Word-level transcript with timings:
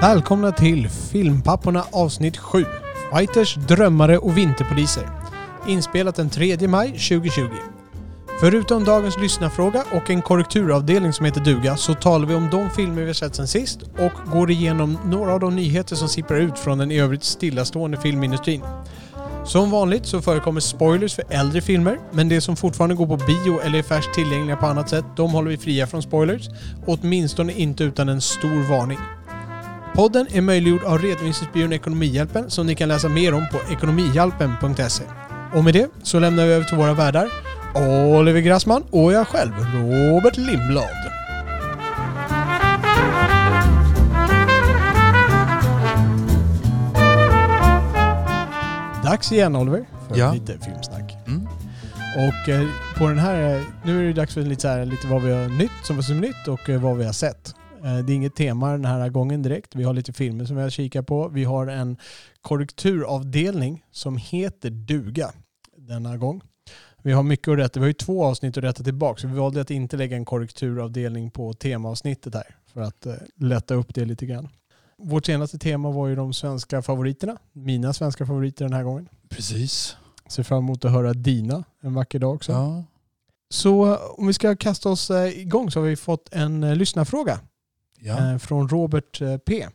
Välkomna 0.00 0.52
till 0.52 0.88
Filmpapporna 0.88 1.84
avsnitt 1.92 2.36
7. 2.36 2.64
Fighters, 3.14 3.54
drömmare 3.54 4.18
och 4.18 4.38
vinterpoliser. 4.38 5.08
Inspelat 5.66 6.16
den 6.16 6.30
3 6.30 6.68
maj 6.68 6.88
2020. 6.88 7.48
Förutom 8.40 8.84
dagens 8.84 9.18
lyssnarfråga 9.18 9.84
och 9.92 10.10
en 10.10 10.22
korrekturavdelning 10.22 11.12
som 11.12 11.26
heter 11.26 11.40
duga 11.40 11.76
så 11.76 11.94
talar 11.94 12.26
vi 12.26 12.34
om 12.34 12.48
de 12.50 12.70
filmer 12.70 13.02
vi 13.02 13.14
sett 13.14 13.34
sen 13.34 13.48
sist 13.48 13.82
och 13.82 14.32
går 14.32 14.50
igenom 14.50 14.98
några 15.04 15.32
av 15.32 15.40
de 15.40 15.56
nyheter 15.56 15.96
som 15.96 16.08
sipprar 16.08 16.38
ut 16.38 16.58
från 16.58 16.78
den 16.78 16.90
i 16.90 16.98
övrigt 16.98 17.24
stillastående 17.24 17.96
filmindustrin. 17.96 18.62
Som 19.44 19.70
vanligt 19.70 20.06
så 20.06 20.22
förekommer 20.22 20.60
spoilers 20.60 21.14
för 21.14 21.24
äldre 21.30 21.60
filmer, 21.60 21.98
men 22.12 22.28
det 22.28 22.40
som 22.40 22.56
fortfarande 22.56 22.96
går 22.96 23.06
på 23.06 23.16
bio 23.16 23.60
eller 23.60 23.78
är 23.78 23.82
färskt 23.82 24.14
tillgängliga 24.14 24.56
på 24.56 24.66
annat 24.66 24.88
sätt, 24.88 25.04
de 25.16 25.30
håller 25.30 25.50
vi 25.50 25.58
fria 25.58 25.86
från 25.86 26.02
spoilers. 26.02 26.48
Åtminstone 26.86 27.52
inte 27.52 27.84
utan 27.84 28.08
en 28.08 28.20
stor 28.20 28.70
varning. 28.70 28.98
Podden 29.94 30.26
är 30.30 30.40
möjliggjord 30.40 30.84
av 30.84 30.98
redovisningsbyrån 30.98 31.72
Ekonomihjälpen 31.72 32.50
som 32.50 32.66
ni 32.66 32.74
kan 32.74 32.88
läsa 32.88 33.08
mer 33.08 33.34
om 33.34 33.46
på 33.52 33.72
ekonomihjälpen.se. 33.72 35.04
Och 35.54 35.64
med 35.64 35.74
det 35.74 35.90
så 36.02 36.18
lämnar 36.18 36.46
vi 36.46 36.52
över 36.52 36.64
till 36.64 36.76
våra 36.76 36.94
värdar 36.94 37.30
Oliver 38.18 38.40
Grassman 38.40 38.84
och 38.90 39.12
jag 39.12 39.26
själv, 39.28 39.52
Robert 39.74 40.36
Lindblad. 40.36 40.88
Dags 49.04 49.32
igen 49.32 49.56
Oliver 49.56 49.84
för 50.08 50.16
Ja. 50.18 50.32
lite 50.32 50.58
filmsnack. 50.58 51.16
Mm. 51.26 51.48
Och 52.16 52.48
eh, 52.48 52.66
på 52.98 53.08
den 53.08 53.18
här, 53.18 53.56
eh, 53.56 53.62
nu 53.84 54.00
är 54.02 54.06
det 54.06 54.12
dags 54.12 54.34
för 54.34 54.42
lite, 54.42 54.60
så 54.62 54.68
här, 54.68 54.84
lite 54.84 55.06
vad 55.06 55.22
vi 55.22 55.32
har 55.32 55.48
nytt 55.48 55.70
som 55.82 55.96
var 55.96 56.02
som 56.02 56.20
nytt 56.20 56.48
och 56.48 56.68
eh, 56.70 56.80
vad 56.80 56.96
vi 56.96 57.04
har 57.04 57.12
sett. 57.12 57.54
Eh, 57.88 58.04
det 58.04 58.12
är 58.12 58.14
inget 58.14 58.34
tema 58.34 58.72
den 58.72 58.84
här 58.84 59.08
gången 59.08 59.42
direkt. 59.42 59.74
Vi 59.74 59.84
har 59.84 59.92
lite 59.92 60.12
filmer 60.12 60.44
som 60.44 60.56
vi 60.56 60.62
har 60.62 60.70
kikat 60.70 61.06
på. 61.06 61.28
Vi 61.28 61.44
har 61.44 61.66
en 61.66 61.96
korrekturavdelning 62.40 63.84
som 63.90 64.16
heter 64.16 64.70
duga 64.70 65.32
denna 65.76 66.16
gång. 66.16 66.42
Vi 67.02 67.12
har 67.12 67.22
mycket 67.22 67.48
att 67.48 67.58
rätta. 67.58 67.80
Vi 67.80 67.84
har 67.84 67.88
ju 67.88 67.92
två 67.92 68.24
avsnitt 68.24 68.58
att 68.58 68.64
rätta 68.64 68.84
tillbaka. 68.84 69.20
Så 69.20 69.28
vi 69.28 69.34
valde 69.34 69.60
att 69.60 69.70
inte 69.70 69.96
lägga 69.96 70.16
en 70.16 70.24
korrekturavdelning 70.24 71.30
på 71.30 71.52
temaavsnittet 71.52 72.34
här 72.34 72.56
för 72.72 72.80
att 72.80 73.06
eh, 73.06 73.14
lätta 73.36 73.74
upp 73.74 73.94
det 73.94 74.04
lite 74.04 74.26
grann. 74.26 74.48
Vårt 74.98 75.26
senaste 75.26 75.58
tema 75.58 75.90
var 75.90 76.08
ju 76.08 76.16
de 76.16 76.32
svenska 76.32 76.82
favoriterna. 76.82 77.38
Mina 77.52 77.92
svenska 77.92 78.26
favoriter 78.26 78.64
den 78.64 78.74
här 78.74 78.82
gången. 78.82 79.08
Precis. 79.28 79.96
Ser 80.28 80.42
fram 80.42 80.58
emot 80.58 80.84
att 80.84 80.92
höra 80.92 81.12
dina 81.12 81.64
en 81.80 81.94
vacker 81.94 82.18
dag 82.18 82.34
också. 82.34 82.52
Ja. 82.52 82.84
Så 83.50 83.96
om 83.96 84.26
vi 84.26 84.32
ska 84.32 84.56
kasta 84.56 84.88
oss 84.88 85.10
eh, 85.10 85.38
igång 85.38 85.70
så 85.70 85.80
har 85.80 85.86
vi 85.86 85.96
fått 85.96 86.28
en 86.32 86.78
lyssnarfråga 86.78 87.40
Ja. 88.00 88.32
eh, 88.32 88.38
från 88.38 88.68
Robert 88.68 89.20
eh, 89.20 89.36
P. 89.36 89.66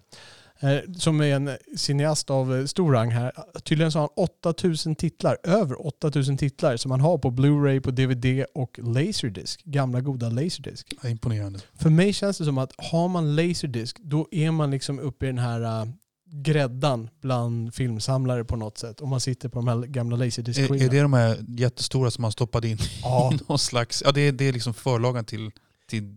Eh, 0.59 0.77
Som 0.97 1.21
är 1.21 1.35
en 1.35 1.49
cineast 1.77 2.29
av 2.29 2.67
stor 2.67 2.91
rang 2.91 3.11
här. 3.11 3.31
Tydligen 3.63 3.91
så 3.91 3.99
har 3.99 4.09
han 4.15 4.25
8000 4.43 4.95
titlar, 4.95 5.37
över 5.43 5.87
8000 5.87 6.37
titlar 6.37 6.77
som 6.77 6.91
han 6.91 7.01
har 7.01 7.17
på 7.17 7.31
Blu-ray, 7.31 7.79
på 7.79 7.91
DVD 7.91 8.45
och 8.55 8.79
Laserdisc. 8.83 9.57
Gamla 9.63 10.01
goda 10.01 10.29
Laserdisc. 10.29 10.85
Ja, 11.01 11.09
Imponerande. 11.09 11.59
För 11.73 11.89
mig 11.89 12.13
känns 12.13 12.37
det 12.37 12.45
som 12.45 12.57
att 12.57 12.71
har 12.77 13.07
man 13.07 13.35
Laserdisc 13.35 13.95
då 13.99 14.27
är 14.31 14.51
man 14.51 14.71
liksom 14.71 14.99
uppe 14.99 15.25
i 15.25 15.29
den 15.29 15.37
här 15.37 15.87
gräddan 16.33 17.09
bland 17.21 17.73
filmsamlare 17.73 18.45
på 18.45 18.55
något 18.55 18.77
sätt. 18.77 19.01
Om 19.01 19.09
man 19.09 19.19
sitter 19.19 19.49
på 19.49 19.59
de 19.59 19.67
här 19.67 19.77
gamla 19.81 20.15
laserdisc 20.15 20.59
Är, 20.59 20.83
är 20.83 20.89
det 20.89 21.01
de 21.01 21.13
här 21.13 21.37
jättestora 21.47 22.11
som 22.11 22.21
man 22.21 22.31
stoppade 22.31 22.67
in 22.67 22.77
Ja, 23.03 23.33
i 23.33 23.39
någon 23.47 23.59
slags... 23.59 24.03
Ja, 24.05 24.11
det 24.11 24.21
är, 24.21 24.31
det 24.31 24.45
är 24.45 24.53
liksom 24.53 24.73
förlagan 24.73 25.25
till, 25.25 25.51
till, 25.87 26.15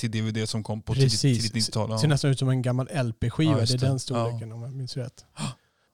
till 0.00 0.10
DVD 0.10 0.48
som 0.48 0.62
kom 0.62 0.82
på 0.82 0.94
tidigt, 0.94 1.10
Precis. 1.10 1.42
tidigt 1.50 1.68
90-tal. 1.68 1.90
Det 1.90 1.98
ser 1.98 2.06
Ja. 2.06 2.08
nästan 2.08 2.30
ut 2.30 2.38
som 2.38 2.48
en 2.48 2.62
gammal 2.62 2.88
LP-skiva. 2.88 3.50
Ja, 3.50 3.54
det 3.56 3.60
just 3.60 3.74
är 3.74 3.78
det. 3.78 3.86
den 3.86 3.98
storleken 3.98 4.52
om 4.52 4.62
jag 4.62 4.72
minns 4.72 4.96
rätt. 4.96 5.24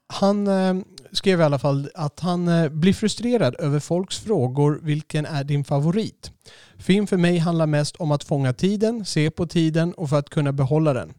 Han 0.08 0.46
eh, 0.46 0.74
skrev 1.12 1.40
i 1.40 1.42
alla 1.42 1.58
fall 1.58 1.90
att 1.94 2.20
han 2.20 2.48
eh, 2.48 2.68
blir 2.68 2.92
frustrerad 2.92 3.56
över 3.58 3.80
folks 3.80 4.18
frågor 4.18 4.80
vilken 4.82 5.26
är 5.26 5.44
din 5.44 5.64
favorit? 5.64 6.30
Film 6.78 7.06
för 7.06 7.16
mig 7.16 7.38
handlar 7.38 7.66
mest 7.66 7.96
om 7.96 8.10
att 8.12 8.24
fånga 8.24 8.52
tiden, 8.52 9.04
se 9.04 9.30
på 9.30 9.46
tiden 9.46 9.92
och 9.94 10.08
för 10.10 10.18
att 10.18 10.30
kunna 10.30 10.52
behålla 10.52 10.92
den. 10.92 11.14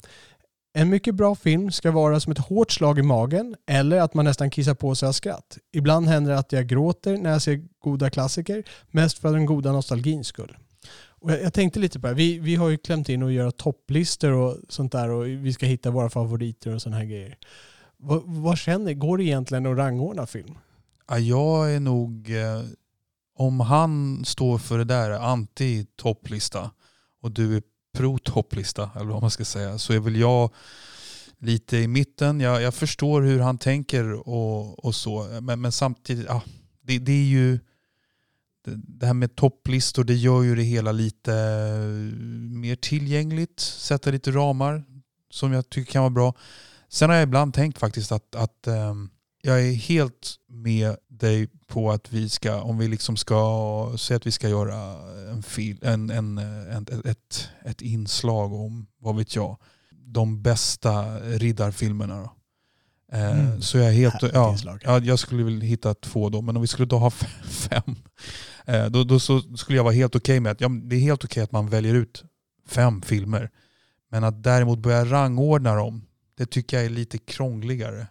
En 0.74 0.90
mycket 0.90 1.16
bra 1.16 1.36
film 1.36 1.72
ska 1.72 1.92
vara 1.92 2.20
som 2.20 2.32
ett 2.32 2.38
hårt 2.38 2.72
slag 2.72 3.00
i 3.00 3.02
magen 3.02 3.56
eller 3.70 3.98
att 3.98 4.14
man 4.14 4.26
nästan 4.26 4.50
kissar 4.50 4.74
på 4.74 4.96
sig 4.96 5.08
av 5.10 5.14
skratt. 5.14 5.58
Ibland 5.74 6.08
händer 6.08 6.32
det 6.32 6.38
att 6.40 6.52
jag 6.52 6.68
gråter 6.68 7.18
när 7.18 7.30
jag 7.32 7.42
ser 7.42 7.62
goda 7.84 8.10
klassiker, 8.10 8.64
mest 8.92 9.18
för 9.18 9.32
den 9.34 9.46
goda 9.46 9.72
nostalgins 9.72 10.28
skull. 10.28 10.58
Och 11.20 11.32
jag, 11.32 11.42
jag 11.42 11.54
tänkte 11.54 11.80
lite 11.80 12.00
på 12.00 12.08
det 12.08 12.12
här. 12.12 12.16
Vi, 12.16 12.40
vi 12.40 12.56
har 12.56 12.70
ju 12.70 12.78
klämt 12.78 13.10
in 13.10 13.24
och 13.24 13.32
göra 13.32 13.52
topplistor 13.52 14.32
och 14.32 14.58
sånt 14.70 14.92
där 14.92 15.10
och 15.10 15.28
vi 15.28 15.54
ska 15.54 15.66
hitta 15.66 15.92
våra 15.92 16.10
favoriter 16.10 16.76
och 16.76 16.82
sådana 16.82 16.98
här 16.98 17.06
grejer. 17.06 17.38
Vad, 17.98 18.24
vad 18.26 18.58
känner, 18.58 18.94
går 18.94 19.18
det 19.18 19.24
egentligen 19.24 19.66
att 19.66 19.78
rangordna 19.78 20.28
film? 20.28 20.58
Ja, 21.08 21.20
jag 21.20 21.74
är 21.74 21.80
nog... 21.80 22.30
Eh, 22.30 22.64
om 23.40 23.60
han 23.60 24.26
står 24.26 24.58
för 24.58 24.78
det 24.78 24.84
där 24.84 25.12
anti-topplista 25.12 26.70
och 27.22 27.32
du 27.32 27.56
är 27.56 27.62
pro-topplista, 27.98 28.90
eller 28.96 29.06
vad 29.06 29.22
man 29.22 29.32
ska 29.32 29.46
säga, 29.46 29.78
så 29.78 29.94
är 29.94 30.00
väl 30.00 30.16
jag 30.16 30.54
lite 31.38 31.78
i 31.78 31.88
mitten. 31.88 32.40
Jag, 32.40 32.62
jag 32.62 32.74
förstår 32.74 33.22
hur 33.22 33.40
han 33.40 33.58
tänker 33.58 34.30
och, 34.30 34.86
och 34.86 34.96
så, 34.96 35.40
men, 35.42 35.62
men 35.62 35.72
samtidigt, 35.72 36.30
ah, 36.30 36.42
det, 36.82 37.00
det 37.00 37.12
är 37.12 37.26
ju... 37.26 37.60
Det, 38.76 39.06
här 39.06 39.14
med 39.14 39.36
topplistor, 39.36 40.04
det 40.04 40.16
gör 40.16 40.44
ju 40.44 40.56
det 40.56 40.64
hela 40.64 40.92
lite 40.92 41.34
eh, 41.34 42.18
mer 42.58 42.76
tillgängligt, 42.76 43.60
sätta 43.60 44.12
lite 44.12 44.32
ramar 44.32 44.84
som 45.30 45.54
jag 45.54 45.70
tycker 45.70 45.92
kan 45.92 46.02
vara 46.02 46.10
bra. 46.10 46.34
Sen 46.90 47.10
har 47.10 47.16
jag 47.16 47.24
ibland 47.24 47.54
tänkt 47.54 47.78
faktiskt 47.78 48.12
att, 48.12 48.36
att 48.36 48.68
ehm, 48.68 49.10
jag 49.42 49.68
är 49.68 49.74
helt 49.74 50.36
med 50.50 50.96
dig 51.08 51.48
på 51.68 51.92
att 51.92 52.14
vi 52.14 52.30
ska, 52.30 52.62
om 52.62 52.78
vi 52.78 52.88
liksom 52.88 53.18
ska 53.18 53.96
säga 54.00 54.18
att 54.18 54.28
vi 54.28 54.32
ska 54.32 54.50
göra 54.50 54.78
en 55.32 55.44
fil, 55.44 55.80
en, 55.82 56.10
en, 56.10 56.38
en, 56.38 56.86
ett, 57.06 57.50
ett 57.66 57.82
inslag 57.82 58.54
om, 58.54 58.88
vad 59.00 59.18
vet 59.18 59.36
jag, 59.36 59.58
de 59.92 60.42
bästa 60.42 61.20
riddarfilmerna. 61.20 62.18
Då. 62.18 62.32
Eh, 63.12 63.40
Mm. 63.40 63.62
Så 63.62 63.78
jag 63.78 63.92
helt, 63.92 64.24
ja, 64.34 65.00
jag 65.00 65.20
skulle 65.20 65.44
väl 65.44 65.62
hitta 65.62 65.94
två 65.94 66.30
då, 66.30 66.42
men 66.42 66.56
om 66.56 66.62
vi 66.62 66.68
skulle 66.68 66.86
då 66.86 66.98
ha 66.98 67.10
fem, 67.46 67.96
då, 68.90 69.04
då 69.04 69.20
så 69.20 69.42
skulle 69.42 69.78
jag 69.78 69.84
vara 69.84 69.94
helt 69.94 70.16
okej 70.16 70.40
med 70.40 70.52
att 70.52 70.62
ja, 70.62 70.70
det 70.84 70.96
är 70.96 71.00
helt 71.00 71.24
okej 71.24 71.44
att 71.44 71.52
man 71.52 71.70
väljer 71.70 71.94
ut 71.96 72.24
fem 72.68 73.02
filmer. 73.02 73.50
Men 74.10 74.24
att 74.24 74.44
däremot 74.44 74.80
börja 74.80 75.06
rangordna 75.06 75.76
dem, 75.76 76.06
det 76.38 76.46
tycker 76.46 76.78
jag 76.78 76.86
är 76.86 76.90
lite 76.90 77.18
krångligare 77.18 78.08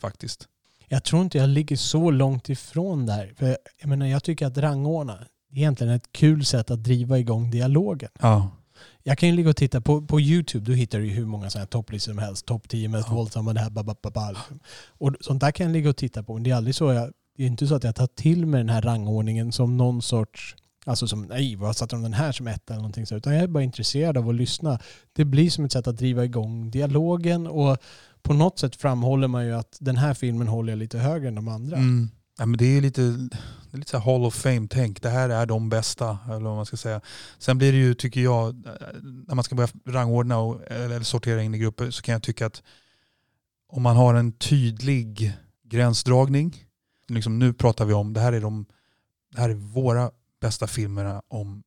faktiskt. 0.00 0.48
Jag 0.88 1.04
tror 1.04 1.22
inte 1.22 1.38
jag 1.38 1.48
ligger 1.48 1.76
så 1.76 2.10
långt 2.10 2.48
ifrån 2.48 3.06
där. 3.06 3.34
För 3.36 3.56
jag, 3.80 3.88
menar, 3.88 4.06
jag 4.06 4.24
tycker 4.24 4.46
att 4.46 4.58
rangordna 4.58 5.12
är 5.52 5.56
egentligen 5.56 5.92
ett 5.92 6.12
kul 6.12 6.44
sätt 6.44 6.70
att 6.70 6.84
driva 6.84 7.18
igång 7.18 7.50
dialogen. 7.50 8.10
Ja. 8.20 8.50
Jag 9.02 9.18
kan 9.18 9.28
ju 9.28 9.34
ligga 9.34 9.50
och 9.50 9.56
titta 9.56 9.80
på, 9.80 10.02
på 10.06 10.20
YouTube, 10.20 10.64
då 10.66 10.72
hittar 10.72 10.98
du 10.98 11.04
ju 11.06 11.10
hur 11.12 11.26
många 11.26 11.50
sådana 11.50 11.66
topplistor 11.66 12.12
som 12.12 12.18
helst. 12.18 12.46
Topp 12.46 12.68
10 12.68 12.88
mest 12.88 13.08
Ja. 13.08 13.14
våldsamma, 13.14 13.52
det 13.52 13.60
här, 13.60 13.70
babababa. 13.70 14.30
liksom. 14.30 14.60
Och 14.88 15.14
sånt 15.20 15.40
där 15.40 15.50
kan 15.50 15.66
jag 15.66 15.72
ligga 15.72 15.90
och 15.90 15.96
titta 15.96 16.22
på. 16.22 16.34
Men 16.34 16.42
det 16.42 16.50
är 16.50 16.54
aldrig 16.54 16.74
så 16.74 16.92
jag, 16.92 17.12
det 17.36 17.42
är 17.42 17.46
inte 17.46 17.66
så 17.66 17.74
att 17.74 17.84
jag 17.84 17.94
tar 17.94 18.06
till 18.06 18.46
mig 18.46 18.58
den 18.58 18.68
här 18.68 18.82
rangordningen 18.82 19.52
som 19.52 19.76
någon 19.76 20.02
sorts, 20.02 20.56
alltså 20.86 21.08
som 21.08 21.22
nej, 21.22 21.56
vad 21.56 21.76
satte 21.76 21.96
de 21.96 22.02
den 22.02 22.12
här 22.12 22.32
som 22.32 22.46
etta 22.46 22.72
eller 22.72 22.82
någonting 22.82 23.06
så. 23.06 23.16
Utan 23.16 23.34
jag 23.34 23.42
är 23.42 23.48
bara 23.48 23.62
intresserad 23.62 24.18
av 24.18 24.28
att 24.28 24.34
lyssna. 24.34 24.78
Det 25.12 25.24
blir 25.24 25.50
som 25.50 25.64
ett 25.64 25.72
sätt 25.72 25.86
att 25.86 25.96
driva 25.96 26.24
igång 26.24 26.70
dialogen 26.70 27.46
och 27.46 27.78
på 28.22 28.34
något 28.34 28.58
sätt 28.58 28.76
framhåller 28.76 29.28
man 29.28 29.46
ju 29.46 29.52
att 29.52 29.76
den 29.80 29.96
här 29.96 30.14
filmen 30.14 30.48
håller 30.48 30.72
jag 30.72 30.78
lite 30.78 30.98
högre 30.98 31.28
än 31.28 31.34
de 31.34 31.48
andra. 31.48 31.76
Mm. 31.76 32.10
Ja, 32.38 32.46
men 32.46 32.58
det 32.58 32.76
är 32.76 32.80
lite, 32.80 33.02
det 33.02 33.72
är 33.72 33.76
lite 33.78 33.90
så 33.90 33.98
här 33.98 34.12
Hall 34.12 34.24
of 34.24 34.34
Fame-tänk. 34.34 35.02
Det 35.02 35.08
här 35.08 35.28
är 35.28 35.46
de 35.46 35.68
bästa. 35.68 36.18
Eller 36.26 36.40
vad 36.40 36.56
man 36.56 36.66
ska 36.66 36.76
säga. 36.76 37.00
Sen 37.38 37.58
blir 37.58 37.72
det 37.72 37.78
ju, 37.78 37.94
tycker 37.94 38.20
jag, 38.20 38.66
när 39.02 39.34
man 39.34 39.44
ska 39.44 39.54
börja 39.54 39.68
rangordna 39.86 40.38
och, 40.38 40.70
eller 40.70 41.00
sortera 41.00 41.42
in 41.42 41.54
i 41.54 41.58
grupper 41.58 41.90
så 41.90 42.02
kan 42.02 42.12
jag 42.12 42.22
tycka 42.22 42.46
att 42.46 42.62
om 43.68 43.82
man 43.82 43.96
har 43.96 44.14
en 44.14 44.32
tydlig 44.32 45.32
gränsdragning. 45.64 46.64
Liksom 47.08 47.38
nu 47.38 47.52
pratar 47.52 47.84
vi 47.84 47.94
om, 47.94 48.12
det 48.12 48.20
här 48.20 48.32
är, 48.32 48.40
de, 48.40 48.66
det 49.34 49.40
här 49.40 49.50
är 49.50 49.54
våra 49.54 50.10
bästa 50.40 50.66
filmerna 50.66 51.22
om 51.28 51.62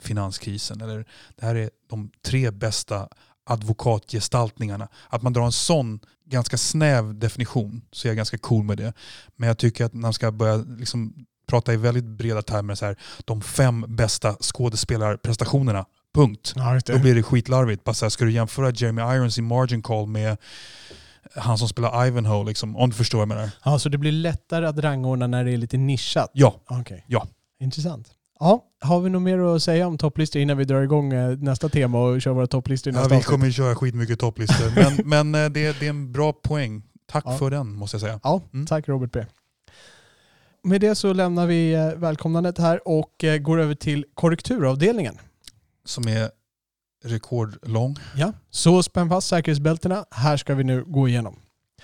finanskrisen. 0.00 0.80
Eller 0.80 1.04
det 1.36 1.46
här 1.46 1.54
är 1.54 1.70
de 1.88 2.10
tre 2.22 2.50
bästa 2.50 3.08
advokatgestaltningarna. 3.44 4.88
Att 5.08 5.22
man 5.22 5.32
drar 5.32 5.44
en 5.44 5.52
sån 5.52 6.00
ganska 6.24 6.58
snäv 6.58 7.18
definition 7.18 7.82
så 7.92 8.06
är 8.06 8.10
jag 8.10 8.16
ganska 8.16 8.38
cool 8.38 8.64
med 8.64 8.78
det. 8.78 8.92
Men 9.36 9.46
jag 9.46 9.58
tycker 9.58 9.84
att 9.84 9.94
när 9.94 10.00
man 10.00 10.12
ska 10.12 10.32
börja 10.32 10.56
liksom 10.56 11.26
prata 11.46 11.72
i 11.72 11.76
väldigt 11.76 12.04
breda 12.04 12.42
termer, 12.42 12.74
så 12.74 12.86
här, 12.86 12.96
de 13.24 13.42
fem 13.42 13.84
bästa 13.88 14.36
skådespelarprestationerna, 14.40 15.86
punkt. 16.14 16.52
Ja. 16.56 16.80
Då 16.86 16.98
blir 16.98 17.14
det 17.14 17.22
skitlarvigt. 17.22 17.84
Bara 17.84 17.94
så 17.94 18.04
här, 18.04 18.10
ska 18.10 18.24
du 18.24 18.32
jämföra 18.32 18.70
Jeremy 18.70 19.02
Irons 19.02 19.38
i 19.38 19.42
Margin 19.42 19.82
Call 19.82 20.06
med 20.06 20.36
han 21.36 21.58
som 21.58 21.68
spelar 21.68 22.06
Ivanhoe, 22.06 22.44
liksom, 22.44 22.76
om 22.76 22.90
du 22.90 22.96
förstår 22.96 23.18
vad 23.18 23.22
jag 23.28 23.36
menar. 23.36 23.50
Ja, 23.64 23.78
så 23.78 23.88
det 23.88 23.98
blir 23.98 24.12
lättare 24.12 24.66
att 24.66 24.78
rangordna 24.78 25.26
när 25.26 25.44
det 25.44 25.50
är 25.52 25.56
lite 25.56 25.76
nischat? 25.76 26.30
Ja, 26.32 26.54
Okej. 26.68 27.04
Ja. 27.08 27.26
Intressant. 27.60 28.08
Ja, 28.40 28.64
har 28.80 29.00
vi 29.00 29.10
något 29.10 29.22
mer 29.22 29.38
att 29.38 29.62
säga 29.62 29.86
om 29.86 29.98
topplistor 29.98 30.42
innan 30.42 30.56
vi 30.56 30.64
drar 30.64 30.82
igång 30.82 31.12
eh, 31.12 31.38
nästa 31.38 31.68
tema 31.68 31.98
och 32.02 32.22
kör 32.22 32.32
våra 32.32 32.46
topplistor 32.46 32.92
i 32.92 32.96
Ja, 32.96 33.00
nästa 33.02 33.16
vi 33.16 33.22
kommer 33.22 33.50
köra 33.50 33.74
skitmycket 33.74 34.18
topplistor. 34.20 34.72
Men, 35.06 35.08
men 35.30 35.44
eh, 35.44 35.50
det, 35.50 35.80
det 35.80 35.86
är 35.86 35.90
en 35.90 36.12
bra 36.12 36.32
poäng. 36.32 36.82
Tack 37.06 37.24
Ja. 37.26 37.36
för 37.38 37.50
den 37.50 37.72
måste 37.74 37.94
jag 37.94 38.00
säga. 38.00 38.20
Ja, 38.22 38.42
Mm. 38.52 38.66
tack 38.66 38.88
Robert 38.88 39.12
B. 39.12 39.24
Med 40.64 40.80
det 40.80 40.94
så 40.94 41.12
lämnar 41.12 41.46
vi 41.46 41.72
eh, 41.74 41.86
välkomnandet 41.88 42.58
här 42.58 42.88
och 42.88 43.24
går 43.40 43.60
över 43.60 43.74
till 43.74 44.04
korrekturavdelningen. 44.14 45.18
Som 45.84 46.08
är 46.08 46.30
rekordlång. 47.02 47.96
Ja, 48.16 48.32
så 48.50 48.82
spänn 48.82 49.08
fast 49.08 49.28
säkerhetsbältena. 49.28 50.04
Här 50.10 50.36
ska 50.36 50.54
vi 50.54 50.64
nu 50.64 50.84
gå 50.84 51.08
igenom. 51.08 51.36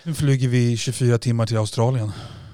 Nu 0.02 0.14
flyger 0.14 0.48
vi 0.48 0.76
24 0.76 1.18
timmar 1.18 1.46
till 1.46 1.56
Australien. 1.56 2.12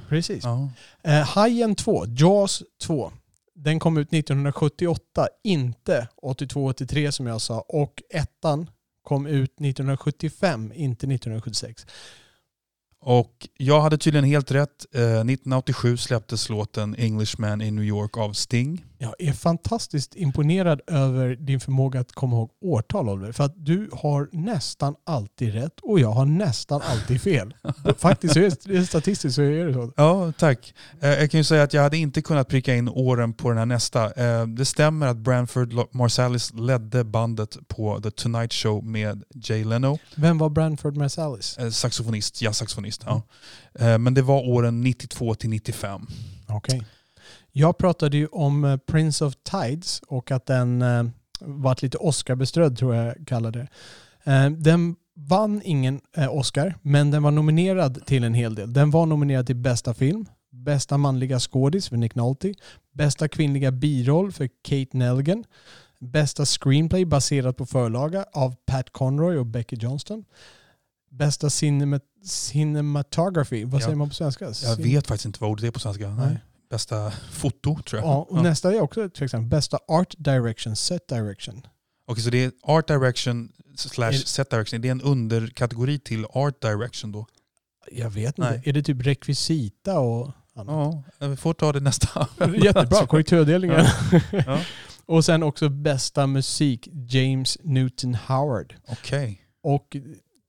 Precis. 0.08 0.44
Ja. 0.44 0.70
Eh, 1.02 1.26
Hajen 1.28 1.74
2, 1.74 2.04
Jaws 2.06 2.62
2. 2.82 3.12
Den 3.54 3.78
kom 3.78 3.96
ut 3.96 4.12
1978, 4.12 5.28
inte 5.44 6.08
82-83 6.22 7.10
som 7.10 7.26
jag 7.26 7.40
sa. 7.40 7.60
Och 7.60 8.02
ettan 8.10 8.70
kom 9.02 9.26
ut 9.26 9.50
1975, 9.60 10.72
inte 10.74 11.06
1976. 11.06 11.86
Och 13.00 13.48
jag 13.56 13.80
hade 13.80 13.98
tydligen 13.98 14.24
helt 14.24 14.50
rätt. 14.50 14.86
Eh, 14.94 15.00
1987 15.00 15.96
släpptes 15.96 16.48
låten 16.48 16.96
Englishman 16.98 17.62
in 17.62 17.74
New 17.76 17.84
York 17.84 18.16
av 18.16 18.32
Sting. 18.32 18.84
Jag 19.04 19.14
är 19.18 19.32
fantastiskt 19.32 20.16
imponerad 20.16 20.80
över 20.86 21.36
din 21.36 21.60
förmåga 21.60 22.00
att 22.00 22.12
komma 22.12 22.36
ihåg 22.36 22.50
årtal 22.60 23.08
Oliver. 23.08 23.32
För 23.32 23.44
att 23.44 23.54
du 23.56 23.90
har 23.92 24.28
nästan 24.32 24.94
alltid 25.06 25.54
rätt 25.54 25.80
och 25.82 26.00
jag 26.00 26.10
har 26.10 26.24
nästan 26.24 26.80
alltid 26.84 27.20
fel. 27.20 27.54
Faktiskt, 27.98 28.34
så 28.34 28.50
statistiskt 28.86 29.34
så 29.34 29.42
är 29.42 29.66
det 29.66 29.74
så. 29.74 29.92
Ja, 29.96 30.32
tack. 30.38 30.74
Eh, 31.00 31.08
jag 31.08 31.30
kan 31.30 31.40
ju 31.40 31.44
säga 31.44 31.62
att 31.62 31.72
jag 31.72 31.82
hade 31.82 31.96
inte 31.96 32.22
kunnat 32.22 32.48
pricka 32.48 32.74
in 32.74 32.88
åren 32.88 33.32
på 33.32 33.48
den 33.48 33.58
här 33.58 33.66
nästa. 33.66 34.12
Eh, 34.12 34.46
det 34.46 34.64
stämmer 34.64 35.06
att 35.06 35.16
Branford 35.16 35.74
Marsalis 35.90 36.52
ledde 36.54 37.04
bandet 37.04 37.56
på 37.68 38.00
The 38.00 38.10
Tonight 38.10 38.52
Show 38.52 38.84
med 38.84 39.22
Jay 39.34 39.64
Leno. 39.64 39.98
Vem 40.16 40.38
var 40.38 40.50
Branford 40.50 40.96
Marsalis? 40.96 41.58
Eh, 41.58 41.70
saxofonist, 41.70 42.42
jazzsaxofonist. 42.42 43.02
Ja. 43.06 43.22
Men 43.98 44.14
det 44.14 44.22
var 44.22 44.48
åren 44.48 44.80
92 44.80 45.34
till 45.34 45.50
95. 45.50 46.06
Okej. 46.46 46.82
Jag 47.56 47.78
pratade 47.78 48.16
ju 48.16 48.26
om 48.26 48.64
eh, 48.64 48.76
Prince 48.76 49.24
of 49.24 49.34
Tides 49.36 50.00
och 50.06 50.30
att 50.30 50.46
den 50.46 50.82
eh, 50.82 51.04
varit 51.40 51.82
lite 51.82 51.98
Oscar-beströdd 51.98 52.78
tror 52.78 52.94
jag 52.94 53.14
kallade 53.26 53.58
det. 53.58 54.32
Eh, 54.32 54.50
den 54.50 54.96
vann 55.16 55.62
ingen 55.64 56.00
Oscar, 56.30 56.74
men 56.82 57.10
den 57.10 57.22
var 57.22 57.30
nominerad 57.30 58.06
till 58.06 58.24
en 58.24 58.34
hel 58.34 58.54
del. 58.54 58.72
Den 58.72 58.90
var 58.90 59.06
nominerad 59.06 59.46
till 59.46 59.56
bästa 59.56 59.94
film, 59.94 60.26
bästa 60.50 60.98
manliga 60.98 61.40
skådis 61.40 61.88
för 61.88 61.96
Nick 61.96 62.14
Nolte, 62.14 62.54
bästa 62.92 63.28
kvinnliga 63.28 63.70
biroll 63.72 64.32
för 64.32 64.48
Kate 64.62 64.96
Nelgan, 64.96 65.44
bästa 66.00 66.44
screenplay 66.44 67.04
baserat 67.04 67.56
på 67.56 67.66
förlaga 67.66 68.24
av 68.32 68.54
Pat 68.66 68.90
Conroy 68.92 69.36
och 69.36 69.46
Becky 69.46 69.76
Johnston, 69.76 70.24
bästa 71.10 71.50
cinema 71.50 72.00
cinematography, 72.24 73.64
vad 73.64 73.80
Ja. 73.80 73.84
säger 73.84 73.96
man 73.96 74.08
på 74.08 74.14
svenska? 74.14 74.52
Jag 74.64 74.76
vet 74.76 75.06
faktiskt 75.06 75.26
inte 75.26 75.38
vad 75.40 75.50
ordet 75.50 75.64
är 75.64 75.70
på 75.70 75.80
svenska. 75.80 76.08
Nej. 76.08 76.26
Nej. 76.26 76.38
Bästa 76.70 77.10
foto 77.32 77.78
tror 77.82 78.02
jag. 78.02 78.10
Ja, 78.10 78.26
och 78.30 78.42
nästa 78.42 78.72
är 78.72 78.80
också 78.80 79.08
till 79.08 79.24
exempel 79.24 79.48
bästa 79.48 79.78
art 79.88 80.14
direction, 80.18 80.76
set 80.76 81.08
direction. 81.08 81.62
Okej, 82.06 82.24
så 82.24 82.30
det 82.30 82.44
är 82.44 82.52
art 82.62 82.88
direction 82.88 83.52
slash 83.76 84.12
set 84.12 84.50
direction. 84.50 84.80
Det 84.80 84.88
är 84.88 84.92
en 84.92 85.02
underkategori 85.02 85.98
till 85.98 86.24
art 86.24 86.62
direction 86.62 87.12
då? 87.12 87.26
Jag 87.92 88.10
vet 88.10 88.38
inte. 88.38 88.50
Nej. 88.50 88.62
Är 88.64 88.72
det 88.72 88.82
typ 88.82 89.06
rekvisita 89.06 89.98
och 89.98 90.32
annat? 90.54 91.04
Ja, 91.18 91.26
vi 91.28 91.36
får 91.36 91.54
ta 91.54 91.72
det 91.72 91.80
nästa. 91.80 92.28
Jättebra, 92.64 93.06
korrekturavdelningen. 93.06 93.84
Ja. 94.46 94.60
och 95.06 95.24
sen 95.24 95.42
också 95.42 95.68
bästa 95.68 96.26
musik, 96.26 96.88
James 96.92 97.58
Newton 97.62 98.14
Howard. 98.14 98.74
Okej. 98.88 99.40
Och 99.62 99.96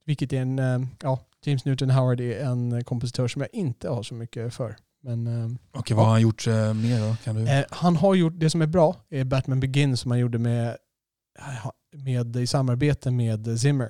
vilket 0.06 0.34
är 0.34 0.42
en, 0.42 0.60
eh, 0.60 0.80
ja, 1.02 1.20
James 1.46 1.66
Newton 1.66 1.90
Howard 1.90 2.22
är 2.22 2.46
en 2.46 2.84
kompositör 2.84 3.28
som 3.28 3.42
jag 3.42 3.50
inte 3.54 3.90
har 3.90 4.04
så 4.04 4.14
mycket 4.14 4.54
för. 4.54 4.76
Men 5.06 5.28
eh, 5.28 5.52
Okej, 5.74 5.96
vad 5.98 6.06
har 6.06 6.12
han 6.12 6.22
gjort 6.22 6.48
eh, 6.48 6.74
mer 6.74 7.00
då? 7.10 7.16
Kan 7.24 7.36
du? 7.36 7.48
eh, 7.52 7.66
han 7.70 7.96
har 7.96 8.16
gjort, 8.16 8.34
det 8.36 8.50
som 8.50 8.62
är 8.62 8.68
bra 8.68 8.96
är 9.10 9.24
Batman 9.24 9.60
Begins 9.60 10.00
som 10.02 10.12
han 10.12 10.20
gjorde 10.20 10.38
med, 10.38 10.78
med 11.94 12.36
i 12.36 12.48
samarbete 12.48 13.12
med 13.12 13.60
Zimmer. 13.60 13.86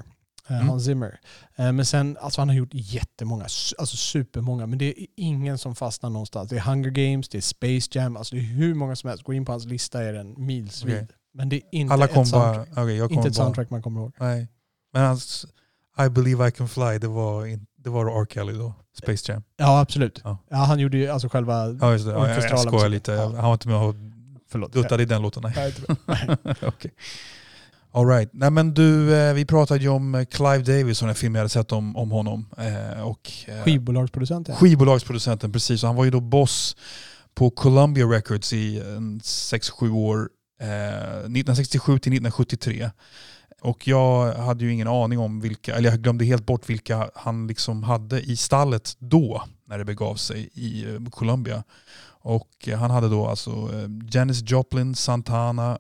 eh, 0.50 0.56
Mm. 0.56 0.69
Hans 0.69 0.85
Zimmer. 0.85 1.19
Eh, 1.56 1.71
Men 1.71 1.85
sen, 1.85 2.17
alltså 2.21 2.41
han 2.41 2.50
har 2.50 2.56
gjort 2.56 2.69
jättemånga, 2.73 3.44
alltså 3.44 3.97
supermånga, 3.97 4.65
men 4.67 4.77
det 4.79 4.85
är 5.01 5.07
ingen 5.15 5.57
som 5.57 5.75
fastnar 5.75 6.09
någonstans. 6.09 6.50
Det 6.50 6.56
är 6.56 6.59
Hunger 6.62 6.89
Games, 6.89 7.29
det 7.29 7.38
är 7.38 7.41
Space 7.41 7.89
Jam, 8.00 8.17
alltså 8.17 8.35
det 8.35 8.41
är 8.41 8.45
hur 8.45 8.73
många 8.73 8.95
som 8.95 9.09
helst. 9.09 9.23
Gå 9.23 9.33
in 9.33 9.45
på 9.45 9.51
hans 9.51 9.65
lista 9.65 10.03
är 10.03 10.13
den 10.13 10.45
milsvid. 10.45 10.94
Okej. 10.95 11.07
Men 11.33 11.50
det 11.50 11.56
är 11.56 11.62
inte 11.71 11.94
Alla 11.94 12.06
ett 12.06 12.13
bara... 12.13 12.25
soundtrack. 12.25 12.67
jag 12.89 13.09
kom 13.09 13.17
Inte 13.17 13.27
ett 13.29 13.35
bara 13.38 13.44
soundtrack 13.45 13.69
man 13.69 13.81
kommer 13.81 14.01
ihåg. 14.01 14.13
nej. 14.19 14.47
Men 14.94 15.03
hans 15.06 15.45
I 16.06 16.09
believe 16.09 16.47
I 16.47 16.51
can 16.51 16.67
fly, 16.67 16.97
det 17.01 17.07
var, 17.07 17.45
in, 17.45 17.65
det 17.85 17.91
var 17.91 18.21
R. 18.21 18.25
Kelly 18.29 18.53
då. 18.53 18.73
Space 19.01 19.31
Jam. 19.31 19.43
Ja, 19.57 19.79
absolut. 19.79 20.21
Ja. 20.23 20.37
Ja. 20.49 20.57
han 20.57 20.79
gjorde 20.79 20.97
ju 20.97 21.07
alltså 21.07 21.29
själva... 21.29 21.77
Ja, 21.81 21.91
just 21.91 22.05
det. 22.05 22.11
Ja, 22.11 22.29
jag, 22.29 22.43
jag 22.43 22.59
skojar 22.59 22.89
lite. 22.89 23.11
Ja. 23.11 23.25
Han 23.25 23.43
var 23.43 23.53
inte 23.53 23.67
med 23.67 23.77
och 23.77 23.95
Förlåt. 24.49 24.73
duttade 24.73 25.03
i 25.03 25.05
den 25.05 25.21
låten. 25.21 25.43
Nej. 25.55 25.73
Nej. 26.05 26.37
Okej. 26.61 26.91
All 27.91 28.07
right. 28.07 28.29
Nej, 28.33 28.49
men 28.49 28.73
du, 28.73 29.15
eh, 29.15 29.33
vi 29.33 29.45
pratade 29.45 29.79
ju 29.79 29.89
om 29.89 30.15
eh, 30.15 30.25
Clive 30.25 30.57
Davis 30.57 31.01
och 31.01 31.07
den 31.07 31.15
film 31.15 31.35
jag 31.35 31.39
hade 31.39 31.49
sett 31.49 31.71
om, 31.71 31.95
om 31.97 32.11
honom. 32.11 32.49
Eh, 32.57 33.01
och, 33.01 33.31
Skivbolagsproducent 33.65 34.47
ja. 34.47 34.55
skivbolagsproducenten, 34.55 35.51
precis. 35.51 35.83
Och 35.83 35.88
han 35.88 35.95
var 35.95 36.05
ju 36.05 36.11
då 36.11 36.19
boss 36.19 36.75
på 37.35 37.49
Columbia 37.49 38.05
Records 38.05 38.53
i 38.53 38.81
6-7 38.81 39.91
år. 39.91 40.29
Eh, 40.61 40.67
1967 40.67 41.91
till 41.91 42.13
1973. 42.13 42.89
Och 43.65 43.88
jag 43.88 44.33
hade 44.33 44.65
ju 44.65 44.73
ingen 44.73 44.88
aning 44.88 45.19
om 45.19 45.41
vilka, 45.41 45.75
eller 45.75 45.89
jag 45.89 46.00
glömde 46.00 46.25
helt 46.25 46.45
bort 46.45 46.69
vilka 46.69 47.09
han 47.15 47.47
liksom 47.47 47.83
hade 47.83 48.21
i 48.21 48.38
stallet 48.38 48.95
då, 49.00 49.44
när 49.67 49.77
det 49.77 49.85
begav 49.85 50.15
sig 50.15 50.50
i 50.53 50.85
eh, 50.85 51.09
Columbia. 51.09 51.63
Och 52.07 52.50
eh, 52.67 52.79
han 52.79 52.91
hade 52.91 53.09
då 53.09 53.27
alltså 53.27 53.51
eh, 53.51 53.89
Janis 54.12 54.51
Joplin, 54.51 54.95
Santana, 54.95 55.79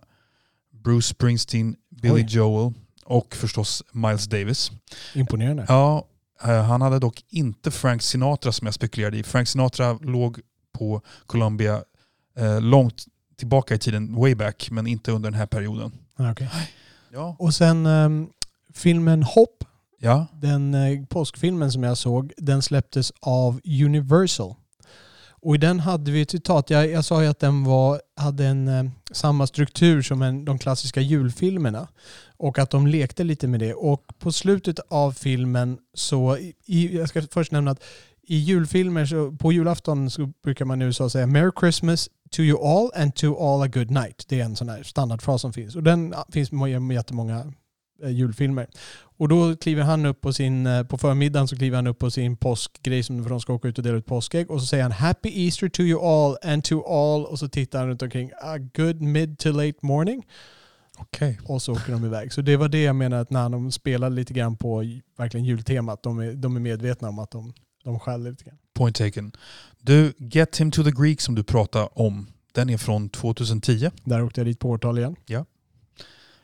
Bruce 0.71 1.07
Springsteen, 1.07 1.75
Billy 1.89 2.13
Oj. 2.13 2.25
Joel 2.29 2.73
och 3.05 3.35
förstås 3.35 3.83
Miles 3.91 4.25
Davis. 4.25 4.71
Imponerande. 5.13 5.65
Ja, 5.67 6.07
han 6.39 6.81
hade 6.81 6.99
dock 6.99 7.23
inte 7.29 7.71
Frank 7.71 8.01
Sinatra 8.01 8.51
som 8.51 8.67
jag 8.67 8.73
spekulerade 8.73 9.17
i. 9.17 9.23
Frank 9.23 9.47
Sinatra 9.47 9.93
låg 9.93 10.39
på 10.77 11.01
Columbia 11.25 11.83
eh, 12.37 12.61
långt 12.61 13.05
tillbaka 13.37 13.75
i 13.75 13.79
tiden, 13.79 14.15
way 14.15 14.35
back, 14.35 14.67
men 14.71 14.87
inte 14.87 15.11
under 15.11 15.31
den 15.31 15.39
här 15.39 15.47
perioden. 15.47 15.91
Ja, 16.17 16.31
okej. 16.31 16.49
Ja. 17.15 17.35
Och 17.39 17.53
sen 17.53 17.85
ehm, 17.85 18.27
filmen 18.73 19.23
Hopp, 19.23 19.63
Ja, 19.99 20.27
den 20.33 20.73
eh, 20.73 21.05
påskfilmen 21.05 21.71
som 21.71 21.83
jag 21.83 21.97
såg, 21.97 22.33
den 22.37 22.61
släpptes 22.61 23.13
av 23.19 23.61
Universal. 23.85 24.55
Och 25.29 25.55
i 25.55 25.57
den 25.57 25.79
hade 25.79 26.11
vi 26.11 26.21
ett 26.21 26.31
citat. 26.31 26.69
Jag, 26.69 26.91
jag 26.91 27.05
sa 27.05 27.23
ju 27.23 27.29
att 27.29 27.39
den 27.39 27.63
var, 27.63 28.01
hade 28.15 28.45
en, 28.45 28.67
eh, 28.67 28.85
samma 29.11 29.47
struktur 29.47 30.01
som 30.01 30.21
en, 30.21 30.45
de 30.45 30.59
klassiska 30.59 31.01
julfilmerna. 31.01 31.87
Och 32.37 32.59
att 32.59 32.69
de 32.69 32.87
lekte 32.87 33.23
lite 33.23 33.47
med 33.47 33.59
det. 33.59 33.73
Och 33.73 34.03
på 34.19 34.31
slutet 34.31 34.79
av 34.89 35.11
filmen 35.11 35.77
så, 35.93 36.37
i, 36.65 36.97
jag 36.97 37.09
ska 37.09 37.21
först 37.31 37.51
nämna 37.51 37.71
att 37.71 37.83
i 38.27 38.37
julfilmer, 38.37 39.05
så, 39.05 39.31
på 39.31 39.51
julafton 39.51 40.09
så 40.09 40.31
brukar 40.43 40.65
man 40.65 40.81
i 40.81 40.85
USA 40.85 41.09
säga 41.09 41.27
Merry 41.27 41.51
Christmas 41.59 42.09
to 42.31 42.41
you 42.41 42.67
all 42.67 42.91
and 42.95 43.15
to 43.15 43.35
all 43.35 43.61
a 43.61 43.67
good 43.67 43.91
night. 43.91 44.25
Det 44.27 44.39
är 44.39 44.45
en 44.45 44.55
sån 44.55 44.69
här 44.69 44.83
standardfras 44.83 45.41
som 45.41 45.53
finns. 45.53 45.75
Och 45.75 45.83
den 45.83 46.13
finns 46.29 46.51
med 46.51 46.91
jättemånga 46.91 47.53
eh, 48.03 48.09
julfilmer. 48.09 48.67
Och 49.17 49.29
då 49.29 49.55
kliver 49.55 49.83
han 49.83 50.05
upp 50.05 50.21
på 50.21 50.33
sin, 50.33 50.65
eh, 50.65 50.83
på 50.83 50.97
förmiddagen 50.97 51.47
så 51.47 51.55
kliver 51.55 51.75
han 51.75 51.87
upp 51.87 51.99
på 51.99 52.11
sin 52.11 52.37
påskgrej 52.37 53.03
som 53.03 53.23
för 53.23 53.29
de 53.29 53.39
ska 53.39 53.53
åka 53.53 53.67
ut 53.67 53.77
och 53.77 53.83
dela 53.83 53.97
ut 53.97 54.05
påskägg. 54.05 54.51
Och 54.51 54.61
så 54.61 54.67
säger 54.67 54.83
han 54.83 54.91
Happy 54.91 55.45
Easter 55.45 55.69
to 55.69 55.81
you 55.81 56.05
all 56.05 56.37
and 56.43 56.63
to 56.63 56.81
all. 56.81 57.25
Och 57.25 57.39
så 57.39 57.47
tittar 57.47 57.79
han 57.79 57.87
runt 57.87 58.01
omkring. 58.01 58.31
A 58.41 58.57
good 58.57 59.01
mid 59.01 59.37
to 59.37 59.51
late 59.51 59.77
morning. 59.81 60.25
okej. 60.97 61.39
Och 61.45 61.61
så 61.61 61.73
åker 61.73 61.91
de 61.91 62.05
iväg. 62.05 62.33
Så 62.33 62.41
det 62.41 62.57
var 62.57 62.67
det 62.67 62.83
jag 62.83 62.95
menar 62.95 63.17
att 63.17 63.29
när 63.29 63.49
de 63.49 63.71
spelar 63.71 64.09
lite 64.09 64.33
grann 64.33 64.57
på 64.57 64.83
verkligen 65.17 65.45
jultemat. 65.45 66.03
De 66.03 66.19
är, 66.19 66.33
de 66.33 66.55
är 66.55 66.59
medvetna 66.59 67.09
om 67.09 67.19
att 67.19 67.31
de, 67.31 67.53
de 67.85 67.99
skäller 67.99 68.29
lite 68.31 68.43
grann. 68.43 68.57
Point 68.73 68.95
taken. 68.95 69.31
Du, 69.81 70.13
Get 70.17 70.57
Him 70.61 70.71
to 70.71 70.83
the 70.83 70.91
Greek 70.91 71.21
som 71.21 71.35
du 71.35 71.43
pratade 71.43 71.87
om, 71.93 72.27
den 72.51 72.69
är 72.69 72.77
från 72.77 73.09
2010. 73.09 73.89
Där 74.03 74.23
åkte 74.23 74.39
jag 74.39 74.47
dit 74.47 74.59
på 74.59 74.69
årtal 74.69 74.97
igen. 74.97 75.15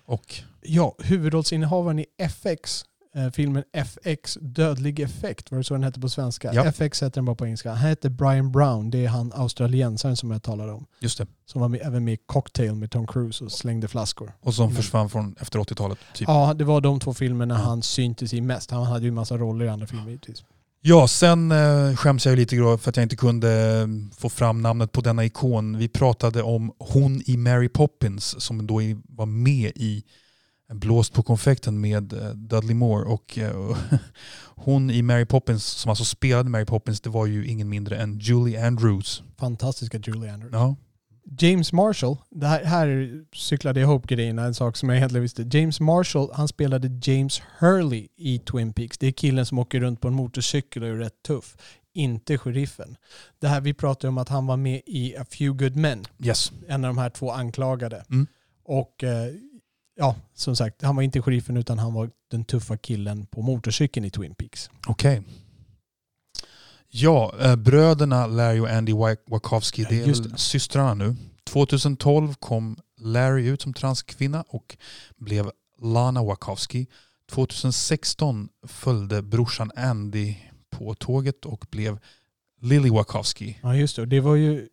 Och 0.05 0.35
Ja, 0.63 0.95
huvudrollsinnehavaren 0.99 1.99
i 1.99 2.05
FX, 2.17 2.83
eh, 3.15 3.29
filmen 3.29 3.63
FX 3.73 4.37
Dödlig 4.41 4.99
effekt, 4.99 5.51
var 5.51 5.57
det 5.57 5.63
så 5.63 5.73
den 5.73 5.83
hette 5.83 5.99
på 5.99 6.09
svenska? 6.09 6.53
Ja. 6.53 6.65
FX 6.65 7.03
heter 7.03 7.15
den 7.15 7.25
bara 7.25 7.35
på 7.35 7.45
engelska. 7.45 7.73
Han 7.73 7.89
heter 7.89 8.09
Brian 8.09 8.51
Brown, 8.51 8.89
det 8.91 9.05
är 9.05 9.09
han 9.09 9.31
australiensaren 9.35 10.17
som 10.17 10.31
jag 10.31 10.43
talade 10.43 10.71
om. 10.71 10.85
just 10.99 11.17
det. 11.17 11.27
Som 11.45 11.61
var 11.61 11.67
med, 11.67 11.81
även 11.83 12.03
med 12.03 12.13
i 12.13 12.17
Cocktail 12.25 12.75
med 12.75 12.91
Tom 12.91 13.07
Cruise 13.07 13.43
och 13.43 13.51
slängde 13.51 13.87
flaskor. 13.87 14.33
Och 14.41 14.53
som 14.53 14.63
Mm. 14.65 14.75
försvann 14.75 15.09
från 15.09 15.35
efter 15.39 15.59
80-talet. 15.59 15.97
Typ. 16.13 16.27
Ja, 16.27 16.53
det 16.53 16.63
var 16.63 16.81
de 16.81 16.99
två 16.99 17.13
filmerna 17.13 17.53
Ja. 17.53 17.59
han 17.61 17.81
syntes 17.83 18.33
i 18.33 18.41
mest. 18.41 18.71
Han 18.71 18.83
hade 18.85 19.01
ju 19.03 19.07
en 19.07 19.13
massa 19.15 19.37
roller 19.37 19.65
i 19.65 19.69
andra 19.69 19.87
filmer 19.87 20.07
givetvis. 20.07 20.43
Ja, 20.49 20.55
sen 21.07 21.51
eh, 21.51 21.95
skäms 21.95 22.25
jag 22.25 22.35
lite 22.35 22.55
för 22.55 22.89
att 22.89 22.97
jag 22.97 23.03
inte 23.03 23.15
kunde 23.15 23.51
eh, 23.51 23.87
få 24.17 24.29
fram 24.29 24.61
namnet 24.61 24.91
på 24.91 25.01
denna 25.01 25.25
ikon. 25.25 25.77
Vi 25.77 25.87
pratade 25.87 26.41
om 26.43 26.71
hon 26.79 27.21
i 27.25 27.37
Mary 27.37 27.69
Poppins 27.69 28.43
som 28.43 28.67
då 28.67 28.81
var 29.09 29.25
med 29.25 29.71
i 29.75 30.03
Blåst 30.73 31.13
på 31.13 31.23
konfekten 31.23 31.81
med 31.81 32.13
eh, 32.13 32.29
Dudley 32.29 32.75
Moore. 32.75 33.05
Och 33.05 33.37
eh, 33.37 33.77
hon 34.55 34.91
i 34.91 35.01
Mary 35.01 35.25
Poppins, 35.25 35.65
som 35.65 35.89
alltså 35.89 36.05
spelade 36.05 36.49
Mary 36.49 36.65
Poppins, 36.65 37.01
det 37.01 37.09
var 37.09 37.25
ju 37.25 37.47
ingen 37.47 37.69
mindre 37.69 37.97
än 37.97 38.19
Julie 38.19 38.67
Andrews. 38.67 39.23
Fantastiska 39.37 39.97
Julie 39.97 40.33
Andrews. 40.33 40.53
Ja, 40.53 40.75
James 41.39 41.73
Marshall, 41.73 42.17
det 42.29 42.47
här, 42.47 42.63
här 42.63 43.19
cyklade 43.33 43.79
jag 43.79 43.89
ihop 43.89 44.07
grejerna, 44.07 44.43
en 44.43 44.53
sak 44.53 44.77
som 44.77 44.89
jag 44.89 44.97
egentligen 44.97 45.21
visste. 45.21 45.47
James 45.51 45.79
Marshall, 45.79 46.29
han 46.33 46.47
spelade 46.47 46.99
James 47.03 47.41
Hurley 47.59 48.07
i 48.17 48.39
Twin 48.39 48.73
Peaks. 48.73 48.97
Det 48.97 49.07
är 49.07 49.11
killen 49.11 49.45
som 49.45 49.59
åker 49.59 49.79
runt 49.79 50.01
på 50.01 50.07
en 50.07 50.13
motorcykel 50.13 50.83
och 50.83 50.89
är 50.89 50.93
rätt 50.93 51.23
tuff. 51.23 51.57
Inte 51.93 52.37
sheriffen. 52.37 52.95
Det 53.39 53.47
här, 53.47 53.61
vi 53.61 53.73
pratade 53.73 54.07
om 54.07 54.17
att 54.17 54.29
han 54.29 54.47
var 54.47 54.57
med 54.57 54.81
i 54.85 55.17
A 55.17 55.25
Few 55.29 55.63
Good 55.63 55.75
Men, 55.75 56.05
yes. 56.19 56.51
en 56.67 56.85
av 56.85 56.89
de 56.89 56.97
här 56.97 57.09
två 57.09 57.31
anklagade. 57.31 58.05
Mm. 58.09 58.27
Och 58.63 59.03
eh, 59.03 59.33
ja, 59.95 60.15
som 60.33 60.55
sagt, 60.55 60.81
han 60.81 60.95
var 60.95 61.03
inte 61.03 61.21
sheriffen 61.21 61.57
utan 61.57 61.79
han 61.79 61.93
var 61.93 62.09
den 62.31 62.45
tuffa 62.45 62.77
killen 62.77 63.25
på 63.25 63.41
motorcykeln 63.41 64.05
i 64.05 64.09
Twin 64.09 64.35
Peaks. 64.35 64.69
Okej. 64.87 65.21
Ja, 66.91 67.33
eh, 67.41 67.55
bröderna 67.55 68.27
Larry 68.27 68.59
och 68.59 68.69
Andy 68.69 68.93
Wachowski, 69.27 69.85
det 69.89 70.01
är 70.01 70.07
just 70.07 70.23
det. 70.23 70.37
systrarna 70.37 70.93
nu. 70.93 71.15
2012 71.43 72.33
kom 72.33 72.77
Larry 72.99 73.47
ut 73.47 73.61
som 73.61 73.73
transkvinna 73.73 74.43
och 74.47 74.77
blev 75.17 75.51
Lana 75.81 76.23
Wachowski. 76.23 76.87
2016 77.31 78.49
följde 78.67 79.21
brorsan 79.21 79.71
Andy 79.75 80.35
på 80.69 80.93
tåget 80.93 81.45
och 81.45 81.65
blev 81.71 81.99
Lily 82.61 82.89
Wachowski. 82.89 83.59
Ja, 83.63 83.75
just 83.75 83.95
det. 83.95 84.05
Det 84.05 84.19
var 84.19 84.35
ju, 84.35 84.67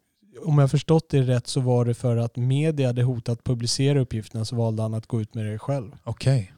om 0.44 0.58
jag 0.58 0.70
förstått 0.70 1.10
det 1.10 1.22
rätt 1.22 1.46
så 1.46 1.60
var 1.60 1.84
det 1.84 1.94
för 1.94 2.16
att 2.16 2.37
media 2.37 2.87
hade 2.87 3.02
hotat 3.02 3.44
publicera 3.44 4.00
uppgifterna 4.00 4.44
så 4.44 4.56
valde 4.56 4.82
han 4.82 4.94
att 4.94 5.06
gå 5.06 5.20
ut 5.20 5.34
med 5.34 5.46
det 5.46 5.58
själv. 5.58 5.96
Okej. 6.04 6.52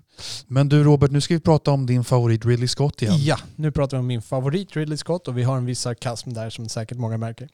Men 0.47 0.69
du 0.69 0.85
Robert, 0.85 1.11
nu 1.11 1.21
ska 1.21 1.35
vi 1.35 1.41
prata 1.41 1.71
om 1.71 1.87
din 1.87 2.05
favorit 2.05 2.45
Ridley 2.45 2.69
Scott 2.69 3.03
igen. 3.03 3.15
Ja, 3.19 3.39
nu 3.57 3.71
pratar 3.71 3.97
vi 3.97 4.01
om 4.01 4.07
min 4.07 4.23
favorit 4.23 4.77
Ridley 4.77 4.97
Scott 4.97 5.29
och 5.29 5.39
vi 5.39 5.43
har 5.43 5.57
en 5.57 5.67
viss 5.67 5.81
sarkasm 5.81 6.33
där 6.33 6.51
som 6.51 6.69
säkert 6.69 6.99
många 6.99 7.17
märker. 7.19 7.49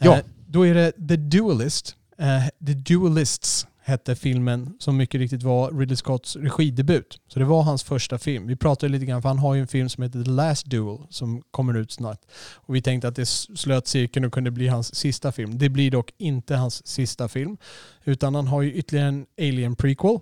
Ja. 0.00 0.16
Eh, 0.16 0.24
då 0.48 0.66
är 0.66 0.74
det 0.74 0.92
The 0.92 1.16
Duelist. 1.16 1.96
Eh, 2.18 2.66
The 2.66 2.74
Duelists 2.74 3.66
hette 3.82 4.16
filmen 4.16 4.76
som 4.78 4.96
mycket 4.96 5.18
riktigt 5.18 5.42
var 5.42 5.78
Ridley 5.78 5.96
Scotts 5.96 6.36
regidebut. 6.36 7.20
Så 7.28 7.38
det 7.38 7.44
var 7.44 7.62
hans 7.62 7.82
första 7.82 8.18
film. 8.18 8.46
Vi 8.46 8.56
pratade 8.56 8.92
lite 8.92 9.06
grann, 9.06 9.22
för 9.22 9.28
han 9.28 9.38
har 9.38 9.54
ju 9.54 9.60
en 9.60 9.66
film 9.66 9.88
som 9.88 10.02
heter 10.02 10.24
The 10.24 10.30
Last 10.30 10.66
Duel 10.66 10.98
som 11.10 11.42
kommer 11.50 11.76
ut 11.76 11.92
snart. 11.92 12.20
Och 12.54 12.74
vi 12.74 12.82
tänkte 12.82 13.08
att 13.08 13.16
det 13.16 13.26
slöt 13.26 13.86
cirkeln 13.86 14.24
och 14.24 14.32
kunde 14.32 14.50
bli 14.50 14.68
hans 14.68 14.94
sista 14.94 15.32
film. 15.32 15.58
Det 15.58 15.68
blir 15.68 15.90
dock 15.90 16.12
inte 16.18 16.56
hans 16.56 16.86
sista 16.86 17.28
film. 17.28 17.56
Utan 18.04 18.34
han 18.34 18.46
har 18.46 18.62
ju 18.62 18.72
ytterligare 18.72 19.08
en 19.08 19.26
Alien 19.38 19.76
prequel 19.76 20.18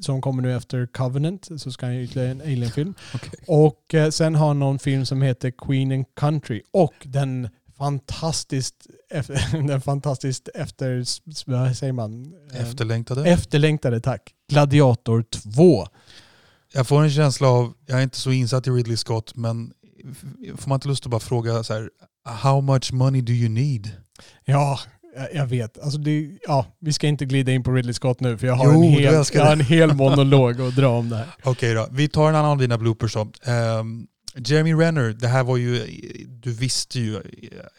som 0.00 0.20
kommer 0.20 0.42
nu 0.42 0.56
efter 0.56 0.86
Covenant. 0.86 1.48
Så 1.56 1.72
ska 1.72 1.86
han 1.86 1.94
ju 1.94 2.02
ytterligare 2.02 2.30
en 2.30 2.40
Alien-film. 2.40 2.94
Okej. 3.14 3.30
Och 3.46 3.94
eh, 3.94 4.10
sen 4.10 4.34
har 4.34 4.48
han 4.48 4.58
någon 4.58 4.78
film 4.78 5.06
som 5.06 5.22
heter 5.22 5.50
Queen 5.50 5.92
and 5.92 6.04
Country. 6.16 6.62
Och 6.70 6.94
den 7.02 7.48
fantastiskt, 7.78 8.86
den 9.52 9.80
fantastiskt 9.80 10.48
efter, 10.54 11.04
vad 11.50 11.76
säger 11.76 11.92
man? 11.92 12.34
Eh, 12.52 12.60
Efterlängtade. 12.60 13.30
Efterlängtade, 13.30 14.00
tack. 14.00 14.34
Gladiator 14.48 15.22
2. 15.22 15.86
Jag 16.72 16.86
får 16.86 17.02
en 17.02 17.10
känsla 17.10 17.48
av, 17.48 17.72
jag 17.86 17.98
är 17.98 18.02
inte 18.02 18.18
så 18.18 18.32
insatt 18.32 18.66
i 18.66 18.70
Ridley 18.70 18.96
Scott, 18.96 19.36
men 19.36 19.72
får 20.56 20.68
man 20.68 20.76
inte 20.76 20.88
lust 20.88 21.06
att 21.06 21.10
bara 21.10 21.20
fråga 21.20 21.64
så 21.64 21.74
här, 21.74 21.90
how 22.24 22.60
much 22.60 22.92
money 22.92 23.20
do 23.20 23.32
you 23.32 23.48
need? 23.48 23.90
Ja, 24.44 24.78
jag- 25.18 25.34
jag 25.34 25.46
vet. 25.46 25.78
Alltså 25.78 25.98
det, 25.98 26.28
ja, 26.46 26.66
vi 26.80 26.92
ska 26.92 27.06
inte 27.06 27.24
glida 27.24 27.52
in 27.52 27.62
på 27.62 27.70
Ridley 27.70 27.94
Scott 27.94 28.20
nu 28.20 28.38
för 28.38 28.46
jag 28.46 28.54
har, 28.54 28.64
Jo, 28.64 28.70
en, 28.82 28.82
hel, 28.82 29.02
jag 29.32 29.44
har 29.44 29.52
en 29.52 29.60
hel 29.60 29.94
monolog 29.94 30.60
att 30.60 30.76
dra 30.76 30.88
om 30.88 31.08
det 31.08 31.16
här. 31.16 31.26
Okej 31.44 31.74
då, 31.74 31.88
vi 31.92 32.08
tar 32.08 32.28
en 32.28 32.34
annan 32.34 32.50
av 32.50 32.58
dina 32.58 32.78
bloopers 32.78 33.14
då. 33.14 33.20
Ehm, 33.52 34.06
Jeremy 34.46 34.74
Renner, 34.74 35.12
det 35.12 35.28
här 35.28 35.44
var 35.44 35.56
ju, 35.56 35.86
du 36.28 36.52
visste 36.52 37.00
ju, 37.00 37.22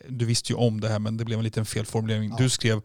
du 0.08 0.25
visste 0.25 0.54
ju 0.54 0.58
om 0.58 0.82
det 0.82 0.89
här 0.89 1.00
men 1.00 1.18
det 1.18 1.25
blev 1.25 1.39
en 1.39 1.44
liten 1.44 1.66
felformulering. 1.66 2.30
Ja. 2.30 2.36
Du 2.38 2.50
skrev, 2.50 2.82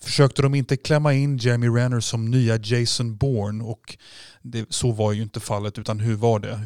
försökte 0.00 0.42
de 0.42 0.54
inte 0.54 0.76
klämma 0.76 1.12
in 1.12 1.36
Jeremy 1.36 1.68
Renner 1.68 2.00
som 2.00 2.30
nya 2.30 2.56
Jason 2.56 3.16
Bourne? 3.16 3.64
Och 3.64 3.98
det, 4.42 4.66
så 4.70 4.92
var 4.92 5.12
ju 5.12 5.22
inte 5.22 5.40
fallet, 5.40 5.78
utan 5.78 6.00
hur 6.00 6.14
var 6.14 6.38
det? 6.38 6.60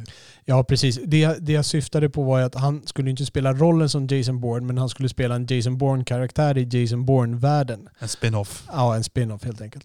Ja, 0.45 0.65
precis. 0.65 0.99
Det, 1.05 1.37
det 1.41 1.53
jag 1.53 1.65
syftade 1.65 2.11
på 2.11 2.23
var 2.23 2.41
att 2.41 2.55
han 2.55 2.87
skulle 2.87 3.11
inte 3.11 3.27
spela 3.27 3.53
rollen 3.53 3.89
som 3.89 4.07
Jason 4.07 4.41
Bourne, 4.41 4.67
men 4.67 4.79
han 4.79 4.89
skulle 4.89 5.09
spela 5.09 5.35
en 5.35 5.47
Jason 5.47 5.79
Bourne-karaktär 5.79 6.59
i 6.59 6.81
Jason 6.81 7.07
Bourne-världen. 7.07 7.89
En 7.99 8.09
spin-off. 8.09 8.65
Ja, 8.73 8.97
en 8.97 9.05
spin-off 9.05 9.45
helt 9.45 9.61
enkelt. 9.61 9.85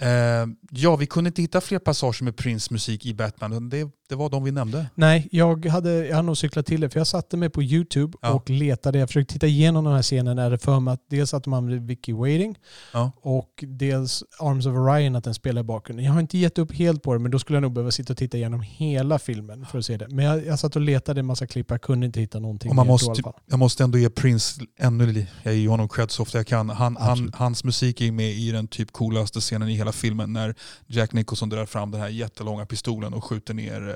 Ehm, 0.00 0.56
ja, 0.70 0.96
vi 0.96 1.06
kunde 1.06 1.28
inte 1.28 1.42
hitta 1.42 1.60
fler 1.60 1.78
passager 1.78 2.24
med 2.24 2.36
Prince 2.36 2.72
musik 2.72 3.06
i 3.06 3.14
Batman. 3.14 3.68
Det, 3.68 3.90
det 4.10 4.16
var 4.16 4.30
de 4.30 4.44
vi 4.44 4.50
nämnde. 4.52 4.86
Nej, 4.94 5.28
jag 5.32 5.66
hade, 5.66 6.06
jag 6.06 6.16
hade 6.16 6.26
nog 6.26 6.36
cyklat 6.38 6.66
till 6.66 6.80
det 6.80 6.90
för 6.90 7.00
jag 7.00 7.06
satte 7.06 7.36
mig 7.36 7.50
på 7.50 7.62
YouTube 7.62 8.18
Ja. 8.22 8.30
och 8.30 8.50
letade. 8.50 8.98
Jag 8.98 9.08
försökte 9.08 9.32
titta 9.32 9.46
igenom 9.46 9.84
den 9.84 9.92
här 9.94 10.34
där 10.34 10.50
det 10.50 10.58
för 10.58 10.80
mig 10.80 10.94
att 10.94 11.00
dels 11.10 11.34
att 11.34 11.44
de 11.44 11.52
använde 11.52 11.86
Vicky 11.86 12.12
Waiting 12.12 12.58
Ja. 12.92 13.12
och 13.22 13.64
dels 13.66 14.24
Arms 14.38 14.66
of 14.66 14.74
Orion 14.76 15.16
att 15.16 15.24
den 15.24 15.34
spelar 15.34 15.60
i 15.60 15.64
bakgrunden. 15.64 16.06
Jag 16.06 16.12
har 16.12 16.20
inte 16.20 16.38
gett 16.38 16.58
upp 16.58 16.72
helt 16.72 17.02
på 17.02 17.12
det 17.12 17.18
men 17.18 17.30
då 17.30 17.38
skulle 17.38 17.56
jag 17.56 17.62
nog 17.62 17.72
behöva 17.72 17.90
sitta 17.90 18.12
och 18.12 18.16
titta 18.16 18.36
igenom 18.36 18.60
hela 18.60 19.18
filmen 19.18 19.66
för 19.66 19.78
att 19.78 19.86
se 19.86 19.96
det. 19.96 20.08
Men 20.08 20.24
jag, 20.24 20.46
jag 20.46 20.58
satt 20.58 20.76
och 20.76 20.82
letade 20.82 21.20
en 21.20 21.26
massa 21.26 21.46
klipp, 21.46 21.70
jag 21.70 21.82
kunde 21.82 22.06
inte 22.06 22.20
hitta 22.20 22.38
någonting 22.38 22.70
Och 22.70 22.76
man 22.76 22.86
måste, 22.86 23.22
då 23.22 23.32
jag 23.46 23.58
måste 23.58 23.84
ändå 23.84 23.98
ge 23.98 24.10
Prince 24.10 24.60
ännu 24.78 25.06
lite, 25.06 25.26
jag 25.42 25.54
ger 25.54 25.68
honom 25.68 25.88
cred 25.88 26.10
så 26.10 26.22
ofta 26.22 26.38
jag 26.38 26.46
kan. 26.46 26.70
Han, 26.70 26.96
han, 26.96 27.32
hans 27.34 27.64
musik 27.64 28.00
är 28.00 28.12
med 28.12 28.30
i 28.30 28.50
den 28.50 28.68
typ 28.68 28.92
coolaste 28.92 29.40
scenen 29.40 29.68
i 29.68 29.74
hela 29.74 29.92
filmen 29.92 30.32
när 30.32 30.54
Jack 30.86 31.12
Nicholson 31.12 31.48
drar 31.48 31.66
fram 31.66 31.90
den 31.90 32.00
här 32.00 32.08
jättelånga 32.08 32.66
pistolen 32.66 33.14
och 33.14 33.24
skjuter 33.24 33.54
ner, 33.54 33.88
eh, 33.88 33.94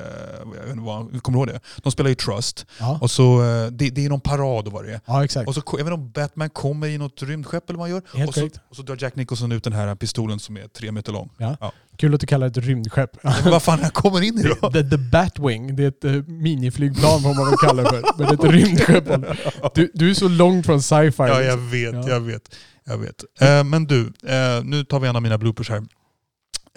jag 0.55 0.63
vet 0.63 0.71
inte 0.71 0.83
vad, 0.83 1.23
kommer 1.23 1.39
du 1.39 1.41
ihåg 1.53 1.61
det? 1.61 1.61
De 1.83 1.93
spelar 1.93 2.09
ju 2.11 2.15
Trust. 2.15 2.67
Ja, 2.81 2.99
Och 3.01 3.11
så, 3.11 3.43
eh, 3.43 3.67
det, 3.67 3.91
det 3.91 4.05
är 4.05 4.09
någon 4.09 4.21
parad 4.21 4.67
och 4.67 4.73
vad 4.73 4.85
det 4.85 4.93
är. 4.95 5.01
ja 5.07 5.25
exakt. 5.25 5.49
Och 5.49 5.55
så, 5.55 5.63
jag 5.67 5.73
vet 5.73 5.81
inte 5.81 5.93
om 5.95 6.11
Batman 6.11 6.51
kommer 6.51 6.87
i 6.87 6.99
något 6.99 7.23
rymdskepp 7.23 7.71
eller 7.71 7.79
vad 7.79 7.89
han 7.89 7.97
gör. 7.97 8.19
Helt 8.19 8.29
Och 8.29 8.35
så, 8.35 8.41
korrekt. 8.41 8.61
och 8.71 8.77
så 8.77 8.83
drar 8.83 8.97
Jack 9.01 9.17
Nicholson 9.17 9.53
ut 9.53 9.65
den 9.65 9.73
här 9.73 9.95
pistolen 9.95 10.39
som 10.39 10.57
är 10.57 10.69
tre 10.69 10.93
meter 10.93 11.13
lång. 11.13 11.31
Kul 11.97 12.15
att 12.15 12.21
du 12.21 12.27
kallar 12.27 12.49
det 12.49 12.61
ett 12.61 12.67
rymdskepp. 12.67 13.11
Men 13.25 13.51
vad 13.51 13.63
fan 13.63 13.79
han 13.83 13.91
kommer 13.91 14.23
in 14.23 14.39
i 14.39 14.43
då? 14.61 14.71
The, 14.71 14.83
the 14.91 14.99
Batwing, 14.99 15.77
det 15.77 15.85
är 15.85 15.89
ett 15.89 16.05
uh, 16.05 16.23
miniflygplan 16.27 17.23
får 17.23 17.35
man 17.35 17.47
väl 17.47 17.57
kalla 17.59 17.83
det 17.83 17.89
för. 17.89 18.03
Men 18.19 18.27
det 18.27 18.45
är 18.45 18.49
ett 18.49 18.53
rymdskepp. 18.55 19.75
Du, 19.75 19.91
du 19.95 20.11
är 20.11 20.15
så 20.15 20.29
långt 20.29 20.67
från 20.67 20.83
sci-fi. 20.83 21.13
Ja, 21.23 21.43
jag 21.43 21.57
vet, 21.57 21.95
Ja. 21.95 22.09
jag 22.09 22.21
vet. 22.21 22.55
Jag 22.87 22.99
vet. 22.99 23.25
Eh, 23.41 23.65
men 23.65 23.85
du, 23.87 24.01
eh, 24.07 24.65
nu 24.65 24.85
tar 24.85 25.01
vi 25.01 25.09
en 25.09 25.17
av 25.17 25.23
mina 25.23 25.39
bloopers 25.39 25.71
här. 25.71 25.83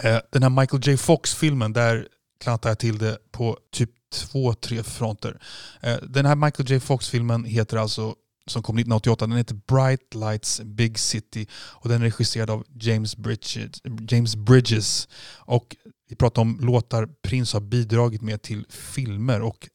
Eh, 0.03 0.17
den 0.31 0.43
här 0.43 0.49
Michael 0.49 0.81
J 0.87 0.97
Fox-filmen, 0.97 1.73
där 1.73 2.07
klantar 2.39 2.69
jag 2.69 2.79
till 2.79 2.97
det 2.97 3.17
på 3.31 3.57
typ 3.71 3.89
två, 4.13 4.53
tre 4.53 4.83
fronter. 4.83 5.39
Eh, 5.81 5.97
den 5.97 6.25
här 6.25 6.35
Michael 6.35 6.71
J 6.71 6.79
Fox-filmen 6.79 7.43
heter 7.43 7.77
alltså, 7.77 8.15
som 8.47 8.63
kom 8.63 8.77
1988, 8.77 9.27
den 9.27 9.37
heter 9.37 9.59
Bright 9.67 10.15
Lights 10.15 10.61
Big 10.61 10.99
City 10.99 11.47
och 11.53 11.89
den 11.89 12.01
är 12.01 12.05
regisserad 12.05 12.49
av 12.49 12.65
James 12.69 13.17
Bridges. 13.17 13.81
James 14.09 14.35
Bridges. 14.35 15.07
Och 15.37 15.75
vi 16.09 16.15
pratar 16.15 16.41
om 16.41 16.59
låtar 16.61 17.09
Prince 17.21 17.55
har 17.55 17.61
bidragit 17.61 18.21
med 18.21 18.41
till 18.41 18.65
filmer 18.69 19.41
och 19.41 19.67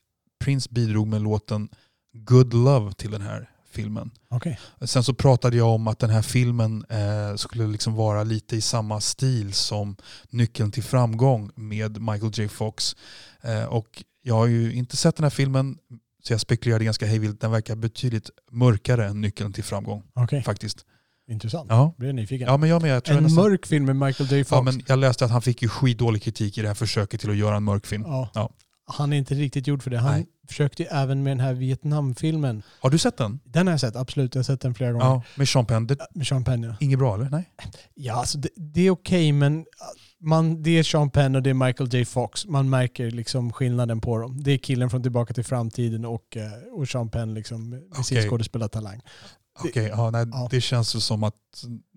Prince 0.45 0.69
bidrog 0.71 1.09
med 1.09 1.23
låten 1.23 1.69
Good 2.13 2.55
Love 2.55 2.93
till 2.93 3.11
den 3.11 3.23
här 3.23 3.52
filmen. 3.73 4.11
Okej. 4.29 4.59
Sen 4.81 5.05
så 5.05 5.15
pratade 5.15 5.57
jag 5.57 5.69
om 5.69 5.89
att 5.89 5.99
den 5.99 6.11
här 6.11 6.23
filmen 6.23 6.85
eh, 6.89 7.37
skulle 7.37 7.67
liksom 7.67 7.95
vara 7.95 8.23
lite 8.25 8.57
i 8.57 8.61
samma 8.61 9.01
stil 9.01 9.53
som 9.53 9.97
Nyckeln 10.31 10.71
till 10.73 10.83
framgång 10.83 11.51
med 11.55 12.01
Michael 12.03 12.33
J 12.35 12.49
Fox. 12.49 12.97
Eh, 13.43 13.65
och 13.65 14.05
jag 14.23 14.35
har 14.35 14.47
ju 14.47 14.73
inte 14.75 14.97
sett 14.97 15.17
den 15.17 15.25
här 15.25 15.31
filmen 15.31 15.79
så 16.25 16.33
jag 16.33 16.41
spekulerade 16.41 16.85
ganska 16.85 17.07
hejvilt. 17.07 17.41
Den 17.41 17.51
verkar 17.51 17.77
betydligt 17.77 18.31
mörkare 18.51 19.07
än 19.07 19.21
Nyckeln 19.21 19.53
till 19.53 19.65
framgång 19.65 20.03
Okej. 20.15 20.43
faktiskt. 20.43 20.85
Intressant. 21.29 21.67
Ja, 21.71 21.95
Blir 21.99 22.09
jag 22.09 22.15
nyfiken. 22.15 22.49
ja 22.49 22.57
men 22.57 22.69
jag 22.69 22.83
med. 22.83 22.91
Jag 23.07 23.17
en 23.17 23.23
nästan, 23.23 23.45
mörk 23.45 23.67
film 23.67 23.85
med 23.85 23.97
Michael 23.97 24.33
J 24.33 24.45
Fox. 24.45 24.57
ja, 24.59 24.63
men 24.63 24.83
jag 24.87 24.99
läste 24.99 25.25
att 25.25 25.31
han 25.31 25.43
fick 25.43 25.63
ju 25.63 25.69
skitdålig 25.69 26.23
kritik 26.23 26.59
i 26.59 26.63
det 26.63 26.69
här 26.69 26.75
försöket 26.75 27.21
till 27.21 27.31
att 27.31 27.37
göra 27.37 27.57
en 27.57 27.63
mörk 27.63 27.87
film. 27.87 28.03
Ja. 28.07 28.31
Ja. 28.35 28.51
Han 28.93 29.13
är 29.13 29.17
inte 29.17 29.35
riktigt 29.35 29.67
gjord 29.67 29.83
för 29.83 29.91
det. 29.91 29.99
Han 29.99 30.13
Nej. 30.13 30.27
försökte 30.49 30.83
ju 30.83 30.89
även 30.89 31.23
med 31.23 31.31
den 31.31 31.41
här 31.41 31.53
Vietnamfilmen. 31.53 32.63
Har 32.81 32.91
du 32.91 32.99
sett 32.99 33.17
den? 33.17 33.41
Den 33.45 33.67
har 33.67 33.73
jag 33.73 33.81
sett, 33.81 33.97
absolut. 33.97 34.35
Jag 34.35 34.39
har 34.39 34.45
sett 34.45 34.61
den 34.61 34.75
flera 34.75 34.93
gånger. 34.93 35.05
Ja, 35.07 35.23
med 35.35 35.49
Sean 35.49 35.67
Penn. 35.67 35.87
Det, 35.87 35.97
Med 36.15 36.27
Sean 36.27 36.45
Penn 36.45 36.63
ja. 36.63 36.75
inget 36.81 36.99
bra 36.99 37.15
eller? 37.15 37.31
Nej? 37.31 37.49
Ja, 37.95 38.15
alltså 38.15 38.39
det, 38.39 38.49
det 38.57 38.81
är 38.87 38.91
okej 38.91 39.33
men 39.33 39.65
man, 40.21 40.63
det 40.63 40.71
är 40.79 40.83
Sean 40.83 41.11
Penn 41.11 41.37
och 41.37 41.43
det 41.43 41.51
är 41.51 41.55
Michael 41.55 41.95
J 41.95 42.05
Fox. 42.05 42.47
Man 42.47 42.71
märker 42.71 43.11
liksom 43.11 43.53
skillnaden 43.53 44.01
på 44.01 44.19
dem. 44.19 44.43
Det 44.43 44.51
är 44.51 44.59
killen 44.59 44.91
från 44.91 45.03
Tillbaka 45.03 45.35
till 45.35 45.45
framtiden 45.45 46.05
och, 46.05 46.37
eh, 46.37 46.79
och 46.79 46.89
Sean 46.89 47.09
Penn 47.11 47.35
liksom 47.35 47.71
med 47.71 47.81
sin 48.05 48.19
Okej. 48.19 48.29
skådespelartalang. 48.31 49.01
Okej, 49.65 49.89
ja, 49.97 50.11
nej, 50.11 50.27
Ja. 50.33 50.49
det 50.51 50.61
känns 50.61 51.05
som 51.05 51.23
att 51.25 51.35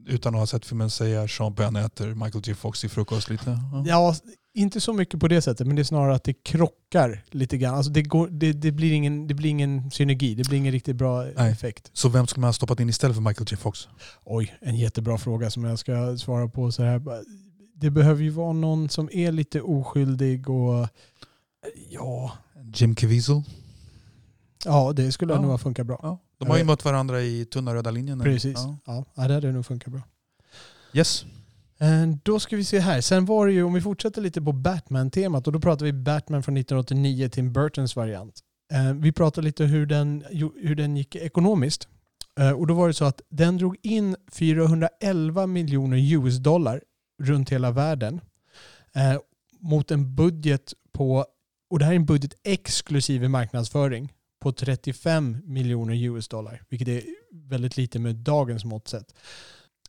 utan 0.08 0.34
att 0.36 0.40
ha 0.40 0.48
sett 0.48 0.66
filmen 0.66 0.90
säga 0.90 1.28
Sean 1.28 1.56
Penn 1.56 1.76
äter 1.76 2.08
Michael 2.14 2.44
J 2.48 2.56
Fox 2.56 2.84
i 2.86 2.90
frukost 2.90 3.30
lite. 3.30 3.60
Ja. 3.74 3.84
Ja, 3.88 4.16
Inte 4.58 4.82
så 4.82 4.94
mycket 4.94 5.20
på 5.20 5.28
det 5.28 5.42
sättet, 5.42 5.68
men 5.68 5.76
det 5.76 5.82
är 5.82 5.84
snarare 5.84 6.16
att 6.16 6.24
det 6.24 6.34
krockar 6.34 7.24
lite 7.32 7.58
grann. 7.58 7.76
Alltså 7.76 7.92
det, 7.92 8.02
går, 8.02 8.28
det, 8.28 8.54
det, 8.54 8.72
blir, 8.72 8.92
ingen, 8.94 9.28
det 9.28 9.34
blir 9.34 9.50
ingen 9.50 9.92
synergi, 9.92 10.36
det 10.36 10.44
blir 10.50 10.58
ingen 10.58 10.72
riktigt 10.72 10.96
bra 10.96 11.24
Nej. 11.24 11.52
effekt. 11.52 11.90
Så 11.94 12.10
vem 12.10 12.28
skulle 12.28 12.42
man 12.42 12.48
ha 12.48 12.54
stoppat 12.54 12.80
in 12.80 12.90
istället 12.90 13.16
för 13.16 13.22
Michael 13.22 13.48
J 13.52 13.58
Fox? 13.58 13.88
Oj, 14.24 14.56
en 14.62 14.76
jättebra 14.76 15.18
fråga 15.18 15.50
som 15.50 15.64
jag 15.64 15.80
ska 15.80 16.18
svara 16.18 16.48
på 16.48 16.72
så 16.72 16.84
här. 16.84 17.02
Det 17.76 17.90
behöver 17.90 18.24
ju 18.24 18.30
vara 18.30 18.54
någon 18.54 18.90
som 18.90 19.10
är 19.12 19.32
lite 19.32 19.62
oskyldig 19.62 20.50
och 20.50 20.88
ja, 21.90 22.32
Jim 22.74 22.96
Caviezel? 22.96 23.42
ja 24.66 24.94
det 24.96 25.12
skulle 25.12 25.34
Ja. 25.34 25.42
nog 25.42 25.52
ha 25.52 25.58
funkat 25.58 25.88
bra. 25.88 26.00
Ja. 26.04 26.20
De 26.38 26.50
har 26.50 26.58
ju 26.58 26.64
mött 26.64 26.86
varandra 26.86 27.22
i 27.22 27.46
tunna 27.46 27.76
röda 27.76 27.92
linjen. 27.92 28.20
Precis. 28.20 28.54
Ja. 28.56 28.78
Ja. 28.86 29.06
Ja, 29.16 29.28
det 29.28 29.34
hade 29.34 29.52
nog 29.52 29.66
funkat 29.66 29.94
bra. 29.94 30.02
Yes. 30.94 31.26
Eh, 31.80 32.08
då 32.24 32.40
ska 32.40 32.56
vi 32.56 32.64
se 32.64 32.80
här. 32.80 33.02
Sen 33.02 33.26
var 33.26 33.48
det 33.48 33.54
ju, 33.54 33.64
om 33.64 33.74
vi 33.74 33.82
fortsätter 33.82 34.22
lite 34.22 34.42
på 34.42 34.52
Batman-temat, 34.52 35.48
och 35.48 35.54
då 35.54 35.60
pratar 35.60 35.86
vi 35.86 35.94
Batman 35.94 36.44
från 36.44 36.58
1989, 36.58 37.30
Tim 37.30 37.54
Burtons 37.54 37.96
variant. 37.96 38.40
Eh, 38.74 38.94
vi 38.94 39.12
pratar 39.12 39.42
lite 39.42 39.64
hur 39.64 39.86
den, 39.86 40.24
hur 40.56 40.76
den 40.76 40.98
gick 40.98 41.16
ekonomiskt. 41.16 41.88
Eh, 42.40 42.52
och 42.52 42.68
då 42.68 42.74
var 42.74 42.88
det 42.88 42.94
så 42.94 43.06
att 43.06 43.22
den 43.30 43.58
drog 43.58 43.78
in 43.82 44.16
411 44.32 45.48
miljoner 45.48 45.98
US-dollar 46.14 46.82
runt 47.24 47.50
hela 47.50 47.72
världen 47.72 48.22
mot 49.60 49.92
en 49.92 50.16
budget 50.16 50.74
på, 50.94 51.26
och 51.70 51.80
det 51.80 51.86
här 51.86 51.92
är 51.92 51.96
en 51.96 52.06
budget 52.06 52.34
exklusive 52.44 53.28
marknadsföring, 53.28 54.14
på 54.46 54.52
35 54.52 55.38
miljoner 55.44 55.96
US-dollar, 55.96 56.62
vilket 56.70 56.88
är 56.88 57.04
väldigt 57.32 57.78
lite 57.78 58.00
med 58.00 58.16
dagens 58.16 58.66
mått 58.66 58.88
sett. 58.88 59.14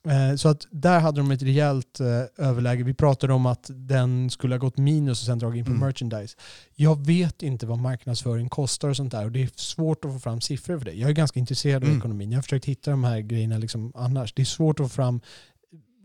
Eh, 0.06 0.36
Så 0.36 0.48
att 0.48 0.66
där 0.70 1.00
hade 1.00 1.20
de 1.20 1.30
ett 1.30 1.42
rejält 1.42 2.00
eh, 2.00 2.46
överläge. 2.46 2.84
Vi 2.84 2.94
pratade 2.94 3.32
om 3.32 3.46
att 3.46 3.70
den 3.74 4.30
skulle 4.30 4.54
ha 4.54 4.58
gått 4.58 4.78
minus 4.78 5.20
och 5.20 5.26
sen 5.26 5.38
dragit 5.38 5.58
in 5.58 5.64
på 5.64 5.70
Mm. 5.70 5.80
merchandise. 5.80 6.36
Jag 6.74 7.06
vet 7.06 7.42
inte 7.42 7.66
vad 7.66 7.78
marknadsföring 7.78 8.48
kostar 8.48 8.88
och 8.88 8.96
sånt 8.96 9.12
där 9.12 9.24
och 9.24 9.32
det 9.32 9.42
är 9.42 9.50
svårt 9.56 10.04
att 10.04 10.12
få 10.12 10.18
fram 10.18 10.40
siffror 10.40 10.78
för 10.78 10.84
det. 10.84 10.92
Jag 10.92 11.10
är 11.10 11.14
ganska 11.14 11.40
intresserad 11.40 11.82
av 11.82 11.88
Mm. 11.88 11.98
ekonomin. 11.98 12.30
Jag 12.32 12.38
har 12.38 12.42
försökt 12.42 12.64
hitta 12.64 12.90
de 12.90 13.04
här 13.04 13.20
grejerna 13.20 13.58
liksom 13.58 13.92
annars. 13.94 14.32
Det 14.34 14.42
är 14.42 14.46
svårt 14.46 14.80
att 14.80 14.86
få 14.86 14.94
fram 14.94 15.20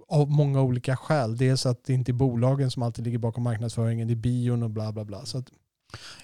av 0.07 0.29
många 0.31 0.61
olika 0.61 0.95
skäl. 0.97 1.37
Dels 1.37 1.65
att 1.65 1.83
det 1.83 1.93
inte 1.93 2.11
är 2.11 2.13
bolagen 2.13 2.71
som 2.71 2.83
alltid 2.83 3.05
ligger 3.05 3.17
bakom 3.17 3.43
marknadsföringen, 3.43 4.07
det 4.07 4.13
är 4.13 4.15
bion 4.15 4.63
och 4.63 4.69
bla 4.69 4.91
bla 4.91 5.05
bla. 5.05 5.25
Så 5.25 5.37
att, 5.37 5.45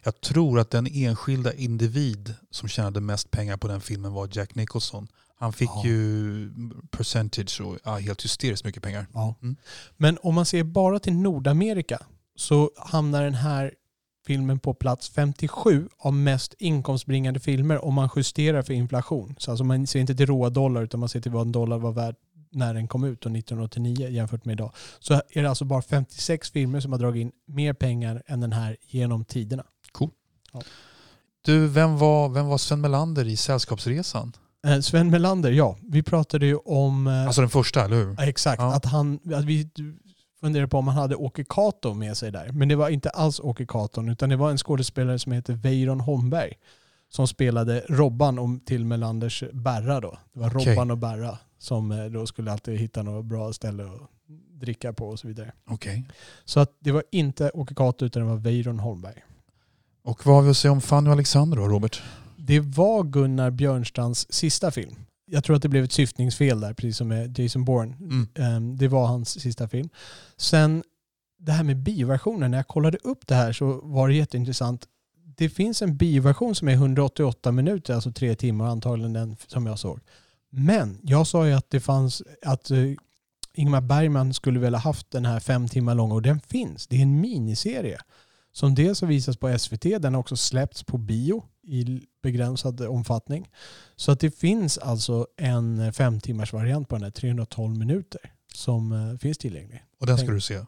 Jag 0.03 0.21
tror 0.21 0.59
att 0.59 0.69
den 0.69 0.87
enskilda 0.91 1.53
individ 1.53 2.33
som 2.51 2.69
tjänade 2.69 3.01
mest 3.01 3.31
pengar 3.31 3.57
på 3.57 3.67
den 3.67 3.81
filmen 3.81 4.13
var 4.13 4.29
Jack 4.31 4.55
Nicholson. 4.55 5.07
Han 5.39 5.53
fick 5.53 5.69
Ja. 5.69 5.85
ju 5.85 6.49
percentage 6.91 7.61
och 7.61 7.77
ja, 7.83 7.97
helt 7.97 8.23
hysteriskt 8.23 8.65
mycket 8.65 8.83
pengar. 8.83 9.07
Ja. 9.13 9.35
Mm. 9.41 9.55
Men 9.97 10.17
om 10.21 10.35
man 10.35 10.45
ser 10.45 10.63
bara 10.63 10.99
till 10.99 11.13
Nordamerika 11.13 11.99
så 12.35 12.71
hamnar 12.77 13.23
den 13.23 13.33
här 13.33 13.73
filmen 14.27 14.59
på 14.59 14.73
plats 14.73 15.09
57 15.09 15.89
av 15.97 16.13
mest 16.13 16.53
inkomstbringande 16.59 17.39
filmer 17.39 17.85
om 17.85 17.93
man 17.93 18.09
justerar 18.15 18.61
för 18.61 18.73
inflation. 18.73 19.35
Så 19.37 19.51
alltså 19.51 19.63
man 19.63 19.87
ser 19.87 19.99
inte 19.99 20.15
till 20.15 20.25
råa 20.25 20.49
dollar 20.49 20.83
utan 20.83 20.99
man 20.99 21.09
ser 21.09 21.21
till 21.21 21.31
vad 21.31 21.41
en 21.41 21.51
dollar 21.51 21.77
var 21.77 21.91
värd 21.91 22.15
när 22.51 22.73
den 22.73 22.87
kom 22.87 23.03
ut 23.03 23.21
då 23.21 23.29
1989 23.29 24.09
jämfört 24.09 24.45
med 24.45 24.53
idag. 24.53 24.71
Så 24.99 25.13
är 25.13 25.41
det 25.41 25.49
alltså 25.49 25.65
bara 25.65 25.81
56 25.81 26.51
filmer 26.51 26.79
som 26.79 26.91
har 26.91 26.99
dragit 26.99 27.21
in 27.21 27.31
mer 27.45 27.73
pengar 27.73 28.23
än 28.25 28.39
den 28.39 28.53
här 28.53 28.77
genom 28.81 29.25
tiderna. 29.25 29.63
Du, 31.41 31.67
vem 31.67 31.97
var, 31.97 32.29
vem 32.29 32.47
var 32.47 32.57
Sven 32.57 32.81
Melander 32.81 33.25
i 33.27 33.37
Sällskapsresan? 33.37 34.33
Eh, 34.67 34.79
Sven 34.79 35.09
Melander, 35.09 35.51
ja. 35.51 35.77
Vi 35.81 36.03
pratade 36.03 36.45
ju 36.45 36.55
om... 36.55 37.07
eh, 37.07 37.25
Alltså 37.25 37.41
den 37.41 37.49
första, 37.49 37.85
eller 37.85 37.95
hur? 37.95 38.21
Exakt, 38.21 38.61
Ja. 38.61 38.73
att 38.75 38.85
han, 38.85 39.19
att 39.33 39.45
vi 39.45 39.69
funderade 40.41 40.67
på 40.67 40.77
om 40.77 40.87
han 40.87 40.97
hade 40.97 41.15
Åke 41.15 41.43
Cato 41.49 41.93
med 41.93 42.17
sig 42.17 42.31
där. 42.31 42.49
Men 42.51 42.67
det 42.67 42.75
var 42.75 42.89
inte 42.89 43.09
alls 43.09 43.39
Åke 43.39 43.65
Cato 43.65 44.09
utan 44.09 44.29
det 44.29 44.35
var 44.35 44.51
en 44.51 44.57
skådespelare 44.57 45.19
som 45.19 45.31
heter 45.31 45.53
Weiron 45.53 45.99
Holmberg 45.99 46.53
som 47.09 47.27
spelade 47.27 47.83
Robban 47.89 48.39
om 48.39 48.59
till 48.59 48.85
Melanders 48.85 49.43
Berra 49.53 50.01
då. 50.01 50.17
Det 50.33 50.39
var 50.39 50.55
Okej. 50.57 50.73
Robban 50.75 50.91
och 50.91 50.97
Berra 50.97 51.37
som 51.59 51.91
eh, 51.91 52.05
då 52.05 52.25
skulle 52.25 52.51
alltid 52.51 52.79
hitta 52.79 53.03
något 53.03 53.25
bra 53.25 53.53
ställe 53.53 53.83
att 53.83 54.01
dricka 54.61 54.93
på 54.93 55.07
och 55.09 55.19
så 55.19 55.27
vidare. 55.27 55.51
Okej. 55.69 56.03
Så 56.45 56.59
att 56.59 56.71
det 56.79 56.91
var 56.91 57.03
inte 57.11 57.49
Åke 57.53 57.75
Cato 57.75 58.05
utan 58.05 58.21
det 58.23 58.29
var 58.29 58.37
Weiron 58.37 58.79
Holmberg. 58.79 59.23
Och 60.03 60.25
vad 60.25 60.35
har 60.35 60.41
vi 60.41 60.49
att 60.49 60.57
säga 60.57 60.71
om 60.71 60.81
Fanny 60.81 61.09
och 61.09 61.13
Alexander 61.13 61.57
då, 61.57 61.67
Robert? 61.67 62.01
Det 62.47 62.59
var 62.59 63.03
Gunnar 63.03 63.51
Björnstrands 63.51 64.27
sista 64.29 64.71
film. 64.71 64.95
Jag 65.25 65.43
tror 65.43 65.55
att 65.55 65.61
det 65.61 65.69
blev 65.69 65.83
ett 65.83 65.91
syftningsfel 65.91 66.59
där, 66.59 66.73
precis 66.73 66.97
som 66.97 67.07
med 67.07 67.39
Jason 67.39 67.65
Bourne. 67.65 67.95
Mm. 67.99 68.27
Ehm, 68.35 68.77
Det 68.77 68.87
var 68.87 69.07
hans 69.07 69.39
sista 69.39 69.67
film. 69.67 69.89
Sen 70.37 70.83
det 71.39 71.51
här 71.51 71.63
med 71.63 71.77
bioversionen, 71.77 72.51
när 72.51 72.57
jag 72.57 72.67
kollade 72.67 72.97
upp 72.97 73.27
det 73.27 73.35
här 73.35 73.53
så 73.53 73.81
var 73.83 74.07
det 74.07 74.13
jätteintressant. 74.15 74.87
Det 75.37 75.49
finns 75.49 75.81
en 75.81 75.97
bioversion 75.97 76.55
som 76.55 76.67
är 76.67 76.73
188 76.73 77.51
minuter, 77.51 77.93
alltså 77.93 78.11
tre 78.11 78.35
timmar 78.35 78.67
antagligen 78.67 79.13
den 79.13 79.37
som 79.47 79.65
jag 79.65 79.79
såg. 79.79 79.99
Men 80.49 80.99
jag 81.03 81.27
sa 81.27 81.47
ju 81.47 81.53
att 81.53 81.69
det 81.69 81.79
fanns, 81.79 82.23
att 82.41 82.71
eh, 82.71 82.77
Ingmar 83.53 83.81
Bergman 83.81 84.33
skulle 84.33 84.59
väl 84.59 84.73
ha 84.73 84.81
haft 84.81 85.11
den 85.11 85.25
här 85.25 85.39
fem 85.39 85.67
timmar 85.67 85.95
långa 85.95 86.13
och 86.13 86.21
den 86.21 86.39
finns. 86.39 86.87
Det 86.87 86.95
är 86.95 87.01
en 87.01 87.21
miniserie 87.21 87.97
som 88.51 88.75
dels 88.75 89.01
har 89.01 89.07
visats 89.07 89.37
på 89.37 89.59
SVT, 89.59 89.83
den 89.83 90.13
har 90.13 90.19
också 90.19 90.37
släppts 90.37 90.83
på 90.83 90.97
bio 90.97 91.43
i 91.67 92.01
begränsad 92.23 92.81
omfattning. 92.81 93.49
Så 93.95 94.11
att 94.11 94.19
det 94.19 94.31
finns 94.39 94.77
alltså 94.77 95.27
en 95.37 95.93
fem 95.93 96.19
timmars 96.19 96.53
variant 96.53 96.89
på 96.89 96.95
den 96.95 97.03
här, 97.03 97.11
312 97.11 97.77
minuter, 97.77 98.21
som 98.53 98.91
eh, 98.91 99.17
finns 99.17 99.37
tillgänglig. 99.37 99.83
Och 99.99 100.07
den 100.07 100.17
ska 100.17 100.31
du 100.31 100.41
se. 100.41 100.59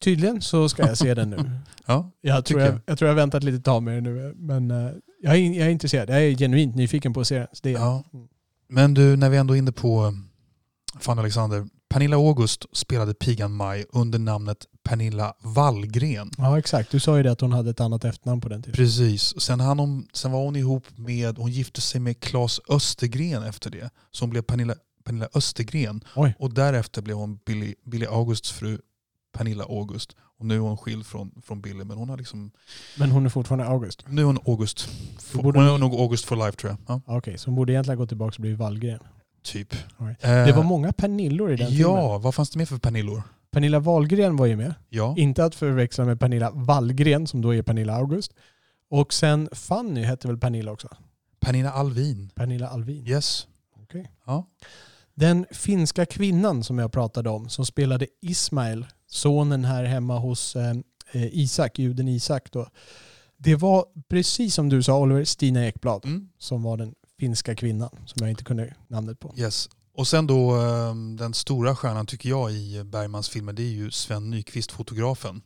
Tydligen 0.00 0.42
så 0.42 0.68
ska 0.68 0.86
jag 0.86 0.98
se 0.98 1.14
den 1.14 1.30
nu. 1.30 1.36
Ja, 1.86 2.10
Jag 2.20 2.44
tror 2.44 2.60
jag, 2.60 2.80
jag. 2.86 2.98
tror 2.98 3.08
jag 3.08 3.14
har 3.14 3.20
väntat 3.20 3.44
lite 3.44 3.62
tag 3.62 3.82
med 3.82 3.94
den 3.94 4.04
nu, 4.04 4.34
men 4.36 4.70
eh, 4.70 4.90
jag 5.22 5.36
är, 5.36 5.38
jag 5.38 5.66
är 5.66 5.70
intresserad. 5.70 6.10
Jag 6.10 6.22
är 6.22 6.36
genuint 6.36 6.76
nyfiken 6.76 7.12
på 7.12 7.20
att 7.20 7.26
se 7.26 7.38
den. 7.38 7.46
Det. 7.62 7.70
Ja. 7.70 8.04
Mm. 8.12 8.28
Men 8.68 8.94
du, 8.94 9.16
när 9.16 9.30
vi 9.30 9.36
ändå 9.36 9.54
är 9.54 9.58
inne 9.58 9.72
på 9.72 10.04
eh, 10.04 11.08
och 11.10 11.18
Alexander. 11.18 11.66
Pernilla 11.92 12.16
August 12.16 12.64
spelade 12.72 13.14
pigan 13.14 13.52
Maj 13.52 13.84
under 13.92 14.18
namnet 14.18 14.66
Pernilla 14.82 15.34
Wallgren. 15.40 16.30
ja, 16.38 16.58
exakt. 16.58 16.90
Du 16.90 17.00
sa 17.00 17.16
ju 17.16 17.22
det 17.22 17.32
att 17.32 17.40
hon 17.40 17.52
hade 17.52 17.70
ett 17.70 17.80
annat 17.80 18.04
efternamn 18.04 18.40
på 18.40 18.48
den 18.48 18.62
tiden. 18.62 18.76
Precis. 18.76 19.40
Sen, 19.40 19.60
hon, 19.60 20.08
sen 20.12 20.32
var 20.32 20.44
hon 20.44 20.56
ihop 20.56 20.84
med, 20.96 21.38
hon 21.38 21.50
gifte 21.50 21.80
sig 21.80 22.00
med 22.00 22.20
Claes 22.20 22.60
Östergren 22.68 23.42
efter 23.42 23.70
det. 23.70 23.90
Så 24.10 24.22
hon 24.22 24.30
blev 24.30 24.42
Pernilla, 24.42 24.74
Pernilla 25.04 25.28
Östergren. 25.34 26.00
Oj. 26.16 26.34
Och 26.38 26.54
därefter 26.54 27.02
blev 27.02 27.16
hon 27.16 27.38
Billy, 27.46 27.74
Billy 27.84 28.06
Augusts 28.06 28.50
fru 28.50 28.78
Pernilla 29.32 29.64
August. 29.64 30.16
Och 30.38 30.46
nu 30.46 30.54
är 30.54 30.60
hon 30.60 30.76
skild 30.76 31.06
från, 31.06 31.42
från 31.42 31.60
Billy. 31.60 31.84
Men 31.84 31.96
hon 31.96 32.08
har 32.08 32.16
liksom, 32.16 32.50
Men 32.98 33.10
hon 33.10 33.26
är 33.26 33.30
fortfarande 33.30 33.64
August. 33.64 34.04
nu 34.08 34.22
är 34.22 34.26
hon 34.26 34.38
August. 34.46 34.88
Hon 35.34 35.56
är 35.56 35.78
nog 35.78 35.94
August 35.94 36.24
for 36.24 36.36
life 36.36 36.56
tror 36.56 36.70
jag. 36.70 37.00
Ja, 37.06 37.16
Okej, 37.16 37.38
så 37.38 37.46
hon 37.50 37.54
borde 37.54 37.72
egentligen 37.72 37.98
gå 37.98 38.06
tillbaka 38.06 38.34
och 38.36 38.40
bli 38.40 38.54
Wallgren. 38.54 39.00
Typ. 39.42 39.74
Right. 39.98 40.24
Eh, 40.24 40.30
Det 40.46 40.52
var 40.52 40.62
många 40.62 40.92
Pernillor 40.92 41.52
i 41.52 41.56
den 41.56 41.66
filmen. 41.68 41.80
Ja, 41.96 42.18
vad 42.18 42.34
fanns 42.34 42.50
det 42.50 42.58
mer 42.58 42.66
för 42.66 42.78
Pernillor? 42.78 43.22
Pernilla 43.50 43.78
Wahlgren 43.80 44.36
var 44.36 44.46
ju 44.46 44.56
med. 44.56 44.74
Ja. 44.88 45.14
Inte 45.18 45.44
att 45.44 45.54
förväxla 45.54 46.04
med 46.04 46.20
Pernilla 46.20 46.50
Wallgren 46.50 47.26
som 47.26 47.40
då 47.42 47.54
är 47.54 47.62
Pernilla 47.62 47.94
August. 47.96 48.32
Och 48.90 49.12
sen 49.12 49.48
Fanny 49.52 50.02
hette 50.02 50.28
väl 50.28 50.38
Pernilla 50.38 50.72
också? 50.72 50.88
Pernilla 51.40 51.70
Alvin. 51.72 52.30
Pernilla 52.34 52.68
Alvin. 52.68 53.06
Yes. 53.08 53.46
Okej. 53.82 54.10
Ja. 54.26 54.46
Den 55.14 55.46
finska 55.50 56.06
kvinnan 56.06 56.64
som 56.64 56.78
jag 56.78 56.92
pratade 56.92 57.30
om 57.30 57.48
som 57.48 57.66
spelade 57.66 58.06
Ismail, 58.22 58.86
sonen 59.06 59.64
här 59.64 59.84
hemma 59.84 60.18
hos 60.18 60.56
eh, 60.56 60.70
eh, 61.12 61.26
Isak, 61.38 61.78
juden 61.78 62.08
Isak 62.08 62.52
då. 62.52 62.66
Det 63.36 63.54
var 63.56 63.84
precis 64.08 64.54
som 64.54 64.68
du 64.68 64.82
sa 64.82 64.98
Oliver, 64.98 65.24
Stina 65.24 65.66
Ekblad 65.66 66.04
Mm. 66.04 66.28
som 66.38 66.62
var 66.62 66.76
den 66.76 66.94
finska 67.22 67.54
kvinnan 67.54 67.90
som 68.06 68.16
jag 68.20 68.30
inte 68.30 68.44
kunde 68.44 68.74
namnet 68.88 69.20
på. 69.20 69.34
Yes. 69.36 69.68
Och 69.94 70.08
sen 70.08 70.26
då 70.26 70.54
ehm, 70.54 71.16
den 71.16 71.34
stora 71.34 71.76
stjärnan 71.76 72.06
tycker 72.06 72.28
jag 72.28 72.52
i 72.52 72.84
Bergmans 72.84 73.28
filmer 73.28 73.52
det 73.52 73.62
är 73.62 73.72
ju 73.72 73.90
Sven 73.90 74.30
Nykvist, 74.30 74.72
fotografen. 74.72 75.42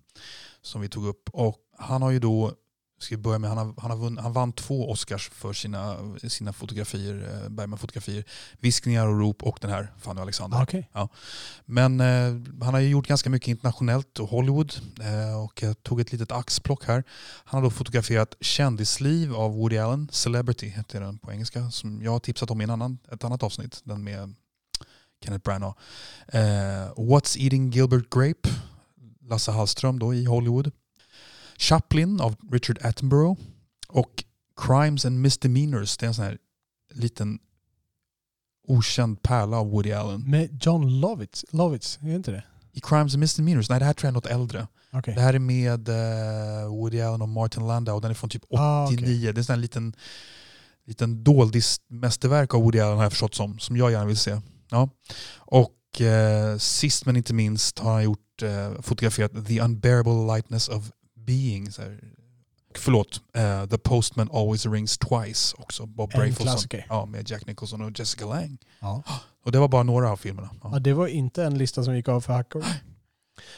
Som 0.62 0.80
vi 0.80 0.88
tog 0.88 1.06
upp. 1.06 1.28
Och 1.32 1.56
han 1.78 2.02
har 2.02 2.10
ju 2.10 2.18
då, 2.18 2.52
ska 2.98 3.16
börja 3.16 3.38
med, 3.38 3.50
han, 3.50 3.58
har, 3.58 3.74
han, 3.78 3.90
har 3.90 3.98
vunn, 3.98 4.18
han 4.18 4.32
vann 4.32 4.52
två 4.52 4.90
Oscars 4.90 5.30
för 5.30 5.52
sina, 5.52 5.96
sina 6.28 6.52
fotografier, 6.52 7.42
eh, 7.44 7.48
Bergman-fotografier. 7.48 8.24
Viskningar 8.60 9.06
och 9.06 9.18
rop 9.18 9.42
och 9.42 9.58
den 9.60 9.70
här 9.70 9.92
Fanny 9.98 10.18
och 10.18 10.22
Alexander. 10.22 10.58
Ah, 10.58 10.62
Okej. 10.62 10.90
Men 11.64 12.00
eh, 12.00 12.64
han 12.64 12.74
har 12.74 12.80
ju 12.80 12.88
gjort 12.88 13.06
ganska 13.06 13.30
mycket 13.30 13.48
internationellt 13.48 14.18
och 14.18 14.28
Hollywood. 14.28 14.74
Eh, 15.00 15.44
och 15.44 15.62
jag 15.62 15.82
tog 15.82 16.00
ett 16.00 16.12
litet 16.12 16.32
axplock 16.32 16.84
här. 16.84 17.04
Han 17.44 17.62
har 17.62 17.70
då 17.70 17.70
fotograferat 17.70 18.34
Kändisliv 18.40 19.34
av 19.34 19.54
Woody 19.54 19.78
Allen. 19.78 20.08
Celebrity 20.12 20.68
heter 20.68 21.00
den 21.00 21.18
på 21.18 21.32
engelska. 21.32 21.70
Som 21.70 22.02
jag 22.02 22.10
har 22.10 22.20
tipsat 22.20 22.50
om 22.50 22.60
i 22.60 22.64
en 22.64 22.70
annan, 22.70 22.98
ett 23.12 23.24
annat 23.24 23.42
avsnitt. 23.42 23.80
Den 23.84 24.04
med 24.04 24.34
Kenneth 25.24 25.44
Branagh. 25.44 25.76
Eh, 26.28 26.40
What's 26.96 27.38
Eating 27.38 27.70
Gilbert 27.70 28.10
Grape. 28.10 28.48
Lasse 29.20 29.50
Hallström 29.50 29.98
då 29.98 30.14
i 30.14 30.24
Hollywood. 30.24 30.72
Chaplin 31.58 32.20
av 32.20 32.36
Richard 32.52 32.78
Attenborough. 32.82 33.40
Och 33.88 34.24
Crimes 34.56 35.04
and 35.04 35.20
Misdemeanors. 35.20 35.96
Det 35.96 36.06
är 36.06 36.08
en 36.08 36.14
sån 36.14 36.24
här 36.24 36.38
liten 36.94 37.38
okänd 38.68 39.22
pärla 39.22 39.56
av 39.56 39.70
Woody 39.70 39.92
Allen. 39.92 40.30
Med 40.30 40.58
John 40.62 41.00
Lovitz, 41.00 41.44
Lovitz, 41.50 41.98
är 42.02 42.06
det 42.06 42.14
inte 42.14 42.30
det? 42.30 42.44
I 42.72 42.80
Crimes 42.80 43.14
and 43.14 43.20
Misdemeanors, 43.20 43.70
nej 43.70 43.78
det 43.78 43.84
här 43.84 43.92
tror 43.92 44.06
jag 44.06 44.10
är 44.10 44.14
något 44.14 44.26
äldre. 44.26 44.66
Okej. 44.92 45.14
Det 45.14 45.20
här 45.20 45.34
är 45.34 45.38
med 45.38 45.88
eh, 45.88 46.68
Woody 46.68 47.00
Allen 47.00 47.22
och 47.22 47.28
Martin 47.28 47.66
Landau. 47.66 48.00
Den 48.00 48.10
är 48.10 48.14
från 48.14 48.30
typ 48.30 48.42
89. 48.44 48.60
Ah, 48.60 48.84
okej. 48.84 48.96
Det 48.96 49.28
är 49.28 49.38
en 49.38 49.44
sån 49.44 49.54
här 49.54 49.60
liten, 49.60 49.94
liten 50.86 51.24
doldismästerverk 51.24 52.54
av 52.54 52.62
Woody 52.62 52.80
Allen 52.80 52.96
har 52.96 53.04
jag 53.04 53.12
förstått 53.12 53.34
som. 53.34 53.58
Som 53.58 53.76
jag 53.76 53.90
gärna 53.90 54.04
vill 54.04 54.16
se. 54.16 54.40
Ja. 54.70 54.88
Och 55.36 56.00
eh, 56.00 56.58
sist 56.58 57.06
men 57.06 57.16
inte 57.16 57.34
minst 57.34 57.78
har 57.78 57.92
han 57.92 58.04
gjort, 58.04 58.42
eh, 58.42 58.80
fotograferat 58.82 59.46
The 59.46 59.60
Unbearable 59.60 60.34
Lightness 60.34 60.68
of 60.68 60.90
Being. 61.26 61.70
Så 61.72 61.82
här. 61.82 61.98
Förlåt, 62.74 63.20
eh, 63.36 63.66
The 63.66 63.78
Postman 63.78 64.30
Always 64.32 64.66
Rings 64.66 64.98
Twice 64.98 65.54
också. 65.58 65.86
Bob 65.86 66.10
En 66.14 66.20
Brafelson. 66.20 66.46
klassiker. 66.46 66.86
Ja, 66.88 67.06
med 67.06 67.30
Jack 67.30 67.46
Nicholson 67.46 67.80
och 67.82 67.98
Jessica 67.98 68.26
Lange. 68.26 68.56
Ja. 68.80 69.02
Och 69.44 69.52
det 69.52 69.58
var 69.58 69.68
bara 69.68 69.82
några 69.82 70.10
av 70.10 70.16
filmerna. 70.16 70.50
Ja. 70.62 70.70
Ja, 70.72 70.78
det 70.78 70.92
var 70.92 71.06
inte 71.06 71.44
en 71.44 71.58
lista 71.58 71.84
som 71.84 71.96
gick 71.96 72.08
av 72.08 72.20
för 72.20 72.32
hackor. 72.32 72.64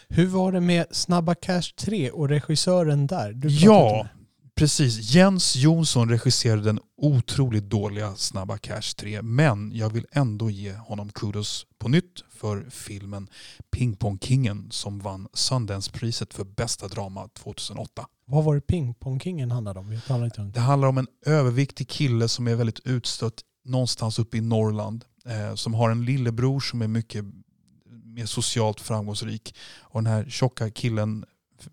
Hur 0.09 0.27
var 0.27 0.53
det 0.53 0.61
med 0.61 0.87
Snabba 0.91 1.35
Cash 1.35 1.63
3 1.77 2.11
och 2.11 2.29
regissören 2.29 3.07
där? 3.07 3.41
Ja. 3.45 4.07
Precis. 4.59 5.15
Jens 5.15 5.57
Jonsson 5.57 6.09
regisserade 6.09 6.63
den 6.63 6.81
otroligt 6.97 7.65
dåliga 7.71 8.17
Snabba 8.17 8.59
Cash 8.59 8.95
3. 8.99 9.23
Men 9.23 9.73
jag 9.75 9.91
vill 9.91 10.07
ändå 10.13 10.51
ge 10.51 10.73
honom 10.73 11.09
kudos 11.09 11.67
på 11.79 11.89
nytt 11.89 12.25
för 12.31 12.67
filmen 12.71 13.29
Ping 13.71 13.97
Pong 13.97 14.19
Kingen 14.19 14.71
som 14.71 14.99
vann 14.99 15.29
Sundance-priset 15.33 16.35
för 16.35 16.45
bästa 16.45 16.89
drama 16.89 17.29
2008. 17.29 18.07
Vad 18.27 18.45
var 18.45 18.55
det 18.55 18.61
Ping 18.61 18.95
Pong 18.95 19.21
Kingen 19.21 19.51
handlade 19.51 19.81
om? 19.81 20.01
Talade 20.07 20.25
inte 20.25 20.41
om 20.41 20.47
Det 20.47 20.53
det. 20.53 20.61
handlar 20.61 20.89
om 20.89 20.99
en 20.99 21.07
överviktig 21.27 21.89
kille 21.89 22.29
som 22.29 22.49
är 22.49 22.55
väldigt 22.55 22.81
utstött 22.87 23.35
någonstans 23.65 24.19
uppe 24.19 24.37
i 24.37 24.41
Norrland. 24.41 25.05
Eh, 25.27 25.55
som 25.55 25.75
har 25.75 25.91
en 25.91 26.05
lillebror 26.05 26.61
som 26.61 26.83
är 26.83 26.89
mycket 26.89 27.25
mer 28.05 28.27
socialt 28.27 28.81
framgångsrik. 28.81 29.55
Och 29.81 30.03
den 30.03 30.13
här 30.13 30.25
tjocka 30.29 30.71
killen 30.71 31.25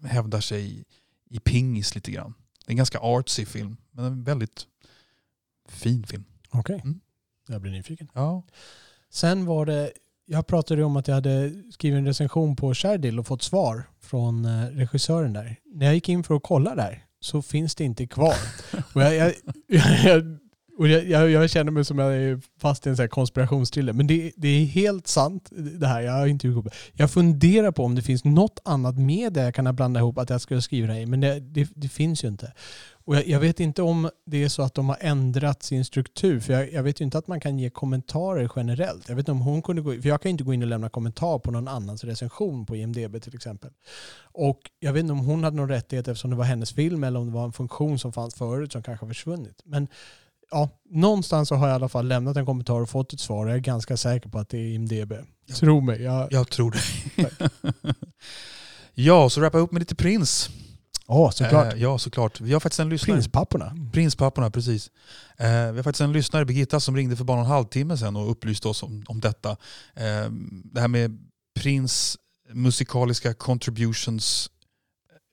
hävdar 0.03 0.41
sig 0.41 0.85
i 1.29 1.39
pingis 1.39 1.95
lite 1.95 2.11
grann. 2.11 2.33
Det 2.65 2.69
är 2.69 2.73
en 2.73 2.77
ganska 2.77 2.99
artsy 2.99 3.45
film, 3.45 3.77
men 3.91 4.05
en 4.05 4.23
väldigt 4.23 4.67
fin 5.69 6.03
film. 6.07 6.23
Okej, 6.49 6.79
Mm. 6.83 6.99
jag 7.47 7.61
blir 7.61 7.71
nyfiken. 7.71 8.07
Ja. 8.13 8.43
Sen 9.09 9.45
var 9.45 9.65
det, 9.65 9.91
jag 10.25 10.47
pratade 10.47 10.83
om 10.83 10.97
att 10.97 11.07
jag 11.07 11.15
hade 11.15 11.63
skrivit 11.71 11.97
en 11.97 12.05
recension 12.05 12.55
på 12.55 12.73
Sherdil 12.73 13.19
och 13.19 13.27
fått 13.27 13.41
svar 13.43 13.83
från 13.99 14.45
eh, 14.45 14.65
regissören 14.67 15.33
där. 15.33 15.55
När 15.65 15.85
jag 15.85 15.95
gick 15.95 16.09
in 16.09 16.23
för 16.23 16.35
att 16.35 16.43
kolla 16.43 16.75
där 16.75 17.05
så 17.19 17.41
finns 17.41 17.75
det 17.75 17.83
inte 17.83 18.07
kvar. 18.07 18.35
och 18.93 19.01
jag, 19.01 19.15
jag, 19.15 19.33
jag, 20.03 20.37
och 20.77 20.87
jag, 20.87 21.05
jag, 21.05 21.29
jag 21.29 21.49
känner 21.49 21.71
mig 21.71 21.85
som 21.85 21.99
jag 21.99 22.15
är 22.15 22.41
fast 22.59 22.87
i 22.87 22.89
en 22.89 22.95
konspirationstrille. 22.95 23.07
konspirationsthriller. 23.09 23.93
Men 23.93 24.07
det, 24.07 24.31
det 24.37 24.47
är 24.47 24.65
helt 24.65 25.07
sant 25.07 25.49
det 25.51 25.87
här. 25.87 26.01
Jag 26.01 26.13
har 26.13 26.27
inte 26.27 26.47
ihop. 26.47 26.67
Jag 26.93 27.11
funderar 27.11 27.71
på 27.71 27.83
om 27.83 27.95
det 27.95 28.01
finns 28.01 28.23
något 28.23 28.59
annat 28.65 28.97
med 28.97 29.33
det 29.33 29.41
jag 29.41 29.55
kan 29.55 29.75
blanda 29.75 29.99
ihop 29.99 30.17
att 30.17 30.29
jag 30.29 30.41
skulle 30.41 30.61
skriva 30.61 30.87
det 30.87 30.93
här 30.93 30.99
i. 30.99 31.05
Men 31.05 31.21
det, 31.21 31.39
det, 31.39 31.69
det 31.75 31.89
finns 31.89 32.23
ju 32.23 32.27
inte. 32.27 32.53
Och 33.05 33.15
jag, 33.15 33.27
jag 33.27 33.39
vet 33.39 33.59
inte 33.59 33.81
om 33.81 34.09
det 34.25 34.43
är 34.43 34.49
så 34.49 34.61
att 34.61 34.73
de 34.73 34.89
har 34.89 34.97
ändrat 34.99 35.63
sin 35.63 35.85
struktur. 35.85 36.39
För 36.39 36.53
jag, 36.53 36.73
jag 36.73 36.83
vet 36.83 37.01
ju 37.01 37.05
inte 37.05 37.17
att 37.17 37.27
man 37.27 37.39
kan 37.39 37.59
ge 37.59 37.69
kommentarer 37.69 38.51
generellt. 38.55 39.09
Jag 39.09 39.15
vet 39.15 39.21
inte 39.21 39.31
om 39.31 39.41
hon 39.41 39.61
kunde 39.61 39.81
gå 39.81 39.91
För 39.91 40.09
jag 40.09 40.21
kan 40.21 40.31
inte 40.31 40.43
gå 40.43 40.53
in 40.53 40.61
och 40.61 40.67
lämna 40.67 40.89
kommentar 40.89 41.39
på 41.39 41.51
någon 41.51 41.67
annans 41.67 42.03
recension 42.03 42.65
på 42.65 42.75
IMDB 42.75 43.21
till 43.21 43.35
exempel. 43.35 43.71
Och 44.21 44.59
jag 44.79 44.93
vet 44.93 44.99
inte 44.99 45.13
om 45.13 45.19
hon 45.19 45.43
hade 45.43 45.57
någon 45.57 45.69
rättighet 45.69 46.07
eftersom 46.07 46.29
det 46.29 46.37
var 46.37 46.45
hennes 46.45 46.73
film 46.73 47.03
eller 47.03 47.19
om 47.19 47.25
det 47.25 47.33
var 47.33 47.45
en 47.45 47.53
funktion 47.53 47.99
som 47.99 48.13
fanns 48.13 48.35
förut 48.35 48.71
som 48.71 48.83
kanske 48.83 49.05
har 49.05 49.09
försvunnit. 49.09 49.61
Men 49.65 49.87
ja, 50.51 50.69
någonstans 50.89 51.49
så 51.49 51.55
har 51.55 51.67
jag 51.67 51.73
i 51.73 51.75
alla 51.75 51.89
fall 51.89 52.07
lämnat 52.07 52.37
en 52.37 52.45
kommentar 52.45 52.81
och 52.81 52.89
fått 52.89 53.13
ett 53.13 53.19
svar. 53.19 53.47
Jag 53.47 53.55
är 53.55 53.59
ganska 53.59 53.97
säker 53.97 54.29
på 54.29 54.39
att 54.39 54.49
det 54.49 54.57
är 54.57 54.67
IMDB. 54.67 55.13
Tro 55.59 55.81
mig. 55.81 56.01
Jag, 56.01 56.33
Jag 56.33 56.49
tror 56.49 56.71
det. 56.71 57.49
ja, 58.93 59.29
så 59.29 59.39
wrappa 59.41 59.57
upp 59.57 59.71
med 59.71 59.79
lite 59.79 59.95
Prins. 59.95 60.49
Ja, 61.07 61.31
såklart. 61.31 61.73
Eh, 61.73 61.81
ja, 61.81 61.97
såklart. 61.97 62.41
Vi 62.41 62.53
har 62.53 62.59
faktiskt 62.59 62.79
en 62.79 62.89
lyssnare. 62.89 63.17
Prinspapporna. 63.17 63.75
Prinspapporna, 63.93 64.51
precis. 64.51 64.91
Eh, 65.37 65.47
vi 65.47 65.77
har 65.77 65.83
faktiskt 65.83 66.01
en 66.01 66.11
lyssnare, 66.11 66.45
Birgitta, 66.45 66.79
som 66.79 66.95
ringde 66.95 67.15
för 67.15 67.23
bara 67.23 67.39
en 67.39 67.45
halvtimme 67.45 67.97
sedan 67.97 68.15
och 68.15 68.31
upplyste 68.31 68.67
oss 68.67 68.83
om, 68.83 69.03
om 69.07 69.19
detta. 69.19 69.49
Eh, 69.93 70.31
det 70.63 70.81
här 70.81 70.87
med 70.87 71.17
Prins 71.59 72.17
musikaliska 72.53 73.33
contributions 73.33 74.49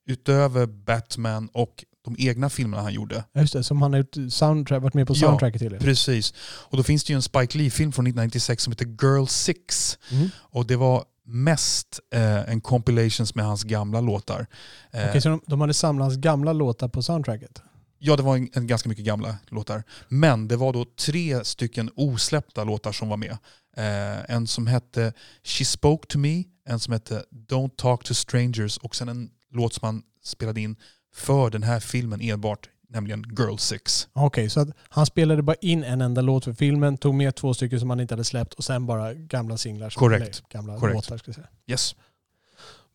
utöver 0.07 0.67
Batman 0.67 1.49
och 1.53 1.85
de 2.05 2.17
egna 2.19 2.51
filmerna 2.51 2.83
han 2.83 2.93
gjorde. 2.93 3.25
Just 3.35 3.53
det, 3.53 3.65
som 3.65 3.83
han 3.83 3.93
har 3.93 4.29
soundtrack, 4.31 4.83
varit 4.83 4.95
med 4.95 5.07
på 5.07 5.13
Ja, 5.17 5.29
soundtracket 5.29 5.61
till. 5.61 5.79
Precis. 5.79 6.35
Och 6.41 6.77
då 6.77 6.83
finns 6.83 7.05
det 7.05 7.13
ju 7.13 7.17
en 7.17 7.23
Spike 7.23 7.59
Lee-film 7.59 7.93
från 7.93 8.07
1996 8.07 8.63
som 8.63 8.73
heter 8.73 8.87
Girl 9.03 9.27
Six. 9.27 9.99
Mm. 10.11 10.29
Och 10.37 10.67
det 10.67 10.77
var 10.77 11.05
mest 11.25 12.01
eh, 12.15 12.51
en 12.51 12.61
compilations 12.61 13.35
med 13.35 13.45
hans 13.45 13.63
gamla 13.63 14.01
låtar. 14.01 14.47
Eh, 14.91 15.09
Okej, 15.09 15.21
så 15.21 15.29
de, 15.29 15.41
de 15.47 15.61
hade 15.61 15.75
samlat 15.75 16.05
hans 16.05 16.17
gamla 16.17 16.53
låtar 16.53 16.89
på 16.89 17.03
soundtracket? 17.03 17.63
Ja, 17.99 18.17
det 18.17 18.23
var 18.23 18.37
en, 18.37 18.49
en 18.53 18.67
ganska 18.67 18.89
mycket 18.89 19.05
gamla 19.05 19.37
låtar. 19.49 19.83
Men 20.09 20.49
det 20.49 20.57
var 20.57 20.73
då 20.73 20.85
tre 20.85 21.45
stycken 21.45 21.91
osläppta 21.97 22.65
låtar 22.65 22.93
som 22.93 23.09
var 23.09 23.17
med. 23.17 23.39
Eh, 23.77 24.35
en 24.35 24.47
som 24.47 24.67
hette 24.67 25.13
She 25.45 25.65
Spoke 25.65 26.07
To 26.07 26.19
Me, 26.19 26.45
en 26.69 26.81
som 26.81 26.93
hette 26.93 27.25
Don't 27.49 27.71
Talk 27.77 28.05
To 28.05 28.15
Strangers 28.15 28.77
och 28.77 28.97
sen 28.97 29.09
en 29.09 29.31
låt 29.51 29.75
som 29.75 29.87
han 29.87 30.03
spelade 30.25 30.61
in 30.61 30.77
för 31.15 31.51
den 31.51 31.63
här 31.63 31.81
filmen 31.81 32.21
enbart, 32.21 32.69
nämligen 32.89 33.25
Girl 33.39 33.57
Six. 33.57 34.09
Okej, 34.13 34.51
så 34.51 34.61
att 34.61 34.69
han 34.89 35.07
spelade 35.07 35.43
bara 35.43 35.57
in 35.61 35.85
en 35.85 36.01
enda 36.01 36.21
låt 36.21 36.45
för 36.45 36.53
filmen, 36.53 36.99
tog 36.99 37.15
med 37.15 37.35
två 37.35 37.55
stycken 37.55 37.81
som 37.81 37.91
han 37.91 38.01
inte 38.01 38.15
hade 38.15 38.25
släppt 38.25 38.55
och 38.55 38.65
sen 38.65 38.87
bara 38.87 39.15
gamla 39.15 39.57
singlar. 39.57 39.91
Korrekt. 39.91 40.43
Gamla 40.49 40.79
Korrekt. 40.79 40.95
låtar 40.95 41.19
ska 41.19 41.29
jag 41.29 41.35
säga. 41.35 41.49
Yes. 41.67 41.95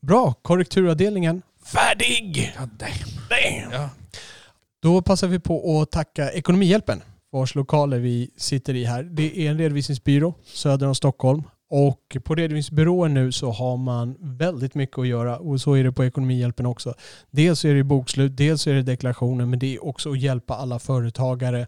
Bra, 0.01 0.33
korrekturavdelningen. 0.33 1.41
Färdig! 1.65 2.53
Ja, 2.57 2.61
damn. 2.61 2.91
Damn. 3.29 3.71
Ja. 3.81 3.89
Då 4.81 5.01
passar 5.01 5.27
vi 5.27 5.39
på 5.39 5.81
att 5.81 5.91
tacka 5.91 6.31
Ekonomihjälpen, 6.31 7.01
vars 7.31 7.55
lokaler 7.55 7.99
vi 7.99 8.29
sitter 8.37 8.73
i 8.73 8.85
här. 8.85 9.03
Det 9.03 9.39
är 9.39 9.51
en 9.51 9.57
redovisningsbyrå 9.57 10.33
söder 10.45 10.87
om 10.87 10.95
Stockholm. 10.95 11.43
Och 11.69 12.17
på 12.23 12.35
redovisningsbyråer 12.35 13.09
nu 13.09 13.31
så 13.31 13.51
har 13.51 13.77
man 13.77 14.15
väldigt 14.19 14.75
mycket 14.75 14.99
att 14.99 15.07
göra 15.07 15.37
och 15.37 15.61
så 15.61 15.73
är 15.73 15.83
det 15.83 15.91
på 15.91 16.05
Ekonomihjälpen 16.05 16.65
också. 16.65 16.93
Dels 17.31 17.65
är 17.65 17.73
det 17.73 17.83
bokslut, 17.83 18.37
dels 18.37 18.67
är 18.67 18.73
det 18.73 18.81
deklarationer 18.81 19.45
men 19.45 19.59
det 19.59 19.75
är 19.75 19.85
också 19.85 20.11
att 20.11 20.19
hjälpa 20.19 20.55
alla 20.55 20.79
företagare 20.79 21.67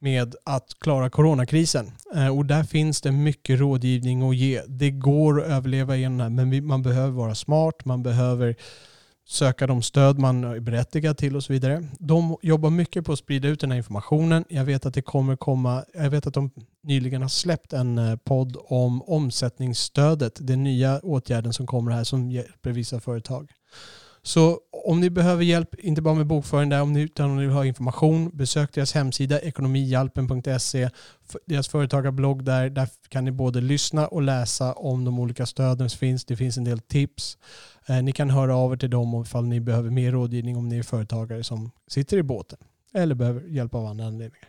med 0.00 0.34
att 0.44 0.66
klara 0.80 1.10
coronakrisen. 1.10 1.92
Eh, 2.14 2.38
och 2.38 2.46
där 2.46 2.62
finns 2.62 3.00
det 3.00 3.12
mycket 3.12 3.60
rådgivning 3.60 4.28
att 4.28 4.36
ge. 4.36 4.62
Det 4.68 4.90
går 4.90 5.42
att 5.42 5.48
överleva 5.48 5.96
igenom 5.96 6.18
det 6.18 6.24
här 6.24 6.30
men 6.30 6.66
man 6.66 6.82
behöver 6.82 7.12
vara 7.12 7.34
smart, 7.34 7.84
man 7.84 8.02
behöver 8.02 8.56
söka 9.28 9.66
de 9.66 9.82
stöd 9.82 10.18
man 10.18 10.44
är 10.44 10.60
berättigad 10.60 11.16
till 11.16 11.36
och 11.36 11.44
så 11.44 11.52
vidare. 11.52 11.88
De 11.98 12.36
jobbar 12.42 12.70
mycket 12.70 13.04
på 13.04 13.12
att 13.12 13.18
sprida 13.18 13.48
ut 13.48 13.60
den 13.60 13.70
här 13.70 13.78
informationen. 13.78 14.44
Jag 14.48 14.64
vet 14.64 14.86
att 14.86 14.94
det 14.94 15.02
kommer 15.02 15.36
komma, 15.36 15.84
jag 15.94 16.10
vet 16.10 16.26
att 16.26 16.34
de 16.34 16.50
nyligen 16.82 17.22
har 17.22 17.28
släppt 17.28 17.72
en 17.72 17.98
eh, 17.98 18.16
podd 18.16 18.56
om 18.68 19.02
omsättningsstödet, 19.02 20.38
den 20.40 20.62
nya 20.62 21.00
åtgärden 21.00 21.52
som 21.52 21.66
kommer 21.66 21.90
här 21.92 22.04
som 22.04 22.30
hjälper 22.30 22.70
vissa 22.70 23.00
företag. 23.00 23.50
Så 24.26 24.60
om 24.70 25.00
ni 25.00 25.10
behöver 25.10 25.44
hjälp, 25.44 25.74
inte 25.74 26.02
bara 26.02 26.14
med 26.14 26.26
bokföring 26.26 26.68
där, 26.68 26.82
om 26.82 26.92
ni, 26.92 27.00
utan 27.00 27.30
om 27.30 27.36
ni 27.36 27.42
vill 27.42 27.54
ha 27.54 27.64
information, 27.64 28.30
besök 28.34 28.74
deras 28.74 28.94
hemsida 28.94 29.40
ekonomihjälpen.se, 29.40 30.90
deras 31.46 31.68
företagarblogg 31.68 32.44
där, 32.44 32.70
där 32.70 32.88
kan 33.08 33.24
ni 33.24 33.30
både 33.30 33.60
lyssna 33.60 34.06
och 34.08 34.22
läsa 34.22 34.72
om 34.72 35.04
de 35.04 35.18
olika 35.18 35.46
stöden 35.46 35.90
som 35.90 35.98
finns. 35.98 36.24
Det 36.24 36.36
finns 36.36 36.56
en 36.56 36.64
del 36.64 36.78
tips. 36.80 37.38
Eh, 37.86 38.02
Ni 38.02 38.12
kan 38.12 38.30
höra 38.30 38.56
av 38.56 38.72
er 38.72 38.76
till 38.76 38.90
dem 38.90 39.22
ifall 39.22 39.44
ni 39.44 39.60
behöver 39.60 39.90
mer 39.90 40.12
rådgivning 40.12 40.56
om 40.56 40.68
ni 40.68 40.78
är 40.78 40.82
företagare 40.82 41.44
som 41.44 41.70
sitter 41.88 42.16
i 42.16 42.22
båten 42.22 42.58
eller 42.94 43.14
behöver 43.14 43.40
hjälp 43.48 43.74
av 43.74 43.86
andra 43.86 44.06
anledningar. 44.06 44.48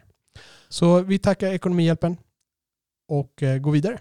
Så 0.70 1.02
vi 1.02 1.20
tackar 1.20 1.48
Ekonomihjälpen 1.48 2.18
och 3.08 3.44
eh, 3.44 3.58
går 3.58 3.72
vidare. 3.72 4.00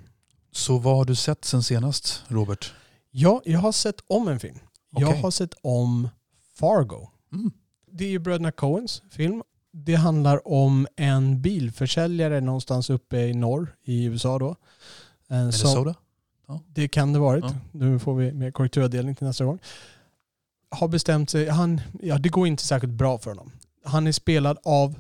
Så 0.53 0.79
vad 0.79 0.97
har 0.97 1.05
du 1.05 1.15
sett 1.15 1.45
sen 1.45 1.62
senast, 1.62 2.23
Robert? 2.29 2.73
Ja, 3.11 3.43
jag 3.45 3.59
har 3.59 3.73
sett 3.73 3.97
om 4.07 4.29
en 4.29 4.41
film. 4.41 4.59
Jag 4.97 5.09
Okej. 5.09 5.23
har 5.23 5.31
sett 5.31 5.55
om 5.63 6.09
Fargo. 6.55 7.09
Mm. 7.33 7.51
Det 7.91 8.05
är 8.05 8.09
ju 8.09 8.19
bröderna 8.19 8.53
Coens 8.53 9.03
film. 9.11 9.43
Det 9.73 9.95
handlar 9.95 10.49
om 10.49 10.87
en 10.97 11.43
bilförsäljare 11.43 12.41
någonstans 12.41 12.91
uppe 12.91 13.17
i 13.19 13.35
norr 13.35 13.77
i 13.85 14.05
USA 14.05 14.39
då. 14.39 14.49
Eh, 14.49 14.57
som- 15.29 15.37
Minnesota? 15.39 15.95
Det 16.67 16.89
kan 16.89 17.13
det 17.13 17.19
varit. 17.19 17.45
Ja. 17.45 17.55
Nu 17.73 17.99
får 17.99 18.15
vi 18.15 18.33
med 18.33 18.55
korrekturavdelning 18.55 19.15
till 19.15 19.27
nästa 19.27 19.45
gång. 19.45 19.59
Har 20.71 20.89
bestämt 20.89 21.31
sig, 21.31 21.49
han, 21.49 21.81
ja 22.03 22.19
det 22.19 22.29
går 22.29 22.47
inte 22.47 22.63
särskilt 22.65 22.93
bra 22.93 23.19
för 23.19 23.31
honom. 23.31 23.53
Han 23.85 24.07
är 24.07 24.13
spelad 24.13 24.59
av, 24.65 24.95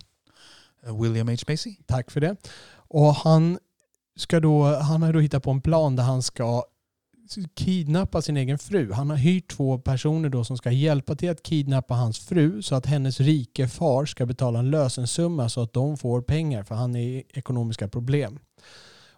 Eh, 0.86 1.00
William 1.02 1.28
H. 1.28 1.36
Macy? 1.48 1.76
tack 1.86 2.10
för 2.10 2.20
det, 2.20 2.36
och 2.74 3.14
han 3.14 3.58
ska 4.16 4.40
då, 4.40 4.64
han 4.74 5.02
har 5.02 5.12
då 5.12 5.20
hittat 5.20 5.42
på 5.42 5.50
en 5.50 5.60
plan 5.60 5.96
där 5.96 6.02
han 6.04 6.22
ska 6.22 6.64
kidnappa 7.54 8.22
sin 8.22 8.36
egen 8.36 8.58
fru. 8.58 8.92
Han 8.92 9.10
har 9.10 9.16
hyrt 9.16 9.50
två 9.50 9.78
personer 9.78 10.28
då 10.28 10.44
som 10.44 10.56
ska 10.56 10.70
hjälpa 10.70 11.14
till 11.14 11.30
att 11.30 11.42
kidnappa 11.42 11.94
hans 11.94 12.18
fru 12.18 12.62
så 12.62 12.74
att 12.74 12.86
hennes 12.86 13.20
rike 13.20 13.68
far 13.68 14.06
ska 14.06 14.26
betala 14.26 14.58
en 14.58 14.70
lösensumma 14.70 15.48
så 15.48 15.62
att 15.62 15.72
de 15.72 15.96
får 15.96 16.22
pengar 16.22 16.62
för 16.62 16.74
han 16.74 16.96
är 16.96 17.00
i 17.00 17.24
ekonomiska 17.34 17.88
problem. 17.88 18.38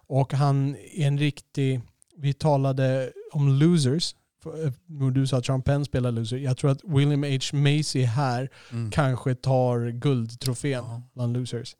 Och 0.07 0.33
han 0.33 0.75
är 0.93 1.07
en 1.07 1.17
riktig, 1.17 1.81
vi 2.17 2.33
talade 2.33 3.11
om 3.31 3.49
Losers 3.59 4.15
Du 5.13 5.27
sa 5.27 5.37
att 5.37 5.45
Sean 5.45 5.61
Penn 5.61 5.85
spelar 5.85 6.11
loser. 6.11 6.37
Jag 6.37 6.57
tror 6.57 6.71
att 6.71 6.79
William 6.83 7.23
H. 7.23 7.57
Macy 7.57 8.03
här 8.03 8.49
Mm. 8.71 8.91
kanske 8.91 9.35
tar 9.35 9.89
guldtrofén 9.91 10.71
Ja. 10.71 11.01
bland 11.13 11.33
losers. 11.33 11.75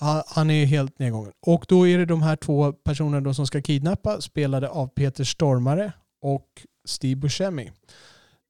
Ha- 0.00 0.24
Han 0.26 0.50
är 0.50 0.66
helt 0.66 0.98
nedgången. 0.98 1.32
Och 1.40 1.64
då 1.68 1.88
är 1.88 1.98
det 1.98 2.04
de 2.06 2.22
här 2.22 2.36
två 2.36 2.72
personerna 2.72 3.20
då 3.20 3.34
som 3.34 3.46
ska 3.46 3.62
kidnappa, 3.62 4.20
spelade 4.20 4.68
av 4.68 4.86
Peter 4.86 5.24
Stormare 5.24 5.92
och 6.22 6.66
Steve 6.84 7.16
Buscemi. 7.20 7.70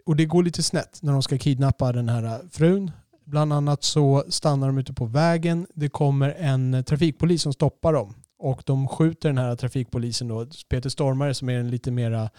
Och 0.05 0.17
det 0.17 0.25
går 0.25 0.43
lite 0.43 0.63
snett 0.63 0.99
när 1.03 1.13
de 1.13 1.23
ska 1.23 1.39
kidnappa 1.39 1.93
den 1.93 2.09
här 2.09 2.41
frun. 2.51 2.91
Bland 3.25 3.53
annat 3.53 3.85
så 3.85 4.25
stannar 4.29 4.67
de 4.67 4.79
ute 4.79 4.93
på 4.93 5.05
vägen. 5.05 5.67
Det 5.75 5.89
kommer 5.89 6.35
en 6.39 6.85
trafikpolis 6.85 7.43
som 7.43 7.53
stoppar 7.53 7.93
dem. 7.93 8.15
Och 8.39 8.63
de 8.67 8.89
skjuter 8.89 9.29
den 9.29 9.39
här 9.39 9.57
trafikpolisen 9.57 10.29
då. 10.29 10.47
Peter 10.69 10.91
Stormare 10.91 11.35
som 11.35 11.49
är 11.49 11.59
en 11.59 11.71
lite 11.71 11.91
mera, 11.91 12.31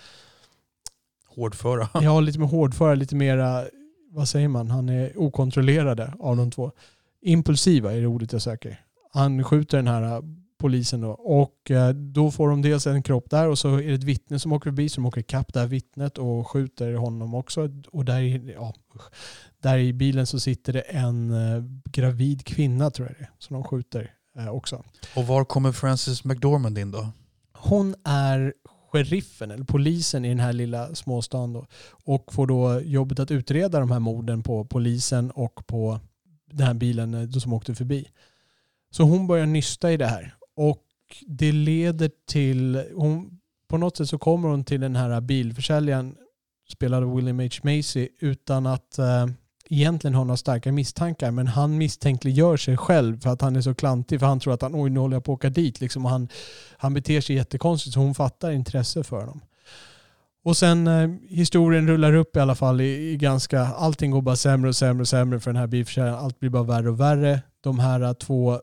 Hårdföra. 1.27 1.89
ja 2.01 2.19
lite 2.19 2.39
mer 2.39 2.47
hårdföra, 2.47 2.95
lite 2.95 3.15
mera, 3.15 3.65
vad 4.11 4.27
säger 4.27 4.47
man, 4.47 4.71
han 4.71 4.89
är 4.89 5.19
okontrollerade 5.19 6.13
av 6.19 6.37
de 6.37 6.51
två. 6.51 6.71
Impulsiva 7.21 7.93
är 7.93 8.01
det 8.01 8.07
ordet 8.07 8.33
jag 8.33 8.41
söker. 8.41 8.81
Han 9.13 9.43
skjuter 9.43 9.77
den 9.77 9.87
här 9.87 10.15
äh, 10.15 10.21
polisen 10.59 11.01
då. 11.01 11.09
Och 11.11 11.71
eh, 11.71 11.89
då 11.89 12.31
får 12.31 12.49
de 12.49 12.61
dels 12.61 12.87
en 12.87 13.03
kropp 13.03 13.29
där 13.29 13.47
och 13.47 13.59
så 13.59 13.75
är 13.75 13.87
det 13.87 13.93
ett 13.93 14.03
vittne 14.03 14.39
som 14.39 14.51
åker 14.53 14.69
förbi 14.69 14.89
som 14.89 15.05
åker 15.05 15.21
ikapp 15.21 15.53
det 15.53 15.59
här 15.59 15.67
vittnet 15.67 16.17
och 16.17 16.47
skjuter 16.47 16.93
honom 16.93 17.33
också. 17.33 17.69
Och 17.91 18.05
där, 18.05 18.19
i- 18.21 18.53
ja, 18.53 18.73
där 19.63 19.77
i 19.77 19.93
bilen 19.93 20.27
så 20.27 20.39
sitter 20.39 20.73
det 20.73 20.81
en 20.81 21.31
eh, 21.31 21.63
gravid 21.91 22.45
kvinna 22.45 22.91
tror 22.91 23.07
jag 23.07 23.15
det 23.19 23.23
är, 23.23 23.29
som 23.37 23.53
de 23.53 23.63
skjuter 23.63 24.11
också. 24.51 24.83
Och 25.15 25.27
var 25.27 25.45
kommer 25.45 25.71
Frances 25.71 26.23
McDormand 26.23 26.77
in 26.77 26.91
då? 26.91 27.07
Hon 27.53 27.95
är 28.03 28.53
sheriffen 28.91 29.51
eller 29.51 29.63
polisen 29.63 30.25
i 30.25 30.29
den 30.29 30.39
här 30.39 30.53
lilla 30.53 30.95
småstaden 30.95 31.53
då, 31.53 31.65
och 32.05 32.33
får 32.33 32.47
då 32.47 32.81
jobbet 32.81 33.19
att 33.19 33.31
utreda 33.31 33.79
de 33.79 33.91
här 33.91 33.99
morden 33.99 34.43
på 34.43 34.65
polisen 34.65 35.31
och 35.31 35.67
på 35.67 35.99
den 36.51 36.67
här 36.67 36.73
bilen 36.73 37.31
som 37.41 37.53
åkte 37.53 37.75
förbi. 37.75 38.07
Så 38.91 39.03
hon 39.03 39.27
börjar 39.27 39.45
nysta 39.45 39.91
i 39.91 39.97
det 39.97 40.07
här 40.07 40.35
och 40.55 40.83
det 41.27 41.51
leder 41.51 42.11
till, 42.27 42.83
hon, 42.95 43.39
på 43.67 43.77
något 43.77 43.97
sätt 43.97 44.09
så 44.09 44.17
kommer 44.17 44.49
hon 44.49 44.63
till 44.63 44.81
den 44.81 44.95
här 44.95 45.21
bilförsäljaren 45.21 46.15
spelad 46.71 47.03
av 47.03 47.15
William 47.15 47.39
H. 47.39 47.49
Macy 47.63 48.07
utan 48.19 48.65
att 48.65 48.99
eh, 48.99 49.25
egentligen 49.69 50.15
ha 50.15 50.23
några 50.23 50.37
starka 50.37 50.71
misstankar 50.71 51.31
men 51.31 51.47
han 51.47 51.77
misstänkliggör 51.77 52.57
sig 52.57 52.77
själv 52.77 53.19
för 53.19 53.29
att 53.29 53.41
han 53.41 53.55
är 53.55 53.61
så 53.61 53.73
klantig 53.73 54.19
för 54.19 54.27
han 54.27 54.39
tror 54.39 54.53
att 54.53 54.61
han 54.61 54.75
oj 54.75 54.89
nu 54.89 54.99
håller 54.99 55.15
jag 55.15 55.23
på 55.23 55.33
att 55.33 55.37
åka 55.37 55.49
dit 55.49 55.81
liksom 55.81 56.05
och 56.05 56.11
han, 56.11 56.27
han 56.77 56.93
beter 56.93 57.21
sig 57.21 57.35
jättekonstigt 57.35 57.93
så 57.93 57.99
hon 57.99 58.15
fattar 58.15 58.51
intresse 58.51 59.03
för 59.03 59.19
honom. 59.19 59.41
Och 60.43 60.57
sen 60.57 60.87
eh, 60.87 61.09
historien 61.29 61.87
rullar 61.87 62.13
upp 62.13 62.35
i 62.35 62.39
alla 62.39 62.55
fall 62.55 62.81
i, 62.81 63.11
i 63.11 63.17
ganska, 63.17 63.61
allting 63.61 64.11
går 64.11 64.21
bara 64.21 64.35
sämre 64.35 64.69
och 64.69 64.75
sämre 64.75 65.01
och 65.01 65.07
sämre 65.07 65.39
för 65.39 65.51
den 65.51 65.59
här 65.59 65.67
bilförsäljaren. 65.67 66.19
Allt 66.19 66.39
blir 66.39 66.49
bara 66.49 66.63
värre 66.63 66.89
och 66.89 66.99
värre. 66.99 67.41
De 67.61 67.79
här 67.79 68.13
två 68.13 68.59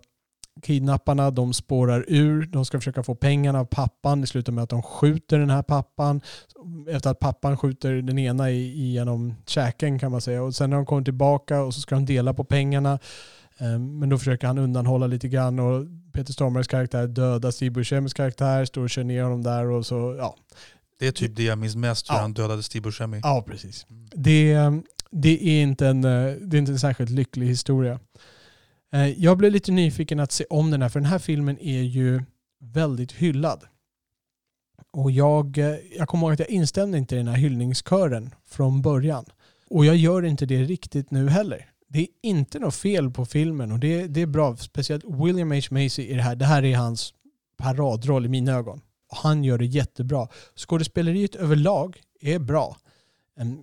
kidnapparna, 0.62 1.30
de 1.30 1.52
spårar 1.52 2.04
ur. 2.08 2.46
De 2.46 2.64
ska 2.64 2.78
försöka 2.78 3.02
få 3.02 3.14
pengarna 3.14 3.60
av 3.60 3.64
pappan. 3.64 4.20
Det 4.20 4.26
slutar 4.26 4.52
med 4.52 4.64
att 4.64 4.70
de 4.70 4.82
skjuter 4.82 5.38
den 5.38 5.50
här 5.50 5.62
pappan. 5.62 6.20
Efter 6.90 7.10
att 7.10 7.18
pappan 7.18 7.56
skjuter 7.56 7.92
den 7.92 8.18
ena 8.18 8.50
i, 8.50 8.92
genom 8.92 9.34
käken 9.46 9.98
kan 9.98 10.10
man 10.12 10.20
säga. 10.20 10.42
Och 10.42 10.54
sen 10.54 10.70
när 10.70 10.76
de 10.76 10.86
kommer 10.86 11.02
tillbaka 11.04 11.62
och 11.62 11.74
så 11.74 11.80
ska 11.80 11.94
de 11.94 12.06
dela 12.06 12.34
på 12.34 12.44
pengarna. 12.44 12.98
Eh, 13.58 13.78
Men 13.78 14.08
då 14.08 14.18
försöker 14.18 14.46
han 14.46 14.58
undanhålla 14.58 15.06
lite 15.06 15.28
grann 15.28 15.58
och 15.58 15.84
Peter 16.12 16.32
Stormares 16.32 16.66
karaktär 16.68 17.06
dödar 17.06 17.50
Steve 17.50 17.70
Buscemis 17.70 18.14
karaktär, 18.14 18.64
står 18.64 18.82
och 18.82 18.90
kör 18.90 19.04
ner 19.04 19.22
honom 19.22 19.42
där 19.42 19.66
och 19.70 19.86
så, 19.86 20.16
ja. 20.18 20.36
Det 20.98 21.06
är 21.06 21.12
typ 21.12 21.36
det 21.36 21.42
jag 21.42 21.58
minns 21.58 21.76
mest, 21.76 22.10
hur 22.10 22.14
Ja. 22.14 22.20
han 22.20 22.32
dödade 22.34 22.62
Steve 22.62 22.82
Buscemi. 22.82 23.20
Ja, 23.22 23.44
precis. 23.46 23.86
Det, 24.14 24.56
det, 25.10 25.48
är 25.48 25.62
inte 25.62 25.86
en, 25.86 26.04
eh, 26.04 26.32
det 26.40 26.56
är 26.56 26.58
inte 26.58 26.72
en 26.72 26.78
särskilt 26.78 27.10
lycklig 27.10 27.46
historia. 27.46 28.00
Eh, 28.92 29.08
jag 29.08 29.38
blev 29.38 29.52
lite 29.52 29.72
nyfiken 29.72 30.20
att 30.20 30.32
se 30.32 30.44
om 30.50 30.70
den 30.70 30.82
här, 30.82 30.88
för 30.88 31.00
den 31.00 31.08
här 31.08 31.18
filmen 31.18 31.58
är 31.58 31.82
ju 31.82 32.22
väldigt 32.60 33.12
hyllad. 33.12 33.64
Och 34.90 35.10
jag, 35.10 35.58
eh, 35.58 35.76
jag 35.98 36.08
kommer 36.08 36.26
ihåg 36.26 36.32
att 36.32 36.38
jag 36.38 36.50
instämde 36.50 36.98
inte 36.98 37.14
i 37.14 37.18
den 37.18 37.28
här 37.28 37.36
hyllningskören 37.36 38.34
från 38.46 38.82
början. 38.82 39.24
Och 39.70 39.84
jag 39.84 39.96
gör 39.96 40.24
inte 40.24 40.46
det 40.46 40.64
riktigt 40.64 41.10
nu 41.10 41.28
heller. 41.28 41.70
Det 41.88 41.98
är 41.98 42.08
inte 42.22 42.58
något 42.58 42.74
fel 42.74 43.10
på 43.10 43.26
filmen 43.26 43.72
och 43.72 43.78
det, 43.78 44.06
det 44.06 44.22
är 44.22 44.26
bra. 44.26 44.56
Speciellt 44.56 45.04
William 45.04 45.52
H. 45.52 45.60
Macy 45.70 46.02
i 46.02 46.14
det 46.14 46.22
här. 46.22 46.36
Det 46.36 46.44
här 46.44 46.64
är 46.64 46.76
hans 46.76 47.14
paradroll 47.56 48.26
i 48.26 48.28
mina 48.28 48.52
ögon. 48.52 48.80
Och 49.10 49.16
han 49.16 49.44
gör 49.44 49.58
det 49.58 49.66
jättebra. 49.66 50.28
Skådespeleriet 50.56 51.34
överlag 51.34 52.00
är 52.20 52.38
bra. 52.38 52.76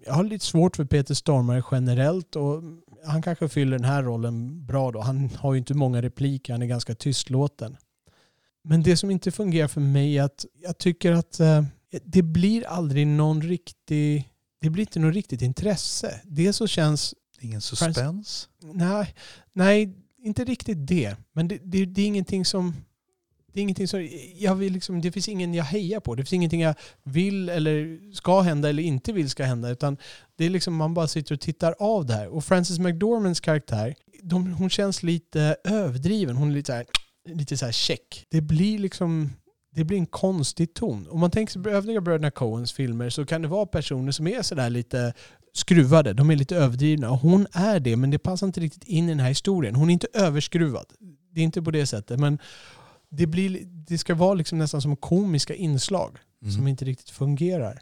Jag 0.05 0.13
har 0.13 0.23
lite 0.23 0.45
svårt 0.45 0.75
för 0.75 0.85
Peter 0.85 1.13
Stormare 1.13 1.63
generellt 1.71 2.35
och 2.35 2.63
han 3.05 3.21
kanske 3.21 3.49
fyller 3.49 3.77
den 3.77 3.85
här 3.85 4.03
rollen 4.03 4.65
bra 4.65 4.91
då. 4.91 5.01
Han 5.01 5.29
har 5.29 5.53
ju 5.53 5.59
inte 5.59 5.73
många 5.73 6.01
repliker, 6.01 6.53
han 6.53 6.61
är 6.61 6.65
ganska 6.65 6.95
tystlåten. 6.95 7.77
Men 8.63 8.83
det 8.83 8.97
som 8.97 9.11
inte 9.11 9.31
fungerar 9.31 9.67
för 9.67 9.81
mig 9.81 10.17
är 10.17 10.23
att 10.23 10.45
jag 10.61 10.77
tycker 10.77 11.11
att 11.11 11.39
eh, 11.39 11.63
det 12.03 12.21
blir 12.21 12.67
aldrig 12.67 13.07
någon 13.07 13.41
riktig, 13.41 14.29
det 14.61 14.69
blir 14.69 14.81
inte 14.81 14.99
något 14.99 15.13
riktigt 15.13 15.41
intresse. 15.41 16.21
Det 16.23 16.53
så 16.53 16.67
känns, 16.67 17.13
Ingen 17.39 17.61
suspens? 17.61 18.49
nej, 18.61 19.15
nej 19.53 19.95
inte 20.23 20.43
riktigt 20.43 20.87
det. 20.87 21.15
Men 21.33 21.47
det, 21.47 21.59
det, 21.63 21.85
det 21.85 22.01
är 22.01 22.05
ingenting 22.05 22.45
som 22.45 22.73
det 23.53 23.59
är 23.59 23.61
ingenting 23.61 23.87
som, 23.87 24.09
jag 24.35 24.55
vill 24.55 24.73
liksom, 24.73 25.01
det 25.01 25.11
finns 25.11 25.29
ingen 25.29 25.53
jag 25.53 25.63
hejar 25.63 25.99
på. 25.99 26.15
Det 26.15 26.23
finns 26.23 26.33
ingenting 26.33 26.61
jag 26.61 26.75
vill 27.03 27.49
eller 27.49 27.99
ska 28.13 28.41
hända 28.41 28.69
eller 28.69 28.83
inte 28.83 29.13
vill 29.13 29.29
ska 29.29 29.43
hända. 29.43 29.69
Utan 29.69 29.97
det 30.35 30.45
är 30.45 30.49
liksom 30.49 30.75
man 30.75 30.93
bara 30.93 31.07
sitter 31.07 31.35
och 31.35 31.41
tittar 31.41 31.75
av 31.79 32.05
det 32.05 32.13
här. 32.13 32.27
Och 32.27 32.45
Frances 32.45 32.79
McDormands 32.79 33.39
karaktär, 33.39 33.95
de, 34.21 34.53
hon 34.53 34.69
känns 34.69 35.03
lite 35.03 35.55
överdriven. 35.63 36.35
Hon 36.35 36.49
är 36.49 36.53
lite 36.53 36.67
så 36.67 36.73
här, 36.73 36.85
lite 37.29 37.57
så 37.57 37.65
här 37.65 37.71
check. 37.71 38.25
Det 38.29 38.41
blir 38.41 38.79
liksom 38.79 39.29
det 39.75 39.83
blir 39.83 39.97
en 39.97 40.05
konstig 40.05 40.73
ton. 40.73 41.07
Om 41.09 41.19
man 41.19 41.31
tänker 41.31 41.53
sig 41.53 41.63
på 41.63 41.69
övriga 41.69 42.01
bröderna 42.01 42.31
Coens 42.31 42.73
filmer 42.73 43.09
så 43.09 43.25
kan 43.25 43.41
det 43.41 43.47
vara 43.47 43.65
personer 43.65 44.11
som 44.11 44.27
är 44.27 44.41
sådär 44.41 44.69
lite 44.69 45.13
skruvade. 45.53 46.13
De 46.13 46.29
är 46.29 46.35
lite 46.35 46.55
överdrivna. 46.55 47.11
Och 47.11 47.17
hon 47.17 47.47
är 47.53 47.79
det, 47.79 47.95
men 47.95 48.11
det 48.11 48.19
passar 48.19 48.47
inte 48.47 48.59
riktigt 48.59 48.83
in 48.83 49.05
i 49.05 49.07
den 49.07 49.19
här 49.19 49.29
historien. 49.29 49.75
Hon 49.75 49.89
är 49.89 49.93
inte 49.93 50.07
överskruvad. 50.13 50.85
Det 51.31 51.41
är 51.41 51.43
inte 51.43 51.61
på 51.61 51.71
det 51.71 51.85
sättet. 51.85 52.19
Men 52.19 52.39
det, 53.17 53.27
blir, 53.27 53.61
det 53.65 53.97
ska 53.97 54.15
vara 54.15 54.33
liksom 54.33 54.57
nästan 54.57 54.81
som 54.81 54.95
komiska 54.95 55.55
inslag 55.55 56.17
Mm. 56.43 56.55
som 56.55 56.67
inte 56.67 56.85
riktigt 56.85 57.09
fungerar. 57.09 57.81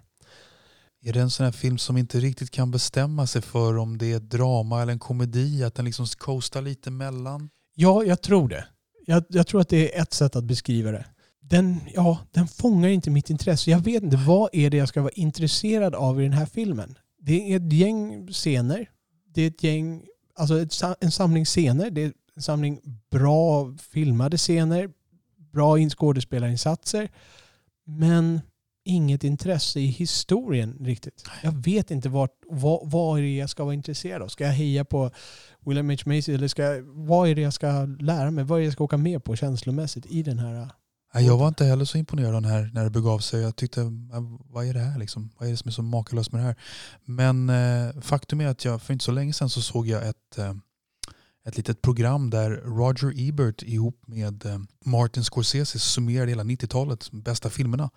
Är 1.04 1.14
det 1.14 1.22
en 1.22 1.30
sån 1.30 1.44
här 1.44 1.52
film 1.52 1.78
som 1.78 1.98
inte 1.98 2.20
riktigt 2.20 2.52
kan 2.52 2.72
bestämma 2.72 3.28
sig 3.28 3.42
för 3.42 3.78
om 3.78 3.98
det 3.98 4.12
är 4.12 4.18
ett 4.18 4.30
drama 4.30 4.82
eller 4.82 4.94
en 4.94 5.00
komedi? 5.00 5.64
Att 5.64 5.76
den 5.76 5.86
liksom 5.86 6.06
coastar 6.06 6.62
lite 6.62 6.92
mellan? 6.92 7.50
Ja, 7.76 8.04
jag 8.04 8.22
tror 8.22 8.50
det. 8.50 8.66
Jag, 9.06 9.24
jag 9.30 9.48
tror 9.48 9.62
att 9.62 9.70
det 9.70 9.96
är 9.98 10.02
ett 10.02 10.14
sätt 10.14 10.36
att 10.36 10.44
beskriva 10.44 10.92
det. 10.92 11.06
Den, 11.40 11.80
ja, 11.94 12.18
den 12.32 12.48
fångar 12.48 12.90
inte 12.90 13.10
mitt 13.10 13.30
intresse. 13.30 13.72
Jag 13.72 13.80
vet 13.80 14.04
inte, 14.04 14.18
vad 14.18 14.50
är 14.54 14.70
det 14.70 14.78
jag 14.78 14.88
ska 14.90 15.02
vara 15.02 15.12
intresserad 15.16 15.96
av 15.96 16.22
i 16.22 16.24
den 16.24 16.34
här 16.34 16.46
filmen? 16.46 16.98
Det 17.20 17.54
är 17.54 17.58
ett 17.58 17.74
gäng 17.74 18.28
scener. 18.28 18.90
Det 19.34 19.42
är 19.42 19.48
ett 19.48 19.64
gäng, 19.64 20.06
alltså 20.36 20.60
ett, 20.60 20.74
en 21.00 21.12
samling 21.12 21.46
scener. 21.46 21.92
Det 21.92 22.02
är 22.04 22.14
en 22.36 22.42
samling 22.42 22.80
bra 23.12 23.76
filmade 23.78 24.38
scener. 24.38 24.90
Bra 25.54 25.80
in- 25.80 25.90
skådespelarinsatser. 25.90 27.10
Men 27.86 28.42
inget 28.86 29.24
intresse 29.24 29.80
i 29.80 29.86
historien 29.86 30.78
riktigt. 30.80 31.26
Jag 31.44 31.52
vet 31.52 31.92
inte 31.92 32.10
vart, 32.10 32.32
vad, 32.50 32.92
vad 32.92 33.18
är 33.20 33.24
det 33.24 33.36
jag 33.36 33.50
ska 33.50 33.64
vara 33.64 33.74
intresserad 33.74 34.22
av. 34.22 34.28
Ska 34.28 34.44
jag 34.44 34.52
heja 34.54 34.86
på 34.86 35.12
William 35.66 35.90
H. 35.90 35.96
Macy 36.06 36.34
eller 36.34 36.48
ska, 36.48 36.64
jag- 36.64 36.84
vad 36.84 37.30
är 37.30 37.36
det 37.36 37.42
jag 37.42 37.54
ska 37.54 37.86
lära 38.00 38.32
mig? 38.32 38.44
Vad 38.44 38.58
är 38.58 38.62
det 38.62 38.66
jag 38.66 38.74
ska 38.74 38.84
åka 38.84 38.98
med 38.98 39.24
på 39.24 39.36
känslomässigt 39.36 40.06
i 40.06 40.24
den 40.24 40.40
här? 40.40 40.70
Nej, 41.14 41.26
jag 41.26 41.38
var 41.38 41.48
inte 41.48 41.66
heller 41.66 41.86
så 41.86 41.98
imponerad 41.98 42.36
av 42.36 42.42
den 42.42 42.52
här 42.52 42.72
när 42.74 42.84
det 42.84 42.90
begav 42.90 43.20
sig. 43.20 43.42
Jag 43.42 43.56
tyckte, 43.56 43.82
vad 44.50 44.66
är 44.66 44.74
det 44.74 44.80
här 44.80 45.00
liksom? 45.00 45.30
Vad 45.38 45.48
är 45.48 45.52
det 45.52 45.58
som 45.58 45.68
är 45.70 45.74
så 45.74 45.82
makalöst 45.82 46.32
med 46.32 46.42
det 46.42 46.46
här? 46.46 46.56
Men 47.06 47.50
eh, 47.50 48.02
faktum 48.02 48.42
är 48.42 48.48
att 48.48 48.66
jag 48.66 48.82
för 48.82 48.94
inte 48.94 49.06
så 49.06 49.12
länge 49.12 49.34
sedan 49.34 49.50
så 49.50 49.62
såg 49.62 49.88
jag 49.88 50.08
ett, 50.08 50.38
eh, 50.38 50.54
ett 51.48 51.58
litet 51.58 51.82
program 51.82 52.30
där 52.30 52.50
Roger 52.52 53.14
Ebert 53.30 53.64
ihop 53.64 54.02
med 54.08 54.46
eh, 54.46 54.58
Martin 54.86 55.24
Scorsese 55.24 55.80
summerade 55.80 56.30
hela 56.32 56.44
90-talets 56.44 57.12
bästa 57.12 57.50
filmerna. 57.50 57.90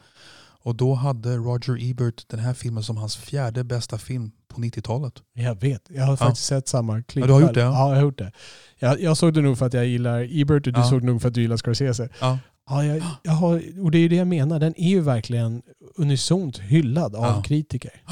Och 0.66 0.74
då 0.76 0.94
hade 0.94 1.36
Roger 1.36 1.90
Ebert 1.90 2.28
den 2.28 2.40
här 2.40 2.54
filmen 2.54 2.82
som 2.82 2.96
hans 2.96 3.16
fjärde 3.16 3.64
bästa 3.64 3.98
film 3.98 4.32
på 4.48 4.60
90-talet. 4.60 5.12
Jag 5.34 5.60
vet, 5.60 5.82
jag 5.88 6.04
har 6.04 6.16
faktiskt 6.16 6.46
sett 6.46 6.68
samma 6.68 7.02
klipp. 7.02 7.22
Ja, 7.22 7.26
du 7.26 7.32
har 7.32 7.40
gjort 7.40 7.54
det, 7.54 7.60
ja. 7.60 7.66
Ja, 7.72 7.88
jag 7.88 7.96
har 7.96 8.02
gjort 8.02 8.18
det. 8.18 8.32
Jag, 8.78 9.00
jag 9.00 9.16
såg 9.16 9.34
det 9.34 9.40
nog 9.40 9.58
för 9.58 9.66
att 9.66 9.72
jag 9.74 9.86
gillar 9.86 10.28
Ebert 10.30 10.66
och 10.66 10.72
du 10.72 10.80
Ja. 10.80 10.86
såg 10.90 11.00
det 11.00 11.06
nog 11.06 11.20
för 11.22 11.28
att 11.28 11.34
du 11.34 11.42
gillar 11.42 11.56
Scorsese. 11.56 12.08
Ja. 12.20 12.38
Ja, 12.68 12.84
jag, 12.84 13.02
jag 13.22 13.32
har, 13.32 13.62
och 13.84 13.90
det 13.90 13.98
är 13.98 14.02
ju 14.02 14.08
det 14.08 14.16
jag 14.16 14.26
menar. 14.26 14.58
Den 14.60 14.74
är 14.80 14.88
ju 14.88 15.00
verkligen 15.00 15.62
unisont 15.96 16.58
hyllad 16.58 17.14
av 17.14 17.42
kritiker. 17.42 18.02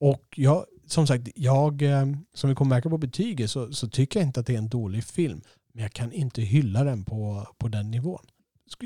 Och 0.00 0.22
jag, 0.36 0.64
som 0.86 1.06
sagt, 1.06 1.28
jag, 1.34 1.82
eh, 1.82 2.06
som 2.34 2.50
vi 2.50 2.56
kommer 2.56 2.68
märka 2.74 2.90
på 2.90 2.98
betyget 2.98 3.50
så, 3.50 3.72
så 3.72 3.88
tycker 3.88 4.20
jag 4.20 4.28
inte 4.28 4.40
att 4.40 4.46
det 4.46 4.54
är 4.54 4.58
en 4.58 4.68
dålig 4.68 5.04
film. 5.04 5.40
Men 5.72 5.82
jag 5.82 5.92
kan 5.92 6.12
inte 6.12 6.42
hylla 6.42 6.84
den 6.84 7.04
på, 7.04 7.46
på 7.58 7.68
den 7.68 7.90
nivån. 7.90 8.26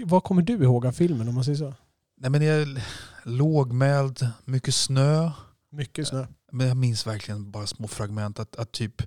Vad 0.05 0.25
kommer 0.25 0.43
du 0.43 0.53
ihåg 0.53 0.87
av 0.87 0.93
filmen 0.93 1.29
om 1.29 1.35
man 1.35 1.45
säger 1.45 1.59
så? 1.59 1.75
Nej, 2.17 2.31
men 2.31 2.41
det 2.41 2.47
är 2.47 2.85
lågmäld, 3.25 4.27
mycket 4.45 4.75
snö. 4.75 5.31
Mycket 5.73 6.09
snö. 6.09 6.27
Men 6.53 6.69
jag 6.69 6.77
minns 6.77 7.07
verkligen 7.07 7.51
bara 7.51 7.67
små 7.67 7.89
fragment. 7.89 8.39
Att, 8.39 8.57
att 8.57 8.73
typ 8.73 9.03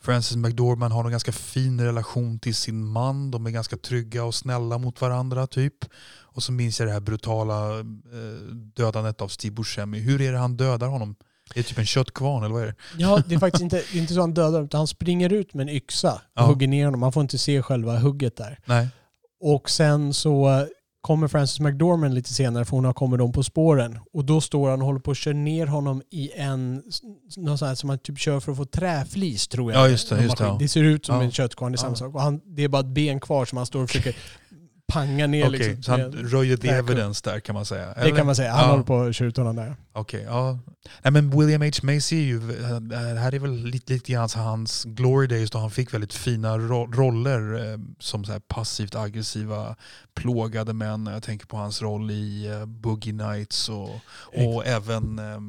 Frances 0.00 0.36
McDormand 0.36 0.92
har 0.92 1.04
en 1.04 1.10
ganska 1.10 1.32
fin 1.32 1.80
relation 1.80 2.38
till 2.38 2.54
sin 2.54 2.84
man. 2.86 3.30
De 3.30 3.46
är 3.46 3.50
ganska 3.50 3.76
trygga 3.76 4.24
och 4.24 4.34
snälla 4.34 4.78
mot 4.78 5.00
varandra. 5.00 5.46
typ. 5.46 5.84
Och 6.20 6.42
så 6.42 6.52
minns 6.52 6.80
jag 6.80 6.88
det 6.88 6.92
här 6.92 7.00
brutala 7.00 7.78
eh, 7.78 8.54
dödandet 8.74 9.20
av 9.20 9.28
Steve 9.28 9.54
Buscemi. 9.54 9.98
Hur 9.98 10.20
är 10.20 10.32
det 10.32 10.38
han 10.38 10.56
dödar 10.56 10.88
honom? 10.88 11.16
Är 11.54 11.54
det 11.54 11.62
typ 11.62 11.78
en 11.78 11.86
köttkvarn 11.86 12.44
eller 12.44 12.54
vad 12.54 12.62
är 12.62 12.66
det? 12.66 12.74
Ja, 12.98 13.22
det 13.26 13.34
är 13.34 13.38
faktiskt 13.38 13.62
inte, 13.62 13.76
är 13.78 13.96
inte 13.96 14.14
så 14.14 14.20
han 14.20 14.34
dödar 14.34 14.62
utan 14.64 14.78
han 14.78 14.86
springer 14.86 15.32
ut 15.32 15.54
med 15.54 15.68
en 15.68 15.74
yxa 15.74 16.12
och 16.12 16.20
Ja. 16.34 16.42
hugger 16.46 16.68
ner 16.68 16.84
honom. 16.84 17.00
Man 17.00 17.12
får 17.12 17.20
inte 17.20 17.38
se 17.38 17.62
själva 17.62 17.98
hugget 17.98 18.36
där. 18.36 18.58
Nej. 18.64 18.88
Och 19.40 19.70
sen 19.70 20.14
så 20.14 20.66
kommer 21.00 21.28
Frances 21.28 21.60
McDormand 21.60 22.14
lite 22.14 22.34
senare 22.34 22.64
för 22.64 22.70
hon 22.70 22.84
har 22.84 22.92
kommit 22.92 23.18
dem 23.18 23.32
på 23.32 23.42
spåren. 23.42 23.98
Och 24.12 24.24
då 24.24 24.40
står 24.40 24.70
han 24.70 24.80
och 24.80 24.86
håller 24.86 25.00
på 25.00 25.10
att 25.10 25.16
köra 25.16 25.34
ner 25.34 25.66
honom 25.66 26.02
i 26.10 26.30
en, 26.36 26.82
någon 27.36 27.58
sån 27.58 27.68
här 27.68 27.74
som 27.74 27.86
man 27.86 27.98
typ 27.98 28.18
kör 28.18 28.40
för 28.40 28.52
att 28.52 28.58
få 28.58 28.64
träflis 28.64 29.48
tror 29.48 29.72
jag. 29.72 29.80
Ja, 29.82 29.88
just 29.88 30.08
det, 30.10 30.22
just 30.22 30.36
det, 30.38 30.44
ja. 30.44 30.56
det 30.60 30.68
ser 30.68 30.82
ut 30.84 31.06
som 31.06 31.16
Ja. 31.16 31.22
en 31.22 31.30
köttkvarn, 31.30 31.72
det 31.72 31.76
är 31.76 31.78
samma 31.78 31.94
sak. 31.96 32.14
Och 32.14 32.20
han, 32.22 32.40
det 32.44 32.64
är 32.64 32.68
bara 32.68 32.80
ett 32.80 32.86
ben 32.86 33.20
kvar 33.20 33.44
som 33.44 33.56
han 33.56 33.66
står 33.66 33.82
och 33.82 33.90
försöker 33.90 34.16
panga 34.92 35.26
ner. 35.26 35.46
Okej, 35.48 35.58
liksom, 35.58 35.82
så 35.82 35.90
han 35.92 36.12
röjer 36.12 36.56
the 36.56 36.68
evidence 36.68 37.30
där 37.30 37.40
kan 37.40 37.54
man 37.54 37.64
säga? 37.64 37.94
det 37.94 38.10
kan 38.10 38.26
man 38.26 38.36
säga. 38.36 38.52
Han 38.52 38.64
Ja. 38.64 38.70
håller 38.70 38.84
på 38.84 39.00
att 39.00 39.16
honom 39.40 39.56
där. 39.56 39.76
Okej, 39.92 40.24
ja. 40.26 40.58
Nej, 41.02 41.12
men 41.12 41.30
William 41.38 41.62
H. 41.62 41.70
Macy 41.82 42.16
är 42.16 42.24
ju, 42.24 42.36
eh, 42.36 42.80
det 42.80 43.20
här 43.20 43.34
är 43.34 43.38
väl 43.38 43.56
lite, 43.64 43.92
lite 43.92 44.12
grann 44.12 44.28
hans 44.38 44.84
glory 44.84 45.26
days 45.26 45.50
då 45.50 45.58
han 45.58 45.70
fick 45.70 45.94
väldigt 45.94 46.12
fina 46.14 46.58
ro 46.58 46.92
roller 46.92 47.72
eh, 47.72 47.78
som 47.98 48.24
så 48.24 48.40
passivt 48.40 48.94
aggressiva 48.94 49.76
plågade 50.14 50.72
män. 50.72 51.06
Jag 51.12 51.22
tänker 51.22 51.46
på 51.46 51.56
hans 51.56 51.82
roll 51.82 52.10
i 52.10 52.46
eh, 52.46 52.66
Boogie 52.66 53.12
Nights 53.12 53.68
och, 53.68 53.90
och 54.34 54.66
även 54.66 55.18
eh, 55.18 55.40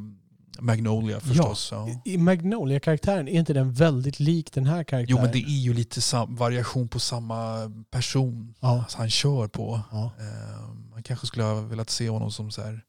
Magnolia 0.62 1.20
förstås. 1.20 1.70
Ja. 1.72 1.90
I 2.06 2.18
Magnolia-karaktären, 2.18 3.28
är 3.28 3.40
inte 3.40 3.54
den 3.54 3.74
väldigt 3.74 4.20
lik 4.20 4.54
den 4.54 4.66
här 4.66 4.84
karaktären? 4.84 5.06
Jo 5.20 5.22
men 5.22 5.32
det 5.32 5.38
är 5.40 5.60
ju 5.62 5.74
lite 5.74 6.02
variation 6.28 6.88
på 6.88 7.00
samma 7.00 7.72
person 7.92 8.54
Ja. 8.60 8.80
alltså, 8.82 8.98
han 8.98 9.10
kör 9.10 9.48
på. 9.48 9.82
ja. 9.92 10.12
Eh, 10.20 10.70
man 10.94 11.04
kanske 11.04 11.28
skulle 11.28 11.44
ha 11.44 11.54
velat 11.62 11.90
se 11.90 12.10
honom 12.10 12.32
som 12.32 12.52
så 12.52 12.62
här 12.62 12.82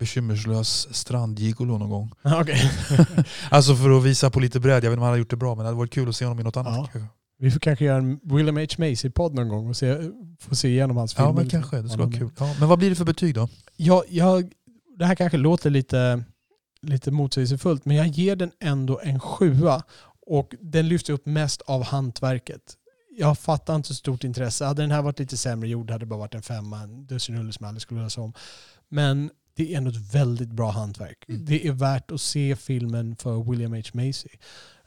bekymmerslös 0.00 0.94
strandgigolo 0.96 1.78
någon 1.78 1.90
gång. 1.90 2.12
Okej. 2.40 2.70
Alltså 3.50 3.76
för 3.76 3.90
att 3.98 4.02
visa 4.04 4.30
på 4.30 4.40
lite 4.40 4.60
bredd. 4.60 4.84
Jag 4.84 4.90
vet 4.90 4.92
inte 4.92 4.96
om 4.96 5.02
han 5.02 5.08
hade 5.10 5.18
gjort 5.18 5.30
det 5.30 5.36
bra 5.36 5.54
men 5.54 5.58
det 5.58 5.68
hade 5.68 5.78
varit 5.78 5.92
kul 5.92 6.08
att 6.08 6.16
se 6.16 6.24
honom 6.24 6.40
i 6.40 6.42
något 6.42 6.56
annat. 6.56 6.90
Ja. 6.94 7.00
Vi 7.38 7.50
får 7.50 7.60
kanske 7.60 7.84
göra 7.84 7.96
en 7.98 8.20
William 8.22 8.56
H. 8.56 8.66
Macy-podd 8.78 9.34
någon 9.34 9.48
gång 9.48 9.68
och 9.68 9.76
se, 9.76 9.96
få 10.40 10.54
se 10.54 10.68
igenom 10.68 10.96
hans 10.96 11.14
filmer. 11.14 11.28
Ja 11.30 11.34
men 11.34 11.48
kanske, 11.48 11.80
det 11.82 11.88
skulle 11.88 12.04
vara 12.04 12.16
kul. 12.18 12.30
Ja, 12.38 12.54
men 12.60 12.68
vad 12.68 12.78
blir 12.78 12.90
det 12.90 12.96
för 12.96 13.04
betyg 13.04 13.34
då? 13.34 13.48
Ja, 13.76 14.04
jag, 14.08 14.52
det 14.98 15.06
här 15.06 15.14
kanske 15.14 15.38
låter 15.38 15.70
lite, 15.70 16.24
lite 16.82 17.10
motsägelsefullt, 17.10 17.84
men 17.84 17.96
jag 17.96 18.06
ger 18.06 18.36
den 18.36 18.52
ändå 18.60 19.00
en 19.02 19.20
sjua. 19.20 19.82
Och 20.26 20.54
den 20.60 20.88
lyfter 20.88 21.12
upp 21.12 21.26
mest 21.26 21.62
av 21.62 21.82
hantverket. 21.84 22.76
Jag 23.18 23.38
fattar 23.38 23.76
inte 23.76 23.88
så 23.88 23.94
stort 23.94 24.24
intresse. 24.24 24.64
Hade 24.64 24.82
den 24.82 24.90
här 24.90 25.02
varit 25.02 25.18
lite 25.18 25.36
sämre 25.36 25.68
gjord 25.68 25.90
hade 25.90 26.02
det 26.02 26.06
bara 26.06 26.18
varit 26.18 26.34
en 26.34 26.42
femma, 26.42 26.80
en 26.80 27.06
dussinrulle 27.06 27.52
som 27.52 27.64
jag 27.64 27.68
aldrig 27.68 27.82
skulle 27.82 28.02
läsa 28.02 28.20
om. 28.20 28.32
Men 28.88 29.30
det 29.54 29.72
är 29.72 29.76
ändå 29.78 29.90
ett 29.90 30.14
väldigt 30.14 30.48
bra 30.48 30.70
hantverk. 30.70 31.24
Mm. 31.28 31.44
Det 31.44 31.66
är 31.66 31.72
värt 31.72 32.10
att 32.10 32.20
se 32.20 32.56
filmen 32.56 33.16
för 33.16 33.50
William 33.50 33.72
H. 33.72 33.82
Macy. 33.92 34.28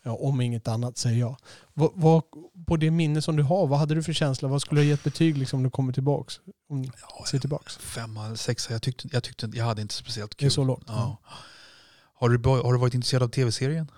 Ja, 0.03 0.12
om 0.12 0.41
inget 0.41 0.67
annat 0.67 0.97
säger 0.97 1.19
jag. 1.19 1.38
Vad, 1.73 1.91
vad, 1.93 2.23
på 2.67 2.77
det 2.77 2.91
minne 2.91 3.21
som 3.21 3.36
du 3.36 3.43
har, 3.43 3.67
vad 3.67 3.79
hade 3.79 3.95
du 3.95 4.03
för 4.03 4.13
känsla? 4.13 4.47
Vad 4.47 4.62
skulle 4.62 4.82
du 4.82 4.86
ha 4.88 4.89
gett 4.89 5.03
betyg 5.03 5.38
liksom, 5.38 5.60
om 5.60 5.63
du 5.63 5.69
kommer 5.69 5.93
tillbaks? 5.93 6.39
Om 6.69 6.84
Ja, 6.84 7.25
ser 7.27 7.39
tillbaks? 7.39 7.77
Femma 7.77 8.36
sexa. 8.36 8.73
Jag 8.73 8.82
tyckte, 8.82 9.08
jag 9.12 9.23
tyckte 9.23 9.49
jag 9.53 9.65
hade 9.65 9.82
inte 9.82 9.93
speciellt 9.93 10.32
Det 10.32 10.38
kul. 10.38 10.45
är 10.45 10.49
så 10.49 10.63
lågt? 10.63 10.84
Ja. 10.88 11.17
Har, 12.23 12.29
du, 12.29 12.49
har 12.49 12.73
du 12.73 12.79
varit 12.79 12.93
intresserad 12.93 13.23
av 13.23 13.27
tv-serien? 13.27 13.91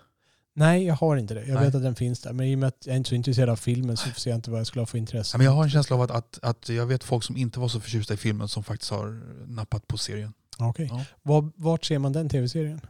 Nej, 0.53 0.85
jag 0.85 0.95
har 0.95 1.17
inte 1.17 1.33
det. 1.33 1.45
Jag 1.45 1.55
Nej. 1.55 1.65
vet 1.65 1.75
att 1.75 1.83
den 1.83 1.95
finns 1.95 2.19
där. 2.21 2.33
Men 2.33 2.45
i 2.47 2.55
och 2.55 2.59
med 2.59 2.67
att 2.67 2.85
jag 2.85 2.93
är 2.93 2.97
inte 2.97 3.09
så 3.09 3.15
intresserad 3.15 3.49
av 3.49 3.55
filmen 3.55 3.97
så 3.97 4.09
ser 4.09 4.29
jag 4.29 4.37
inte 4.37 4.51
vad 4.51 4.59
jag 4.59 4.67
skulle 4.67 4.81
ha 4.81 4.85
för 4.85 4.97
intresse. 4.97 5.33
Ja, 5.33 5.37
men 5.37 5.45
jag 5.45 5.51
har 5.51 5.63
en 5.63 5.69
känsla 5.69 5.95
av 5.95 6.01
att, 6.01 6.11
att, 6.11 6.39
att 6.41 6.69
jag 6.69 6.85
vet 6.85 7.03
folk 7.03 7.23
som 7.23 7.37
inte 7.37 7.59
var 7.59 7.67
så 7.67 7.79
förtjusta 7.79 8.13
i 8.13 8.17
filmen 8.17 8.47
som 8.47 8.63
faktiskt 8.63 8.91
har 8.91 9.21
nappat 9.47 9.87
på 9.87 9.97
serien. 9.97 10.33
Okej. 10.59 10.87
Ja. 10.91 11.05
Var, 11.23 11.51
vart 11.55 11.85
ser 11.85 11.99
man 11.99 12.13
den 12.13 12.29
tv-serien? 12.29 12.81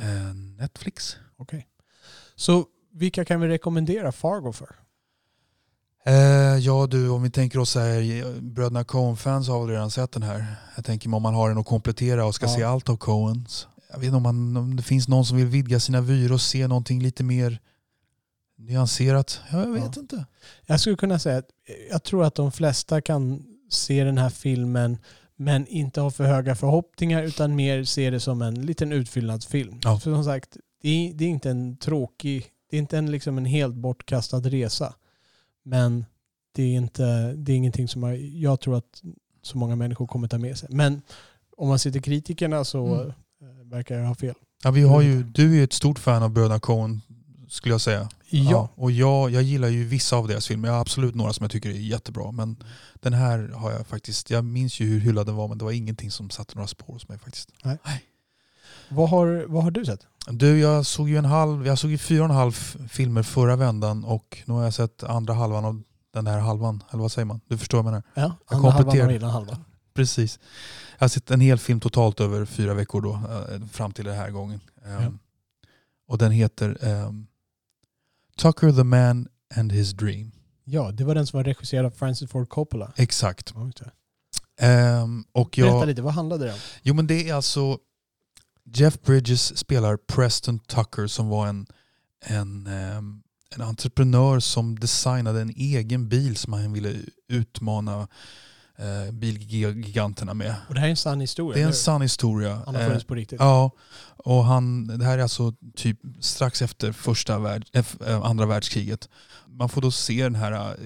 Eh, 0.00 0.34
Netflix? 0.58 1.16
Okej. 1.36 1.66
Så 2.36 2.64
vilka 2.92 3.24
kan 3.24 3.40
vi 3.40 3.48
rekommendera 3.48 4.12
Fargo 4.12 4.52
för? 4.52 4.68
Eh, 6.06 6.14
ja 6.58 6.86
du, 6.86 7.08
om 7.08 7.22
vi 7.22 7.30
tänker 7.30 7.58
oss 7.58 7.74
här, 7.74 8.40
bröderna 8.40 8.84
Coen-fans 8.84 9.48
har 9.48 9.60
väl 9.60 9.68
redan 9.68 9.90
sett 9.90 10.12
den 10.12 10.22
här. 10.22 10.44
Jag 10.76 10.84
tänker 10.84 11.14
om 11.14 11.22
man 11.22 11.34
har 11.34 11.48
den 11.48 11.58
att 11.58 11.66
komplettera 11.66 12.24
och 12.24 12.34
ska 12.34 12.46
Ja. 12.46 12.54
se 12.56 12.62
allt 12.62 12.88
av 12.88 12.96
Coens. 12.96 13.68
Jag 13.92 13.98
vet 13.98 14.06
inte 14.06 14.16
om, 14.16 14.22
man, 14.22 14.56
om 14.56 14.76
det 14.76 14.82
finns 14.82 15.08
någon 15.08 15.24
som 15.26 15.36
vill 15.36 15.46
vidga 15.46 15.80
sina 15.80 16.00
vyer 16.00 16.32
och 16.32 16.40
se 16.40 16.66
någonting 16.66 17.02
lite 17.02 17.24
mer 17.24 17.60
nyanserat. 18.58 19.40
Ja, 19.52 19.60
jag 19.60 19.72
vet 19.72 19.96
Ja. 19.96 20.00
inte. 20.02 20.26
Jag 20.66 20.80
skulle 20.80 20.96
kunna 20.96 21.18
säga 21.18 21.38
att 21.38 21.48
jag 21.90 22.02
tror 22.02 22.24
att 22.24 22.34
de 22.34 22.52
flesta 22.52 23.00
kan 23.00 23.44
se 23.70 24.04
den 24.04 24.18
här 24.18 24.30
filmen 24.30 24.98
men 25.36 25.66
inte 25.66 26.00
ha 26.00 26.10
för 26.10 26.24
höga 26.24 26.54
förhoppningar 26.56 27.22
utan 27.22 27.56
mer 27.56 27.84
se 27.84 28.10
det 28.10 28.20
som 28.20 28.42
en 28.42 28.54
liten 28.66 28.92
utfyllnadsfilm. 28.92 29.80
Ja. 29.84 29.98
För 29.98 30.14
som 30.14 30.24
sagt, 30.24 30.56
det 30.82 30.88
är, 30.88 31.14
det 31.14 31.24
är 31.24 31.28
inte 31.28 31.50
en 31.50 31.76
tråkig, 31.76 32.46
det 32.70 32.76
är 32.76 32.78
inte 32.80 32.98
en, 32.98 33.10
liksom 33.10 33.38
en 33.38 33.44
helt 33.44 33.74
bortkastad 33.74 34.40
resa. 34.40 34.94
Men 35.62 36.04
det 36.54 36.62
är, 36.62 36.76
inte, 36.76 37.32
det 37.32 37.52
är 37.52 37.56
ingenting 37.56 37.88
som 37.88 38.02
jag, 38.02 38.20
jag 38.20 38.60
tror 38.60 38.76
att 38.76 39.02
så 39.42 39.58
många 39.58 39.76
människor 39.76 40.06
kommer 40.06 40.28
ta 40.28 40.38
med 40.38 40.58
sig. 40.58 40.68
Men 40.72 41.02
om 41.56 41.68
man 41.68 41.78
ser 41.78 41.90
till 41.90 42.02
kritikerna 42.02 42.64
så 42.64 42.94
Mm. 42.94 43.12
Verkar 43.72 43.98
jag 43.98 44.06
ha 44.06 44.14
fel. 44.14 44.34
Ja, 44.64 44.70
vi 44.70 44.82
har 44.82 45.00
ju, 45.00 45.22
du 45.22 45.50
är 45.50 45.54
ju 45.54 45.64
ett 45.64 45.72
stort 45.72 45.98
fan 45.98 46.22
av 46.22 46.30
bröderna 46.30 46.60
Coen 46.60 47.00
skulle 47.48 47.74
jag 47.74 47.80
säga. 47.80 48.08
Ja. 48.30 48.68
och 48.74 48.90
jag, 48.90 49.30
jag 49.30 49.42
gillar 49.42 49.68
ju 49.68 49.84
vissa 49.84 50.16
av 50.16 50.28
deras 50.28 50.46
filmer. 50.46 50.68
Jag 50.68 50.74
har 50.74 50.80
absolut 50.80 51.14
några 51.14 51.32
som 51.32 51.44
jag 51.44 51.50
tycker 51.50 51.68
är 51.70 51.74
jättebra. 51.74 52.32
Men 52.32 52.56
den 52.94 53.12
här 53.12 53.48
har 53.54 53.72
jag 53.72 53.86
faktiskt, 53.86 54.30
jag 54.30 54.44
minns 54.44 54.80
ju 54.80 54.86
hur 54.86 55.00
hyllad 55.00 55.26
den 55.26 55.36
var 55.36 55.48
men 55.48 55.58
det 55.58 55.64
var 55.64 55.72
ingenting 55.72 56.10
som 56.10 56.30
satte 56.30 56.54
några 56.54 56.68
spår 56.68 56.92
hos 56.92 57.08
mig 57.08 57.18
faktiskt. 57.18 57.48
Vad, 58.88 59.08
har, 59.10 59.44
vad 59.48 59.62
har 59.62 59.70
du 59.70 59.84
sett? 59.84 60.06
Du, 60.28 60.58
jag 60.58 60.86
såg 60.86 61.08
ju 61.08 61.16
en 61.16 61.24
halv, 61.24 61.66
jag 61.66 61.78
såg 61.78 61.90
ju 61.90 61.98
fyra 61.98 62.22
och 62.24 62.30
en 62.30 62.36
halv 62.36 62.52
filmer 62.88 63.22
förra 63.22 63.56
vändan 63.56 64.04
och 64.04 64.42
nu 64.44 64.54
har 64.54 64.64
jag 64.64 64.74
sett 64.74 65.02
andra 65.02 65.34
halvan 65.34 65.64
av 65.64 65.82
den 66.14 66.26
här 66.26 66.38
halvan. 66.38 66.82
Eller 66.90 67.00
vad 67.02 67.12
säger 67.12 67.26
man? 67.26 67.40
Du 67.48 67.58
förstår 67.58 67.82
vad 67.82 67.86
jag 67.86 67.90
menar? 67.92 68.02
Ja, 68.14 68.22
Jag 68.22 68.56
andra 68.56 68.70
halvan 68.70 68.72
kompletterar. 68.84 69.08
och 69.08 69.14
innan 69.14 69.30
halvan. 69.30 69.64
Precis. 69.94 70.38
Jag 70.98 71.04
har 71.04 71.08
sett 71.08 71.30
en 71.30 71.40
hel 71.40 71.58
film 71.58 71.80
totalt 71.80 72.20
över 72.20 72.44
fyra 72.44 72.74
veckor 72.74 73.00
då, 73.00 73.12
eh, 73.14 73.66
fram 73.66 73.92
till 73.92 74.04
den 74.04 74.16
här 74.16 74.30
gången. 74.30 74.60
Ehm, 74.84 75.02
Ja. 75.02 75.12
Och 76.06 76.18
den 76.18 76.32
heter 76.32 76.78
ehm, 76.84 77.26
Tucker 78.36 78.72
the 78.72 78.84
Man 78.84 79.28
and 79.56 79.72
his 79.72 79.90
Dream. 79.92 80.32
Ja, 80.64 80.90
det 80.90 81.04
var 81.04 81.14
den 81.14 81.26
som 81.26 81.36
var 81.36 81.44
regisserad 81.44 81.86
av 81.86 81.90
Francis 81.90 82.30
Ford 82.30 82.48
Coppola. 82.48 82.92
Exakt. 82.96 83.54
Ehm, 84.60 85.24
och 85.32 85.50
Berätta 85.56 85.76
jag, 85.76 85.86
lite, 85.88 86.02
vad 86.02 86.14
handlade 86.14 86.44
det 86.46 86.52
om? 86.52 86.58
jo 86.82 86.94
men 86.94 87.06
det 87.06 87.28
är 87.28 87.34
alltså 87.34 87.78
Jeff 88.64 89.00
Bridges 89.02 89.58
spelar 89.58 89.96
Preston 89.96 90.58
Tucker 90.58 91.06
som 91.06 91.28
var 91.28 91.46
en, 91.46 91.66
en, 92.24 92.66
ehm, 92.66 93.22
en 93.56 93.62
entreprenör 93.62 94.40
som 94.40 94.78
designade 94.78 95.40
en 95.40 95.50
egen 95.50 96.08
bil 96.08 96.36
som 96.36 96.52
han 96.52 96.72
ville 96.72 96.94
utmana 97.28 98.08
eh, 98.78 99.12
bilgiganterna 99.12 100.34
med. 100.34 100.54
Och 100.68 100.74
det 100.74 100.80
här 100.80 100.86
är 100.86 100.90
en 100.90 100.96
sann 100.96 101.20
historia. 101.20 101.56
Det 101.56 101.62
är 101.62 101.66
en 101.66 101.74
sann 101.74 102.02
historia. 102.02 102.62
Han 102.66 102.74
har 102.74 102.82
Eh, 102.82 102.88
funnits 102.88 103.04
på 103.06 103.14
riktigt. 103.14 103.40
Ja, 103.40 103.70
och 104.16 104.44
han, 104.44 104.86
det 104.98 105.04
här 105.04 105.18
är 105.18 105.22
alltså 105.22 105.54
typ 105.76 105.98
strax 106.20 106.62
efter 106.62 106.92
första 106.92 107.38
värld, 107.38 107.66
eh, 107.72 108.22
andra 108.22 108.46
världskriget. 108.46 109.08
Man 109.48 109.68
får 109.68 109.80
då 109.80 109.90
se 109.90 110.22
den 110.22 110.34
här 110.34 110.52
eh, 110.52 110.76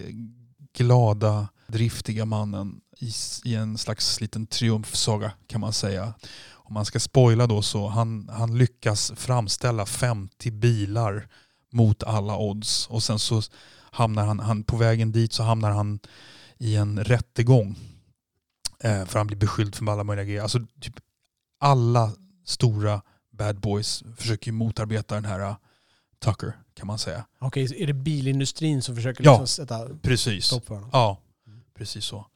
glada, 0.77 1.49
driftiga 1.67 2.25
mannen 2.25 2.81
i, 2.99 3.13
i 3.45 3.55
en 3.55 3.79
slags 3.79 4.21
liten 4.21 4.47
triumfsaga 4.47 5.33
kan 5.47 5.61
man 5.61 5.73
säga. 5.73 6.15
Om 6.53 6.75
man 6.75 6.85
ska 6.85 7.01
spoila 7.01 7.47
då 7.47 7.63
så 7.63 7.89
han, 7.89 8.29
han 8.33 8.59
lyckas 8.59 9.13
framställa 9.17 9.87
50 9.87 10.51
bilar 10.51 11.29
mot 11.73 12.03
alla 12.03 12.37
odds 12.37 12.87
och 12.87 13.03
sen 13.03 13.19
så 13.19 13.43
hamnar 13.91 14.27
han, 14.27 14.41
han 14.41 14.63
på 14.63 14.77
vägen 14.77 15.13
dit 15.13 15.33
så 15.33 15.43
hamnar 15.43 15.71
han 15.71 15.99
i 16.59 16.77
en 16.77 17.05
rättegång. 17.05 17.79
Eh, 18.81 19.05
för 19.05 19.19
han 19.19 19.27
blir 19.27 19.37
beskylld 19.37 19.75
för 19.75 19.93
alla 19.93 20.05
möjliga 20.05 20.25
grejer. 20.25 20.43
Alltså 20.43 20.59
typ 20.81 20.95
alla 21.61 22.13
stora 22.45 23.03
bad 23.33 23.61
boys 23.61 24.05
försöker 24.17 24.53
motarbeta 24.53 25.15
den 25.15 25.25
här 25.25 25.41
uh, 25.41 25.57
Tucker 26.19 26.53
kan 26.75 26.87
man 26.87 26.99
säga. 26.99 27.27
Okej, 27.39 27.69
så 27.69 27.75
är 27.75 27.87
det 27.87 27.93
bilindustrin 27.93 28.83
som 28.83 28.97
försöker 28.97 29.25
Ja. 29.25 29.33
liksom 29.33 29.47
sätta 29.47 29.89
Precis. 30.03 30.45
stopp 30.47 30.67
för 30.67 30.75
honom? 30.75 30.91
Ja, 30.93 31.21
precis 31.75 32.05
så. 32.05 32.27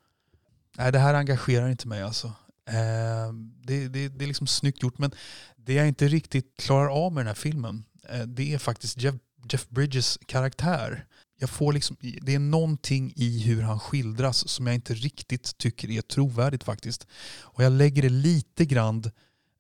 Nej, 0.77 0.93
det 0.93 0.99
här 0.99 1.15
engagerar 1.15 1.69
inte 1.69 1.89
mig 1.89 2.03
alltså. 2.03 2.27
Eh, 2.67 3.33
det, 3.65 3.89
det, 3.89 4.09
det 4.09 4.25
är 4.25 4.27
liksom 4.29 4.47
snyggt 4.47 4.83
gjort 4.83 4.99
men 4.99 5.11
det 5.57 5.75
jag 5.75 5.89
inte 5.89 6.09
riktigt 6.09 6.57
klarar 6.59 6.89
av 7.07 7.13
med 7.13 7.21
den 7.21 7.27
här 7.27 7.35
filmen 7.35 7.85
eh, 8.09 8.21
det 8.23 8.55
är 8.55 8.59
faktiskt 8.59 8.99
Jeff, 8.99 9.15
Jeff 9.53 9.69
Bridges 9.69 10.19
karaktär. 10.27 11.07
Jag 11.41 11.51
får 11.51 11.73
liksom, 11.73 11.97
det 12.01 12.35
är 12.35 12.39
någonting 12.39 13.13
i 13.17 13.43
hur 13.43 13.63
han 13.63 13.81
skildras 13.81 14.49
som 14.49 14.67
jag 14.67 14.75
inte 14.75 14.95
riktigt 14.95 15.59
tycker 15.59 15.91
är 15.91 16.03
trovärdigt 16.03 16.65
faktiskt. 16.65 17.07
Och 17.41 17.65
jag 17.65 17.73
lägger 17.73 18.03
det 18.03 18.09
lite 18.09 18.65
grann 18.65 19.05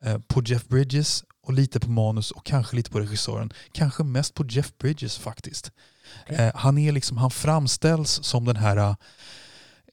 eh, 0.05 0.18
på 0.18 0.43
Jeff 0.43 0.68
Bridges 0.68 1.24
och 1.43 1.53
lite 1.53 1.81
på 1.81 1.91
manus 1.91 2.31
och 2.31 2.47
kanske 2.47 2.76
lite 2.76 2.91
på 2.91 3.01
regissören. 3.01 3.53
Kanske 3.72 4.05
mest 4.05 4.35
på 4.35 4.47
Jeff 4.47 4.78
Bridges 4.78 5.18
faktiskt. 5.18 5.72
Okej. 6.22 6.37
Eh, 6.37 6.53
han, 6.55 6.78
är 6.78 6.93
liksom, 6.93 7.16
han 7.16 7.31
framställs 7.31 8.11
som 8.24 8.45
den 8.45 8.57
här 8.57 8.76
eh, 8.76 8.95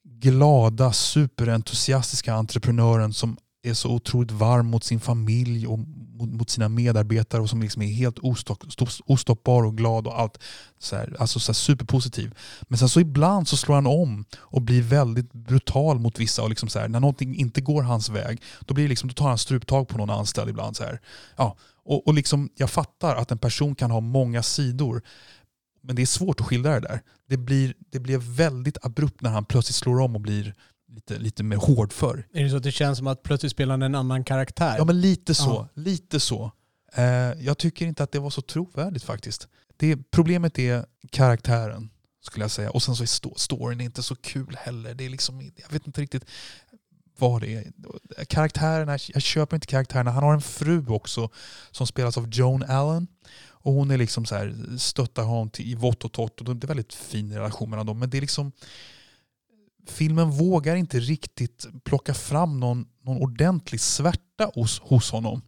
glada, 0.04 0.94
superentusiastiska 0.94 2.34
entreprenören 2.34 3.14
som 3.14 3.38
är 3.70 3.74
så 3.74 3.89
otroligt 3.89 4.32
varm 4.32 4.68
mot 4.68 4.84
sin 4.84 4.99
familj 4.99 5.68
och 5.68 5.80
mot, 6.20 6.49
sina 6.49 6.70
medarbetare 6.70 7.41
och 7.41 7.49
som 7.49 7.61
liksom 7.61 7.82
är 7.82 7.88
helt 7.88 8.20
ostopp, 8.20 8.63
ostoppbar 9.05 9.63
och 9.63 9.78
glad 9.78 10.07
och 10.07 10.20
allt. 10.20 10.39
Så 10.80 10.95
här, 10.95 11.15
alltså 11.20 11.39
så 11.39 11.51
här 11.51 11.53
superpositiv. 11.53 12.36
Men 12.61 12.78
sen 12.78 12.89
så 12.89 12.99
ibland 12.99 13.47
så 13.47 13.57
slår 13.57 13.76
han 13.76 13.88
om 13.88 14.26
och 14.36 14.61
blir 14.61 14.82
väldigt 14.82 15.34
brutal 15.34 15.99
mot 15.99 16.20
vissa. 16.20 16.43
Och 16.43 16.49
liksom 16.49 16.70
så 16.70 16.80
här, 16.80 16.88
när 16.88 16.99
någonting 16.99 17.36
inte 17.36 17.61
går 17.61 17.84
hans 17.84 18.09
väg, 18.09 18.41
då, 18.59 18.74
blir 18.74 18.88
liksom, 18.88 19.09
då 19.09 19.13
tar 19.13 19.30
han 19.30 19.38
struptag 19.38 19.88
på 19.88 19.97
någon 19.97 20.09
anställd 20.09 20.49
ibland. 20.49 20.76
Så 20.76 20.84
här. 20.84 21.01
Ja, 21.36 21.55
och, 21.86 22.07
och 22.07 22.13
liksom, 22.13 22.49
jag 22.55 22.70
fattar 22.70 23.15
att 23.15 23.32
en 23.32 23.38
person 23.38 23.76
kan 23.76 23.91
ha 23.91 23.99
många 23.99 24.43
sidor. 24.43 25.01
Men 25.82 25.95
det 25.95 26.01
är 26.01 26.05
svårt 26.05 26.41
att 26.41 26.47
skildra 26.47 26.80
det 26.80 26.88
där. 26.88 27.01
Det 27.30 27.38
blir, 27.38 27.74
det 27.91 27.99
blir 27.99 28.18
väldigt 28.18 28.86
abrupt 28.86 29.22
när 29.22 29.30
han 29.30 29.45
plötsligt 29.45 29.76
slår 29.76 29.99
om 29.99 30.15
och 30.15 30.22
blir 30.22 30.55
lite, 30.90 31.18
lite 31.20 31.44
mer 31.44 31.58
hårdför. 31.58 32.28
Är 32.34 32.44
det 32.44 32.50
så 32.50 32.58
att 32.58 32.64
det 32.64 32.72
känns 32.72 32.98
som 32.98 33.08
att 33.08 33.24
plötsligt 33.24 33.52
spelar 33.52 33.74
han 33.74 33.82
en 33.82 33.96
annan 33.96 34.24
karaktär? 34.24 34.76
Ja 34.78 34.86
men 34.86 35.02
lite 35.02 35.36
så. 35.36 35.50
Ja. 35.76 35.82
Lite 35.82 36.20
så. 36.20 36.52
Eh, 36.94 37.04
jag 37.40 37.58
tycker 37.58 37.86
inte 37.86 38.04
att 38.04 38.12
det 38.12 38.20
var 38.20 38.30
så 38.30 38.42
trovärdigt 38.42 39.04
faktiskt. 39.04 39.48
Det, 39.78 40.12
problemet 40.12 40.60
är 40.60 40.86
karaktären 41.12 41.90
skulle 42.22 42.44
jag 42.44 42.52
säga. 42.52 42.70
Och 42.72 42.84
sen 42.84 42.96
så 42.96 43.04
är 43.04 43.08
sto- 43.08 43.38
storyn 43.38 43.82
inte 43.82 44.04
så 44.04 44.16
kul 44.16 44.56
heller. 44.60 44.94
Det 44.94 45.06
är 45.06 45.10
liksom, 45.10 45.52
jag 45.56 45.70
vet 45.72 45.88
inte 45.88 46.02
riktigt 46.02 46.26
vad 47.20 47.42
det 47.42 47.54
är. 47.56 47.72
Karaktärerna, 48.26 48.98
jag 49.14 49.22
köper 49.22 49.56
inte 49.58 49.68
karaktärerna. 49.68 50.12
Han 50.12 50.24
har 50.24 50.34
en 50.34 50.42
fru 50.42 50.86
också 50.88 51.30
som 51.72 51.88
spelas 51.88 52.18
av 52.18 52.30
Joan 52.30 52.64
Allen. 52.64 53.08
Och 53.50 53.74
hon 53.74 53.92
är 53.92 53.98
liksom 53.98 54.26
så 54.26 54.36
här, 54.36 54.78
stöttar 54.78 55.24
honom 55.24 55.50
till, 55.50 55.72
i 55.72 55.76
vått 55.76 56.06
och 56.06 56.12
torrt. 56.12 56.40
Och 56.40 56.46
det 56.46 56.50
är 56.52 56.54
en 56.54 56.60
väldigt 56.60 56.94
fin 56.94 57.34
relation 57.34 57.70
mellan 57.70 57.86
dem. 57.86 58.00
Men 58.00 58.10
det 58.10 58.18
är 58.18 58.22
liksom 58.22 58.52
filmen 59.90 60.32
vågar 60.32 60.76
inte 60.76 61.00
riktigt 61.00 61.66
plocka 61.84 62.14
fram 62.14 62.60
någon, 62.60 62.86
någon 63.06 63.22
ordentlig 63.22 63.82
svärta 63.82 64.52
hos, 64.56 64.80
hos 64.80 65.12
honom. 65.12 65.42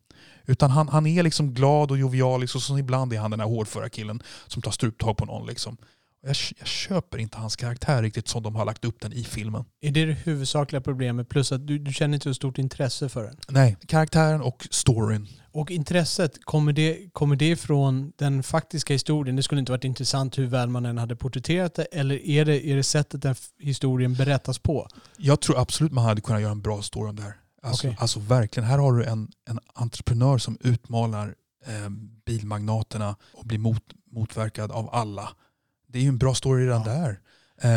Utan 0.45 0.71
han, 0.71 0.87
han 0.87 1.07
är 1.07 1.23
liksom 1.23 1.53
glad 1.53 1.91
och 1.91 1.97
jovialisk 1.97 2.55
och 2.55 2.59
liksom, 2.59 2.75
så 2.75 2.79
ibland 2.79 3.13
är 3.13 3.19
han 3.19 3.31
den 3.31 3.39
här 3.39 3.47
hårdföra 3.47 3.89
killen 3.89 4.23
som 4.47 4.61
tar 4.61 4.71
struptag 4.71 5.17
på 5.17 5.25
någon. 5.25 5.47
Liksom. 5.47 5.77
Jag, 6.21 6.35
jag 6.57 6.67
köper 6.67 7.17
inte 7.17 7.37
hans 7.37 7.55
karaktär 7.55 8.01
riktigt 8.01 8.27
som 8.27 8.43
de 8.43 8.55
har 8.55 8.65
lagt 8.65 8.85
upp 8.85 9.01
den 9.01 9.13
i 9.13 9.23
filmen. 9.23 9.65
Är 9.81 9.91
det 9.91 10.05
det 10.05 10.13
huvudsakliga 10.13 10.81
problemet? 10.81 11.29
Plus 11.29 11.51
att 11.51 11.67
du, 11.67 11.79
du 11.79 11.93
känner 11.93 12.13
inte 12.13 12.29
så 12.29 12.33
stort 12.33 12.57
intresse 12.57 13.09
för 13.09 13.23
den. 13.23 13.37
Nej, 13.49 13.77
karaktären 13.87 14.41
och 14.41 14.67
storyn. 14.71 15.27
Och 15.51 15.71
intresset, 15.71 16.45
kommer 16.45 16.73
det, 16.73 17.09
kommer 17.13 17.35
det 17.35 17.55
från 17.55 18.11
den 18.15 18.43
faktiska 18.43 18.93
historien? 18.93 19.35
Det 19.35 19.43
skulle 19.43 19.59
inte 19.59 19.71
varit 19.71 19.83
intressant 19.83 20.37
hur 20.37 20.47
väl 20.47 20.69
man 20.69 20.85
än 20.85 20.97
hade 20.97 21.15
porträtterat 21.15 21.75
det. 21.75 21.83
Eller 21.83 22.25
är 22.25 22.45
det, 22.45 22.67
är 22.67 22.75
det 22.75 22.83
sättet 22.83 23.21
den 23.21 23.35
historien 23.59 24.13
berättas 24.13 24.59
på? 24.59 24.87
Jag 25.17 25.41
tror 25.41 25.59
absolut 25.59 25.91
man 25.91 26.03
hade 26.03 26.21
kunnat 26.21 26.41
göra 26.41 26.51
en 26.51 26.61
bra 26.61 26.81
story 26.81 27.09
om 27.09 27.15
det 27.15 27.23
här. 27.23 27.35
Alltså, 27.63 27.87
Okej. 27.87 27.97
alltså 27.99 28.19
verkligen, 28.19 28.69
här 28.69 28.77
har 28.77 28.93
du 28.93 29.03
en, 29.03 29.31
en 29.49 29.59
entreprenör 29.73 30.37
som 30.37 30.57
utmanar 30.61 31.35
eh, 31.65 31.89
bilmagnaterna 32.25 33.15
och 33.33 33.45
blir 33.45 33.59
mot, 33.59 33.83
motverkad 34.11 34.71
av 34.71 34.89
alla. 34.95 35.29
Det 35.91 35.99
är 35.99 36.03
ju 36.03 36.07
en 36.09 36.17
bra 36.17 36.33
story 36.33 36.65
redan 36.65 36.83
Ja. 36.85 36.93
där. 36.93 37.19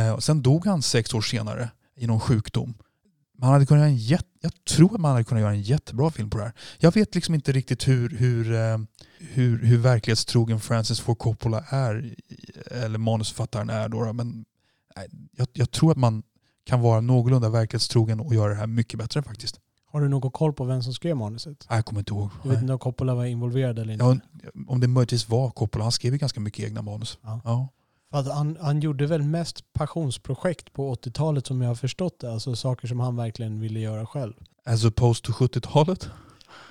Eh, 0.08 0.12
och 0.14 0.22
sen 0.24 0.42
dog 0.42 0.66
han 0.66 0.82
sex 0.82 1.14
år 1.14 1.20
senare 1.20 1.70
i 1.96 2.06
någon 2.06 2.20
sjukdom. 2.20 2.74
Man 3.38 3.52
hade 3.52 3.66
kunnat 3.66 3.80
göra 3.80 3.88
en 3.90 3.96
jätte, 3.96 4.28
jag 4.40 4.64
tror 4.64 4.94
att 4.94 5.00
man 5.00 5.10
hade 5.12 5.24
kunnat 5.24 5.40
göra 5.40 5.52
en 5.52 5.62
jättebra 5.62 6.10
film 6.10 6.30
på 6.30 6.38
det 6.38 6.44
här. 6.44 6.52
Jag 6.78 6.94
vet 6.94 7.14
liksom 7.14 7.34
inte 7.34 7.52
riktigt 7.52 7.88
hur, 7.88 8.08
hur, 8.08 8.52
eh, 8.54 8.78
hur, 9.18 9.64
hur 9.64 9.78
verklighetstrogen 9.78 10.60
Francis 10.60 11.00
Ford 11.00 11.18
Coppola 11.18 11.64
är, 11.68 12.14
eller 12.70 12.98
manusförfattaren 12.98 13.70
är 13.70 13.88
då. 13.88 14.12
Men 14.12 14.44
jag, 15.36 15.48
jag 15.52 15.70
tror 15.70 15.90
att 15.90 15.96
man 15.98 16.22
kan 16.64 16.80
vara 16.80 17.00
någorlunda 17.00 17.48
verklighetstrogen 17.48 18.20
och 18.20 18.34
göra 18.34 18.48
det 18.48 18.54
här 18.58 18.66
mycket 18.66 18.98
bättre 18.98 19.22
faktiskt. 19.22 19.60
Har 19.86 20.00
du 20.00 20.08
någon 20.08 20.30
koll 20.30 20.52
på 20.52 20.64
vem 20.64 20.82
som 20.82 20.94
skrev 20.94 21.16
manuset? 21.16 21.66
Jag 21.70 21.84
kommer 21.84 22.00
inte 22.00 22.12
ihåg. 22.12 22.30
Du 22.42 22.48
vet 22.48 22.60
inte 22.60 22.72
om 22.72 22.78
Coppola 22.78 23.14
var 23.14 23.24
involverad 23.24 23.78
eller 23.78 23.92
inte? 23.92 24.04
Ja, 24.04 24.50
om 24.68 24.80
det 24.80 24.88
möjligtvis 24.88 25.28
var 25.28 25.50
Coppola. 25.50 25.84
Han 25.84 25.92
skrev 25.92 26.12
ju 26.12 26.18
ganska 26.18 26.40
mycket 26.40 26.64
egna 26.64 26.82
manus. 26.82 27.18
Ja. 27.22 27.40
Ja. 27.44 27.68
För 28.12 28.18
att 28.18 28.32
han, 28.34 28.56
han 28.60 28.80
gjorde 28.80 29.06
väl 29.06 29.22
mest 29.22 29.72
passionsprojekt 29.72 30.72
på 30.72 30.94
80-talet 30.94 31.46
som 31.46 31.62
jag 31.62 31.68
har 31.70 31.74
förstått 31.74 32.18
det. 32.20 32.32
Alltså 32.32 32.56
saker 32.56 32.88
som 32.88 33.00
han 33.00 33.16
verkligen 33.16 33.60
ville 33.60 33.80
göra 33.80 34.06
själv. 34.06 34.32
As 34.64 34.84
opposed 34.84 35.22
to 35.24 35.32
70-talet. 35.32 36.08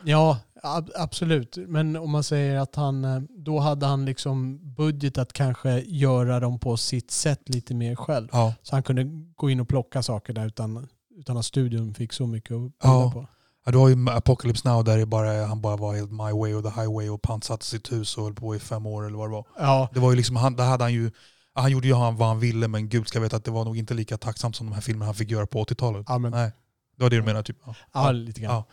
Ja, 0.03 0.39
ab- 0.63 0.91
absolut. 0.95 1.57
Men 1.67 1.95
om 1.95 2.11
man 2.11 2.23
säger 2.23 2.59
att 2.59 2.75
han, 2.75 3.05
eh, 3.05 3.19
då 3.29 3.59
hade 3.59 3.85
han 3.85 4.05
liksom 4.05 4.59
budget 4.75 5.17
att 5.17 5.33
kanske 5.33 5.79
göra 5.81 6.39
dem 6.39 6.59
på 6.59 6.77
sitt 6.77 7.11
sätt 7.11 7.41
lite 7.49 7.73
mer 7.73 7.95
själv. 7.95 8.27
Ja. 8.31 8.53
Så 8.63 8.75
han 8.75 8.83
kunde 8.83 9.03
gå 9.35 9.49
in 9.49 9.59
och 9.59 9.67
plocka 9.67 10.03
saker 10.03 10.33
där 10.33 10.45
utan, 10.47 10.87
utan 11.17 11.37
att 11.37 11.45
studion 11.45 11.93
fick 11.93 12.13
så 12.13 12.27
mycket 12.27 12.51
att 12.51 12.59
bjuda 12.61 12.71
Ja. 12.83 13.11
på. 13.13 13.27
Ja, 13.65 13.71
du 13.71 13.77
har 13.77 13.89
ju 13.89 14.09
Apocalypse 14.09 14.69
Now 14.69 14.83
där 14.83 14.97
det 14.97 15.05
bara, 15.05 15.45
han 15.45 15.61
bara 15.61 15.77
var 15.77 15.95
helt 15.95 16.11
my 16.11 16.17
way 16.17 16.53
or 16.53 16.61
the 16.61 16.81
highway 16.81 17.09
och 17.09 17.21
pantsatte 17.21 17.65
sitt 17.65 17.91
hus 17.91 18.17
och 18.17 18.23
höll 18.23 18.33
på 18.33 18.55
i 18.55 18.59
fem 18.59 18.85
år 18.85 19.05
eller 19.07 19.17
vad 19.17 19.29
det 19.29 19.31
var. 19.31 19.45
Ja, 19.57 19.89
Det 19.93 19.99
var 19.99 20.11
ju 20.11 20.17
liksom, 20.17 20.35
han, 20.35 20.55
där 20.55 20.65
hade 20.65 20.83
han 20.83 20.93
ju, 20.93 21.11
han 21.53 21.71
gjorde 21.71 21.87
ju 21.87 21.93
vad 21.93 22.27
han 22.27 22.39
ville 22.39 22.67
men 22.67 22.89
gud 22.89 23.07
ska 23.07 23.19
veta 23.19 23.35
att 23.35 23.45
det 23.45 23.51
var 23.51 23.65
nog 23.65 23.77
inte 23.77 23.93
lika 23.93 24.17
tacksamt 24.17 24.55
som 24.55 24.67
de 24.67 24.73
här 24.73 24.81
filmerna 24.81 25.05
han 25.05 25.15
fick 25.15 25.31
göra 25.31 25.45
på 25.47 25.63
80-talet. 25.63 26.05
ja, 26.09 26.17
men, 26.17 26.31
Nej, 26.31 26.51
det 26.97 27.03
var 27.03 27.09
det 27.09 27.15
du 27.15 27.23
menar 27.23 27.43
typ? 27.43 27.57
Ja. 27.65 27.75
ja, 27.93 28.11
lite 28.11 28.41
grann. 28.41 28.63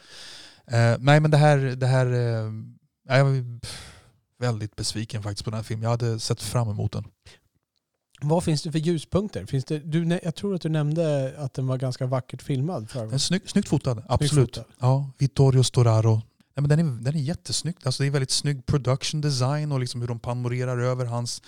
Ja. 0.66 0.76
Eh, 0.76 0.96
nej 1.00 1.20
men 1.20 1.30
det 1.30 1.36
här, 1.36 1.56
det 1.58 1.86
här 1.86 2.06
eh, 2.06 2.52
jag 3.08 3.24
var 3.24 3.60
väldigt 4.38 4.76
besviken 4.76 5.22
faktiskt 5.22 5.44
på 5.44 5.50
den 5.50 5.56
här 5.58 5.64
filmen. 5.64 5.82
Jag 5.82 5.90
hade 5.90 6.20
sett 6.20 6.42
fram 6.42 6.70
emot 6.70 6.92
den. 6.92 7.04
Vad 8.20 8.44
finns 8.44 8.62
det 8.62 8.72
för 8.72 8.78
ljuspunkter? 8.78 9.46
Finns 9.46 9.64
det, 9.64 9.78
du, 9.78 10.20
jag 10.22 10.34
tror 10.34 10.54
att 10.54 10.60
du 10.60 10.68
nämnde 10.68 11.34
att 11.38 11.54
den 11.54 11.66
var 11.66 11.78
ganska 11.78 12.06
vackert 12.06 12.42
filmad. 12.42 12.88
Den 12.92 13.12
är 13.12 13.18
snygg, 13.18 13.50
snyggt 13.50 13.68
fotad, 13.68 14.02
absolut. 14.08 14.56
fotad. 14.56 14.64
Ja, 14.78 15.10
Vittorio 15.18 15.62
Storaro. 15.62 16.14
Nej, 16.14 16.22
men 16.62 16.68
den, 16.68 16.78
är, 16.78 17.02
den 17.02 17.16
är 17.16 17.20
jättesnygg. 17.20 17.76
Alltså, 17.82 18.02
det 18.02 18.06
är 18.06 18.10
väldigt 18.10 18.30
snygg 18.30 18.66
production 18.66 19.20
design 19.20 19.72
och 19.72 19.80
liksom 19.80 20.00
hur 20.00 20.08
de 20.08 20.18
panorerar 20.18 20.78
över 20.78 21.04
hans, 21.04 21.42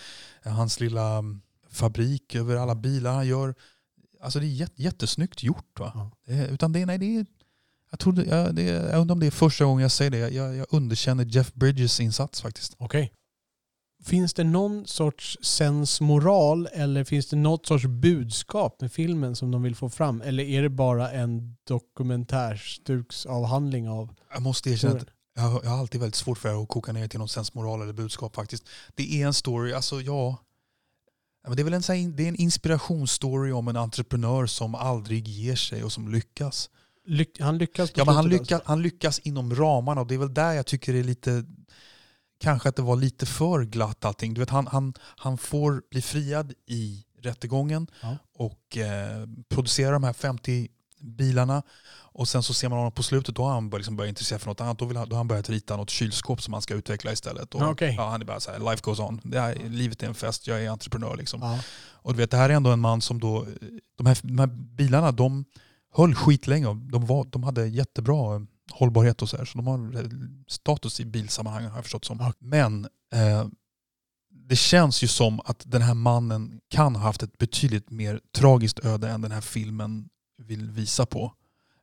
hans 0.44 0.80
lilla 0.80 1.18
mm, 1.18 1.40
fabrik, 1.70 2.34
över 2.34 2.56
alla 2.56 2.74
bilar 2.74 3.12
han 3.14 3.26
gör. 3.26 3.54
Alltså 4.20 4.40
det 4.40 4.46
är 4.46 4.48
jätte, 4.48 4.82
jättesnyggt 4.82 5.42
gjort. 5.42 5.78
Va? 5.78 6.10
Är, 6.26 6.48
utan 6.48 6.72
det, 6.72 6.86
nej, 6.86 6.98
det 6.98 7.16
är, 7.16 7.26
jag, 7.90 8.00
tror 8.00 8.12
det, 8.12 8.24
jag, 8.24 8.54
det, 8.54 8.62
jag 8.62 9.00
undrar 9.00 9.12
om 9.12 9.20
det 9.20 9.26
är 9.26 9.30
första 9.30 9.64
gången 9.64 9.82
jag 9.82 9.92
säger 9.92 10.10
det. 10.10 10.18
Jag, 10.18 10.56
jag 10.56 10.66
underkänner 10.70 11.24
Jeff 11.24 11.52
Bridges 11.54 12.00
insats 12.00 12.40
faktiskt. 12.42 12.74
Okej. 12.78 13.12
Finns 14.04 14.34
det 14.34 14.44
någon 14.44 14.86
sorts 14.86 15.38
sensmoral 15.42 16.68
eller 16.72 17.04
finns 17.04 17.26
det 17.26 17.36
något 17.36 17.66
sorts 17.66 17.86
budskap 17.86 18.80
med 18.80 18.92
filmen 18.92 19.36
som 19.36 19.50
de 19.50 19.62
vill 19.62 19.74
få 19.76 19.90
fram? 19.90 20.22
Eller 20.22 20.44
är 20.44 20.62
det 20.62 20.68
bara 20.68 21.10
en 21.10 21.56
dokumentärstuksavhandling 21.64 23.88
av 23.88 24.14
Jag 24.32 24.42
måste 24.42 24.70
erkänna 24.70 24.94
att 25.00 25.06
jag, 25.34 25.42
har- 25.42 25.60
jag 25.64 25.70
har 25.70 25.78
alltid 25.78 26.00
väldigt 26.00 26.14
svårt 26.14 26.38
för 26.38 26.62
att 26.62 26.68
koka 26.68 26.92
ner 26.92 27.08
till 27.08 27.18
någon 27.18 27.28
sensmoral 27.28 27.82
eller 27.82 27.92
budskap 27.92 28.34
faktiskt. 28.34 28.64
Det 28.94 29.22
är 29.22 29.26
en 29.26 29.34
story, 29.34 29.72
alltså 29.72 30.00
ja. 30.00 30.36
Det 31.56 31.62
är 31.62 31.64
väl 31.64 31.74
en, 31.74 31.82
det 32.16 32.24
är 32.24 32.28
en 32.28 32.36
inspirationsstory 32.36 33.52
om 33.52 33.68
en 33.68 33.76
entreprenör 33.76 34.46
som 34.46 34.74
aldrig 34.74 35.28
ger 35.28 35.56
sig 35.56 35.84
och 35.84 35.92
som 35.92 36.08
lyckas. 36.12 36.70
Lyck, 37.06 37.40
han 37.40 37.58
lyckas 37.58 37.92
Ja, 37.94 38.04
men 38.04 38.14
han, 38.14 38.28
lyckas, 38.28 38.62
han 38.64 38.82
lyckas 38.82 39.18
inom 39.18 39.54
ramarna 39.54 40.00
och 40.00 40.06
det 40.06 40.14
är 40.14 40.18
väl 40.18 40.34
där 40.34 40.52
jag 40.52 40.66
tycker 40.66 40.92
det 40.92 40.98
är 40.98 41.04
lite 41.04 41.44
kanske 42.40 42.68
att 42.68 42.76
det 42.76 42.82
var 42.82 42.96
lite 42.96 43.26
för 43.26 43.64
glatt 43.64 44.04
allting. 44.04 44.34
Du 44.34 44.40
vet, 44.40 44.50
han, 44.50 44.66
han, 44.66 44.94
han 45.00 45.38
får 45.38 45.82
bli 45.90 46.02
friad 46.02 46.52
i 46.66 47.04
rättegången 47.22 47.86
Ja. 48.02 48.16
och 48.34 48.76
eh, 48.76 49.26
producera 49.48 49.90
de 49.92 50.04
här 50.04 50.12
50 50.12 50.68
bilarna. 51.00 51.62
Och 52.12 52.28
sen 52.28 52.42
så 52.42 52.54
ser 52.54 52.68
man 52.68 52.78
honom 52.78 52.92
på 52.92 53.02
slutet, 53.02 53.34
då 53.36 53.42
har 53.44 53.52
han 53.52 53.70
liksom 53.70 53.96
börjat 53.96 54.08
intressera 54.08 54.38
för 54.38 54.46
något 54.46 54.60
annat. 54.60 54.78
Då, 54.78 54.84
vill 54.84 54.96
han, 54.96 55.08
då 55.08 55.14
har 55.14 55.18
han 55.18 55.28
börjat 55.28 55.50
rita 55.50 55.76
något 55.76 55.90
kylskåp 55.90 56.42
som 56.42 56.52
han 56.52 56.62
ska 56.62 56.74
utveckla 56.74 57.12
istället. 57.12 57.54
Och, 57.54 57.62
okej. 57.62 57.94
ja, 57.98 58.10
han 58.10 58.20
är 58.20 58.24
bara 58.26 58.40
så 58.40 58.50
här, 58.50 58.58
life 58.58 58.82
goes 58.82 58.98
on. 58.98 59.20
Det 59.24 59.40
här, 59.40 59.54
livet 59.68 60.02
är 60.02 60.06
en 60.06 60.14
fest, 60.14 60.46
jag 60.46 60.64
är 60.64 60.70
entreprenör. 60.70 61.16
Liksom. 61.16 61.40
Ja. 61.42 61.58
Och 61.92 62.12
du 62.12 62.18
vet, 62.18 62.30
det 62.30 62.36
här 62.36 62.50
är 62.50 62.54
ändå 62.54 62.70
en 62.72 62.80
man 62.80 63.00
som 63.00 63.20
då, 63.20 63.46
de 63.96 64.06
här, 64.06 64.18
de 64.22 64.38
här 64.38 64.46
bilarna 64.46 65.12
de 65.12 65.44
höll 65.94 66.14
skitlänge. 66.14 66.66
De, 66.92 67.06
var, 67.06 67.24
de 67.24 67.42
hade 67.42 67.66
jättebra 67.66 68.34
eh, 68.34 68.40
hållbarhet 68.72 69.22
och 69.22 69.28
så 69.28 69.36
här. 69.36 69.44
Så 69.44 69.58
de 69.58 69.66
har 69.66 69.96
eh, 69.96 70.10
status 70.48 71.00
i 71.00 71.04
bilsammanhang 71.04 71.64
har 71.64 71.76
jag 71.76 71.84
förstått 71.84 72.04
som. 72.04 72.32
Men 72.38 72.84
eh, 73.12 73.46
det 74.50 74.56
känns 74.56 75.02
ju 75.02 75.08
som 75.08 75.40
att 75.44 75.62
den 75.66 75.82
här 75.82 75.94
mannen 75.94 76.60
kan 76.68 76.96
ha 76.96 77.02
haft 77.02 77.22
ett 77.22 77.38
betydligt 77.38 77.90
mer 77.90 78.20
tragiskt 78.32 78.84
öde 78.84 79.08
än 79.08 79.20
den 79.20 79.32
här 79.32 79.40
filmen 79.40 80.08
vill 80.38 80.70
visa 80.70 81.06
på. 81.06 81.34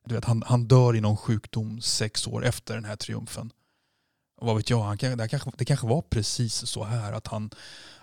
Du 0.04 0.14
vet, 0.14 0.24
han, 0.24 0.42
han 0.46 0.68
dör 0.68 0.96
i 0.96 1.00
någon 1.00 1.16
sjukdom 1.16 1.80
sex 1.80 2.26
år 2.26 2.44
efter 2.44 2.74
den 2.74 2.84
här 2.84 2.96
triumfen. 2.96 3.50
Och 4.40 4.46
vad 4.46 4.56
vet 4.56 4.70
jag, 4.70 4.82
han 4.82 4.96
det, 4.96 5.28
kanske, 5.28 5.50
det 5.58 5.64
kanske 5.64 5.86
var 5.86 6.02
precis 6.02 6.54
så 6.54 6.84
här 6.84 7.12
att 7.12 7.26
han, 7.26 7.50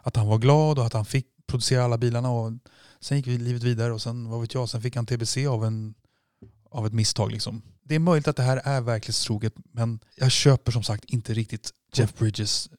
att 0.01 0.15
han 0.15 0.27
var 0.27 0.37
glad 0.37 0.79
och 0.79 0.85
att 0.85 0.93
han 0.93 1.05
fick 1.05 1.27
producera 1.47 1.83
alla 1.83 1.97
bilarna. 1.97 2.31
Och 2.31 2.51
sen 2.99 3.17
gick 3.17 3.25
livet 3.25 3.63
vidare 3.63 3.93
och 3.93 4.01
sen, 4.01 4.29
vad 4.29 4.41
vet 4.41 4.53
jag, 4.53 4.69
sen 4.69 4.81
fick 4.81 4.95
han 4.95 5.05
tbc 5.05 5.37
av 5.37 5.65
en, 5.65 5.95
av 6.69 6.87
ett 6.87 6.93
misstag. 6.93 7.31
Liksom. 7.31 7.61
Det 7.87 7.95
är 7.95 7.99
möjligt 7.99 8.27
att 8.27 8.35
det 8.35 8.43
här 8.43 8.61
är 8.63 8.81
verklighetstroget 8.81 9.53
men 9.73 9.99
jag 10.15 10.31
köper 10.31 10.71
som 10.71 10.83
sagt 10.83 11.05
inte 11.05 11.33
riktigt 11.33 11.71
Jeff 11.93 12.13
Bridges 12.17 12.69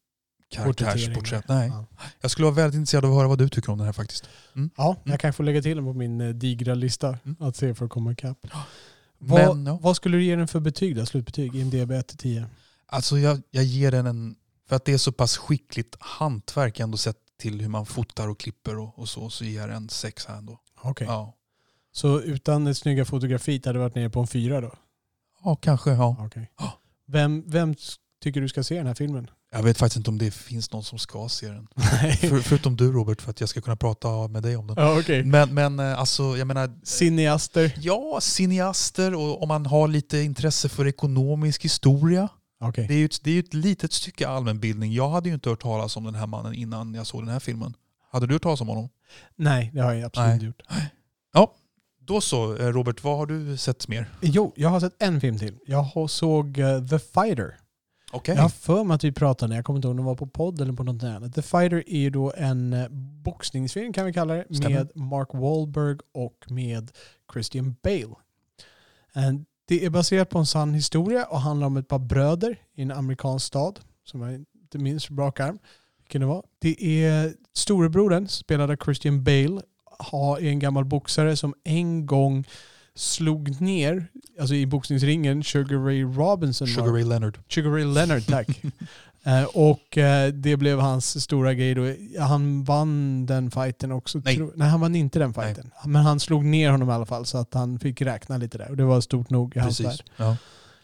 karaktärsporträtt. 0.49 1.49
Nej. 1.49 1.69
Ja. 1.69 1.87
Jag 2.21 2.31
skulle 2.31 2.45
vara 2.45 2.55
väldigt 2.55 2.79
intresserad 2.79 3.05
av 3.05 3.11
att 3.11 3.17
höra 3.17 3.29
vad 3.29 3.39
du 3.39 3.49
tycker 3.49 3.73
om 3.73 3.79
den 3.79 3.87
här 3.87 3.93
faktiskt. 3.93 4.29
Ja, 4.77 4.97
jag 5.05 5.21
kan 5.21 5.33
få 5.33 5.43
lägga 5.43 5.63
till 5.63 5.77
den 5.77 5.85
på 5.87 5.93
min 5.93 6.21
eh, 6.21 6.29
digra 6.29 6.75
lista 6.75 7.19
Mm. 7.25 7.37
att 7.41 7.57
se 7.57 7.75
för 7.75 7.85
att 7.85 7.91
komma 7.91 8.13
ikapp. 8.13 8.47
Vad, 9.19 9.41
ja, 9.67 9.79
vad 9.83 9.97
skulle 9.97 10.17
du 10.17 10.25
ge 10.25 10.37
den 10.37 10.49
för 10.49 10.61
betyg 10.61 10.97
då? 10.97 11.07
Slutbetyg? 11.07 11.55
IMDB 11.55 11.91
1-10? 11.93 12.45
alltså 12.87 13.19
jag, 13.19 13.43
jag 13.51 13.65
ger 13.65 13.91
den 13.91 14.07
en, 14.07 14.37
för 14.69 14.77
att 14.77 14.85
det 14.85 14.93
är 14.93 14.99
så 14.99 15.13
pass 15.13 15.37
skickligt 15.37 15.97
hantverk 16.01 16.81
ändå 16.81 16.97
sett 16.99 17.17
till 17.39 17.61
hur 17.61 17.69
man 17.69 17.87
fotar 17.87 18.29
och 18.29 18.41
klipper 18.41 18.79
och, 18.79 18.99
och 18.99 19.09
så, 19.09 19.31
så 19.31 19.45
ger 19.45 19.61
jag 19.61 19.77
en 19.77 19.89
sex 19.89 20.27
här 20.27 20.37
ändå. 20.37 20.61
Okej. 20.83 21.07
Ja. 21.07 21.33
Så 21.93 22.21
utan 22.21 22.65
det 22.65 22.75
snygga 22.75 23.05
fotografiet 23.05 23.65
hade 23.67 23.79
det 23.79 23.83
varit 23.83 23.95
nere 23.95 24.11
på 24.11 24.21
en 24.21 24.27
fyra 24.27 24.61
då? 24.61 24.73
Ja, 25.45 25.57
kanske. 25.57 25.91
Ja. 25.91 26.28
Ja. 26.59 26.72
Vem, 27.09 27.45
vem 27.47 27.74
tycker 28.22 28.41
du 28.41 28.49
ska 28.49 28.62
se 28.62 28.76
den 28.76 28.87
här 28.87 28.95
filmen? 28.95 29.30
Jag 29.53 29.62
vet 29.62 29.78
faktiskt 29.78 29.97
inte 29.97 30.11
om 30.11 30.18
det 30.18 30.30
finns 30.30 30.72
någon 30.72 30.84
som 30.84 30.99
ska 30.99 31.28
se 31.28 31.49
den. 31.49 31.68
För, 32.20 32.41
förutom 32.41 32.76
du 32.76 32.93
Robert, 32.93 33.22
för 33.22 33.30
att 33.30 33.41
jag 33.41 33.49
ska 33.49 33.61
kunna 33.61 33.76
prata 33.76 34.28
med 34.28 34.43
dig 34.43 34.57
om 34.57 34.66
den. 34.66 34.76
ja, 34.78 34.99
okej. 35.01 35.24
Men, 35.24 35.55
men 35.55 35.80
eh, 35.80 35.99
alltså, 35.99 36.37
jag 36.37 36.47
menar, 36.47 36.70
Cineaster? 36.82 37.72
ja, 37.80 38.18
cineaster 38.20 39.14
och 39.14 39.43
om 39.43 39.49
man 39.49 39.66
har 39.66 39.89
lite 39.89 40.18
intresse 40.18 40.68
för 40.68 40.87
ekonomisk 40.87 41.64
historia. 41.64 42.28
Okej. 42.61 42.87
Det 42.89 42.95
är 42.95 42.99
ju 42.99 43.05
ett, 43.05 43.24
det 43.24 43.30
är 43.30 43.34
ju 43.34 43.41
ett 43.41 43.55
litet 43.55 43.93
stycke 43.93 44.28
allmänbildning. 44.28 44.93
Jag 44.93 45.09
hade 45.09 45.28
ju 45.28 45.34
inte 45.34 45.49
hört 45.49 45.62
talas 45.62 45.97
om 45.97 46.05
den 46.05 46.14
här 46.14 46.26
mannen 46.26 46.55
innan 46.55 46.95
jag 46.95 47.07
såg 47.07 47.22
den 47.22 47.28
här 47.28 47.41
filmen. 47.41 47.74
Hade 48.12 48.26
du 48.26 48.34
hört 48.34 48.43
talas 48.43 48.61
om 48.61 48.68
honom? 48.68 48.89
Nej, 49.37 49.70
det 49.74 49.80
har 49.80 49.93
jag 49.93 50.05
absolut 50.05 50.32
inte 50.32 50.47
gjort. 50.47 50.62
Då 52.07 52.21
så, 52.21 52.57
eh, 52.57 52.67
Robert, 52.67 53.05
vad 53.05 53.17
har 53.17 53.27
du 53.27 53.57
sett 53.57 53.89
mer? 53.89 54.11
Jo, 54.21 54.53
jag 54.57 54.69
har 54.69 54.81
sett 54.81 55.03
en 55.03 55.21
film 55.21 55.39
till. 55.39 55.59
Jag 55.67 56.11
såg 56.11 56.59
eh, 56.59 56.87
The 56.87 56.99
Fighter. 56.99 57.59
Okej. 58.13 58.35
Jag 58.35 58.43
har 58.43 58.49
för 58.49 58.85
mig 58.85 58.95
att 58.95 59.05
vi 59.05 59.13
pratade, 59.13 59.55
jag 59.55 59.65
kommer 59.65 59.79
inte 59.79 59.89
ihåg 59.89 59.93
om 59.93 59.97
det 59.97 60.03
var 60.03 60.15
på 60.15 60.27
podd 60.27 60.61
eller 60.61 60.73
på 60.73 60.83
något 60.83 61.03
annat. 61.03 61.35
The 61.35 61.43
Fighter 61.43 61.85
är 61.87 61.99
ju 61.99 62.11
då 62.11 62.33
en 62.37 62.73
eh, 62.73 62.89
boxningsfilm 63.25 63.93
kan 63.93 64.07
vi 64.07 64.13
kalla 64.13 64.35
det, 64.35 64.57
Stämmer. 64.57 64.71
med 64.71 64.97
Mark 64.97 65.29
Wahlberg 65.33 65.99
och 66.13 66.47
med 66.49 66.91
Christian 67.33 67.77
Bale. 67.83 68.15
Det 69.69 69.85
är 69.85 69.91
baserat 69.91 70.31
på 70.31 70.39
en 70.39 70.47
sann 70.47 70.75
historia 70.75 71.25
och 71.25 71.41
handlar 71.41 71.67
om 71.67 71.77
ett 71.77 71.89
par 71.89 71.99
bröder 71.99 72.59
i 72.75 72.83
en 72.83 72.91
amerikansk 72.91 73.47
stad, 73.47 73.81
som 74.05 74.21
jag 74.21 74.35
inte 74.35 74.79
minns 74.79 75.07
på 75.07 75.15
rak 75.15 75.41
arm 75.41 75.59
vilken 76.07 76.21
det 76.21 76.27
var. 76.27 76.45
Det 76.59 77.05
är 77.05 77.35
storebrodern, 77.55 78.29
spelad 78.29 78.71
av 78.71 78.77
Christian 78.77 79.25
Bale, 79.25 79.61
är 80.41 80.47
en 80.47 80.59
gammal 80.59 80.85
boxare 80.85 81.37
som 81.37 81.55
en 81.65 82.07
gång 82.07 82.45
slog 82.95 83.61
ner, 83.61 84.07
alltså 84.41 84.55
i 84.55 84.67
boxningsringen, 84.67 85.45
Sugar 85.45 85.79
Ray 85.79 86.03
Robinson. 86.03 86.69
Sugar 86.69 86.93
Ray 86.93 87.05
Leonard. 87.05 87.39
Sugar 87.49 87.71
Ray 87.71 87.85
Leonard, 87.85 88.27
tack. 88.27 88.63
Eh, 89.27 89.45
och 89.45 89.99
eh, 89.99 90.33
det 90.33 90.57
blev 90.57 90.79
hans 90.79 91.23
stora 91.23 91.55
grej 91.55 91.75
då. 91.75 91.95
Han 92.21 92.65
vann 92.65 93.27
den 93.27 93.51
fighten 93.51 93.93
också. 93.93 94.21
Nej. 94.25 94.37
Tro, 94.37 94.53
nej, 94.55 94.69
han 94.69 94.81
vann 94.81 94.95
inte 94.95 95.19
den 95.19 95.35
fighten. 95.35 95.71
Men 95.85 96.03
han 96.03 96.21
slog 96.21 96.45
ner 96.45 96.71
honom 96.71 96.91
i 96.91 96.93
alla 96.93 97.07
fall 97.07 97.27
så 97.27 97.39
att 97.39 97.55
han 97.55 97.79
fick 97.79 98.03
räkna 98.03 98.37
lite 98.37 98.59
där. 98.59 98.71
Och 98.71 98.77
det 98.77 98.85
var 98.85 99.01
stort 99.01 99.31
nog 99.31 99.57
i 99.57 99.59
hans 99.59 99.79
Precis. 99.79 100.01
värld. 100.01 100.11
Ja. 100.17 100.37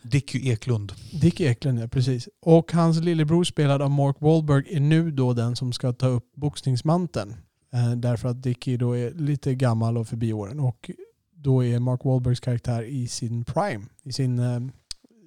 Dicky 0.02 0.50
Eklund. 0.50 0.92
Dick 1.12 1.40
Eklund, 1.40 1.80
ja 1.80 1.88
precis. 1.88 2.28
Och 2.42 2.72
hans 2.72 3.00
lillebror 3.00 3.44
spelad 3.44 3.82
av 3.82 3.90
Mark 3.90 4.16
Wahlberg 4.18 4.76
är 4.76 4.80
nu 4.80 5.10
då 5.10 5.32
den 5.32 5.56
som 5.56 5.72
ska 5.72 5.92
ta 5.92 6.06
upp 6.06 6.34
boxningsmanteln. 6.34 7.34
Eh, 7.72 7.92
därför 7.92 8.28
att 8.28 8.42
Dickie 8.42 8.76
då 8.76 8.96
är 8.96 9.10
lite 9.10 9.54
gammal 9.54 9.98
och 9.98 10.08
förbi 10.08 10.32
åren. 10.32 10.60
Och 10.60 10.90
då 11.34 11.64
är 11.64 11.78
Mark 11.78 12.04
Wahlbergs 12.04 12.40
karaktär 12.40 12.82
i 12.82 13.08
sin 13.08 13.44
prime, 13.44 13.84
i 14.02 14.12
sin 14.12 14.38
eh, 14.38 14.60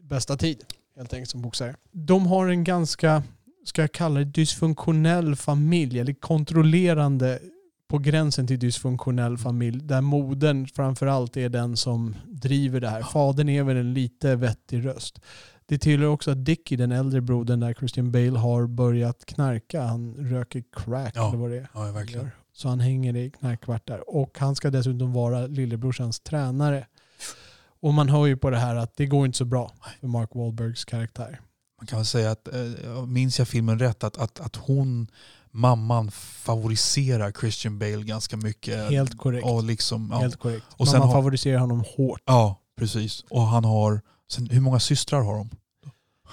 bästa 0.04 0.38
tid 0.38 0.66
helt 0.96 1.14
enkelt 1.14 1.30
som 1.30 1.42
boxare. 1.42 1.76
De 1.92 2.28
har 2.28 2.48
en 2.48 2.64
ganska, 2.64 3.24
ska 3.66 3.82
jag 3.82 3.92
kalla 3.92 4.20
det 4.20 4.26
dysfunktionell 4.26 5.36
familj, 5.36 6.00
eller 6.00 6.14
kontrollerande 6.14 7.40
på 7.88 7.98
gränsen 7.98 8.48
till 8.48 8.60
dysfunktionell 8.60 9.38
familj, 9.38 9.80
där 9.84 10.02
modern 10.02 10.68
framförallt 10.68 11.38
är 11.38 11.50
den 11.50 11.78
som 11.78 12.16
driver 12.28 12.80
det 12.80 12.90
här. 12.90 13.02
Fadern 13.02 13.50
är 13.50 13.64
väl 13.64 13.78
en 13.78 13.94
lite 13.94 14.36
vettig 14.36 14.86
röst. 14.86 15.22
Det 15.68 15.78
tillhör 15.78 16.08
också 16.08 16.32
att 16.32 16.46
Dickie, 16.46 16.78
den 16.78 16.92
äldre 16.92 17.22
brodern 17.22 17.60
där 17.60 17.74
Christian 17.74 18.12
Bale 18.12 18.38
har 18.40 18.68
börjat 18.68 19.26
knarka. 19.26 19.84
Han 19.84 20.16
röker 20.16 20.64
crack 20.72 21.14
Ja, 21.16 21.28
eller 21.30 21.38
vad 21.38 21.50
det 21.50 21.58
är. 21.58 21.68
Ja, 21.74 21.92
verkligen. 21.92 22.30
Så 22.54 22.70
han 22.70 22.80
hänger 22.80 23.16
i 23.16 23.30
knarkkvartar. 23.32 24.16
Och 24.16 24.38
han 24.40 24.56
ska 24.56 24.70
dessutom 24.70 25.14
vara 25.14 25.48
lillebrorsans 25.48 26.20
tränare. 26.20 26.88
Och 27.82 27.94
man 27.94 28.10
hör 28.10 28.26
ju 28.26 28.38
på 28.38 28.50
det 28.50 28.58
här 28.58 28.76
att 28.76 28.96
det 28.98 29.06
går 29.06 29.26
inte 29.26 29.38
så 29.38 29.46
bra 29.46 29.72
för 30.00 30.08
Mark 30.08 30.30
Wahlbergs 30.34 30.86
karaktär. 30.86 31.40
Man 31.82 31.88
kan 31.88 32.00
väl 32.00 32.06
säga 32.06 32.32
att, 32.32 32.48
eh, 32.48 33.06
minns 33.08 33.40
jag 33.40 33.48
filmen 33.48 33.80
rätt, 33.80 34.04
att, 34.04 34.18
att, 34.18 34.40
att 34.40 34.56
hon, 34.56 35.08
mamman, 35.52 36.12
favoriserar 36.12 37.32
Christian 37.32 37.80
Bale 37.80 38.04
ganska 38.04 38.38
mycket. 38.38 38.90
Helt 38.90 39.18
korrekt. 39.18 39.46
Och 39.48 39.64
liksom, 39.64 40.10
ja. 40.12 40.20
Helt 40.20 40.36
korrekt. 40.40 40.66
Och 40.78 40.88
sen 40.88 41.00
man 41.00 41.08
har- 41.08 41.16
favoriserar 41.16 41.58
honom 41.60 41.84
hårt. 41.98 42.22
ja, 42.26 42.62
precis. 42.78 43.26
Och 43.30 43.42
han 43.42 43.66
har, 43.66 44.02
sen, 44.32 44.50
hur 44.50 44.62
många 44.62 44.80
systrar 44.80 45.22
har 45.22 45.38
de? 45.38 45.50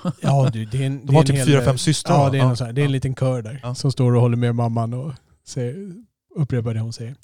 Ja, 0.22 0.50
du, 0.52 0.64
det 0.64 0.82
är 0.82 0.86
en, 0.86 1.06
De 1.06 1.16
har 1.16 1.22
typ 1.22 1.44
fyra, 1.46 1.62
fem 1.64 1.78
systrar. 1.78 2.14
Ja, 2.24 2.30
det 2.30 2.38
är, 2.38 2.54
sån 2.54 2.66
här, 2.66 2.72
det 2.72 2.80
är 2.80 2.84
en 2.84 2.92
liten 2.92 3.14
kör 3.14 3.42
där 3.42 3.60
Ja. 3.62 3.74
som 3.74 3.92
står 3.92 4.14
och 4.14 4.20
håller 4.20 4.36
med 4.36 4.54
mamman 4.54 4.94
och 4.94 5.12
säger, 5.44 5.92
upprepar 6.34 6.74
det 6.74 6.80
hon 6.80 6.92
säger. 6.92 7.14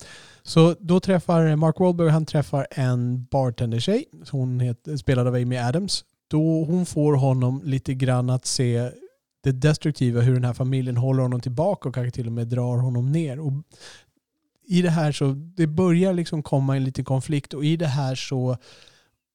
Så 0.42 0.74
då 0.80 1.00
träffar 1.00 1.56
Mark 1.56 1.80
Wahlberg, 1.80 2.08
han 2.10 2.26
träffar 2.26 2.66
en 2.70 3.24
bartendertjej, 3.30 4.04
hon 4.30 4.60
heter, 4.60 4.96
spelad 4.96 5.26
av 5.26 5.34
Amy 5.34 5.56
Adams. 5.56 6.04
Då 6.30 6.64
hon 6.64 6.86
får 6.86 7.12
honom 7.14 7.62
lite 7.64 7.94
grann 7.94 8.30
att 8.30 8.46
se 8.46 8.90
det 9.44 9.52
destruktiva, 9.52 10.20
hur 10.20 10.34
den 10.34 10.44
här 10.44 10.52
familjen 10.52 10.96
håller 10.96 11.22
honom 11.22 11.40
tillbaka 11.40 11.88
och 11.88 11.94
kanske 11.94 12.10
till 12.10 12.26
och 12.26 12.32
med 12.32 12.48
drar 12.48 12.76
honom 12.78 13.12
ner. 13.12 13.40
Och 13.40 13.52
I 14.66 14.82
det 14.82 14.90
här 14.90 15.12
så, 15.12 15.32
det 15.56 15.66
börjar 15.66 16.12
liksom 16.12 16.42
komma 16.42 16.76
en 16.76 16.84
liten 16.84 17.04
konflikt 17.04 17.54
och 17.54 17.64
i 17.64 17.76
det 17.76 17.86
här 17.86 18.14
så 18.14 18.56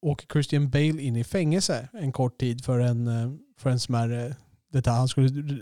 åker 0.04 0.28
Christian 0.28 0.70
Bale 0.70 1.01
in 1.01 1.16
i 1.16 1.24
fängelse 1.24 1.89
en 1.93 2.12
kort 2.12 2.39
tid 2.39 2.66
för 2.66 2.80
en, 2.80 3.08
eh, 3.08 3.32
för 3.58 3.70
en 3.70 3.80
smärre 3.80 4.36
detalj. 4.72 4.97
Han 4.97 5.08
skulle 5.08 5.60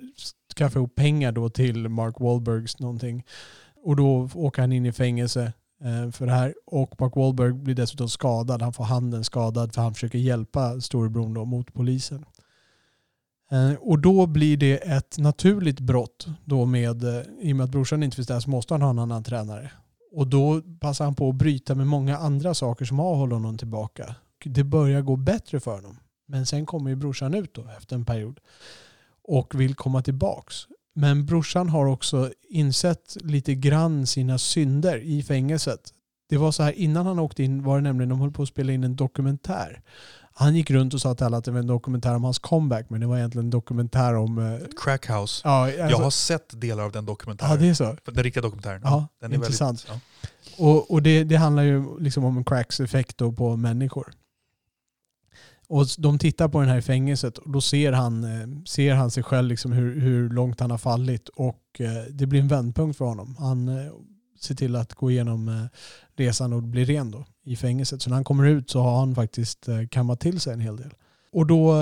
skaffa 0.57 0.79
ihop 0.79 0.95
pengar 0.95 1.31
då 1.31 1.49
till 1.49 1.89
Mark 1.89 2.19
Wahlbergs 2.19 2.79
någonting. 2.79 3.23
Och 3.83 3.95
då 3.95 4.29
åker 4.33 4.61
han 4.61 4.71
in 4.71 4.85
i 4.85 4.91
fängelse 4.91 5.53
eh, 5.83 6.11
för 6.11 6.25
det 6.25 6.31
här. 6.31 6.53
Och 6.65 6.95
Mark 6.99 7.15
Wahlberg 7.15 7.53
blir 7.53 7.75
dessutom 7.75 8.09
skadad. 8.09 8.61
Han 8.61 8.73
får 8.73 8.83
handen 8.83 9.23
skadad 9.23 9.73
för 9.73 9.81
han 9.81 9.93
försöker 9.93 10.19
hjälpa 10.19 10.81
storebror 10.81 11.35
då 11.35 11.45
mot 11.45 11.73
polisen. 11.73 12.25
Eh, 13.51 13.73
och 13.73 13.99
då 13.99 14.27
blir 14.27 14.57
det 14.57 14.77
ett 14.77 15.17
naturligt 15.17 15.79
brott 15.79 16.27
då 16.45 16.65
med, 16.65 17.03
i 17.41 17.51
och 17.51 17.55
med 17.55 17.63
att 17.63 17.71
brorsan 17.71 18.03
inte 18.03 18.15
finns 18.15 18.27
där 18.27 18.39
så 18.39 18.49
måste 18.49 18.73
han 18.73 18.81
ha 18.81 18.89
en 18.89 18.99
annan 18.99 19.23
tränare. 19.23 19.71
Och 20.11 20.27
då 20.27 20.61
passar 20.79 21.05
han 21.05 21.15
på 21.15 21.29
att 21.29 21.35
bryta 21.35 21.75
med 21.75 21.87
många 21.87 22.17
andra 22.17 22.53
saker 22.53 22.85
som 22.85 22.99
har 22.99 23.15
hållit 23.15 23.33
honom 23.33 23.57
tillbaka. 23.57 24.15
Det 24.45 24.63
börjar 24.63 25.01
gå 25.01 25.15
bättre 25.15 25.59
för 25.59 25.75
honom. 25.75 25.97
Men 26.27 26.45
sen 26.45 26.65
kommer 26.65 26.89
ju 26.89 26.95
brorsan 26.95 27.33
ut 27.33 27.53
då 27.53 27.65
efter 27.77 27.95
en 27.95 28.05
period 28.05 28.39
och 29.23 29.59
vill 29.61 29.75
komma 29.75 30.01
tillbaks. 30.01 30.55
Men 30.95 31.25
brorsan 31.25 31.69
har 31.69 31.85
också 31.85 32.31
insett 32.49 33.17
lite 33.21 33.55
grann 33.55 34.07
sina 34.07 34.37
synder 34.37 34.97
i 34.97 35.23
fängelset. 35.23 35.93
Det 36.29 36.37
var 36.37 36.51
så 36.51 36.63
här 36.63 36.71
innan 36.71 37.05
han 37.05 37.19
åkte 37.19 37.43
in 37.43 37.63
var 37.63 37.75
det 37.75 37.81
nämligen 37.81 38.09
de 38.09 38.21
höll 38.21 38.31
på 38.31 38.43
att 38.43 38.49
spela 38.49 38.73
in 38.73 38.83
en 38.83 38.95
dokumentär. 38.95 39.81
Han 40.33 40.55
gick 40.55 40.71
runt 40.71 40.93
och 40.93 41.01
sa 41.01 41.15
till 41.15 41.25
alla 41.25 41.37
att 41.37 41.43
det 41.43 41.51
var 41.51 41.59
en 41.59 41.67
dokumentär 41.67 42.15
om 42.15 42.23
hans 42.23 42.39
comeback 42.39 42.89
men 42.89 43.01
det 43.01 43.07
var 43.07 43.17
egentligen 43.17 43.45
en 43.45 43.49
dokumentär 43.49 44.15
om... 44.15 44.37
eh, 44.37 44.59
Crackhouse. 44.83 45.41
Ja, 45.43 45.63
alltså, 45.63 45.79
jag 45.79 45.97
har 45.97 46.09
sett 46.09 46.61
delar 46.61 46.83
av 46.83 46.91
den 46.91 47.05
dokumentären. 47.05 47.51
ja 47.51 47.57
det 47.57 47.67
är 47.67 47.73
så. 47.73 47.97
Den 48.05 48.23
riktiga 48.23 48.41
dokumentären. 48.41 48.81
Ja, 48.83 49.07
den 49.21 49.31
är 49.31 49.35
intressant. 49.35 49.89
Väldigt, 49.89 50.03
Och, 50.57 50.91
och 50.91 51.01
det, 51.01 51.23
det 51.23 51.35
handlar 51.35 51.63
ju 51.63 51.99
liksom 51.99 52.23
om 52.23 52.37
en 52.37 52.43
cracks 52.43 52.79
effekt 52.79 53.17
på 53.17 53.55
människor. 53.57 54.13
Och 55.71 55.87
de 55.97 56.19
tittar 56.19 56.47
på 56.47 56.59
den 56.59 56.69
här 56.69 56.77
i 56.77 56.81
fängelset 56.81 57.37
och 57.37 57.51
då 57.51 57.61
ser 57.61 57.91
han, 57.91 58.23
eh, 58.23 58.47
ser 58.65 58.93
han 58.93 59.11
sig 59.11 59.23
själv 59.23 59.47
liksom 59.47 59.71
hur, 59.71 59.99
hur 59.99 60.29
långt 60.29 60.59
han 60.59 60.71
har 60.71 60.77
fallit 60.77 61.29
och 61.29 61.81
eh, 61.81 62.03
det 62.09 62.25
blir 62.25 62.39
en 62.39 62.47
vändpunkt 62.47 62.97
för 62.97 63.05
honom. 63.05 63.35
Han 63.39 63.67
eh, 63.67 63.91
ser 64.39 64.55
till 64.55 64.75
att 64.75 64.93
gå 64.93 65.11
igenom 65.11 65.67
resan 66.15 66.53
och 66.53 66.63
bli 66.63 66.85
ren 66.85 67.11
då 67.11 67.25
i 67.45 67.55
fängelset. 67.55 68.01
Så 68.01 68.09
när 68.09 68.15
han 68.15 68.23
kommer 68.23 68.47
ut 68.47 68.69
så 68.69 68.81
har 68.81 68.99
han 68.99 69.15
faktiskt 69.15 69.69
kammat 69.91 70.19
till 70.19 70.39
sig 70.39 70.53
en 70.53 70.59
hel 70.59 70.77
del. 70.77 70.93
Och 71.31 71.47
då 71.47 71.75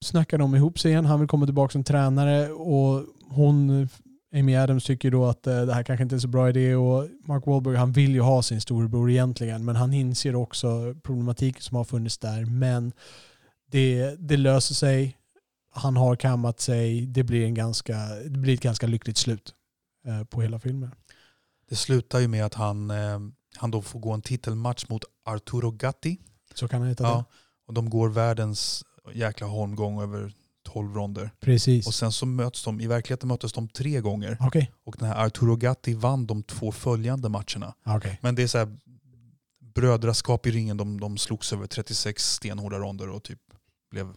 snackar 0.00 0.38
de 0.38 0.54
ihop 0.54 0.78
sig 0.78 0.90
igen. 0.90 1.04
Han 1.04 1.20
vill 1.20 1.28
komma 1.28 1.46
tillbaka 1.46 1.72
som 1.72 1.84
tränare 1.84 2.50
och 2.50 3.04
hon, 3.30 3.88
Amy 4.34 4.56
Adams, 4.56 4.84
tycker 4.84 5.10
då 5.10 5.24
att 5.24 5.42
det 5.42 5.74
här 5.74 5.82
kanske 5.82 6.02
inte 6.02 6.14
är 6.14 6.18
så 6.18 6.28
bra 6.28 6.48
idé 6.48 6.74
och 6.74 7.08
Mark 7.26 7.46
Wahlberg 7.46 7.76
han 7.76 7.92
vill 7.92 8.14
ju 8.14 8.20
ha 8.20 8.42
sin 8.42 8.60
storebror 8.60 9.10
egentligen 9.10 9.64
men 9.64 9.76
han 9.76 9.92
inser 9.92 10.34
också 10.34 10.94
problematiken 11.02 11.62
som 11.62 11.76
har 11.76 11.84
funnits 11.84 12.18
där. 12.18 12.44
Men 12.44 12.92
det, 13.70 14.16
det 14.18 14.36
löser 14.36 14.74
sig. 14.74 15.16
Han 15.70 15.96
har 15.96 16.16
kammat 16.16 16.60
sig. 16.60 17.06
Det 17.06 17.22
blir, 17.24 17.44
en 17.44 17.54
ganska, 17.54 17.96
det 18.24 18.38
blir 18.38 18.54
ett 18.54 18.60
ganska 18.60 18.86
lyckligt 18.86 19.18
slut 19.18 19.54
eh, 20.06 20.24
på 20.24 20.42
hela 20.42 20.58
filmen. 20.58 20.90
Det 21.68 21.76
slutar 21.76 22.18
ju 22.18 22.28
med 22.28 22.44
att 22.44 22.54
han, 22.54 22.90
eh, 22.90 23.18
han 23.56 23.70
då 23.70 23.82
får 23.82 24.00
gå 24.00 24.12
en 24.12 24.22
titelmatch 24.22 24.88
mot 24.88 25.04
Arturo 25.24 25.70
Gatti. 25.70 26.18
Så 26.54 26.68
kan 26.68 26.80
han 26.80 26.88
heta 26.88 27.04
Ja. 27.04 27.16
det. 27.16 27.24
Och 27.66 27.74
de 27.74 27.90
går 27.90 28.08
världens 28.08 28.84
jäkla 29.14 29.46
holmgång 29.46 30.02
över 30.02 30.32
12 30.64 30.94
ronder. 30.94 31.30
Precis. 31.40 31.86
Och 31.86 31.94
sen 31.94 32.12
så 32.12 32.26
möts 32.26 32.64
de, 32.64 32.80
i 32.80 32.86
verkligheten 32.86 33.28
möttes 33.28 33.52
de 33.52 33.68
tre 33.68 34.00
gånger. 34.00 34.36
Okej. 34.40 34.72
Och 34.84 34.96
den 34.98 35.08
här 35.08 35.26
Arturo 35.26 35.56
Gatti 35.56 35.94
vann 35.94 36.26
de 36.26 36.42
två 36.42 36.72
följande 36.72 37.28
matcherna. 37.28 37.74
Okej. 37.86 38.18
Men 38.22 38.34
det 38.34 38.42
är 38.42 38.46
så 38.46 38.58
här 38.58 38.76
brödraskap 39.74 40.46
i 40.46 40.50
ringen. 40.50 40.76
De, 40.76 41.00
de 41.00 41.18
slogs 41.18 41.52
över 41.52 41.66
36 41.66 42.22
stenhårda 42.32 42.78
ronder 42.78 43.08
och 43.08 43.22
typ 43.22 43.38
blev 43.96 44.12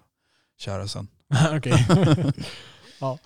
kära 0.58 0.88
sen. 0.88 1.08
Okej. 1.56 1.88
ja. 3.00 3.20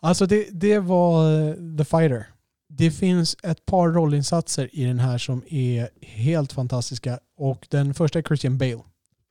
Alltså 0.00 0.26
det, 0.26 0.48
det 0.50 0.78
var 0.78 1.32
eh, 1.48 1.54
The 1.78 1.84
Fighter. 1.84 2.26
Det 2.68 2.90
finns 2.90 3.36
ett 3.42 3.66
par 3.66 3.88
rollinsatser 3.88 4.68
i 4.72 4.84
den 4.84 4.98
här 4.98 5.18
som 5.18 5.42
är 5.48 5.88
helt 6.02 6.52
fantastiska. 6.52 7.18
Och 7.36 7.66
den 7.70 7.94
första 7.94 8.18
är 8.18 8.22
Christian 8.22 8.58
Bale. 8.58 8.82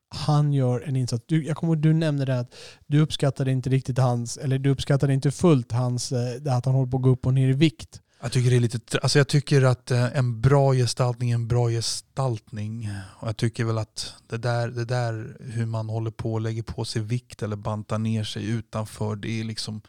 Han 0.09 0.53
gör 0.53 0.81
en 0.81 0.95
insats. 0.95 1.23
Du, 1.27 1.45
jag 1.45 1.57
kommer 1.57 1.73
ihåg 1.73 1.81
du 1.81 1.93
nämnde 1.93 2.25
det 2.25 2.39
att 2.39 2.55
du 2.87 2.99
uppskattade 2.99 3.51
inte 3.51 3.69
riktigt 3.69 3.97
hans, 3.97 4.37
eller 4.37 4.59
du 4.59 4.69
uppskattade 4.69 5.13
inte 5.13 5.31
fullt 5.31 5.71
hans, 5.71 6.09
det 6.09 6.53
att 6.53 6.65
han 6.65 6.73
håller 6.73 6.91
på 6.91 6.97
att 6.97 7.03
gå 7.03 7.09
upp 7.09 7.25
och 7.25 7.33
ner 7.33 7.49
i 7.49 7.53
vikt. 7.53 8.01
Jag 8.21 8.31
tycker 8.31 8.49
det 8.49 8.55
är 8.55 8.59
lite, 8.59 8.99
alltså 8.99 9.19
jag 9.19 9.27
tycker 9.27 9.61
att 9.61 9.91
eh, 9.91 10.17
en 10.17 10.41
bra 10.41 10.73
gestaltning 10.73 11.31
är 11.31 11.35
en 11.35 11.47
bra 11.47 11.69
gestaltning. 11.69 12.89
Och 13.19 13.27
jag 13.27 13.37
tycker 13.37 13.65
väl 13.65 13.77
att 13.77 14.13
det 14.27 14.37
där, 14.37 14.67
det 14.67 14.85
där 14.85 15.37
hur 15.39 15.65
man 15.65 15.89
håller 15.89 16.11
på 16.11 16.33
och 16.33 16.41
lägger 16.41 16.63
på 16.63 16.85
sig 16.85 17.01
vikt 17.01 17.43
eller 17.43 17.55
bantar 17.55 17.97
ner 17.97 18.23
sig 18.23 18.49
utanför, 18.49 19.15
det 19.15 19.39
är 19.39 19.43
liksom 19.43 19.81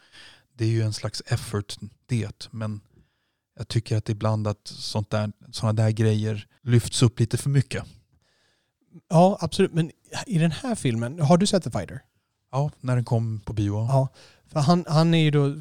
det 0.60 0.64
är 0.64 0.68
ju 0.68 0.82
en 0.82 0.92
slags 0.92 1.22
effort 1.26 1.76
det. 2.06 2.48
Men 2.50 2.80
jag 3.58 3.68
tycker 3.68 3.96
att 3.96 4.08
ibland 4.08 4.46
att 4.46 4.66
sånt 4.66 5.10
där, 5.10 5.32
sådana 5.50 5.82
där 5.82 5.90
grejer 5.90 6.46
lyfts 6.62 7.02
upp 7.02 7.20
lite 7.20 7.36
för 7.36 7.50
mycket. 7.50 7.84
Ja, 9.08 9.38
absolut. 9.40 9.72
Men 9.72 9.90
i 10.26 10.38
den 10.38 10.52
här 10.52 10.74
filmen, 10.74 11.20
har 11.20 11.36
du 11.36 11.46
sett 11.46 11.64
The 11.64 11.70
Fighter? 11.70 12.02
Ja, 12.52 12.70
när 12.80 12.94
den 12.94 13.04
kom 13.04 13.40
på 13.40 13.52
bio. 13.52 13.74
Ja, 13.74 14.08
för 14.46 14.60
han, 14.60 14.84
han 14.88 15.14
är 15.14 15.22
ju 15.22 15.30
då, 15.30 15.54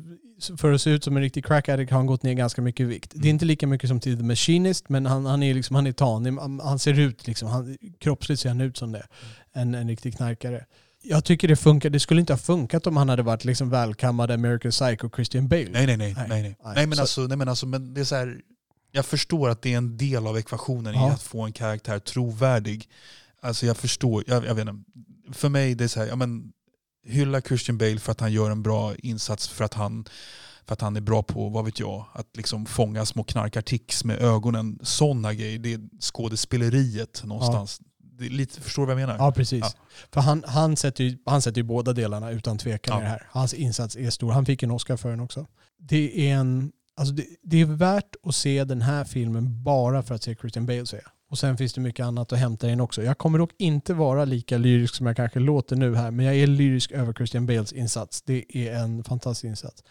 för 0.57 0.71
att 0.71 0.81
se 0.81 0.89
ut 0.89 1.03
som 1.03 1.15
en 1.17 1.23
riktig 1.23 1.45
crack 1.45 1.69
addict 1.69 1.91
har 1.91 1.97
han 1.97 2.05
gått 2.07 2.23
ner 2.23 2.33
ganska 2.33 2.61
mycket 2.61 2.83
i 2.83 2.85
vikt. 2.87 3.11
Det 3.15 3.27
är 3.27 3.29
inte 3.29 3.45
lika 3.45 3.67
mycket 3.67 3.89
som 3.89 3.99
till 3.99 4.17
The 4.17 4.23
Machinist, 4.23 4.89
men 4.89 5.05
han, 5.05 5.25
han 5.25 5.43
är 5.43 5.53
liksom, 5.53 5.75
han 5.75 5.87
är 5.87 5.91
tanig. 5.91 6.33
Han, 6.63 6.79
ser 6.79 6.99
ut 6.99 7.27
liksom, 7.27 7.47
han, 7.49 7.77
kroppsligt 7.99 8.41
ser 8.41 8.49
han 8.49 8.61
ut 8.61 8.77
som 8.77 8.91
det. 8.91 9.07
En, 9.53 9.75
en 9.75 9.87
riktig 9.87 10.17
knarkare. 10.17 10.65
Jag 11.01 11.25
tycker 11.25 11.47
det 11.47 11.55
funkar. 11.55 11.89
Det 11.89 11.99
skulle 11.99 12.19
inte 12.21 12.33
ha 12.33 12.37
funkat 12.37 12.87
om 12.87 12.97
han 12.97 13.09
hade 13.09 13.23
varit 13.23 13.45
liksom 13.45 13.69
välkammad 13.69 14.31
American 14.31 14.71
Psycho 14.71 15.09
Christian 15.15 15.47
Bale. 15.47 15.69
Nej, 15.71 15.87
nej, 15.87 15.97
nej. 15.97 16.13
Nej. 16.17 16.25
nej, 16.29 16.41
nej. 16.41 16.55
Nej, 16.75 16.87
men, 16.87 16.95
så- 16.95 17.01
alltså, 17.01 17.21
nej 17.21 17.37
men 17.37 17.47
alltså, 17.49 17.65
men 17.65 17.93
det 17.93 18.01
är 18.01 18.05
så 18.05 18.15
här, 18.15 18.41
jag 18.91 19.05
förstår 19.05 19.49
att 19.49 19.61
det 19.61 19.73
är 19.73 19.77
en 19.77 19.97
del 19.97 20.27
av 20.27 20.37
ekvationen 20.37 20.93
i 20.95 20.97
Ja. 20.97 21.11
att 21.11 21.23
få 21.23 21.41
en 21.41 21.51
karaktär 21.53 21.99
trovärdig. 21.99 22.89
Alltså 23.41 23.65
jag 23.65 23.77
förstår, 23.77 24.23
jag, 24.27 24.45
jag 24.45 24.55
vet 24.55 24.67
inte. 24.67 24.83
För 25.31 25.49
mig 25.49 25.75
det 25.75 25.83
är 25.83 25.87
så 25.87 25.99
här, 25.99 26.07
ja, 26.07 26.15
men, 26.15 26.51
hylla 27.09 27.41
Christian 27.41 27.77
Bale 27.77 27.99
för 27.99 28.11
att 28.11 28.19
han 28.19 28.31
gör 28.31 28.51
en 28.51 28.63
bra 28.63 28.95
insats, 28.95 29.47
för 29.47 29.65
att 29.65 29.73
han, 29.73 30.05
för 30.65 30.73
att 30.73 30.81
han 30.81 30.95
är 30.95 31.01
bra 31.01 31.23
på, 31.23 31.49
vad 31.49 31.65
vet 31.65 31.79
jag, 31.79 32.05
att 32.13 32.37
liksom 32.37 32.65
fånga 32.65 33.05
små 33.05 33.23
knarkartics 33.23 34.03
med 34.03 34.21
ögonen. 34.21 34.79
Sådana 34.81 35.33
grejer, 35.33 35.59
det 35.59 35.73
är 35.73 35.79
skådespeleriet 35.99 37.21
någonstans. 37.23 37.81
Är 38.19 38.29
lite, 38.29 38.61
förstår 38.61 38.81
du 38.81 38.85
vad 38.93 39.01
jag 39.01 39.07
menar? 39.07 39.25
Ja, 39.25 39.31
precis. 39.31 39.59
Ja. 39.61 39.71
För 40.11 40.21
han, 40.21 40.43
han, 40.47 40.75
sätter 40.77 41.03
ju, 41.03 41.17
han 41.25 41.41
sätter 41.41 41.57
ju 41.57 41.63
båda 41.63 41.93
delarna 41.93 42.31
utan 42.31 42.57
tvekan 42.57 42.95
Ja. 42.95 43.01
i 43.01 43.03
det 43.03 43.09
här. 43.09 43.27
Hans 43.31 43.53
insats 43.53 43.95
är 43.95 44.09
stor. 44.09 44.31
Han 44.31 44.45
fick 44.45 44.63
en 44.63 44.71
Oscar 44.71 44.97
för 44.97 45.09
den 45.09 45.19
också. 45.19 45.47
Det 45.77 46.29
är, 46.29 46.35
en, 46.35 46.71
alltså 46.95 47.13
det, 47.13 47.25
det 47.43 47.61
är 47.61 47.65
värt 47.65 48.15
att 48.23 48.35
se 48.35 48.63
den 48.63 48.81
här 48.81 49.03
filmen 49.03 49.63
bara 49.63 50.03
för 50.03 50.15
att 50.15 50.23
se 50.23 50.35
Christian 50.35 50.65
Bale 50.65 50.85
säga. 50.85 51.11
Och 51.29 51.37
sen 51.37 51.57
finns 51.57 51.73
det 51.73 51.81
mycket 51.81 52.05
annat 52.05 52.33
att 52.33 52.39
hämta 52.39 52.69
in 52.69 52.79
också. 52.79 53.03
Jag 53.03 53.17
kommer 53.17 53.39
dock 53.39 53.51
inte 53.57 53.93
vara 53.93 54.25
lika 54.25 54.57
lyrisk 54.57 54.95
som 54.95 55.05
jag 55.05 55.15
kanske 55.15 55.39
låter 55.39 55.75
nu 55.75 55.95
här, 55.95 56.11
men 56.11 56.25
jag 56.25 56.35
är 56.35 56.47
lyrisk 56.47 56.91
över 56.91 57.13
Christian 57.13 57.45
Bales 57.45 57.73
insats. 57.73 58.21
Det 58.21 58.45
är 58.67 58.75
en 58.75 59.03
fantastisk 59.03 59.43
insats. 59.43 59.83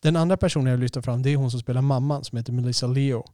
Den 0.00 0.16
andra 0.16 0.36
personen 0.36 0.66
jag 0.66 0.80
lyfter 0.80 1.00
fram 1.00 1.22
det 1.22 1.30
är 1.30 1.36
hon 1.36 1.50
som 1.50 1.60
spelar 1.60 1.82
mamman 1.82 2.24
som 2.24 2.38
heter 2.38 2.52
Melissa 2.52 2.86
Leo. 2.86 3.24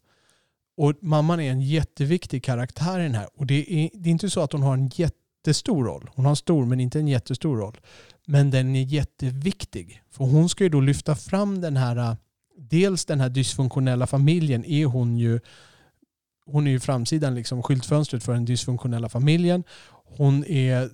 Och 0.77 0.95
mamman 1.01 1.41
är 1.41 1.51
en 1.51 1.61
jätteviktig 1.61 2.45
karaktär 2.45 3.01
i 3.01 3.03
den 3.03 3.15
här. 3.15 3.29
Och 3.35 3.47
det 3.47 3.73
är, 3.73 3.91
det 3.95 4.09
är 4.09 4.13
inte 4.13 4.31
så 4.31 4.41
att 4.41 4.53
hon 4.53 4.63
har 4.63 4.75
en 4.75 4.91
jättestor 4.95 5.85
roll. 5.85 6.11
Hon 6.15 6.25
har 6.25 6.31
en 6.31 6.37
stor 6.37 6.67
men 6.67 6.81
inte 6.81 6.99
en 6.99 7.09
jättestor 7.09 7.57
roll. 7.57 7.81
Men 8.27 8.51
den 8.51 8.77
är 8.77 8.83
jätteviktig. 8.83 10.03
För 10.11 10.25
hon 10.25 10.49
ska 10.49 10.65
ju 10.65 10.71
då 10.71 10.81
lyfta 10.81 11.17
fram 11.17 11.61
den 11.61 11.77
här, 11.77 11.97
äh, 11.97 12.17
dels 12.59 13.05
den 13.05 13.21
här 13.21 13.29
dysfunktionella 13.29 14.07
familjen 14.07 14.65
är 14.65 14.87
hon 14.87 15.19
ju 15.19 15.41
hon 16.53 16.66
är 16.66 16.70
ju 16.70 16.80
framsidan, 16.80 17.34
liksom 17.34 17.62
skyltfönstret 17.62 18.24
för 18.24 18.32
den 18.32 18.44
dysfunktionella 18.44 19.09
familjen. 19.09 19.64
Hon 20.16 20.44
är 20.44 20.90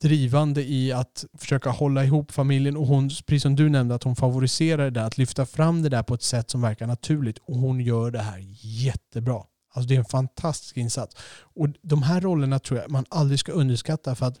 drivande 0.00 0.64
i 0.64 0.92
att 0.92 1.24
försöka 1.38 1.70
hålla 1.70 2.04
ihop 2.04 2.30
familjen 2.30 2.76
och 2.76 2.86
hon, 2.86 3.10
precis 3.26 3.42
som 3.42 3.56
du 3.56 3.68
nämnde, 3.68 3.94
att 3.94 4.02
hon 4.02 4.16
favoriserar 4.16 4.84
det 4.84 4.90
där, 4.90 5.04
att 5.04 5.18
lyfta 5.18 5.46
fram 5.46 5.82
det 5.82 5.88
där 5.88 6.02
på 6.02 6.14
ett 6.14 6.22
sätt 6.22 6.50
som 6.50 6.60
verkar 6.60 6.86
naturligt. 6.86 7.38
Och 7.38 7.56
hon 7.56 7.80
gör 7.80 8.10
det 8.10 8.18
här 8.18 8.44
jättebra. 8.60 9.42
Alltså 9.74 9.88
det 9.88 9.94
är 9.94 9.98
en 9.98 10.04
fantastisk 10.04 10.76
insats. 10.76 11.16
Och 11.40 11.68
de 11.82 12.02
här 12.02 12.20
rollerna 12.20 12.58
tror 12.58 12.80
jag 12.80 12.90
man 12.90 13.04
aldrig 13.08 13.40
ska 13.40 13.52
underskatta 13.52 14.14
för 14.14 14.26
att 14.26 14.36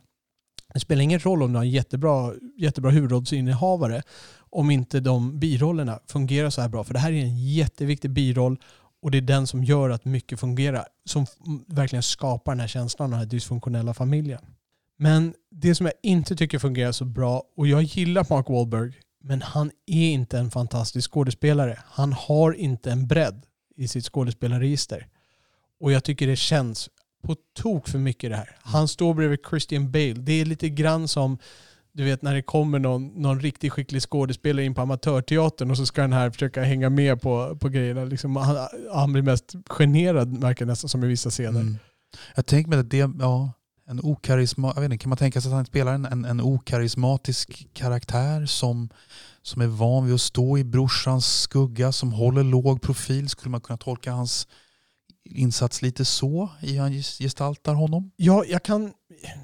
det 0.74 0.80
spelar 0.80 1.02
ingen 1.02 1.20
roll 1.20 1.42
om 1.42 1.52
du 1.52 1.58
har 1.58 1.64
en 1.64 1.70
jättebra, 1.70 2.32
jättebra 2.58 2.90
huvudrollsinnehavare 2.90 4.02
om 4.50 4.70
inte 4.70 5.00
de 5.00 5.38
birollerna 5.38 5.98
fungerar 6.06 6.50
så 6.50 6.60
här 6.60 6.68
bra. 6.68 6.84
För 6.84 6.94
det 6.94 7.00
här 7.00 7.12
är 7.12 7.22
en 7.22 7.38
jätteviktig 7.48 8.10
biroll 8.10 8.58
och 9.02 9.10
det 9.10 9.18
är 9.18 9.22
den 9.22 9.46
som 9.46 9.64
gör 9.64 9.90
att 9.90 10.04
mycket 10.04 10.40
fungerar. 10.40 10.86
Som 11.04 11.26
verkligen 11.66 12.02
skapar 12.02 12.52
den 12.52 12.60
här 12.60 12.68
känslan 12.68 13.10
den 13.10 13.18
här 13.18 13.26
dysfunktionella 13.26 13.94
familjen. 13.94 14.40
Men 14.96 15.34
det 15.50 15.74
som 15.74 15.86
jag 15.86 15.94
inte 16.02 16.36
tycker 16.36 16.58
fungerar 16.58 16.92
så 16.92 17.04
bra, 17.04 17.42
och 17.56 17.66
jag 17.66 17.82
gillar 17.82 18.26
Mark 18.30 18.48
Wahlberg, 18.48 18.92
men 19.20 19.42
han 19.42 19.70
är 19.86 20.10
inte 20.10 20.38
en 20.38 20.50
fantastisk 20.50 21.10
skådespelare. 21.10 21.78
Han 21.84 22.12
har 22.12 22.52
inte 22.52 22.90
en 22.90 23.06
bredd 23.06 23.46
i 23.76 23.88
sitt 23.88 24.04
skådespelarregister. 24.04 25.06
Och 25.80 25.92
jag 25.92 26.04
tycker 26.04 26.26
det 26.26 26.36
känns 26.36 26.90
på 27.22 27.36
tok 27.54 27.88
för 27.88 27.98
mycket 27.98 28.30
det 28.30 28.36
här. 28.36 28.56
Han 28.60 28.88
står 28.88 29.14
bredvid 29.14 29.38
Christian 29.50 29.90
Bale. 29.90 30.12
Det 30.14 30.32
är 30.32 30.44
lite 30.44 30.68
grann 30.68 31.08
som 31.08 31.38
du 31.98 32.04
vet 32.04 32.22
när 32.22 32.34
det 32.34 32.42
kommer 32.42 32.78
någon, 32.78 33.06
någon 33.06 33.40
riktigt 33.40 33.72
skicklig 33.72 34.02
skådespelare 34.02 34.64
in 34.64 34.74
på 34.74 34.80
amatörteatern 34.80 35.70
och 35.70 35.76
så 35.76 35.86
ska 35.86 36.02
den 36.02 36.12
här 36.12 36.30
försöka 36.30 36.62
hänga 36.62 36.90
med 36.90 37.22
på, 37.22 37.58
på 37.60 37.68
grejerna. 37.68 38.04
Liksom, 38.04 38.36
han, 38.36 38.68
han 38.92 39.12
blir 39.12 39.22
mest 39.22 39.54
generad, 39.68 40.32
märker 40.32 40.62
jag 40.62 40.68
nästan 40.68 40.88
som 40.88 41.04
i 41.04 41.06
vissa 41.06 41.30
scener. 41.30 41.60
Mm. 41.60 41.78
Jag 42.34 42.46
tänker 42.46 42.70
mig 42.70 42.78
att 42.78 42.90
det, 42.90 43.10
ja, 43.18 43.52
en 43.88 44.00
okarisma, 44.02 44.72
jag 44.74 44.80
vet 44.80 44.92
inte, 44.92 45.02
kan 45.02 45.08
man 45.08 45.18
tänka 45.18 45.40
sig 45.40 45.48
att 45.48 45.54
han 45.54 45.66
spelar 45.66 45.94
en, 45.94 46.04
en, 46.04 46.24
en 46.24 46.40
okarismatisk 46.40 47.66
karaktär 47.72 48.46
som, 48.46 48.88
som 49.42 49.62
är 49.62 49.66
van 49.66 50.04
vid 50.06 50.14
att 50.14 50.20
stå 50.20 50.58
i 50.58 50.64
brorsans 50.64 51.40
skugga, 51.40 51.92
som 51.92 52.12
håller 52.12 52.42
låg 52.42 52.82
profil? 52.82 53.28
Skulle 53.28 53.50
man 53.50 53.60
kunna 53.60 53.76
tolka 53.76 54.12
hans 54.12 54.48
insats 55.28 55.82
lite 55.82 56.04
så 56.04 56.50
i 56.60 56.72
hur 56.72 56.80
han 56.80 56.92
ges- 56.92 57.18
gestaltar 57.18 57.74
honom? 57.74 58.10
Ja, 58.16 58.44
jag 58.48 58.62
kan... 58.62 58.92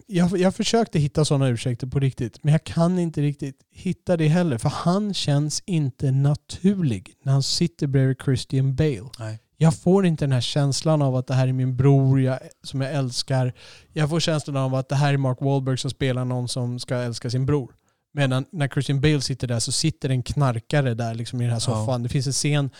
Jag, 0.07 0.39
jag 0.39 0.55
försökte 0.55 0.99
hitta 0.99 1.25
sådana 1.25 1.49
ursäkter 1.49 1.87
på 1.87 1.99
riktigt, 2.01 2.45
men 2.45 2.53
jag 2.53 2.65
kan 2.65 2.99
inte 2.99 3.23
riktigt 3.23 3.57
hitta 3.71 4.17
det 4.17 4.29
heller. 4.29 4.59
För 4.59 4.69
han 4.69 5.15
känns 5.15 5.63
inte 5.67 6.11
naturlig 6.11 7.15
när 7.25 7.33
han 7.33 7.43
sitter 7.43 7.87
bredvid 7.87 8.17
Christian 8.25 8.75
Bale. 8.75 9.11
Nej. 9.19 9.39
Jag 9.57 9.75
får 9.75 10.07
inte 10.07 10.25
den 10.25 10.33
här 10.33 10.41
känslan 10.41 11.03
av 11.03 11.17
att 11.17 11.27
det 11.27 11.35
här 11.35 11.49
är 11.49 11.53
min 11.53 11.77
bror 11.77 12.21
jag, 12.21 12.39
som 12.63 12.81
jag 12.81 12.93
älskar. 12.93 13.53
Jag 13.93 14.09
får 14.11 14.21
känslan 14.21 14.57
av 14.57 14.75
att 14.75 14.89
det 14.89 14.95
här 14.95 15.13
är 15.15 15.17
Mark 15.17 15.39
Wahlberg 15.41 15.79
som 15.79 15.91
spelar 15.91 16.25
någon 16.25 16.49
som 16.49 16.79
ska 16.79 16.97
älska 16.97 17.31
sin 17.31 17.47
bror. 17.47 17.75
Medan 18.15 18.45
när 18.53 18.69
Christian 18.69 19.01
Bale 19.01 19.21
sitter 19.21 19.47
där 19.47 19.59
så 19.59 19.73
sitter 19.73 20.09
en 20.09 20.23
knarkare 20.23 20.95
där 20.95 21.15
liksom 21.15 21.41
i 21.41 21.45
den 21.45 21.53
här 21.53 21.61
soffan. 21.61 22.03
Det 22.03 22.09
finns 22.09 22.27
en 22.27 22.33
scen, 22.33 22.71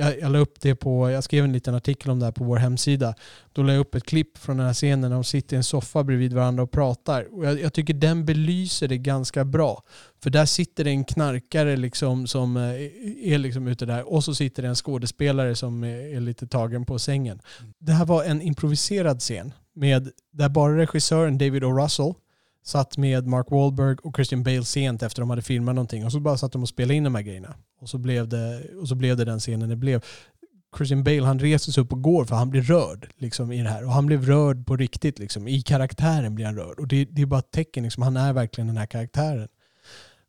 jag, 0.00 0.20
jag 0.20 0.32
la 0.32 0.38
upp 0.38 0.60
det 0.60 0.74
på, 0.74 1.10
jag 1.10 1.24
skrev 1.24 1.44
en 1.44 1.52
liten 1.52 1.74
artikel 1.74 2.10
om 2.10 2.18
det 2.18 2.24
här 2.24 2.32
på 2.32 2.44
vår 2.44 2.56
hemsida. 2.56 3.14
Då 3.52 3.62
la 3.62 3.72
jag 3.72 3.80
upp 3.80 3.94
ett 3.94 4.04
klipp 4.04 4.38
från 4.38 4.56
den 4.56 4.66
här 4.66 4.74
scenen 4.74 5.00
när 5.00 5.10
de 5.10 5.24
sitter 5.24 5.54
i 5.54 5.56
en 5.56 5.64
soffa 5.64 6.04
bredvid 6.04 6.32
varandra 6.32 6.62
och 6.62 6.70
pratar. 6.70 7.36
Och 7.36 7.46
jag, 7.46 7.60
jag 7.60 7.72
tycker 7.72 7.94
den 7.94 8.24
belyser 8.24 8.88
det 8.88 8.98
ganska 8.98 9.44
bra. 9.44 9.82
För 10.22 10.30
där 10.30 10.46
sitter 10.46 10.84
det 10.84 10.90
en 10.90 11.04
knarkare 11.04 11.76
liksom 11.76 12.26
som 12.26 12.56
eh, 12.56 12.62
är 13.32 13.38
liksom 13.38 13.68
ute 13.68 13.86
där 13.86 14.12
och 14.12 14.24
så 14.24 14.34
sitter 14.34 14.62
det 14.62 14.68
en 14.68 14.74
skådespelare 14.74 15.54
som 15.54 15.84
är 15.84 16.00
är 16.16 16.20
lite 16.20 16.46
tagen 16.46 16.84
på 16.84 16.98
sängen. 16.98 17.40
Det 17.78 17.92
här 17.92 18.04
var 18.04 18.24
en 18.24 18.42
improviserad 18.42 19.20
scen 19.20 19.52
med, 19.74 20.10
där 20.32 20.48
bara 20.48 20.76
regissören 20.76 21.38
David 21.38 21.64
O. 21.64 21.82
Russell 21.82 22.14
satt 22.64 22.96
med 22.98 23.26
Mark 23.26 23.50
Wahlberg 23.50 23.96
och 24.02 24.16
Christian 24.16 24.42
Bale 24.42 24.64
sent 24.64 25.02
efter 25.02 25.22
de 25.22 25.30
hade 25.30 25.42
filmat 25.42 25.74
någonting 25.74 26.04
och 26.04 26.12
så 26.12 26.20
bara 26.20 26.36
satt 26.36 26.52
de 26.52 26.62
och 26.62 26.68
spelade 26.68 26.94
in 26.94 27.04
de 27.04 27.14
här 27.14 27.22
grejerna. 27.22 27.54
Och 27.80 27.88
så 27.88 27.98
blev 27.98 28.28
det, 28.28 28.62
och 28.80 28.88
så 28.88 28.94
blev 28.94 29.16
det 29.16 29.24
den 29.24 29.38
scenen 29.38 29.68
det 29.68 29.76
blev. 29.76 30.04
Christian 30.76 31.04
Bale 31.04 31.22
han 31.22 31.38
reser 31.38 31.72
sig 31.72 31.82
upp 31.82 31.92
och 31.92 32.02
går 32.02 32.24
för 32.24 32.36
han 32.36 32.50
blir 32.50 32.62
rörd 32.62 33.08
liksom, 33.18 33.52
i 33.52 33.62
det 33.62 33.68
här. 33.68 33.84
Och 33.84 33.92
han 33.92 34.06
blev 34.06 34.24
rörd 34.24 34.66
på 34.66 34.76
riktigt. 34.76 35.18
Liksom. 35.18 35.48
I 35.48 35.62
karaktären 35.62 36.34
blir 36.34 36.46
han 36.46 36.56
rörd. 36.56 36.78
Och 36.78 36.88
det, 36.88 37.04
det 37.04 37.22
är 37.22 37.26
bara 37.26 37.40
ett 37.40 37.50
tecken. 37.50 37.84
Liksom. 37.84 38.02
Han 38.02 38.16
är 38.16 38.32
verkligen 38.32 38.68
den 38.68 38.76
här 38.76 38.86
karaktären. 38.86 39.48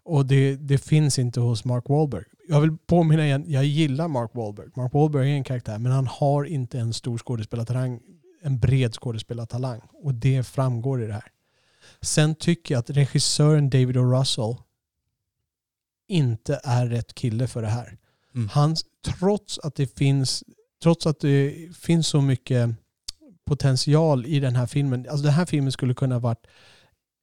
Och 0.03 0.25
det, 0.25 0.55
det 0.55 0.77
finns 0.77 1.19
inte 1.19 1.39
hos 1.39 1.65
Mark 1.65 1.89
Wahlberg. 1.89 2.23
Jag 2.47 2.61
vill 2.61 2.77
påminna 2.77 3.25
igen, 3.25 3.43
jag 3.47 3.65
gillar 3.65 4.07
Mark 4.07 4.31
Wahlberg. 4.33 4.67
Mark 4.75 4.93
Wahlberg 4.93 5.31
är 5.31 5.35
en 5.35 5.43
karaktär, 5.43 5.77
men 5.77 5.91
han 5.91 6.07
har 6.07 6.43
inte 6.43 6.79
en 6.79 6.93
stor 6.93 7.17
skådespelartalang 7.17 7.99
en 8.41 8.59
bred 8.59 8.93
skådespelartalang. 8.93 9.81
Och 10.03 10.13
det 10.13 10.43
framgår 10.43 11.03
i 11.03 11.07
det 11.07 11.13
här. 11.13 11.31
Sen 12.01 12.35
tycker 12.35 12.75
jag 12.75 12.79
att 12.79 12.89
regissören 12.89 13.69
David 13.69 13.97
O. 13.97 14.19
Russell 14.19 14.55
inte 16.11 16.61
är 16.63 16.87
rätt 16.87 17.15
kille 17.15 17.47
för 17.47 17.61
det 17.61 17.67
här. 17.67 17.97
Mm. 18.35 18.49
Han, 18.49 18.75
trots 19.19 19.59
att 19.59 19.75
det 19.75 19.97
finns 19.97 20.43
trots 20.83 21.07
att 21.07 21.19
det 21.19 21.69
finns 21.75 22.07
så 22.07 22.21
mycket 22.21 22.69
potential 23.45 24.25
i 24.25 24.39
den 24.39 24.55
här 24.55 24.65
filmen. 24.65 25.07
Alltså 25.09 25.23
den 25.23 25.33
här 25.33 25.45
filmen 25.45 25.71
skulle 25.71 25.93
kunna 25.93 26.19
varit 26.19 26.47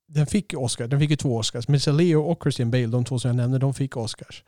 den 0.09 0.27
fick 0.27 0.55
Oscar, 0.55 0.87
den 0.87 1.01
fick 1.01 1.11
ju 1.11 1.17
två 1.17 1.37
Oscars. 1.37 1.69
Michelle 1.69 2.03
Leo 2.03 2.23
och 2.23 2.43
Christian 2.43 2.71
Bale, 2.71 2.87
de 2.87 3.05
två 3.05 3.19
som 3.19 3.29
jag 3.29 3.37
nämnde, 3.37 3.59
de 3.59 3.75
fick 3.75 3.97
Oscars. 3.97 4.45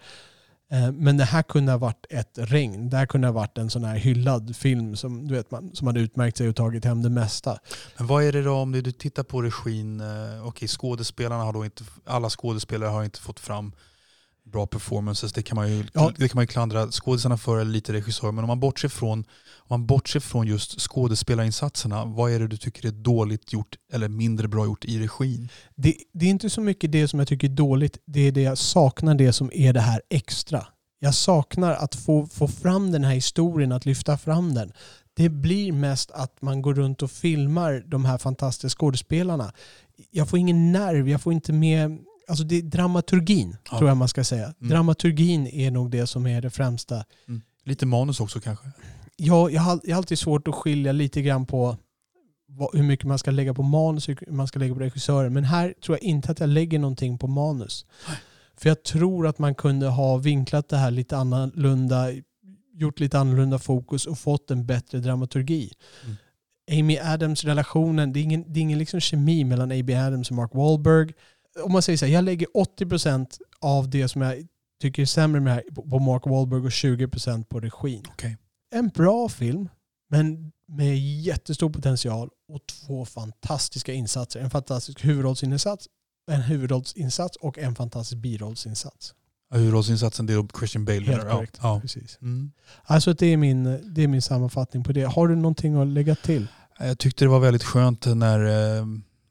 Eh, 0.70 0.92
Men 0.92 1.16
det 1.16 1.24
här 1.24 1.42
kunde 1.42 1.72
ha 1.72 1.78
varit 1.78 2.06
ett 2.10 2.32
regn. 2.34 2.90
Det 2.90 2.96
här 2.96 3.06
kunde 3.06 3.26
ha 3.26 3.32
varit 3.32 3.58
en 3.58 3.70
sån 3.70 3.84
här 3.84 3.96
hyllad 3.96 4.56
film 4.56 4.96
som, 4.96 5.28
du 5.28 5.34
vet, 5.34 5.50
man, 5.50 5.70
som 5.74 5.86
hade 5.86 6.00
utmärkt 6.00 6.36
sig 6.36 6.48
och 6.48 6.56
tagit 6.56 6.84
hem 6.84 7.02
det 7.02 7.10
mesta. 7.10 7.58
Men 7.98 8.06
vad 8.06 8.24
är 8.24 8.32
det 8.32 8.42
då 8.42 8.54
om 8.54 8.72
du 8.72 8.82
du 8.82 8.92
tittar 8.92 9.22
på 9.22 9.42
regin, 9.42 10.00
eh, 10.00 10.46
okej 10.46 10.68
skådespelarna 10.68 11.44
har 11.44 11.52
då 11.52 11.64
inte, 11.64 11.84
alla 12.04 12.30
skådespelare 12.30 12.90
har 12.90 13.04
inte 13.04 13.20
fått 13.20 13.40
fram 13.40 13.72
bra 14.44 14.66
performances, 14.66 15.32
det 15.32 15.42
kan 15.42 15.56
man 15.56 15.68
ju, 15.72 15.84
Ja. 15.92 16.12
det 16.16 16.28
kan 16.28 16.36
man 16.36 16.42
ju 16.42 16.46
klandra 16.46 16.90
skådisarna 16.90 17.36
för 17.38 17.58
eller 17.58 17.70
lite 17.70 17.92
regissör. 17.92 18.32
Men 18.32 18.44
om 18.44 18.48
man 18.48 18.60
bortser 18.60 18.88
från, 18.88 19.18
om 19.58 19.66
man 19.68 19.86
bortser 19.86 20.20
från 20.20 20.46
just 20.46 20.80
skådespelarinsatserna, 20.80 22.04
vad 22.04 22.32
är 22.32 22.40
det 22.40 22.48
du 22.48 22.56
tycker 22.56 22.88
är 22.88 22.92
dåligt 22.92 23.52
gjort 23.52 23.76
eller 23.92 24.08
mindre 24.08 24.48
bra 24.48 24.64
gjort 24.64 24.84
i 24.84 24.98
regin? 24.98 25.48
Det, 25.76 25.94
det 26.12 26.26
är 26.26 26.30
inte 26.30 26.50
så 26.50 26.60
mycket 26.60 26.92
det 26.92 27.08
som 27.08 27.18
jag 27.18 27.28
tycker 27.28 27.48
är 27.48 27.52
dåligt, 27.52 27.98
det 28.06 28.20
är 28.20 28.32
det 28.32 28.42
jag 28.42 28.58
saknar, 28.58 29.14
det 29.14 29.32
som 29.32 29.50
är 29.54 29.72
det 29.72 29.80
här 29.80 30.02
extra. 30.10 30.66
Jag 30.98 31.14
saknar 31.14 31.72
att 31.74 31.94
få, 31.94 32.26
få 32.26 32.48
fram 32.48 32.92
den 32.92 33.04
här 33.04 33.14
historien, 33.14 33.72
att 33.72 33.86
lyfta 33.86 34.18
fram 34.18 34.54
den. 34.54 34.72
Det 35.14 35.28
blir 35.28 35.72
mest 35.72 36.10
att 36.10 36.42
man 36.42 36.62
går 36.62 36.74
runt 36.74 37.02
och 37.02 37.10
filmar 37.10 37.84
de 37.86 38.04
här 38.04 38.18
fantastiska 38.18 38.78
skådespelarna. 38.78 39.52
Jag 40.10 40.28
får 40.28 40.38
ingen 40.38 40.72
nerv, 40.72 41.08
jag 41.08 41.20
får 41.20 41.32
inte 41.32 41.52
med... 41.52 41.98
Alltså 42.30 42.44
det 42.44 42.56
är 42.58 42.62
dramaturgin, 42.62 43.56
Ja. 43.70 43.78
tror 43.78 43.90
jag 43.90 43.96
man 43.96 44.08
ska 44.08 44.24
säga. 44.24 44.44
Mm. 44.44 44.70
Dramaturgin 44.70 45.46
är 45.46 45.70
nog 45.70 45.90
det 45.90 46.06
som 46.06 46.26
är 46.26 46.40
det 46.42 46.50
främsta. 46.50 47.04
Lite 47.64 47.86
manus 47.86 48.20
också 48.20 48.40
kanske? 48.40 48.66
Jag, 49.16 49.52
jag, 49.52 49.62
har, 49.62 49.80
jag 49.84 49.90
har 49.90 49.96
alltid 49.96 50.18
svårt 50.18 50.48
att 50.48 50.54
skilja 50.54 50.92
lite 50.92 51.22
grann 51.22 51.46
på 51.46 51.76
vad, 52.48 52.76
hur 52.76 52.82
mycket 52.82 53.06
man 53.06 53.18
ska 53.18 53.30
lägga 53.30 53.54
på 53.54 53.62
manus 53.62 54.08
och 54.08 54.14
hur 54.26 54.32
man 54.32 54.46
ska 54.48 54.58
lägga 54.58 54.74
på 54.74 54.80
regissören. 54.80 55.32
Men 55.32 55.44
här 55.44 55.74
tror 55.84 55.98
jag 55.98 56.02
inte 56.02 56.32
att 56.32 56.40
jag 56.40 56.48
lägger 56.48 56.78
någonting 56.78 57.18
på 57.18 57.26
manus. 57.26 57.86
För 58.56 58.68
jag 58.68 58.82
tror 58.82 59.26
att 59.26 59.38
man 59.38 59.54
kunde 59.54 59.86
ha 59.88 60.16
vinklat 60.16 60.68
det 60.68 60.76
här 60.76 60.90
lite 60.90 61.16
annorlunda, 61.16 62.06
gjort 62.74 63.00
lite 63.00 63.18
annorlunda 63.18 63.58
fokus 63.58 64.06
och 64.06 64.18
fått 64.18 64.50
en 64.50 64.66
bättre 64.66 64.98
dramaturgi. 64.98 65.72
Mm. 66.04 66.16
Amy 66.80 66.98
Adams-relationen, 66.98 68.12
det 68.12 68.20
är 68.20 68.22
ingen, 68.22 68.44
det 68.52 68.60
är 68.60 68.62
ingen 68.62 68.78
liksom 68.78 69.00
kemi 69.00 69.44
mellan 69.44 69.70
Amy 69.70 69.94
Adams 69.94 70.30
och 70.30 70.36
Mark 70.36 70.54
Wahlberg. 70.54 71.12
Om 71.64 71.72
man 71.72 71.82
säger 71.82 71.96
så 71.96 72.06
här, 72.06 72.12
jag 72.12 72.24
lägger 72.24 72.46
80% 72.80 73.26
av 73.60 73.90
det 73.90 74.08
som 74.08 74.22
jag 74.22 74.46
tycker 74.82 75.02
är 75.02 75.06
sämre 75.06 75.40
med 75.40 75.50
det 75.50 75.54
här 75.54 75.82
på- 75.90 75.98
Mark 75.98 76.26
Wahlberg 76.26 76.60
och 76.60 76.70
20% 76.70 77.44
på 77.48 77.60
regin. 77.60 78.02
Okej. 78.08 78.36
En 78.74 78.88
bra 78.88 79.28
film, 79.28 79.68
men 80.10 80.52
med 80.68 80.98
jättestor 80.98 81.70
potential 81.70 82.28
och 82.52 82.60
två 82.66 83.04
fantastiska 83.04 83.92
insatser. 83.92 84.40
En 84.40 84.50
fantastisk 84.50 85.04
huvudrollsinsats, 85.04 85.88
en 86.30 86.42
huvudrollsinsats 86.42 87.36
och 87.36 87.58
en 87.58 87.74
fantastisk 87.74 88.22
birollsinsats. 88.22 89.14
Ja, 89.50 89.56
Huvudrollsinsatsen 89.56 90.26
det 90.26 90.32
är 90.32 90.58
Christian 90.58 90.84
Bale. 90.84 91.00
Helt 91.00 91.22
korrekt. 91.30 91.58
Ja. 91.62 91.74
Ja. 91.74 91.80
Precis. 91.80 92.18
Mm. 92.22 92.52
Alltså 92.82 93.12
det 93.12 93.26
är, 93.26 93.36
min, 93.36 93.64
det 93.94 94.02
är 94.02 94.08
min 94.08 94.22
sammanfattning 94.22 94.84
på 94.84 94.92
det. 94.92 95.02
Har 95.04 95.28
du 95.28 95.36
någonting 95.36 95.74
att 95.74 95.86
lägga 95.86 96.14
till? 96.14 96.46
Jag 96.78 96.98
tyckte 96.98 97.24
det 97.24 97.28
var 97.28 97.40
väldigt 97.40 97.62
skönt 97.64 98.06
när 98.06 98.44
eh, 98.78 98.84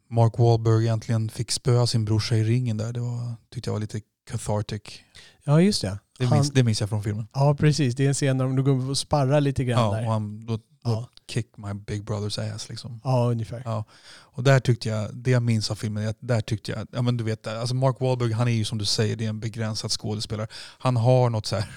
Mark 0.09 0.33
Wahlberg 0.39 0.87
äntligen 0.87 1.29
fick 1.29 1.51
spöa 1.51 1.87
sin 1.87 2.05
brorsa 2.05 2.35
i 2.35 2.43
ringen 2.43 2.77
där. 2.77 2.93
Det 2.93 2.99
var, 2.99 3.35
tyckte 3.53 3.69
jag 3.69 3.73
var 3.73 3.79
lite 3.79 4.01
cathartic. 4.29 4.81
Ja, 5.43 5.61
just 5.61 5.81
det. 5.81 5.99
Det 6.19 6.25
Han- 6.25 6.37
minns, 6.37 6.51
det 6.51 6.63
minns 6.63 6.79
jag 6.79 6.89
från 6.89 7.03
filmen. 7.03 7.27
Ja, 7.33 7.55
precis. 7.55 7.95
Det 7.95 8.03
är 8.03 8.07
en 8.07 8.13
scen 8.13 8.37
där 8.37 8.45
de 8.45 8.63
går 8.63 8.89
och 8.89 8.97
sparrar 8.97 9.41
lite 9.41 9.63
grann 9.63 9.79
Ja, 9.79 9.87
och 9.89 9.95
där. 9.95 10.03
han, 10.05 10.45
då, 10.45 10.57
då 10.57 10.61
Ja. 10.83 11.09
kick 11.29 11.57
my 11.57 11.73
big 11.73 12.03
brother's 12.09 12.55
ass 12.55 12.69
liksom. 12.69 13.01
ja, 13.03 13.29
ungefär. 13.31 13.61
Ja. 13.65 13.85
Och 14.11 14.43
där 14.43 14.59
tyckte 14.59 14.89
jag, 14.89 15.15
det 15.15 15.31
jag 15.31 15.41
minns 15.43 15.71
av 15.71 15.75
filmen, 15.75 16.13
där 16.19 16.41
tyckte 16.41 16.71
jag, 16.71 16.87
ja 16.91 17.01
men 17.01 17.17
du 17.17 17.23
vet, 17.23 17.47
alltså 17.47 17.75
Mark 17.75 17.95
Wahlberg 17.99 18.31
han 18.31 18.47
är 18.47 18.51
ju 18.51 18.65
som 18.65 18.77
du 18.77 18.85
säger, 18.85 19.15
det 19.15 19.25
är 19.25 19.29
en 19.29 19.39
begränsad 19.39 19.91
skådespelare. 19.91 20.47
Han 20.79 20.95
har 20.97 21.29
något 21.29 21.45
så 21.45 21.55
här, 21.55 21.69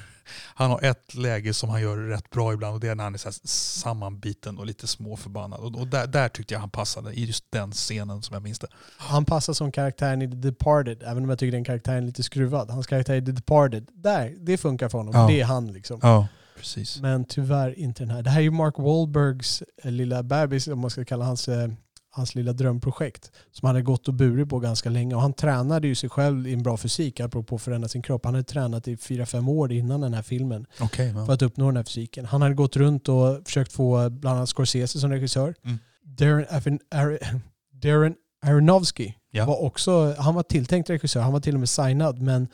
han 0.54 0.70
har 0.70 0.82
ett 0.82 1.14
läge 1.14 1.54
som 1.54 1.70
han 1.70 1.82
gör 1.82 1.96
rätt 1.96 2.30
bra 2.30 2.52
ibland 2.52 2.74
och 2.74 2.80
det 2.80 2.88
är 2.88 2.94
när 2.94 3.04
han 3.04 3.14
är 3.14 3.18
så 3.18 3.32
sammanbiten 3.44 4.58
och 4.58 4.66
lite 4.66 4.86
småförbannad. 4.86 5.60
Och, 5.60 5.80
och 5.80 5.86
där, 5.86 6.06
där 6.06 6.28
tyckte 6.28 6.54
jag 6.54 6.60
han 6.60 6.70
passade, 6.70 7.12
i 7.12 7.24
just 7.24 7.44
den 7.50 7.72
scenen 7.72 8.22
som 8.22 8.34
jag 8.34 8.42
minns 8.42 8.58
det. 8.58 8.66
Han 8.96 9.24
passar 9.24 9.52
som 9.52 9.72
karaktären 9.72 10.22
i 10.22 10.28
The 10.30 10.36
Departed, 10.36 11.02
även 11.02 11.22
om 11.22 11.28
jag 11.28 11.38
tycker 11.38 11.52
den 11.52 11.64
karaktären 11.64 12.02
är 12.02 12.06
lite 12.06 12.22
skruvad. 12.22 12.70
Hans 12.70 12.86
karaktär 12.86 13.14
i 13.14 13.24
The 13.24 13.32
Departed, 13.32 13.88
där, 13.92 14.34
det 14.38 14.58
funkar 14.58 14.88
för 14.88 14.98
honom. 14.98 15.14
Ja. 15.14 15.26
Det 15.26 15.40
är 15.40 15.44
han 15.44 15.72
liksom. 15.72 16.00
Ja, 16.02 16.28
precis. 16.56 17.00
Men 17.00 17.24
tyvärr 17.24 17.78
inte 17.78 18.02
den 18.02 18.10
här. 18.10 18.22
Det 18.22 18.30
här 18.30 18.38
är 18.38 18.44
ju 18.44 18.50
Mark 18.50 18.78
Wahlbergs 18.78 19.62
eh, 19.82 19.90
lilla 19.90 20.22
bebis, 20.22 20.66
om 20.68 20.78
man 20.78 20.90
ska 20.90 21.04
kalla 21.04 21.24
hans, 21.24 21.48
eh, 21.48 21.68
hans 22.14 22.34
lilla 22.34 22.52
drömprojekt. 22.52 23.32
Som 23.50 23.66
han 23.66 23.74
hade 23.76 23.82
gått 23.84 24.08
och 24.08 24.14
burit 24.14 24.48
på 24.48 24.58
ganska 24.58 24.90
länge. 24.90 25.14
Och 25.14 25.20
han 25.20 25.32
tränade 25.32 25.88
ju 25.88 25.94
sig 25.94 26.10
själv 26.10 26.46
i 26.46 26.52
en 26.52 26.62
bra 26.62 26.76
fysik, 26.76 27.20
apropå 27.20 27.54
att 27.56 27.62
förändra 27.62 27.88
sin 27.88 28.02
kropp. 28.02 28.24
Han 28.24 28.34
hade 28.34 28.44
tränat 28.44 28.88
i 28.88 28.96
fyra 28.96 29.26
fem 29.26 29.48
år 29.48 29.72
innan 29.72 30.00
den 30.00 30.14
här 30.14 30.22
filmen 30.22 30.66
Okej, 30.80 31.12
för 31.12 31.20
ja. 31.20 31.32
att 31.32 31.42
uppnå 31.42 31.66
den 31.66 31.76
här 31.76 31.84
fysiken. 31.84 32.24
Han 32.24 32.42
hade 32.42 32.54
gått 32.54 32.76
runt 32.76 33.08
och 33.08 33.40
försökt 33.44 33.72
få 33.72 34.10
bland 34.10 34.36
annat 34.36 34.48
Scorsese 34.48 35.00
som 35.00 35.10
regissör. 35.10 35.54
Mm. 35.64 35.78
Darren, 36.04 36.46
Aron, 36.50 36.78
Ar- 36.90 37.40
Darren 37.72 38.14
Aronofsky 38.46 39.12
Ja. 39.30 39.44
var 39.46 39.62
också, 39.62 40.14
han 40.18 40.34
var 40.34 40.42
tilltänkt 40.42 40.90
regissör, 40.90 41.20
han 41.20 41.32
var 41.32 41.40
till 41.40 41.54
och 41.54 41.60
med 41.60 41.68
signad 41.68 42.20
men 42.22 42.48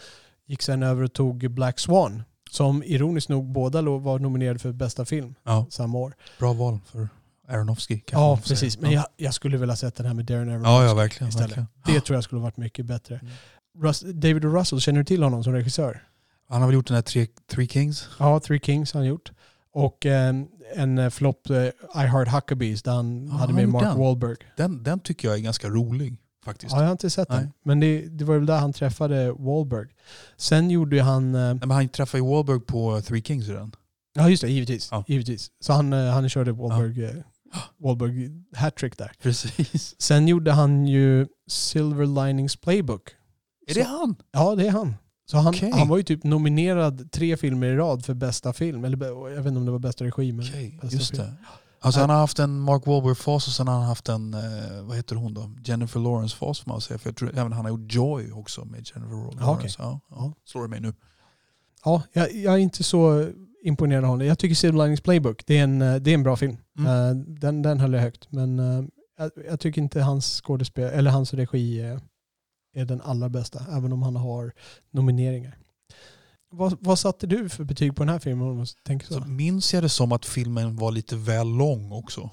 gick 0.46 0.62
sen 0.62 0.82
över 0.82 1.02
och 1.02 1.12
tog 1.12 1.50
Black 1.50 1.78
Swan. 1.78 2.22
Som 2.50 2.82
ironiskt 2.82 3.28
nog 3.28 3.52
båda 3.52 3.82
var 3.82 4.18
nominerade 4.18 4.58
för 4.58 4.72
bästa 4.72 5.04
film 5.04 5.34
ja, 5.44 5.66
samma 5.70 5.98
år. 5.98 6.14
bra 6.38 6.52
val 6.52 6.78
för 6.86 7.08
Aronofsky. 7.48 8.00
Ja, 8.12 8.18
man 8.28 8.36
säga. 8.36 8.46
precis. 8.48 8.78
Men 8.78 8.90
ja. 8.90 8.96
jag, 9.16 9.26
jag 9.26 9.34
skulle 9.34 9.56
vilja 9.56 9.76
sett 9.76 9.96
den 9.96 10.06
här 10.06 10.14
med 10.14 10.24
Darren 10.24 10.48
Aronofsky 10.48 10.70
ja, 10.70 10.84
ja, 10.84 10.94
verkligen. 10.94 11.28
istället. 11.28 11.48
verkligen. 11.50 11.68
Det 11.86 12.00
tror 12.00 12.16
jag 12.16 12.24
skulle 12.24 12.40
varit 12.40 12.56
mycket 12.56 12.86
bättre. 12.86 13.14
Mm. 13.22 13.32
Russ, 13.82 14.00
David. 14.00 14.44
Russell, 14.44 14.80
känner 14.80 14.98
du 14.98 15.04
till 15.04 15.22
honom 15.22 15.44
som 15.44 15.52
regissör? 15.52 16.02
Han 16.48 16.60
har 16.60 16.68
väl 16.68 16.74
gjort 16.74 16.86
den 16.86 16.94
här 16.94 17.02
tre, 17.02 17.26
Three 17.50 17.68
Kings? 17.68 18.08
Ja, 18.18 18.40
Three 18.40 18.60
Kings 18.60 18.92
har 18.92 19.00
han 19.00 19.08
gjort. 19.08 19.32
Och 19.72 20.06
eh, 20.06 20.34
en 20.76 20.98
eh, 20.98 21.10
flopp, 21.10 21.50
eh, 21.50 21.56
I 21.56 21.72
Heart 21.94 22.28
Huckabees, 22.28 22.82
där 22.82 22.92
han 22.92 23.26
Ja, 23.26 23.32
hade 23.32 23.44
han 23.46 23.54
med 23.54 23.68
Mark 23.68 23.82
den. 23.84 23.98
Wahlberg. 23.98 24.36
Den, 24.56 24.82
den 24.82 25.00
tycker 25.00 25.28
jag 25.28 25.36
är 25.36 25.40
ganska 25.42 25.68
rolig 25.68 26.16
faktiskt. 26.44 26.72
Ja, 26.72 26.78
jag 26.78 26.84
har 26.84 26.92
inte 26.92 27.10
sett 27.10 27.28
den. 27.28 27.42
Nej. 27.42 27.52
Men 27.64 27.80
det, 27.80 28.06
det 28.08 28.24
var 28.24 28.34
väl 28.34 28.46
där 28.46 28.58
han 28.58 28.72
träffade 28.72 29.32
Wahlberg. 29.32 29.86
Sen 30.36 30.70
gjorde 30.70 31.02
han... 31.02 31.34
eh, 31.34 31.40
Nej, 31.40 31.54
Men 31.54 31.70
han 31.70 31.88
träffade 31.88 32.22
ju 32.24 32.28
Wahlberg 32.30 32.60
på 32.60 33.00
Three 33.00 33.22
Kings 33.22 33.48
redan. 33.48 33.72
Ja, 34.14 34.28
just 34.30 34.42
det. 34.42 34.48
Givetvis. 34.50 34.88
Ja. 34.90 35.04
givetvis. 35.08 35.50
Så 35.60 35.72
han, 35.72 35.92
han 35.92 36.28
körde 36.28 36.52
Wahlberg, 36.52 37.04
eh, 37.04 37.10
Wahlberg 37.78 38.30
hattrick 38.56 38.98
där. 38.98 39.12
Precis. 39.22 39.94
Sen 39.98 40.28
gjorde 40.28 40.52
han 40.52 40.86
ju 40.86 41.26
Silver 41.48 42.26
Linings 42.26 42.56
Playbook. 42.56 43.10
Är 43.66 43.72
Så- 43.74 43.78
det 43.80 43.84
han? 43.86 44.16
Ja, 44.32 44.54
det 44.54 44.66
är 44.66 44.70
han. 44.70 44.94
Så 45.30 45.36
han, 45.36 45.46
Okej. 45.54 45.70
han 45.74 45.88
var 45.88 45.96
ju 45.96 46.02
typ 46.02 46.24
nominerad 46.24 47.12
tre 47.12 47.36
filmer 47.36 47.66
i 47.66 47.76
rad 47.76 48.04
för 48.04 48.14
bästa 48.14 48.52
film. 48.52 48.84
Eller 48.84 49.06
jag 49.06 49.36
vet 49.42 49.46
inte 49.46 49.58
om 49.58 49.64
det 49.66 49.72
var 49.72 49.78
bästa 49.78 50.04
regi. 50.04 50.32
Men 50.32 50.46
Okej, 50.46 50.78
bästa 50.82 50.96
just 50.96 51.10
film. 51.10 51.22
det. 51.22 51.32
Alltså 51.80 52.00
han 52.00 52.10
har 52.10 52.16
haft 52.16 52.38
en 52.38 52.60
Mark 52.60 52.86
Wahlberg-fas 52.86 53.46
och 53.46 53.52
sen 53.52 53.68
har 53.68 53.74
han 53.74 53.84
haft 53.86 54.08
en, 54.08 54.34
eh, 54.34 54.82
vad 54.82 54.96
heter 54.96 55.16
hon 55.16 55.34
då? 55.34 55.50
Jennifer 55.64 56.00
Lawrence-fas 56.00 56.60
får 56.60 56.70
man 56.70 56.80
säga. 56.80 56.98
För 56.98 57.08
jag 57.08 57.16
tror 57.16 57.30
även 57.38 57.52
han 57.52 57.64
har 57.64 57.70
gjort 57.70 57.94
Joy 57.94 58.32
också 58.32 58.64
med 58.64 58.86
Jennifer 58.94 59.40
Lawrence. 59.40 59.76
Ja, 59.82 60.00
ja. 60.10 60.16
Ja. 60.16 60.32
Slår 60.44 60.62
det 60.62 60.68
mig 60.68 60.80
nu. 60.80 60.92
Ja, 61.84 62.02
jag, 62.12 62.34
jag 62.34 62.54
är 62.54 62.58
inte 62.58 62.84
så 62.84 63.30
imponerad 63.68 64.04
av 64.04 64.10
honom. 64.10 64.26
Jag 64.26 64.38
tycker 64.38 64.54
Silver 64.54 64.82
Linings 64.82 65.00
Playbook, 65.00 65.46
det 65.46 65.58
är 65.58 65.64
en, 65.64 65.82
eh, 65.82 65.96
det 65.96 66.10
är 66.10 66.14
en 66.14 66.22
bra 66.22 66.36
film. 66.36 66.56
Mm. 66.78 66.90
Eh, 66.90 67.24
Den, 67.26 67.62
den 67.62 67.80
höll 67.80 67.92
jag 67.92 68.00
högt. 68.00 68.32
Men 68.32 68.58
eh, 68.58 68.84
jag, 69.18 69.30
jag 69.48 69.60
tycker 69.60 69.82
inte 69.82 70.02
hans 70.02 70.42
skådespel, 70.44 70.84
eller 70.84 71.10
hans 71.10 71.34
regi 71.34 71.80
är, 71.80 72.00
är 72.74 72.84
den 72.84 73.00
allra 73.00 73.28
bästa. 73.28 73.66
Även 73.72 73.92
om 73.92 74.02
han 74.02 74.16
har 74.16 74.52
nomineringar. 74.90 75.58
Vad, 76.50 76.76
vad 76.80 76.98
satte 76.98 77.26
du 77.26 77.48
för 77.48 77.64
betyg 77.64 77.96
på 77.96 78.02
den 78.02 78.12
här 78.12 78.18
filmen? 78.18 78.66
Tänker 78.84 79.06
så? 79.06 79.14
Så 79.14 79.28
minns 79.28 79.74
jag 79.74 79.82
det 79.82 79.88
som 79.88 80.12
att 80.12 80.26
filmen 80.26 80.76
var 80.76 80.92
lite 80.92 81.16
väl 81.16 81.48
lång 81.48 81.92
också? 81.92 82.30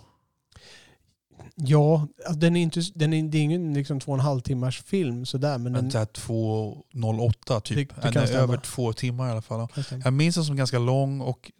Ja, 1.55 2.07
alltså 2.25 2.39
den 2.39 2.55
är 2.55 2.61
inte, 2.61 2.81
den 2.95 3.13
är, 3.13 3.23
det 3.23 3.37
är 3.37 3.41
ingen 3.41 3.73
liksom 3.73 3.99
två 3.99 4.11
och 4.11 4.17
en 4.17 4.23
halv 4.23 4.41
timmars 4.41 4.81
film 4.83 5.25
sådär. 5.25 5.57
Men 5.57 5.73
den, 5.73 5.83
Men 5.83 5.91
där 5.91 6.05
2.08 6.05 7.59
typ. 7.61 7.95
Det- 7.95 8.01
det 8.01 8.07
En- 8.07 8.13
kan 8.13 8.27
stämma. 8.27 8.43
över 8.43 8.57
två 8.57 8.93
timmar 8.93 9.27
i 9.27 9.31
alla 9.31 9.41
fall. 9.41 9.67
Jag 10.03 10.13
minns 10.13 10.35
den 10.35 10.45
som 10.45 10.55
ganska 10.55 10.79
lång 10.79 11.21
och 11.21 11.51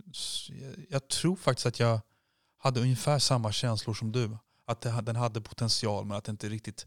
jag 0.89 1.07
tror 1.07 1.35
faktiskt 1.35 1.65
att 1.65 1.79
jag 1.79 1.99
hade 2.57 2.79
ungefär 2.81 3.19
samma 3.19 3.51
känslor 3.51 3.93
som 3.93 4.11
du. 4.11 4.37
Att 4.67 4.81
det, 4.81 5.01
den 5.01 5.15
hade 5.15 5.41
potential 5.41 6.05
men 6.05 6.17
att 6.17 6.27
inte 6.27 6.49
riktigt 6.49 6.85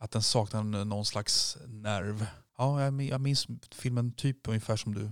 att 0.00 0.10
den 0.10 0.22
saknade 0.22 0.84
någon 0.84 1.04
slags 1.04 1.56
nerv. 1.66 2.26
Ja, 2.58 2.82
jag 2.82 3.02
jag 3.02 3.20
minns 3.20 3.46
filmen 3.74 4.12
typ 4.12 4.48
ungefär 4.48 4.76
som 4.76 4.94
du 4.94 5.10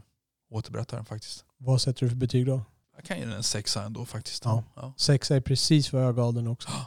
återberättar 0.51 0.97
den 0.97 1.07
faktiskt. 1.07 1.45
Vad 1.59 1.81
sätter 1.83 2.01
du 2.01 2.09
för 2.11 2.17
betyg 2.17 2.47
då? 2.47 2.63
Jag 2.97 3.05
kan 3.05 3.19
ge 3.19 3.25
den 3.25 3.35
en 3.35 3.43
sexa 3.43 3.83
ändå 3.85 4.05
faktiskt. 4.07 4.45
Ja. 4.45 4.65
Ja. 4.77 4.95
Sexa 4.97 5.37
är 5.37 5.41
precis 5.41 5.93
vad 5.93 6.05
jag 6.05 6.17
gav 6.17 6.35
den 6.35 6.47
också. 6.47 6.69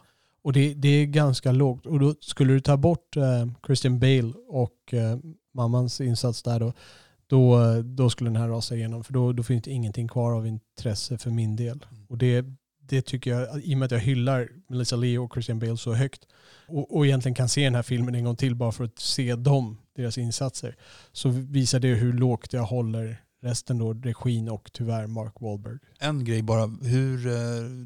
Och 0.50 0.54
det, 0.54 0.74
det 0.74 0.90
är 0.90 1.06
ganska 1.06 1.52
lågt. 1.52 1.86
Och 1.86 2.00
då 2.00 2.16
skulle 2.22 2.54
du 2.54 2.60
ta 2.60 2.78
bort 2.78 3.18
eh, 3.18 3.48
Christian 3.66 4.00
Bale 4.00 4.34
och 4.48 4.94
eh, 4.94 5.18
mammans 5.54 6.02
insats 6.02 6.44
där 6.44 6.60
då, 6.60 6.74
då, 7.28 7.60
då 7.82 8.10
skulle 8.10 8.30
den 8.30 8.42
här 8.42 8.48
rasa 8.48 8.76
igenom. 8.76 9.04
För 9.04 9.14
då, 9.14 9.34
då 9.34 9.44
finns 9.44 9.64
det 9.64 9.72
ingenting 9.72 10.08
kvar 10.08 10.32
av 10.32 10.48
intresse 10.48 11.18
för 11.18 11.32
min 11.32 11.56
del. 11.56 11.86
Mm. 11.92 12.06
Och 12.08 12.18
det, 12.18 12.46
det 12.82 13.02
tycker 13.02 13.32
jag, 13.32 13.64
i 13.64 13.74
och 13.74 13.78
med 13.78 13.86
att 13.86 13.92
jag 13.92 14.00
hyllar 14.00 14.50
Melissa 14.68 14.96
Leo 14.96 15.26
och 15.26 15.34
Christian 15.34 15.60
Bale 15.60 15.78
så 15.78 15.94
högt 15.94 16.28
och, 16.68 16.96
och 16.98 17.06
egentligen 17.06 17.36
kan 17.36 17.50
se 17.50 17.64
den 17.64 17.76
här 17.76 17.84
filmen 17.84 18.16
en 18.16 18.24
gång 18.24 18.36
till 18.36 18.56
bara 18.56 18.72
för 18.72 18.84
att 18.84 19.00
se 19.00 19.36
dem, 19.36 19.78
deras 19.96 20.18
insatser, 20.18 20.76
så 21.12 21.30
visar 21.30 21.80
det 21.80 21.88
hur 21.88 22.14
lågt 22.14 22.54
jag 22.54 22.64
håller 22.64 23.22
resten 23.42 23.78
då, 23.78 23.94
regin 23.94 24.50
och 24.50 24.70
tyvärr 24.74 25.08
Mark 25.08 25.34
Wahlberg. 25.40 25.78
En 26.00 26.24
grej 26.24 26.42
bara. 26.42 26.66
Hur 26.82 27.28
eh, 27.28 27.34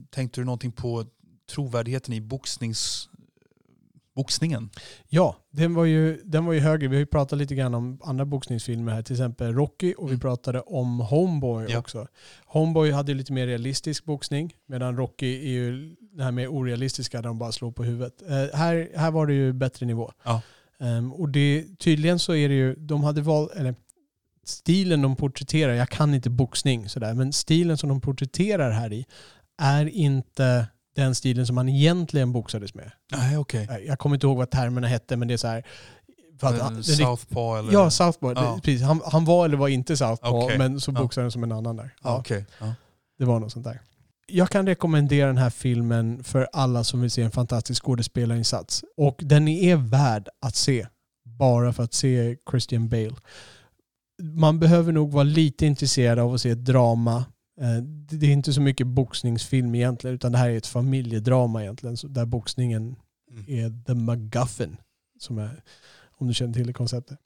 Tänkte 0.10 0.42
du 0.42 0.46
någonting 0.46 0.72
på 0.72 1.06
trovärdigheten 1.52 2.14
i 2.14 2.22
boxnings, 2.22 3.10
boxningen? 4.16 4.70
Ja, 5.10 5.36
den 5.52 5.74
var, 5.74 5.86
ju, 5.86 6.22
den 6.26 6.46
var 6.46 6.54
ju 6.54 6.60
högre. 6.60 6.88
Vi 6.88 6.96
har 6.96 7.00
ju 7.00 7.06
pratat 7.06 7.40
lite 7.40 7.56
grann 7.56 7.74
om 7.76 8.00
andra 8.04 8.26
boxningsfilmer 8.26 8.92
här, 8.94 9.02
till 9.02 9.14
exempel 9.16 9.54
Rocky 9.54 9.94
och 9.98 10.08
vi 10.08 10.12
Mm. 10.12 10.20
pratade 10.20 10.62
om 10.62 11.00
Homeboy 11.00 11.66
Ja. 11.70 11.78
också. 11.80 12.08
Homeboy 12.46 12.92
hade 12.92 13.12
ju 13.12 13.18
lite 13.18 13.34
mer 13.34 13.48
realistisk 13.48 14.06
boxning 14.06 14.54
medan 14.66 14.98
Rocky 14.98 15.36
är 15.46 15.52
ju 15.52 15.96
det 16.00 16.24
här 16.24 16.32
mer 16.32 16.48
orealistiska 16.48 17.18
där 17.22 17.28
de 17.30 17.38
bara 17.40 17.52
slår 17.52 17.72
på 17.72 17.84
huvudet. 17.84 18.22
Eh, 18.22 18.58
här, 18.58 18.92
här 18.96 19.12
var 19.12 19.28
det 19.28 19.34
ju 19.34 19.54
bättre 19.54 19.86
nivå. 19.86 20.12
Ja. 20.24 20.42
Ehm, 20.80 21.14
och 21.14 21.30
det, 21.30 21.66
tydligen 21.80 22.20
så 22.20 22.36
är 22.36 22.50
det 22.50 22.56
ju, 22.56 22.76
de 22.76 23.04
hade 23.04 23.22
valt, 23.22 23.52
eller 23.52 23.76
stilen 24.46 25.02
de 25.02 25.16
porträtterar, 25.16 25.74
jag 25.74 25.90
kan 25.90 26.14
inte 26.14 26.30
boxning 26.30 26.90
sådär, 26.90 27.14
men 27.14 27.34
stilen 27.34 27.78
som 27.78 27.90
de 27.90 28.02
porträtterar 28.02 28.72
här 28.72 28.94
i 28.94 29.06
är 29.62 29.86
inte 29.86 30.68
den 30.96 31.16
stilen 31.16 31.48
som 31.48 31.56
man 31.56 31.70
egentligen 31.70 32.32
boxades 32.32 32.74
med. 32.74 32.92
Nej. 33.12 33.46
Nej, 33.54 33.86
Jag 33.88 34.00
kommer 34.00 34.16
inte 34.16 34.28
ihåg 34.28 34.38
vad 34.38 34.50
termerna 34.52 34.88
hette, 34.88 35.18
men 35.18 35.28
det 35.28 35.34
är 35.34 35.38
så 35.38 35.48
här. 35.48 35.64
Han- 36.42 36.84
Southpaw 36.84 37.60
eller? 37.60 37.74
ja, 37.74 37.90
Southpaw. 37.90 38.42
Ja. 38.42 38.60
Precis. 38.64 38.82
Han, 38.82 39.02
han 39.06 39.26
var 39.26 39.46
eller 39.46 39.58
var 39.58 39.68
inte 39.68 39.98
Southpaw, 39.98 40.46
Okej. 40.46 40.58
men 40.58 40.80
så 40.82 40.92
Ja. 40.92 41.02
boxade 41.02 41.24
han 41.24 41.32
som 41.32 41.44
en 41.44 41.52
annan 41.52 41.76
där. 41.76 41.96
Ja, 42.04 42.10
Ja, 42.10 42.18
okej. 42.20 42.46
Ja. 42.60 42.74
Det 43.20 43.26
var 43.26 43.40
något 43.40 43.52
sånt 43.52 43.66
där. 43.66 43.82
Jag 44.28 44.50
kan 44.50 44.68
rekommendera 44.68 45.28
den 45.28 45.38
här 45.38 45.50
filmen 45.50 46.24
för 46.24 46.48
alla 46.54 46.84
som 46.84 47.02
vill 47.02 47.12
se 47.12 47.22
en 47.22 47.32
fantastisk 47.32 47.84
skådespelarinsats. 47.84 48.84
Och 48.98 49.16
den 49.20 49.48
är 49.48 49.76
värd 49.76 50.30
att 50.42 50.56
se, 50.56 50.88
bara 51.26 51.74
för 51.74 51.84
att 51.84 51.94
se 51.94 52.38
Christian 52.52 52.90
Bale. 52.90 53.16
Man 54.22 54.60
behöver 54.60 54.92
nog 54.92 55.12
vara 55.12 55.24
lite 55.24 55.66
intresserad 55.66 56.20
av 56.20 56.34
att 56.34 56.42
se 56.42 56.50
ett 56.50 56.66
drama. 56.66 57.26
Eh, 57.62 57.84
Det 57.84 58.26
är 58.28 58.32
inte 58.32 58.54
så 58.54 58.62
mycket 58.62 58.88
boxningsfilm 58.88 59.76
egentligen, 59.76 60.16
utan 60.16 60.32
det 60.32 60.38
här 60.38 60.50
är 60.50 60.58
ett 60.58 60.68
familjedrama 60.68 61.62
egentligen, 61.62 61.96
där 62.04 62.26
boxningen 62.26 62.96
Mm. 63.32 63.46
är 63.48 63.84
the 63.86 63.94
McGuffin. 63.94 64.78
Som 65.20 65.38
är, 65.38 65.64
om 66.18 66.28
du 66.28 66.34
känner 66.34 66.54
till 66.54 66.68
det 66.68 66.74
konceptet. 66.74 67.20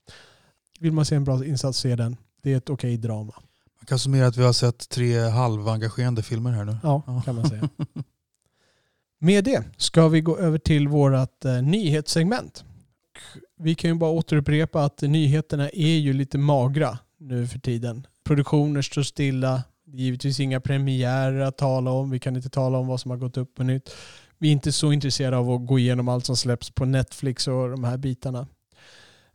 Vill 0.80 0.92
man 0.92 1.06
se 1.06 1.16
en 1.16 1.24
bra 1.24 1.46
insats, 1.46 1.80
se 1.80 1.96
den. 1.96 2.18
Det 2.42 2.54
är 2.54 2.58
ett 2.58 2.70
okej 2.70 2.98
drama. 2.98 3.34
Man 3.80 3.86
kan 3.86 4.00
summera 4.00 4.28
att 4.28 4.38
vi 4.38 4.44
har 4.44 4.54
sett 4.54 4.90
tre 4.90 5.20
halvengagerande 5.20 6.24
filmer 6.24 6.52
här 6.52 6.66
nu. 6.66 6.78
Ja, 6.84 7.04
Ja. 7.08 7.22
kan 7.26 7.36
man 7.36 7.50
säga. 7.50 7.70
Med 9.20 9.44
det 9.44 9.64
ska 9.78 10.08
vi 10.08 10.22
gå 10.22 10.38
över 10.38 10.58
till 10.58 10.88
vårt 10.88 11.46
eh, 11.46 11.62
nyhetssegment. 11.62 12.66
Vi 13.60 13.76
kan 13.76 13.90
ju 13.90 13.96
bara 13.96 14.12
återupprepa 14.12 14.84
att 14.86 15.02
nyheterna 15.02 15.70
är 15.70 15.98
ju 15.98 16.14
lite 16.14 16.38
magra 16.38 17.00
nu 17.20 17.48
för 17.48 17.60
tiden. 17.60 18.08
Produktioner 18.24 18.82
står 18.82 19.04
stilla. 19.04 19.64
Det 19.90 19.98
är 19.98 20.02
givetvis 20.02 20.40
inga 20.40 20.60
premiärer 20.60 21.40
att 21.40 21.58
tala 21.58 21.92
om. 21.92 22.10
Vi 22.10 22.20
kan 22.20 22.36
inte 22.36 22.50
tala 22.50 22.78
om 22.78 22.88
vad 22.88 23.00
som 23.00 23.12
har 23.12 23.18
gått 23.18 23.38
upp 23.38 23.56
på 23.56 23.64
nytt. 23.64 23.96
Vi 24.38 24.48
är 24.48 24.52
inte 24.52 24.72
så 24.72 24.92
intresserade 24.92 25.38
av 25.38 25.52
att 25.52 25.68
gå 25.68 25.80
igenom 25.80 26.08
allt 26.08 26.26
som 26.26 26.38
släpps 26.38 26.70
på 26.70 26.86
Netflix 26.86 27.48
och 27.48 27.70
de 27.70 27.84
här 27.84 27.98
bitarna. 27.98 28.48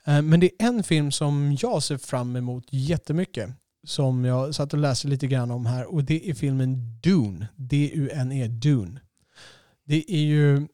Eh, 0.04 0.22
men 0.22 0.40
det 0.40 0.46
är 0.46 0.66
en 0.68 0.82
film 0.82 1.12
som 1.12 1.56
jag 1.60 1.82
ser 1.82 1.98
fram 1.98 2.36
emot 2.36 2.64
jättemycket 2.70 3.50
som 3.84 4.24
jag 4.24 4.54
satt 4.54 4.72
och 4.72 4.78
läste 4.78 5.08
lite 5.08 5.26
grann 5.26 5.50
om 5.50 5.66
här 5.66 5.94
och 5.94 6.04
det 6.04 6.30
är 6.30 6.34
filmen 6.34 7.00
Dune. 7.00 7.48
D-U-N-E, 7.56 8.48
Dune. 8.48 9.00
Det 9.84 10.14
är 10.14 10.22
ju 10.22 10.68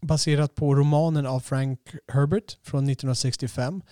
baserat 0.00 0.54
på 0.54 0.74
romanen 0.74 1.26
av 1.26 1.40
Frank 1.40 1.80
Herbert 2.12 2.58
från 2.62 2.84
1965. 2.84 3.82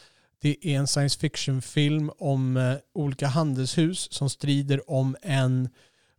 Det 0.41 0.57
är 0.63 0.79
en 0.79 0.87
science 0.87 1.19
fiction-film 1.19 2.11
om 2.19 2.57
eh, 2.57 2.75
olika 2.95 3.27
handelshus 3.27 4.13
som 4.13 4.31
strider 4.31 4.91
om 4.91 5.17
en 5.23 5.69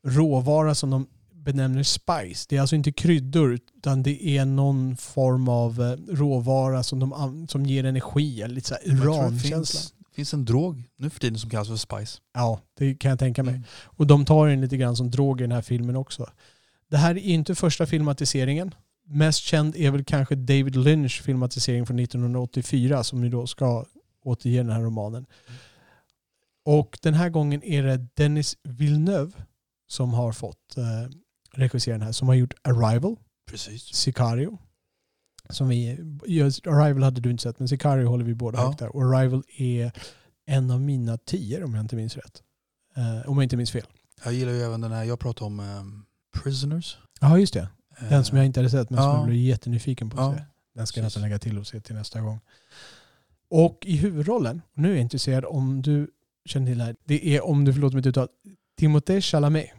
råvara 0.03 0.75
som 0.75 0.89
de 0.89 1.07
benämner 1.31 1.83
spice. 1.83 2.45
Det 2.49 2.57
är 2.57 2.61
alltså 2.61 2.75
inte 2.75 2.91
kryddor 2.91 3.53
utan 3.53 4.03
det 4.03 4.27
är 4.27 4.45
någon 4.45 4.97
form 4.97 5.47
av 5.47 5.81
eh, 5.81 6.15
råvara 6.15 6.83
som, 6.83 6.99
de, 6.99 7.47
som 7.49 7.65
ger 7.65 7.83
energi, 7.83 8.41
eller 8.41 8.55
lite 8.55 8.67
så 8.67 8.73
här 8.73 8.81
tror 8.81 8.95
det 8.95 9.03
urankänsla. 9.03 9.81
finns, 10.15 10.33
en 10.33 10.45
drog 10.45 10.83
nu 10.97 11.09
för 11.09 11.19
tiden 11.19 11.39
som 11.39 11.49
kallas 11.49 11.67
för 11.67 11.75
spice. 11.75 12.19
Ja, 12.33 12.59
det 12.77 12.95
kan 12.95 13.09
jag 13.09 13.19
tänka 13.19 13.43
mig. 13.43 13.53
Mm. 13.53 13.65
Och 13.83 14.07
de 14.07 14.25
tar 14.25 14.47
in 14.47 14.61
lite 14.61 14.77
grann 14.77 14.95
som 14.95 15.11
drog 15.11 15.41
i 15.41 15.43
den 15.43 15.51
här 15.51 15.61
filmen 15.61 15.95
också. 15.95 16.29
Det 16.89 16.97
här 16.97 17.15
är 17.15 17.19
inte 17.19 17.55
första 17.55 17.85
filmatiseringen. 17.85 18.75
Mest 19.07 19.39
känd 19.39 19.75
är 19.75 19.91
väl 19.91 20.03
kanske 20.03 20.35
David 20.35 20.75
Lynch 20.75 21.21
filmatisering 21.21 21.85
från 21.85 21.99
1984 21.99 23.03
som 23.03 23.23
ju 23.23 23.29
då 23.29 23.47
ska 23.47 23.85
återge 24.29 24.57
den 24.57 24.69
här 24.71 24.81
romanen. 24.81 25.25
Och 26.65 26.99
den 27.01 27.13
här 27.13 27.29
gången 27.29 27.63
är 27.63 27.83
det 27.83 27.97
Dennis 28.13 28.57
Villeneuve 28.63 29.31
som 29.87 30.13
har 30.13 30.31
fått 30.31 30.77
eh, 30.77 30.83
regissera 31.53 31.93
den 31.97 32.01
här. 32.05 32.11
Som 32.11 32.27
har 32.27 32.35
gjort 32.35 32.53
Arrival, 32.61 33.15
Precis. 33.51 33.83
Sicario. 33.83 34.57
Som 35.49 35.67
vi, 35.67 35.99
just 36.25 36.67
Arrival 36.67 37.03
hade 37.03 37.21
du 37.21 37.31
inte 37.31 37.43
sett 37.43 37.59
men 37.59 37.67
Sicario 37.67 38.07
håller 38.07 38.25
vi 38.25 38.33
båda 38.35 38.57
Ja. 38.59 38.65
högt 38.67 38.79
där. 38.79 38.95
Och 38.95 39.01
Arrival 39.03 39.43
är 39.57 39.91
en 40.45 40.71
av 40.71 40.81
mina 40.81 41.17
tio 41.17 41.63
om 41.63 41.73
jag 41.75 41.83
inte 41.83 41.95
minns 41.95 42.15
rätt. 42.15 42.43
Eh, 42.95 43.29
om 43.29 43.37
jag 43.37 43.43
inte 43.43 43.57
minns 43.57 43.71
fel. 43.71 43.85
Jag 44.23 44.33
gillar 44.33 44.51
ju 44.51 44.61
även 44.61 44.81
den 44.81 44.91
här, 44.91 45.03
jag 45.03 45.19
pratade 45.19 45.45
om 45.45 45.59
ehm, 45.59 46.05
Prisoners. 46.43 46.97
Ja 47.21 47.37
just 47.39 47.53
det. 47.53 47.69
Den 47.99 48.13
Eh, 48.13 48.23
som 48.23 48.37
jag 48.37 48.45
inte 48.45 48.59
hade 48.59 48.69
sett 48.69 48.89
men 48.89 48.97
som 48.99 49.09
ja. 49.11 49.17
jag 49.17 49.25
blev 49.25 49.37
jättenyfiken 49.37 50.09
på 50.09 50.21
att 50.21 50.31
Ja, 50.31 50.37
se. 50.37 50.43
Den 50.75 50.87
ska 50.87 50.99
jag 50.99 51.03
nästan 51.03 51.23
lägga 51.23 51.39
till 51.39 51.57
och 51.59 51.67
se 51.67 51.81
till 51.81 51.95
nästa 51.95 52.21
gång. 52.21 52.39
Och 53.49 53.85
i 53.85 53.95
huvudrollen, 53.95 54.61
nu 54.73 54.89
är 54.89 54.93
jag 54.93 55.01
intresserad 55.01 55.45
om 55.45 55.81
du 55.81 56.11
känner 56.45 56.67
till 56.67 56.77
det 56.77 56.83
här. 56.83 56.95
Det 57.05 57.35
är, 57.35 57.45
om 57.45 57.65
du 57.65 57.73
förlåter 57.73 57.95
mitt 57.95 58.05
uttal, 58.05 58.27
Timothée 58.77 59.21
Chalamet. 59.21 59.69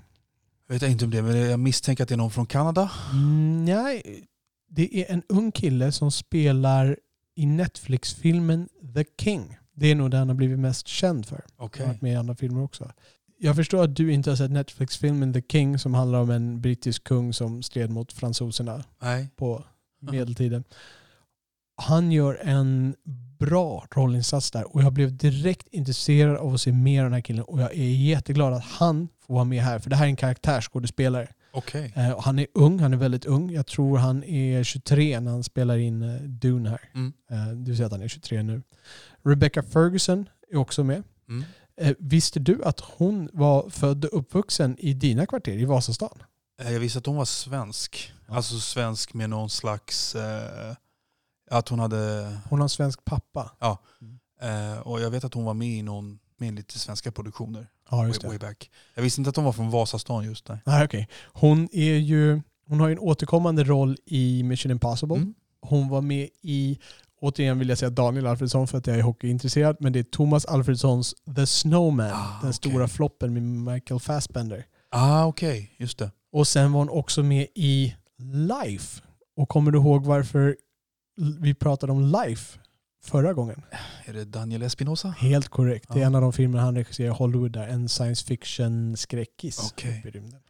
Jag 0.66 0.75
vet 0.75 0.83
inte 0.83 1.05
om 1.05 1.11
det 1.11 1.23
men 1.23 1.37
jag 1.37 1.61
misstänker 1.61 2.03
att 2.03 2.09
det 2.09 2.14
är 2.14 2.16
någon 2.16 2.31
från 2.31 2.47
Kanada. 2.47 2.91
Mm, 3.12 3.64
nej, 3.64 4.25
det 4.68 5.01
är 5.01 5.12
en 5.12 5.23
ung 5.29 5.53
kille 5.53 5.93
som 5.93 6.11
spelar 6.11 6.99
i 7.35 7.47
Netflix-filmen 7.47 8.68
The 8.95 9.05
King. 9.21 9.57
Det 9.73 9.87
är 9.87 9.95
nog 9.95 10.11
den 10.11 10.18
han 10.18 10.29
har 10.29 10.37
blivit 10.37 10.59
mest 10.59 10.89
känd 10.89 11.27
för. 11.27 11.45
Okej. 11.57 11.81
Han 11.81 11.87
har 11.87 11.95
varit 11.95 12.03
med 12.03 12.12
i 12.12 12.16
andra 12.16 12.35
filmer 12.35 12.62
också. 12.62 12.93
Jag 13.39 13.57
förstår 13.57 13.85
att 13.85 13.97
du 13.97 14.12
inte 14.12 14.31
har 14.31 14.37
sett 14.37 14.51
Netflix-filmen 14.51 15.33
The 15.33 15.43
King 15.49 15.79
som 15.79 15.95
handlar 15.95 16.21
om 16.21 16.31
en 16.31 16.61
brittisk 16.61 17.05
kung 17.05 17.33
som 17.33 17.62
stred 17.62 17.91
mot 17.91 18.12
fransoserna 18.12 18.85
Nej. 19.03 19.29
på 19.37 19.64
medeltiden. 20.01 20.64
Han 21.77 22.12
gör 22.12 22.41
en 22.43 22.95
bra 23.41 23.86
rollinsats 23.91 24.51
där 24.51 24.74
och 24.76 24.82
jag 24.82 24.93
blev 24.93 25.16
direkt 25.16 25.68
intresserad 25.70 26.36
av 26.36 26.55
att 26.55 26.61
se 26.61 26.72
mer 26.72 27.01
av 27.01 27.05
den 27.05 27.12
här 27.12 27.20
killen 27.20 27.45
och 27.45 27.61
jag 27.61 27.70
är 27.70 27.91
jätteglad 27.95 28.53
att 28.53 28.64
han 28.64 29.09
får 29.26 29.34
vara 29.34 29.45
med 29.45 29.62
här 29.62 29.78
för 29.78 29.91
det 29.91 29.97
här 29.97 30.05
är 30.05 30.09
en 30.09 30.16
karaktärsskådespelare. 30.16 31.28
Okej. 31.53 31.93
Eh, 31.97 32.11
och 32.11 32.22
han 32.22 32.38
är 32.38 32.47
ung, 32.55 32.78
han 32.80 32.93
är 32.93 32.97
väldigt 32.97 33.24
ung. 33.24 33.51
Jag 33.51 33.66
tror 33.66 33.99
han 33.99 34.24
är 34.24 34.62
23 34.64 35.20
när 35.20 35.30
han 35.30 35.45
spelar 35.45 35.76
in 35.78 36.03
eh, 36.03 36.20
Dune 36.22 36.70
här. 36.70 36.80
Mm. 36.95 37.12
Eh, 37.30 37.47
det 37.57 37.68
vill 37.70 37.76
säga 37.76 37.86
att 37.86 37.93
han 37.93 38.03
är 38.03 38.09
23 38.09 38.43
nu. 38.43 38.62
Rebecca 39.24 39.62
Ferguson 39.62 40.28
är 40.53 40.57
också 40.57 40.84
med. 40.84 41.03
Mm. 41.28 41.45
Eh, 41.80 41.95
visste 41.99 42.41
du 42.41 42.64
att 42.64 42.80
hon 42.80 43.28
var 43.32 43.70
född 43.70 44.05
och 44.05 44.18
uppvuxen 44.18 44.76
i 44.78 44.95
dina 44.95 45.26
kvarter 45.26 45.53
i 45.59 45.64
Vasastan? 45.64 46.22
Eh, 46.62 46.72
Jag 46.72 46.80
visste 46.80 46.99
att 46.99 47.07
hon 47.07 47.16
var 47.16 47.24
svensk. 47.24 48.12
Ja. 48.28 48.34
Alltså 48.36 48.61
svensk 48.61 49.14
med 49.14 49.30
någon 49.30 49.51
slags... 49.51 50.14
Eh, 50.14 50.74
att 51.51 51.68
hon 51.68 51.78
hade... 51.78 52.32
Hon 52.51 52.59
har 52.59 52.64
en 52.64 52.68
svensk 52.68 53.05
pappa. 53.05 53.51
Eh, 54.42 54.78
och 54.80 55.01
jag 55.01 55.11
vet 55.11 55.24
att 55.24 55.34
hon 55.34 55.44
var 55.44 55.55
med 55.55 55.68
i 55.68 55.82
någon 55.82 56.18
med 56.36 56.55
lite 56.55 56.78
svenska 56.78 57.12
produktioner. 57.12 57.66
Ja, 57.90 57.96
Way, 57.96 58.07
just 58.09 58.20
det. 58.20 58.28
way 58.28 58.38
back. 58.38 58.70
Jag 58.94 59.03
visste 59.03 59.20
inte 59.20 59.30
att 59.30 59.36
hon 59.36 59.44
var 59.44 59.53
från 59.53 59.70
Vasastan 59.70 60.24
just 60.24 60.44
där. 60.46 60.61
Nej, 60.66 60.84
okej. 60.84 61.09
Hon 61.32 61.68
är 61.72 61.94
ju 61.94 62.40
hon 62.66 62.80
har 62.80 62.88
ju 62.88 62.92
en 62.92 62.98
återkommande 62.98 63.64
roll 63.64 63.96
i 64.07 64.42
Mission 64.42 64.70
Impossible. 64.72 65.16
Mm. 65.16 65.34
Hon 65.62 65.88
var 65.88 66.01
med 66.01 66.28
i, 66.42 66.78
återigen 67.20 67.59
vill 67.59 67.68
jag 67.68 67.78
säga 67.78 67.90
Daniel 67.90 68.26
Alfredsson 68.26 68.66
för 68.68 68.78
att 68.78 68.86
jag 68.86 68.96
är 68.98 69.03
hockeyintresserad, 69.03 69.76
men 69.80 69.92
det 69.92 69.98
är 69.98 70.03
Thomas 70.03 70.44
Alfredssons 70.44 71.14
The 71.36 71.46
Snowman, 71.46 72.11
Ah, 72.12 72.28
den 72.28 72.38
okej. 72.40 72.53
stora 72.53 72.88
floppen 72.88 73.32
med 73.32 73.42
Michael 73.74 74.01
Fassbender. 74.01 74.66
Ah, 74.90 75.24
okej. 75.26 75.74
Just 75.76 75.98
det. 75.98 76.11
Och 76.32 76.48
sen 76.48 76.72
var 76.72 76.78
hon 76.80 76.88
också 76.88 77.22
med 77.22 77.46
i 77.55 77.94
Life. 78.18 79.03
Och 79.36 79.48
kommer 79.48 79.70
du 79.70 79.78
ihåg 79.78 80.05
varför 80.05 80.57
vi 81.41 81.55
pratade 81.55 81.93
om 81.93 82.03
Life 82.27 82.59
förra 83.05 83.33
gången. 83.33 83.62
Är 84.05 84.12
det 84.12 84.25
Daniel 84.25 84.62
Espinosa? 84.62 85.09
Helt 85.09 85.49
korrekt. 85.49 85.89
Det 85.89 85.95
är 85.99 86.01
Ja. 86.01 86.07
en 86.07 86.14
av 86.14 86.21
de 86.23 86.33
filmer 86.33 86.59
han 86.59 86.75
regisserar 86.77 87.09
i 87.09 87.12
Hollywood 87.12 87.53
där. 87.53 87.68
En 87.68 87.89
science 87.89 88.27
fiction 88.27 88.97
skräckis 88.97 89.73
uppe 89.73 89.89
i 89.89 90.11
rymden. 90.11 90.41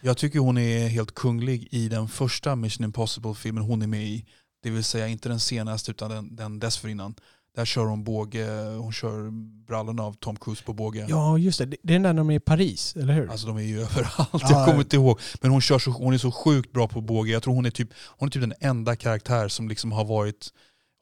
Jag 0.00 0.16
tycker 0.16 0.38
hon 0.38 0.58
är 0.58 0.88
helt 0.88 1.14
kunglig 1.14 1.68
i 1.70 1.88
den 1.88 2.08
första 2.08 2.56
Mission 2.56 2.84
Impossible-filmen 2.84 3.64
hon 3.64 3.82
är 3.82 3.86
med 3.86 4.04
i. 4.04 4.26
Det 4.62 4.70
vill 4.70 4.84
säga 4.84 5.08
inte 5.08 5.28
den 5.28 5.40
senaste 5.40 5.90
utan 5.90 6.10
den, 6.10 6.36
den 6.36 6.58
dessförinnan. 6.58 7.14
Där 7.56 7.64
kör 7.64 7.84
hon 7.84 8.04
båge, 8.04 8.64
hon 8.76 8.92
kör 8.92 9.30
brallorna 9.66 10.02
av 10.02 10.12
Tom 10.12 10.36
Cruise 10.36 10.64
på 10.64 10.72
båge. 10.72 11.06
Ja, 11.08 11.38
just 11.38 11.58
det. 11.58 11.64
Det 11.66 11.74
är 11.74 11.92
den 11.92 12.02
där 12.02 12.12
när 12.12 12.20
de 12.20 12.30
är 12.30 12.34
i 12.34 12.40
Paris, 12.40 12.96
eller 12.96 13.14
hur? 13.14 13.30
Alltså 13.30 13.46
de 13.46 13.56
är 13.56 13.62
ju 13.62 13.80
överallt, 13.82 14.28
Ja. 14.32 14.38
jag 14.50 14.66
kommer 14.66 14.78
inte 14.80 14.96
ihåg. 14.96 15.20
Men 15.40 15.50
hon, 15.50 15.60
kör 15.60 15.78
så, 15.78 15.90
hon 15.90 16.14
är 16.14 16.18
så 16.18 16.32
sjukt 16.32 16.72
bra 16.72 16.88
på 16.88 17.00
båge. 17.00 17.32
Jag 17.32 17.42
tror 17.42 17.54
hon 17.54 17.66
är 17.66 17.70
typ, 17.70 17.88
hon 18.18 18.28
är 18.28 18.30
typ 18.30 18.42
den 18.42 18.54
enda 18.60 18.96
karaktär 18.96 19.48
som 19.48 19.68
liksom 19.68 19.92
har 19.92 20.04
varit, 20.04 20.48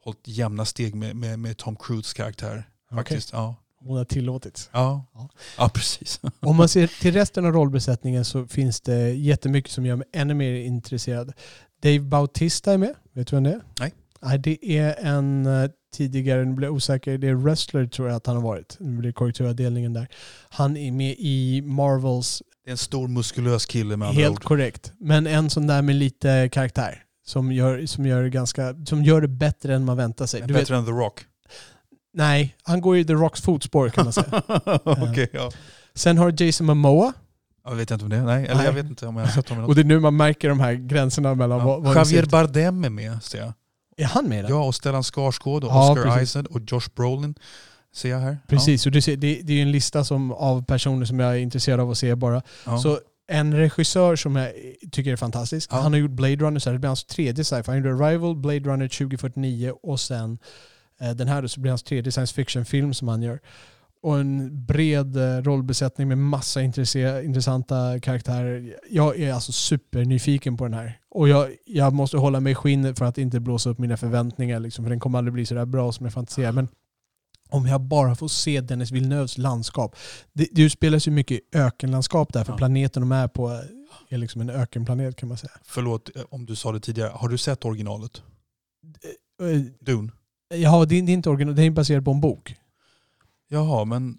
hållit 0.03 0.27
jämna 0.27 0.65
steg 0.65 0.95
med, 0.95 1.15
med, 1.15 1.39
med 1.39 1.57
Tom 1.57 1.75
Cruise 1.75 2.15
karaktär. 2.15 2.69
Faktiskt. 2.91 3.33
Ja. 3.33 3.55
Hon 3.79 3.97
har 3.97 4.05
tillåtits. 4.05 4.69
Ja. 4.73 5.05
Ja. 5.13 5.29
ja, 5.57 5.69
precis. 5.69 6.19
Om 6.39 6.55
man 6.55 6.69
ser 6.69 6.87
till 6.87 7.13
resten 7.13 7.45
av 7.45 7.51
rollbesättningen 7.51 8.25
så 8.25 8.47
finns 8.47 8.81
det 8.81 9.09
jättemycket 9.09 9.71
som 9.71 9.85
gör 9.85 9.95
mig 9.95 10.07
ännu 10.13 10.33
mer 10.33 10.53
intresserad. 10.53 11.33
Dave 11.81 11.99
Bautista 11.99 12.73
är 12.73 12.77
med. 12.77 12.93
Vet 13.13 13.27
du 13.27 13.35
vem 13.35 13.43
det 13.43 13.49
är? 13.51 13.61
Nej. 13.79 13.93
Nej, 14.23 14.37
det 14.39 14.65
är 14.77 14.95
en 14.99 15.45
eh, 15.45 15.69
tidigare, 15.95 16.45
nu 16.45 16.53
blir 16.53 16.67
jag 16.67 16.75
osäker, 16.75 17.17
det 17.17 17.27
är 17.27 17.33
wrestler 17.33 17.85
tror 17.87 18.07
jag 18.07 18.15
att 18.17 18.27
han 18.27 18.35
har 18.35 18.43
varit. 18.43 18.77
Nu 18.79 18.97
blir 18.97 19.11
korrekturavdelningen 19.11 19.93
där. 19.93 20.07
Han 20.49 20.77
är 20.77 20.91
med 20.91 21.15
i 21.19 21.61
Marvels, 21.65 22.41
Det 22.63 22.69
är 22.69 22.71
en 22.71 22.77
stor 22.77 23.07
muskulös 23.07 23.65
kille 23.65 23.97
med 23.97 24.07
andra 24.07 24.21
helt 24.21 24.35
ord. 24.35 24.43
korrekt. 24.43 24.91
Men 24.99 25.27
en 25.27 25.49
sån 25.49 25.67
där 25.67 25.81
med 25.81 25.95
lite 25.95 26.49
karaktär. 26.51 26.99
Som 27.25 27.51
gör, 27.51 27.85
som 27.85 28.05
gör, 28.05 28.27
ganska, 28.27 28.75
som 28.85 29.03
gör 29.03 29.21
det 29.21 29.27
bättre 29.27 29.75
än 29.75 29.85
man 29.85 29.97
väntar 29.97 30.25
sig. 30.25 30.41
Du 30.41 30.53
vet, 30.53 30.61
Bättre 30.61 30.77
än 30.77 30.85
The 30.85 30.91
Rock. 30.91 31.25
nej, 32.13 32.55
han 32.63 32.81
går 32.81 32.97
i 32.97 33.05
The 33.05 33.13
Rocks 33.13 33.41
fotspår 33.41 33.89
kan 33.89 34.03
man 34.03 34.13
säga. 34.13 34.41
Okej, 34.83 35.29
ja. 35.33 35.51
Sen 35.95 36.17
har 36.17 36.43
Jason 36.43 36.67
Momoa. 36.67 37.13
Jag 37.65 37.75
vet 37.75 37.91
inte 37.91 38.03
om 38.03 38.09
det 38.09 38.17
är. 38.17 38.23
Nej, 38.23 38.45
eller 38.45 38.55
Nej. 38.55 38.65
jag 38.65 38.73
vet 38.73 38.85
inte 38.85 39.07
om 39.07 39.17
jag 39.17 39.25
har 39.25 39.31
sett 39.31 39.49
honom 39.49 39.65
Och 39.65 39.75
det 39.75 39.81
är 39.81 39.85
nu 39.85 39.99
man 39.99 40.15
märker 40.17 40.49
de 40.49 40.59
här 40.59 40.73
gränserna 40.73 41.35
mellan 41.35 41.59
Ja. 41.59 41.65
vad, 41.65 41.83
vad 41.83 41.95
Javier. 41.95 42.25
Bardem 42.25 42.83
är 42.83 42.89
med, 42.89 43.23
ser 43.23 43.39
jag. 43.39 43.53
Är 43.97 44.05
han 44.05 44.29
med 44.29 44.39
i 44.39 44.41
den? 44.41 44.51
Ja, 44.51 44.63
och 44.63 44.75
Stellan 44.75 45.03
Skarsgård 45.03 45.63
och 45.63 45.69
Ja, 45.69 45.91
Oscar 45.91 46.03
precis. 46.03 46.29
Isaac 46.29 46.43
och 46.49 46.61
Josh 46.67 46.89
Brolin 46.95 47.35
ser 47.95 48.09
jag 48.09 48.19
här. 48.19 48.37
Precis, 48.47 48.85
och 48.85 48.91
du 48.91 49.01
ser, 49.01 49.17
det, 49.17 49.41
det 49.43 49.53
är 49.53 49.57
ju 49.57 49.61
en 49.61 49.71
lista 49.71 50.03
som, 50.03 50.31
av 50.31 50.65
personer 50.65 51.05
som 51.05 51.19
jag 51.19 51.33
är 51.33 51.39
intresserad 51.39 51.79
av 51.79 51.91
att 51.91 51.97
se 51.97 52.15
bara. 52.15 52.41
Ja. 52.65 52.77
Så 52.77 52.99
en 53.27 53.53
regissör 53.53 54.15
som 54.15 54.35
jag 54.35 54.51
tycker 54.91 55.11
är 55.11 55.15
fantastisk. 55.15 55.69
Ja. 55.73 55.77
Han 55.77 55.93
har 55.93 55.99
gjort 55.99 56.11
Blade 56.11 56.35
Runner, 56.35 56.59
så 56.59 56.69
här, 56.69 56.73
det 56.73 56.79
blir 56.79 56.87
hans 56.87 57.03
tredje 57.05 57.43
sci-fi. 57.43 57.71
Han 57.71 57.77
gjorde 57.77 58.05
Arrival, 58.05 58.35
Blade 58.35 58.59
Runner 58.59 58.87
2049 58.87 59.73
och 59.83 59.99
sen 59.99 60.37
eh, 61.01 61.11
den 61.11 61.27
här 61.27 61.41
då, 61.41 61.47
så 61.47 61.59
blir 61.59 61.71
hans 61.71 61.83
tredje 61.83 62.11
science 62.11 62.33
fiction-film 62.33 62.93
som 62.93 63.07
han 63.07 63.21
gör. 63.21 63.39
Och 64.03 64.19
en 64.19 64.65
bred 64.65 65.17
eh, 65.17 65.41
rollbesättning 65.41 66.07
med 66.07 66.17
massa 66.17 66.61
intressanta 66.61 67.99
karaktärer. 67.99 68.75
Jag 68.89 69.19
är 69.19 69.33
alltså 69.33 69.51
supernyfiken 69.51 70.57
på 70.57 70.63
den 70.63 70.73
här. 70.73 70.99
Och 71.09 71.29
jag, 71.29 71.51
jag 71.65 71.93
måste 71.93 72.17
hålla 72.17 72.39
mig 72.39 72.51
i 72.51 72.55
skinnet 72.55 72.97
för 72.97 73.05
att 73.05 73.17
inte 73.17 73.39
blåsa 73.39 73.69
upp 73.69 73.79
mina 73.79 73.97
förväntningar. 73.97 74.59
Liksom, 74.59 74.85
för 74.85 74.89
den 74.89 74.99
kommer 74.99 75.17
aldrig 75.17 75.33
bli 75.33 75.45
så 75.45 75.55
där 75.55 75.65
bra 75.65 75.91
som 75.91 76.05
jag 76.05 76.13
fantiserar. 76.13 76.51
Men 76.51 76.67
om 77.49 77.65
jag 77.67 77.81
bara 77.81 78.15
får 78.15 78.27
se 78.27 78.61
Dennis 78.61 78.91
Villeneuves 78.91 79.37
landskap. 79.37 79.95
Det, 80.33 80.47
det 80.51 80.61
utspelas 80.61 81.07
ju 81.07 81.11
mycket 81.11 81.39
ökenlandskap 81.55 82.33
där, 82.33 82.43
för 82.43 82.53
Ja. 82.53 82.57
planeten 82.57 83.01
de 83.01 83.11
är 83.11 83.27
på 83.27 83.61
är 84.09 84.17
liksom 84.17 84.41
en 84.41 84.49
ökenplanet 84.49 85.15
kan 85.15 85.29
man 85.29 85.37
säga. 85.37 85.51
Förlåt 85.63 86.15
eh, 86.15 86.23
om 86.29 86.45
du 86.45 86.55
sa 86.55 86.71
det 86.71 86.79
tidigare. 86.79 87.11
Har 87.13 87.29
du 87.29 87.37
sett 87.37 87.65
originalet? 87.65 88.21
Eh, 89.41 89.61
Dune? 89.85 90.11
Ja, 90.55 90.85
det 90.85 90.95
är, 90.97 91.01
det 91.01 91.11
är 91.11 91.13
inte 91.13 91.29
original, 91.29 91.55
det 91.55 91.63
är 91.63 91.71
baserat 91.71 92.05
på 92.05 92.11
en 92.11 92.21
bok. 92.21 92.55
Jaha, 93.53 93.85
men... 93.85 94.09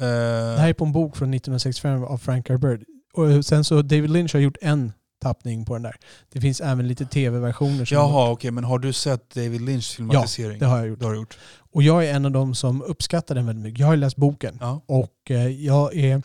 eh, 0.00 0.06
Det 0.06 0.56
här 0.58 0.68
är 0.68 0.72
på 0.72 0.84
en 0.84 0.92
bok 0.92 1.16
från 1.16 1.34
1965 1.34 2.04
av 2.04 2.18
Frank 2.18 2.48
Herbert. 2.48 2.80
Och 3.14 3.44
sen 3.46 3.64
så 3.64 3.82
David 3.82 4.10
Lynch 4.10 4.32
har 4.34 4.40
gjort 4.40 4.56
en 4.60 4.92
tappning 5.22 5.64
på 5.64 5.72
den 5.74 5.82
där. 5.82 5.96
Det 6.32 6.40
finns 6.40 6.60
även 6.60 6.88
lite 6.88 7.06
tv-versioner. 7.06 7.88
Jaha, 7.92 8.30
okej. 8.30 8.50
men 8.50 8.64
har 8.64 8.78
du 8.78 8.92
sett 8.92 9.30
David 9.30 9.60
Lynchs 9.60 9.90
filmatisering? 9.94 10.58
Det 10.58 10.66
har 10.66 10.78
jag 10.78 10.88
gjort. 10.88 11.00
Det 11.00 11.06
har 11.06 11.14
gjort. 11.14 11.38
Och 11.72 11.82
jag 11.82 12.06
är 12.06 12.14
en 12.14 12.24
av 12.24 12.30
dem 12.32 12.54
som 12.54 12.82
uppskattar 12.82 13.34
den 13.34 13.46
väldigt 13.46 13.62
mycket. 13.64 13.80
Jag 13.80 13.86
har 13.86 13.96
läst 13.96 14.16
boken. 14.16 14.58
Ja. 14.60 14.80
Och 14.86 15.30
eh, 15.30 15.48
jag 15.48 15.96
är... 15.96 16.22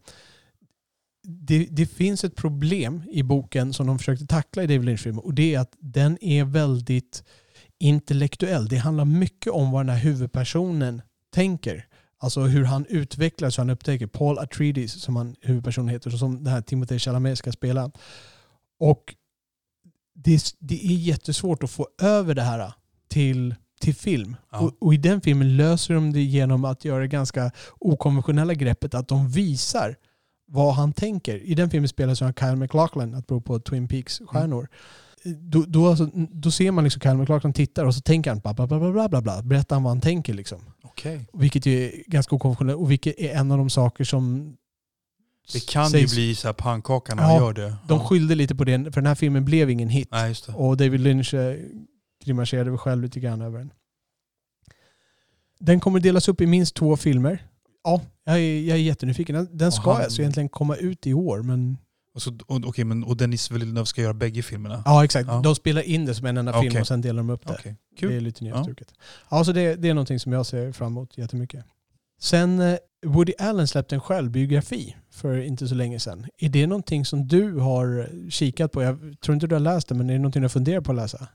Det, 1.30 1.68
det 1.72 1.86
finns 1.86 2.24
ett 2.24 2.36
problem 2.36 3.04
i 3.12 3.24
boken 3.24 3.74
som 3.74 3.88
de 3.88 3.98
försökte 4.00 4.26
tackla 4.28 4.64
i 4.64 4.68
David 4.68 4.86
Lynch-filmen 4.86 5.20
och 5.24 5.34
det 5.34 5.56
är 5.56 5.60
att 5.60 5.72
den 5.80 6.24
är 6.24 6.44
väldigt 6.44 7.24
intellektuell. 7.80 8.68
Det 8.68 8.78
handlar 8.78 9.06
mycket 9.06 9.54
om 9.54 9.72
vad 9.72 9.86
den 9.86 9.96
här 9.96 10.04
huvudpersonen 10.04 11.02
tänker. 11.34 11.86
Alltså 12.20 12.42
hur 12.42 12.64
han 12.64 12.86
utvecklas 12.90 13.58
och 13.58 13.62
han 13.62 13.70
upptäcker. 13.70 14.08
Paul 14.08 14.40
Atreides 14.40 15.02
som 15.02 15.16
han, 15.16 15.36
huvudpersonen 15.42 15.90
heter, 15.90 16.10
som 16.10 16.44
den 16.44 16.54
här 16.54 16.62
Timothée 16.62 17.00
Chalamet 17.00 17.38
ska 17.38 17.52
spela. 17.52 17.92
Och 18.80 19.16
det, 20.14 20.42
det 20.60 20.86
är 20.86 20.96
jättesvårt 20.96 21.64
att 21.64 21.72
få 21.72 21.88
över 22.02 22.36
det 22.36 22.42
här 22.42 22.74
till, 23.08 23.56
till 23.82 23.96
film. 23.96 24.36
Ja. 24.52 24.60
Och, 24.60 24.74
och 24.80 24.94
i 24.94 24.98
den 24.98 25.22
filmen 25.22 25.58
löser 25.58 25.94
de 25.94 26.14
det 26.14 26.22
genom 26.22 26.66
att 26.66 26.86
göra 26.86 27.00
det 27.00 27.08
ganska 27.08 27.52
okonventionella 27.80 28.54
greppet 28.54 28.94
att 28.94 29.08
de 29.08 29.30
visar 29.30 29.96
vad 30.48 30.74
han 30.74 30.94
tänker. 30.94 31.38
I 31.38 31.56
den 31.56 31.70
filmen 31.70 31.88
spelas 31.88 32.22
av 32.22 32.34
Kyle 32.34 32.56
MacLachlan, 32.56 33.14
att 33.14 33.28
bero 33.28 33.42
på 33.42 33.60
Twin 33.60 33.88
Peaks-stjärnor. 33.88 34.68
Då, 35.40 35.64
då, 35.68 35.88
alltså, 35.88 36.10
då 36.32 36.52
ser 36.52 36.72
man 36.72 36.84
liksom 36.84 37.02
Kyle 37.02 37.14
MacLachlan 37.18 37.54
tittar 37.54 37.86
och 37.86 37.96
så 37.96 38.02
tänker 38.02 38.32
han 38.32 38.40
bla 38.40 38.54
bla 38.54 38.68
bla 38.68 38.80
bla 38.92 39.10
bla 39.10 39.22
bla. 39.22 39.42
Berättar 39.44 39.76
han 39.76 39.84
vad 39.84 39.92
han 39.92 40.02
tänker 40.02 40.34
liksom. 40.34 40.60
Okej. 40.84 41.28
Vilket 41.34 41.66
ju 41.66 41.84
är 41.84 41.92
ganska 42.08 42.36
okonventionellt 42.36 42.78
och 42.80 42.92
vilket 42.92 43.20
är 43.20 43.34
en 43.36 43.52
av 43.52 43.58
de 43.58 43.70
saker 43.70 44.04
som 44.04 44.56
Det 45.54 45.68
kan 45.72 45.90
sägs- 45.90 46.12
ju 46.14 46.16
bli 46.16 46.36
så 46.36 46.48
här 46.48 46.54
pannkaka 46.54 47.16
när 47.16 47.24
Ja, 47.24 47.28
man 47.30 47.38
gör 47.38 47.54
det. 47.54 47.76
De 47.88 47.98
Ja. 48.00 48.08
skyllde 48.08 48.36
lite 48.36 48.56
på 48.56 48.64
det, 48.64 48.84
för 48.84 49.02
den 49.02 49.06
här 49.06 49.16
filmen 49.16 49.46
blev 49.46 49.70
ingen 49.70 49.90
hit. 49.90 50.08
Nej. 50.12 50.36
Och 50.54 50.78
David 50.78 51.00
Lynch 51.00 51.34
eh, 51.34 51.56
grimaserade 52.26 52.70
väl 52.70 52.78
själv 52.80 53.02
lite 53.04 53.20
grann 53.20 53.42
över 53.42 53.58
den. 53.60 53.72
Den 55.60 55.80
kommer 55.80 56.00
delas 56.00 56.28
upp 56.28 56.42
i 56.42 56.46
minst 56.48 56.76
två 56.76 56.98
filmer. 56.98 57.44
Ja, 57.84 58.02
jag 58.24 58.36
är, 58.40 58.62
jag 58.62 58.78
är 58.78 58.82
jättenyfiken. 58.82 59.48
Den- 59.52 59.72
ska 59.72 59.94
han- 59.94 60.02
alltså 60.04 60.22
egentligen 60.22 60.50
komma 60.50 60.76
ut 60.76 61.08
i 61.08 61.14
år, 61.14 61.42
men... 61.44 61.78
Och, 62.18 62.24
så, 62.24 62.38
och, 62.48 62.62
okej, 62.66 62.86
men, 62.86 63.04
och 63.04 63.18
Denis 63.18 63.52
Villeneuve 63.52 63.86
ska 63.86 64.02
göra 64.02 64.14
bägge 64.14 64.44
filmerna? 64.44 64.84
Ja, 64.86 65.04
exakt. 65.06 65.28
Ja. 65.28 65.42
De 65.44 65.56
spelar 65.56 65.82
in 65.82 66.06
det 66.06 66.16
som 66.16 66.26
en 66.26 66.38
enda 66.38 66.54
film 66.54 66.68
Okej. 66.68 66.82
och 66.82 66.88
sen 66.88 67.02
delar 67.02 67.18
de 67.18 67.30
upp 67.30 67.48
det. 67.48 67.54
Okej, 67.54 67.76
Det 68.00 68.16
är 68.16 68.22
lite 68.22 68.46
Ja. 68.46 68.56
nedstruket. 68.56 68.94
Ja. 69.30 69.44
så 69.44 69.52
det, 69.52 69.76
det 69.76 69.90
är 69.90 69.94
någonting 69.94 70.20
som 70.20 70.32
jag 70.32 70.46
ser 70.46 70.72
fram 70.72 70.88
emot 70.88 71.18
jättemycket. 71.18 71.66
Sen 72.20 72.60
eh, 72.60 72.78
Woody 73.06 73.34
Allen 73.40 73.68
släppte 73.68 73.96
en 73.96 74.02
självbiografi 74.02 74.96
för 75.12 75.38
inte 75.38 75.68
så 75.68 75.76
länge 75.76 76.00
sedan. 76.00 76.26
Är 76.38 76.50
det 76.50 76.68
någonting 76.68 77.06
som 77.06 77.28
du 77.28 77.54
har 77.54 78.10
kikat 78.30 78.72
på? 78.72 78.84
Jag 78.84 79.16
tror 79.22 79.34
inte 79.34 79.48
du 79.48 79.56
har 79.56 79.60
läst 79.60 79.88
det, 79.88 79.96
men 79.96 80.10
är 80.10 80.14
det 80.14 80.20
någonting 80.20 80.42
du 80.42 80.50
funderar 80.50 80.82
på 80.82 80.92
att 80.92 80.96
läsa? 80.98 81.28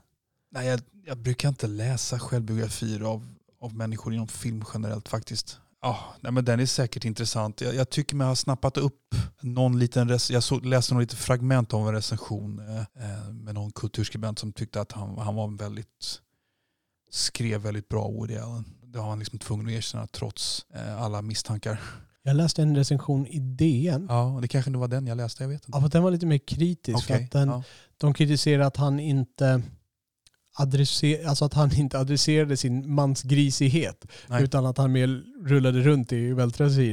Nej, 0.51 0.67
jag, 0.67 0.79
jag 1.05 1.17
brukar 1.17 1.49
inte 1.49 1.67
läsa 1.67 2.19
självbiografier 2.19 3.01
av, 3.01 3.27
av 3.61 3.75
människor 3.75 4.13
inom 4.13 4.27
film 4.27 4.63
generellt 4.73 5.09
faktiskt. 5.09 5.57
Ja, 5.83 5.99
nej, 6.21 6.31
men 6.31 6.45
den 6.45 6.59
är 6.59 6.65
säkert 6.65 7.05
intressant. 7.05 7.61
Jag, 7.61 7.75
jag 7.75 7.89
tycker 7.89 8.15
mig 8.15 8.27
ha 8.27 8.35
snappat 8.35 8.77
upp 8.77 9.15
någon 9.41 9.79
liten 9.79 10.09
res- 10.09 10.31
Jag 10.31 10.43
så, 10.43 10.59
läste 10.59 10.93
någon 10.93 11.01
lite 11.01 11.15
fragment 11.15 11.73
av 11.73 11.87
en 11.87 11.93
recension 11.93 12.59
eh, 12.59 12.79
eh, 12.79 13.31
med 13.33 13.55
någon 13.55 13.71
kulturskribent 13.71 14.39
som 14.39 14.53
tyckte 14.53 14.81
att 14.81 14.91
han, 14.91 15.17
han 15.17 15.35
var 15.35 15.57
väldigt 15.57 16.19
skrev 17.11 17.61
väldigt 17.61 17.89
bra 17.89 18.07
Woody 18.07 18.37
Allen. 18.37 18.65
Det 18.83 18.99
har 18.99 19.09
han 19.09 19.19
liksom 19.19 19.39
tvungen 19.39 19.67
att 19.67 19.71
erkänna 19.73 20.07
trots 20.07 20.65
eh, 20.73 21.01
alla 21.01 21.21
misstankar. 21.21 21.81
Jag 22.23 22.35
läste 22.35 22.61
en 22.61 22.75
recension 22.75 23.27
i 23.27 23.39
DN. 23.39 24.05
Ja, 24.09 24.39
det 24.41 24.47
kanske 24.47 24.69
inte 24.69 24.77
var 24.79 24.87
den 24.87 25.07
jag 25.07 25.17
läste, 25.17 25.43
jag 25.43 25.49
vet 25.49 25.65
inte. 25.67 25.77
Ja, 25.77 25.81
för 25.81 25.89
den 25.89 26.03
var 26.03 26.11
lite 26.11 26.25
mer 26.25 26.37
kritisk. 26.37 27.05
För 27.05 27.13
Okej, 27.13 27.25
att 27.25 27.31
den, 27.31 27.47
ja. 27.49 27.63
De 27.97 28.13
kritiserar 28.13 28.63
att 28.63 28.77
han 28.77 28.99
inte 28.99 29.61
adresser, 30.53 31.27
alltså 31.27 31.45
att 31.45 31.53
han 31.53 31.73
inte 31.77 31.99
adresserade 31.99 32.57
sin 32.57 32.93
mansgrisighet. 32.93 34.05
Nej. 34.27 34.43
Utan 34.43 34.65
att 34.65 34.77
han 34.77 34.91
mer 34.91 35.23
rullade 35.45 35.81
runt 35.81 36.13
i 36.13 36.33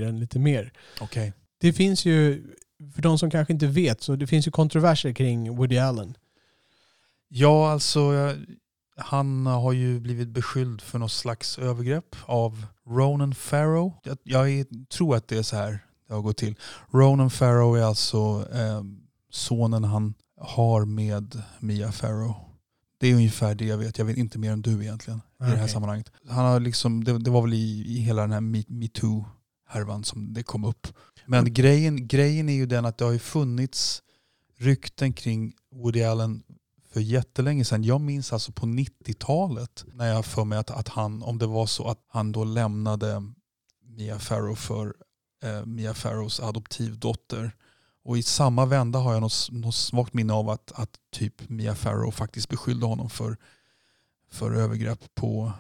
den 0.01 0.21
lite 0.21 0.39
mer. 0.39 0.73
Okej. 1.01 1.33
Det 1.61 1.73
finns 1.73 2.05
ju, 2.05 2.47
för 2.95 3.03
de 3.03 3.19
som 3.19 3.31
kanske 3.31 3.53
inte 3.53 3.67
vet, 3.67 4.03
så 4.03 4.17
det 4.17 4.27
finns 4.27 4.47
ju 4.47 4.51
kontroverser 4.51 5.13
kring 5.13 5.57
Woody 5.57 5.79
Allen. 5.79 6.17
Ja, 7.29 7.73
alltså 7.73 8.35
han 8.97 9.47
har 9.47 9.73
ju 9.73 10.01
blivit 10.01 10.29
beskylld 10.29 10.81
för 10.81 10.99
något 10.99 11.13
slags 11.13 11.59
övergrepp 11.59 12.17
av 12.25 12.67
Ronan 12.87 13.35
Farrow. 13.35 13.93
Jag, 14.03 14.19
jag 14.23 14.67
tror 14.89 15.17
att 15.17 15.29
det 15.29 15.39
är 15.39 15.43
så 15.43 15.57
här 15.57 15.79
det 16.09 16.15
har 16.15 16.23
gått 16.23 16.37
till. 16.37 16.55
Ronan 16.93 17.31
Farrow 17.31 17.79
är 17.79 17.83
alltså 17.83 18.47
eh, 18.53 18.83
sonen 19.31 19.85
han 19.85 20.15
har 20.41 20.85
med 20.85 21.43
Mia 21.59 21.93
Farrow. 21.93 22.35
Det 23.01 23.07
är 23.09 23.15
ungefär 23.15 23.55
det 23.55 23.65
jag 23.65 23.79
vet. 23.79 23.99
Jag 23.99 24.05
vet 24.05 24.17
inte 24.17 24.39
mer 24.39 24.53
än 24.53 24.63
du 24.63 24.83
egentligen 24.83 25.19
i 25.41 25.45
det 25.45 25.57
här 25.57 25.67
sammanhanget. 25.67 26.11
Han 26.29 26.45
har 26.45 26.61
liksom, 26.61 27.05
det, 27.05 27.19
det 27.19 27.31
var 27.31 27.43
väl 27.43 27.55
i, 27.55 27.85
i 27.87 27.99
hela 27.99 28.23
den 28.23 28.33
här 28.33 28.41
Me- 28.41 28.65
metoo-härvan 28.69 30.05
som 30.05 30.33
det 30.35 30.43
kom 30.43 30.65
upp. 30.65 30.87
Men 31.27 31.41
Mm. 31.41 31.53
grejen, 31.55 32.07
grejen 32.09 32.49
är 32.49 32.53
ju 32.55 32.67
den 32.67 32.85
att 32.85 32.99
det 32.99 33.05
har 33.05 33.13
ju 33.13 33.19
funnits 33.19 34.03
rykten 34.59 35.13
kring 35.13 35.53
Woody 35.73 36.03
Allen 36.03 36.43
för 36.93 37.01
jättelänge 37.01 37.65
sedan. 37.65 37.85
Jag 37.85 38.01
minns 38.01 38.33
alltså 38.33 38.53
på 38.53 38.67
90-talet 38.67 39.85
när 39.95 40.07
jag 40.09 40.25
för 40.25 40.45
mig 40.45 40.59
att, 40.59 40.71
att 40.71 40.89
han, 40.89 41.23
om 41.23 41.39
det 41.39 41.47
var 41.47 41.67
så 41.67 41.89
att 41.89 41.99
han 42.09 42.33
då 42.33 42.45
lämnade 42.45 43.23
Mia 43.97 44.19
Farrow 44.19 44.55
för 44.55 44.95
eh, 45.43 45.65
Mia 45.67 45.95
Farrows 45.95 46.41
adoptivdotter. 46.41 47.53
Och 48.05 48.19
i 48.19 48.23
samma 48.23 48.67
vända 48.67 48.99
har 48.99 49.13
jag 49.13 49.21
något, 49.21 49.49
något 49.53 49.75
svagt 49.75 50.15
minne 50.15 50.33
av 50.33 50.51
att, 50.51 50.73
att 50.75 50.91
typ 51.13 51.49
Mia 51.49 51.75
Farrow 51.75 52.11
faktiskt 52.11 52.49
beskyllde 52.49 52.87
honom 52.87 53.11
för, 53.11 53.37
för 54.33 54.53
övergrepp 54.55 55.15
på, 55.15 55.53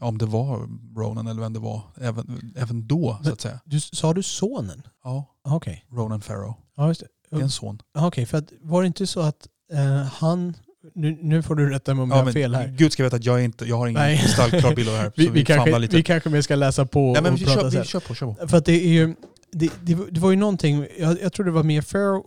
om 0.00 0.18
det 0.18 0.26
var 0.26 0.68
Ronan 0.96 1.26
eller 1.26 1.40
vem 1.40 1.52
det 1.52 1.58
var, 1.58 1.82
även, 1.96 2.54
även 2.56 2.86
då 2.86 3.18
så 3.24 3.32
att 3.32 3.40
säga. 3.40 3.60
Du, 3.64 3.80
sa 3.80 4.14
du 4.14 4.22
sonen? 4.22 4.82
Ja, 5.04 5.26
Ah, 5.44 5.54
Okej. 5.56 5.84
Ronan 5.90 6.20
Farrow. 6.20 6.54
Ja, 6.76 6.88
just 6.88 7.00
det. 7.00 7.06
Det 7.30 7.36
är 7.36 7.40
en 7.40 7.50
son. 7.50 7.78
Ah, 7.94 8.06
Okej, 8.06 8.26
för 8.26 8.38
att, 8.38 8.52
var 8.60 8.80
det 8.82 8.86
inte 8.86 9.06
så 9.06 9.20
att 9.20 9.48
eh, 9.72 10.02
han... 10.02 10.54
Nu, 10.94 11.18
nu 11.22 11.42
får 11.42 11.54
du 11.54 11.70
rätta 11.70 11.94
mig 11.94 12.02
om 12.02 12.08
jag 12.10 12.16
Ja, 12.16 12.20
har 12.20 12.24
men 12.24 12.34
fel 12.34 12.54
här. 12.54 12.68
Gud 12.68 12.92
ska 12.92 13.02
veta 13.04 13.16
att 13.16 13.24
jag, 13.24 13.44
inte, 13.44 13.64
jag 13.64 13.76
har 13.76 13.86
ingen 13.88 14.18
kristallklar 14.18 14.74
bild 14.74 14.88
av 14.88 14.94
det 14.94 15.00
här. 15.00 15.12
Vi, 15.16 15.24
vi, 15.26 15.30
vi, 15.32 15.44
kanske, 15.44 15.78
lite. 15.78 15.96
vi 15.96 16.02
kanske 16.02 16.28
mer 16.30 16.42
ska 16.42 16.54
läsa 16.56 16.86
på 16.86 17.12
Nej, 17.12 17.22
men 17.22 17.32
och 17.32 17.40
vi, 17.40 17.44
prata 17.44 17.60
kör, 17.60 17.70
sen. 17.70 17.80
vi 17.80 17.86
kör 17.86 18.00
på, 18.00 18.14
kör 18.14 18.34
på. 18.34 18.48
För 18.48 18.56
att 18.56 18.64
det 18.64 18.72
är 18.72 18.88
ju... 18.88 19.14
Det, 19.52 19.70
det, 19.82 19.94
det 20.10 20.20
var 20.20 20.30
ju 20.30 20.36
någonting, 20.36 20.86
jag, 20.98 21.20
jag 21.22 21.32
tror 21.32 21.46
det 21.46 21.52
var 21.52 21.62
Mia 21.62 21.82
Farrow, 21.82 22.24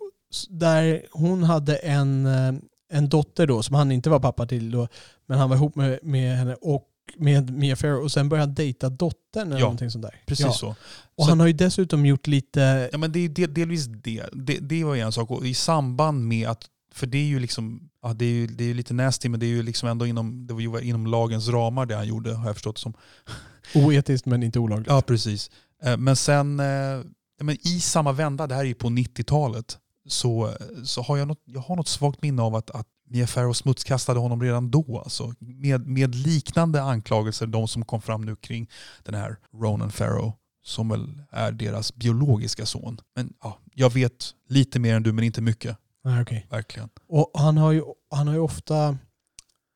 där 0.50 1.06
hon 1.12 1.44
hade 1.44 1.76
en, 1.76 2.26
eh, 2.26 2.54
en 2.92 3.10
dotter 3.10 3.48
då 3.48 3.64
som 3.64 3.76
han 3.76 3.92
inte 3.92 4.10
var 4.10 4.20
pappa 4.20 4.46
till 4.46 4.72
då, 4.72 4.88
men 5.28 5.38
han 5.40 5.50
var 5.50 5.56
ihop 5.56 5.76
med, 5.76 6.00
med 6.04 6.38
henne 6.38 6.56
och 6.62 6.88
med 7.18 7.50
Mia 7.54 7.76
Farrow 7.76 8.04
och 8.04 8.12
sen 8.12 8.30
började 8.30 8.48
han 8.48 8.56
dejta 8.56 8.90
dottern 8.90 9.48
eller 9.48 9.56
Ja, 9.60 9.66
någonting 9.66 9.90
sånt 9.92 10.02
där. 10.06 10.22
Precis 10.26 10.46
Ja. 10.46 10.52
så. 10.54 10.68
Och 11.16 11.24
Så- 11.26 11.30
han 11.30 11.40
har 11.40 11.48
ju 11.48 11.54
dessutom 11.54 12.06
gjort 12.06 12.28
lite... 12.28 12.90
Ja, 12.92 12.98
men 12.98 13.12
det 13.12 13.20
är 13.20 13.30
del, 13.30 13.54
delvis 13.54 13.86
det. 13.86 14.24
det. 14.34 14.60
Det 14.60 14.84
var 14.84 14.96
ju 14.96 15.02
en 15.02 15.12
sak. 15.12 15.32
Och 15.32 15.46
I 15.48 15.54
samband 15.54 16.28
med 16.28 16.48
att, 16.50 16.66
för 16.94 17.08
det 17.08 17.18
är 17.18 17.26
ju 17.26 17.40
liksom, 17.40 17.90
ja, 18.02 18.14
det 18.14 18.26
är 18.26 18.30
ju 18.32 18.48
det 18.48 18.64
är 18.64 18.68
ju 18.68 18.74
lite 18.74 18.94
nasty 18.94 19.30
men 19.30 19.40
det 19.40 19.46
är 19.46 19.48
ju 19.48 19.64
liksom 19.64 19.90
ändå 19.90 20.06
inom, 20.08 20.48
det 20.48 20.54
var 20.54 20.62
ju 20.62 20.82
inom 20.82 21.08
lagens 21.08 21.48
ramar 21.50 21.86
det 21.86 21.96
han 21.96 22.08
gjorde 22.08 22.34
har 22.34 22.46
jag 22.46 22.56
förstått 22.56 22.78
som. 22.78 22.94
Oetiskt 23.76 24.26
men 24.26 24.44
inte 24.44 24.60
olagligt. 24.60 24.88
Ja 24.90 25.02
precis. 25.02 25.52
Eh, 25.86 25.98
Men 25.98 26.16
sen, 26.16 26.60
eh, 26.60 27.00
men 27.42 27.58
i 27.68 27.80
samma 27.80 28.12
vända, 28.12 28.48
det 28.48 28.56
här 28.56 28.62
är 28.62 28.66
ju 28.68 28.74
på 28.74 28.88
90-talet, 28.90 29.78
så, 30.08 30.54
så 30.84 31.02
har 31.02 31.18
jag 31.18 31.28
något, 31.28 31.42
jag 31.46 31.62
har 31.62 31.76
något 31.76 31.88
svagt 31.88 32.22
minne 32.22 32.42
av 32.42 32.56
att, 32.56 32.70
att 32.72 32.88
Mia 33.10 33.28
Farrow 33.28 33.54
smutskastade 33.54 34.20
honom 34.20 34.42
redan 34.42 34.72
då. 34.72 35.02
Alltså, 35.04 35.34
med, 35.40 35.88
med 35.88 36.16
liknande 36.16 36.84
anklagelser, 36.84 37.48
de 37.48 37.68
som 37.68 37.86
kom 37.86 38.02
fram 38.02 38.22
nu 38.22 38.36
kring 38.36 38.70
den 39.04 39.16
här 39.16 39.38
Ronan 39.54 39.92
Farrow 39.92 40.34
som 40.66 40.90
väl 40.90 41.22
är 41.32 41.52
deras 41.52 41.96
biologiska 41.96 42.66
son. 42.66 43.02
Men 43.16 43.34
ja, 43.44 43.60
jag 43.74 43.94
vet 43.94 44.26
lite 44.50 44.80
mer 44.80 44.96
än 44.96 45.04
du 45.04 45.12
men 45.14 45.24
inte 45.24 45.42
mycket, 45.42 45.78
Nej, 46.04 46.22
okej. 46.22 46.48
verkligen. 46.50 46.90
Och 47.08 47.32
han 47.34 47.58
har 47.58 47.72
ju, 47.72 47.84
han 48.12 48.28
har 48.28 48.34
ju 48.34 48.40
ofta 48.42 48.98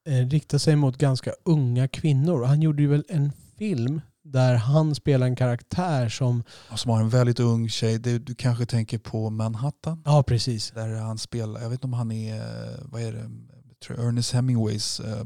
eh, 0.07 0.27
riktat 0.29 0.61
sig 0.61 0.75
mot 0.75 0.97
ganska 0.97 1.31
unga 1.45 1.87
kvinnor. 1.87 2.43
Han 2.43 2.61
gjorde 2.61 2.81
ju 2.81 2.87
väl 2.87 3.05
en 3.09 3.31
film 3.57 4.01
där 4.31 4.55
han 4.55 4.95
spelar 4.95 5.27
en 5.27 5.35
karaktär 5.35 6.09
som... 6.09 6.43
Och 6.71 6.79
Som 6.79 6.91
har 6.91 7.01
en 7.01 7.09
väldigt 7.09 7.39
ung 7.39 7.69
tjej, 7.69 7.99
det, 7.99 8.19
du 8.19 8.35
kanske 8.35 8.65
tänker 8.65 8.97
på 8.97 9.29
Manhattan? 9.29 10.01
Ja, 10.05 10.23
precis. 10.23 10.71
Där 10.71 10.95
han 10.95 11.17
spelar, 11.17 11.61
jag 11.61 11.69
vet 11.69 11.77
inte 11.77 11.87
om 11.87 11.93
han 11.93 12.11
är, 12.11 12.35
eh, 12.35 12.77
vad 12.83 13.01
är 13.01 13.11
det, 13.13 13.29
tror 13.85 14.07
Ernest 14.07 14.33
Hemingways 14.33 14.99
eh, 14.99 15.23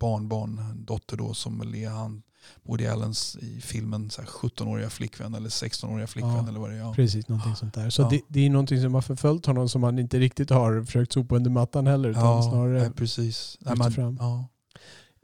barnbarn, 0.00 0.84
dotter 0.86 1.16
då, 1.16 1.34
som 1.34 1.74
är 1.74 1.88
han, 1.88 2.22
Woody 2.62 2.86
Allens 2.86 3.36
i 3.36 3.60
filmen 3.60 4.10
så 4.10 4.22
här 4.22 4.28
17-åriga 4.28 4.90
flickvän 4.90 5.34
eller 5.34 5.48
16-åriga 5.48 6.06
flickvän 6.06 6.34
Ja, 6.36 6.48
eller 6.48 6.60
vad 6.60 6.70
det 6.70 6.76
är. 6.76 6.80
Ja. 6.80 6.92
Precis, 6.94 7.28
någonting 7.28 7.56
sånt 7.56 7.74
där. 7.74 7.90
Så 7.90 8.02
Ja. 8.02 8.08
det, 8.08 8.20
det 8.28 8.46
är 8.46 8.50
någonting 8.50 8.82
som 8.82 8.94
har 8.94 9.00
förföljt 9.02 9.46
honom 9.46 9.68
som 9.68 9.82
han 9.82 9.98
inte 9.98 10.18
riktigt 10.18 10.50
har 10.50 10.82
försökt 10.84 11.12
sopa 11.12 11.36
under 11.36 11.50
mattan 11.50 11.86
heller. 11.86 12.08
Utan 12.08 12.42
snarare 12.42 12.78
nej, 12.80 12.90
precis. 12.90 13.58
Nej, 13.60 13.74
men, 13.76 13.92
fram. 13.92 14.16
ja. 14.20 14.48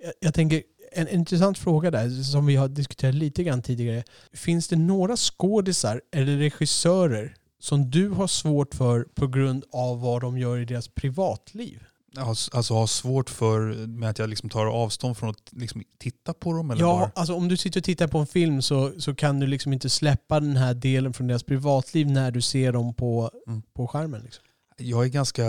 jag, 0.03 0.13
jag 0.21 0.35
tänker, 0.35 0.63
en, 0.95 1.09
en 1.09 1.15
intressant 1.15 1.59
fråga 1.59 1.91
där 1.91 2.11
som 2.23 2.47
vi 2.47 2.57
har 2.57 2.69
diskuterat 2.69 3.15
lite 3.15 3.45
grann 3.45 3.63
tidigare. 3.63 4.05
Finns 4.33 4.69
det 4.69 4.77
några 4.77 5.17
skådisar 5.17 6.01
eller 6.13 6.37
regissörer 6.37 7.35
som 7.61 7.91
du 7.91 8.09
har 8.09 8.27
svårt 8.27 8.75
för 8.75 9.03
på 9.15 9.27
grund 9.27 9.65
av 9.73 10.01
vad 10.01 10.21
de 10.21 10.39
gör 10.39 10.59
i 10.59 10.65
deras 10.65 10.89
privatliv? 10.89 11.83
Alltså 12.53 12.75
har 12.75 12.87
svårt 12.87 13.31
för 13.31 13.87
med 13.87 14.11
att 14.11 14.19
jag 14.19 14.29
liksom 14.31 14.49
tar 14.51 14.67
avstånd 14.67 15.17
från 15.17 15.31
att 15.31 15.53
liksom 15.53 15.83
titta 15.99 16.35
på 16.35 16.53
dem 16.53 16.71
eller 16.71 16.81
Ja, 16.83 16.99
bara... 16.99 17.11
alltså 17.15 17.35
om 17.35 17.49
du 17.49 17.57
sitter 17.57 17.81
och 17.81 17.85
tittar 17.85 18.09
på 18.09 18.19
en 18.19 18.27
film 18.27 18.63
så, 18.63 18.93
så 19.01 19.15
kan 19.15 19.41
du 19.41 19.47
liksom 19.47 19.73
inte 19.73 19.91
släppa 19.91 20.41
den 20.41 20.57
här 20.57 20.75
delen 20.75 21.13
från 21.13 21.27
deras 21.27 21.43
privatliv 21.43 22.11
när 22.11 22.31
du 22.31 22.41
ser 22.41 22.73
dem 22.73 22.95
på, 22.95 23.31
Mm. 23.47 23.63
på 23.75 23.87
skärmen. 23.89 24.23
Liksom. 24.23 24.45
Jag 24.79 25.05
är, 25.05 25.09
ganska, 25.09 25.43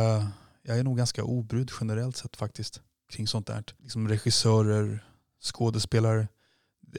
jag 0.63 0.79
är 0.79 0.83
nog 0.83 0.97
ganska 0.97 1.23
obrydd 1.23 1.71
generellt 1.81 2.17
sett 2.17 2.35
faktiskt 2.37 2.81
kring 3.13 3.27
sånt 3.27 3.47
där. 3.47 3.63
Liksom 3.81 4.07
regissörer, 4.07 5.05
skådespelare. 5.45 6.27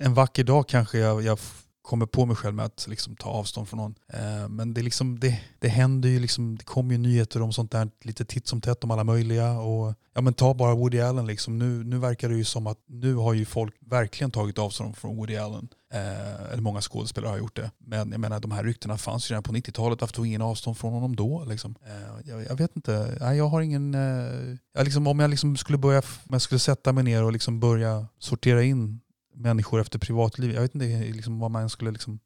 En 0.00 0.14
vacker 0.14 0.44
dag 0.44 0.68
kanske 0.68 0.98
jag, 0.98 1.22
jag 1.22 1.38
kommer 1.86 2.06
på 2.06 2.26
mig 2.26 2.36
själv 2.36 2.54
med 2.54 2.64
att 2.64 2.86
liksom 2.88 3.16
ta 3.16 3.28
avstånd 3.28 3.68
från 3.68 3.78
någon. 3.78 3.94
Eh, 4.12 4.48
men 4.48 4.74
det, 4.74 4.82
liksom, 4.82 5.20
det, 5.20 5.40
det 5.58 5.68
händer 5.68 6.08
ju, 6.08 6.20
liksom, 6.20 6.56
det 6.56 6.64
kommer 6.64 6.92
ju 6.92 6.98
nyheter 6.98 7.42
om 7.42 7.52
sånt 7.52 7.70
där 7.70 7.90
lite 8.02 8.24
titt 8.24 8.48
som 8.48 8.60
tätt 8.60 8.84
om 8.84 8.90
alla 8.90 9.04
möjliga. 9.04 9.52
Och, 9.52 9.94
ja, 10.14 10.20
men 10.20 10.34
ta 10.34 10.54
bara 10.54 10.74
Woody 10.74 11.00
Allen. 11.00 11.26
Liksom. 11.26 11.58
Nu, 11.58 11.84
nu 11.84 11.98
verkar 11.98 12.28
det 12.28 12.34
ju 12.34 12.44
som 12.44 12.66
att 12.66 12.78
nu 12.86 13.14
har 13.14 13.34
ju 13.34 13.44
folk 13.44 13.74
verkligen 13.80 14.30
tagit 14.30 14.58
avstånd 14.58 14.96
från 14.96 15.16
Woody 15.16 15.36
Allen. 15.36 15.68
Eh, 15.92 16.52
eller 16.52 16.62
många 16.62 16.80
skådespelare 16.80 17.30
har 17.30 17.38
gjort 17.38 17.56
det. 17.56 17.70
Men 17.78 18.12
jag 18.12 18.20
menar 18.20 18.40
de 18.40 18.50
här 18.50 18.64
ryktena 18.64 18.98
fanns 18.98 19.30
ju 19.30 19.32
redan 19.32 19.42
på 19.42 19.52
90-talet. 19.52 20.00
Varför 20.00 20.14
tog 20.14 20.26
ingen 20.26 20.42
avstånd 20.42 20.78
från 20.78 20.92
honom 20.92 21.16
då? 21.16 21.44
Liksom? 21.44 21.74
Eh, 21.86 22.30
jag, 22.30 22.44
jag 22.44 22.56
vet 22.56 22.76
inte. 22.76 23.16
Nej, 23.20 23.36
jag 23.38 23.48
har 23.48 23.60
ingen... 23.60 23.94
Eh, 23.94 24.56
jag 24.74 24.84
liksom, 24.84 25.06
om 25.06 25.18
jag 25.18 25.30
liksom 25.30 25.56
skulle 25.56 25.78
börja, 25.78 25.98
om 25.98 26.32
jag 26.32 26.42
skulle 26.42 26.58
sätta 26.58 26.92
mig 26.92 27.04
ner 27.04 27.24
och 27.24 27.32
liksom 27.32 27.60
börja 27.60 28.06
sortera 28.18 28.62
in 28.62 29.00
människor 29.36 29.80
efter 29.80 29.98
privatliv. 29.98 30.54
Jag 30.54 30.62
vet 30.62 30.74
inte 30.74 30.86
liksom, 30.86 31.38
vad 31.38 31.50
man 31.50 31.70
skulle, 31.70 31.90
liksom, 31.90 32.18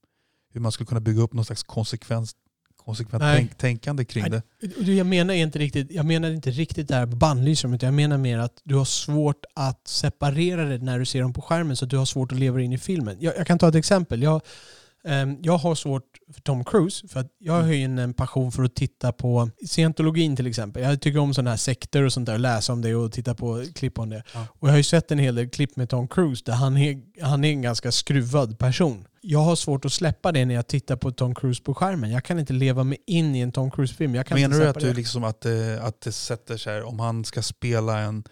hur 0.52 0.60
man 0.60 0.72
skulle 0.72 0.86
kunna 0.86 1.00
bygga 1.00 1.22
upp 1.22 1.32
någon 1.32 1.44
slags 1.44 1.62
konsekvens, 1.62 2.34
konsekvent 2.76 3.22
tänk, 3.22 3.58
tänkande 3.58 4.04
kring 4.04 4.24
Nej, 4.30 4.42
det. 4.60 4.92
Jag 4.92 5.06
menar 5.06 5.34
inte 5.34 5.58
riktigt, 5.58 5.90
jag 5.90 6.06
menar 6.06 6.30
inte 6.30 6.50
riktigt 6.50 6.88
det 6.88 6.94
här 6.94 7.06
på 7.06 7.16
bannlysning, 7.16 7.74
utan 7.74 7.86
jag 7.86 7.94
menar 7.94 8.18
mer 8.18 8.38
att 8.38 8.60
du 8.64 8.74
har 8.74 8.84
svårt 8.84 9.44
att 9.54 9.88
separera 9.88 10.64
det 10.64 10.78
när 10.78 10.98
du 10.98 11.04
ser 11.04 11.22
dem 11.22 11.32
på 11.32 11.42
skärmen 11.42 11.76
så 11.76 11.84
att 11.84 11.90
du 11.90 11.96
har 11.96 12.04
svårt 12.04 12.32
att 12.32 12.38
leva 12.38 12.60
in 12.60 12.72
i 12.72 12.78
filmen. 12.78 13.16
Jag, 13.20 13.36
jag 13.36 13.46
kan 13.46 13.58
ta 13.58 13.68
ett 13.68 13.74
exempel. 13.74 14.22
Jag, 14.22 14.42
jag 15.42 15.58
har 15.58 15.74
svårt 15.74 16.18
för 16.34 16.40
Tom 16.40 16.64
Cruise 16.64 17.08
för 17.08 17.20
att 17.20 17.26
jag 17.38 17.52
har 17.52 17.72
ju 17.72 17.84
en, 17.84 18.14
passion 18.14 18.52
för 18.52 18.62
att 18.62 18.74
titta 18.74 19.12
på 19.12 19.50
scientologin 19.66 20.36
till 20.36 20.46
exempel. 20.46 20.82
Jag 20.82 21.00
tycker 21.00 21.18
om 21.18 21.34
sådana 21.34 21.50
här 21.50 21.56
sekter 21.56 22.02
och 22.02 22.12
sånt 22.12 22.26
där, 22.26 22.38
läsa 22.38 22.72
om 22.72 22.82
det 22.82 22.94
och 22.94 23.12
titta 23.12 23.34
på 23.34 23.64
klipp 23.74 23.98
om 23.98 24.10
det. 24.10 24.22
Ja. 24.34 24.46
Och 24.50 24.68
jag 24.68 24.72
har 24.72 24.76
ju 24.76 24.82
sett 24.82 25.10
en 25.10 25.18
hel 25.18 25.34
del 25.34 25.50
klipp 25.50 25.76
med 25.76 25.88
Tom 25.88 26.08
Cruise 26.08 26.42
där 26.46 26.52
han 26.52 26.76
är, 26.76 27.00
han 27.22 27.44
är 27.44 27.50
en 27.50 27.62
ganska 27.62 27.92
skruvad 27.92 28.58
person. 28.58 29.06
Jag 29.20 29.38
har 29.38 29.56
svårt 29.56 29.84
att 29.84 29.92
släppa 29.92 30.32
det 30.32 30.44
när 30.44 30.54
jag 30.54 30.66
tittar 30.66 30.96
på 30.96 31.10
Tom 31.10 31.34
Cruise 31.34 31.62
på 31.62 31.74
skärmen. 31.74 32.10
Jag 32.10 32.24
kan 32.24 32.38
inte 32.38 32.52
leva 32.52 32.84
mig 32.84 32.98
in 33.06 33.34
i 33.34 33.40
en 33.40 33.52
Tom 33.52 33.70
Cruise-film. 33.70 34.12
Menar 34.12 34.58
du 34.58 34.68
att, 34.68 34.80
du 34.80 34.94
liksom 34.94 35.24
att, 35.24 35.40
det, 35.40 35.82
att 35.82 36.00
det 36.00 36.12
sätter 36.12 36.56
sig 36.56 36.82
om 36.82 37.00
han 37.00 37.24
ska 37.24 37.42
spela 37.42 37.98
en 37.98 38.24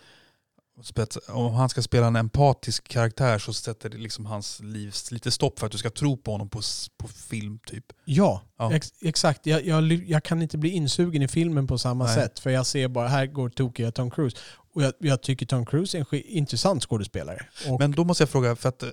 spets- 0.83 1.31
om 1.31 1.53
han 1.55 1.69
ska 1.69 1.83
spela 1.83 2.07
en 2.07 2.17
empatisk 2.17 2.89
karaktär 2.89 3.39
så 3.39 3.53
sätter 3.53 3.89
det 3.89 3.99
liksom 3.99 4.27
hans 4.27 4.61
liv 4.61 4.95
lite 5.11 5.31
stopp 5.31 5.59
för 5.59 5.67
att 5.67 5.73
du 5.73 5.79
ska 5.79 5.91
tro 5.91 6.17
på 6.17 6.33
honom 6.33 6.49
på, 6.49 6.61
på 6.97 7.09
film 7.09 7.59
typ. 7.67 7.85
Ja, 8.05 8.43
Ja. 8.59 8.73
Ex 8.73 8.93
exakt. 9.01 9.47
Jag, 9.47 9.67
jag, 9.67 9.93
jag 9.93 10.25
kan 10.25 10.43
inte 10.43 10.59
bli 10.59 10.71
insugen 10.71 11.23
i 11.23 11.29
filmen 11.29 11.67
på 11.67 11.79
samma 11.79 12.05
Nej. 12.05 12.15
sätt. 12.15 12.39
För 12.39 12.51
jag 12.51 12.67
ser 12.67 12.89
bara, 12.89 13.09
här 13.09 13.27
går 13.27 13.49
tokiga 13.49 13.93
Tom 13.93 14.11
Cruise. 14.11 14.37
Och 14.75 14.83
jag, 14.83 14.93
jag 14.99 15.23
tycker 15.23 15.47
Tom 15.47 15.67
Cruise 15.67 15.99
är 15.99 16.15
en 16.15 16.23
intressant 16.27 16.85
skådespelare. 16.85 17.47
Och, 17.69 17.81
Men 17.81 17.91
då 17.93 18.05
måste 18.05 18.23
jag 18.23 18.29
fråga, 18.29 18.57
för 18.57 18.69
att 18.69 18.83
eh, 18.83 18.89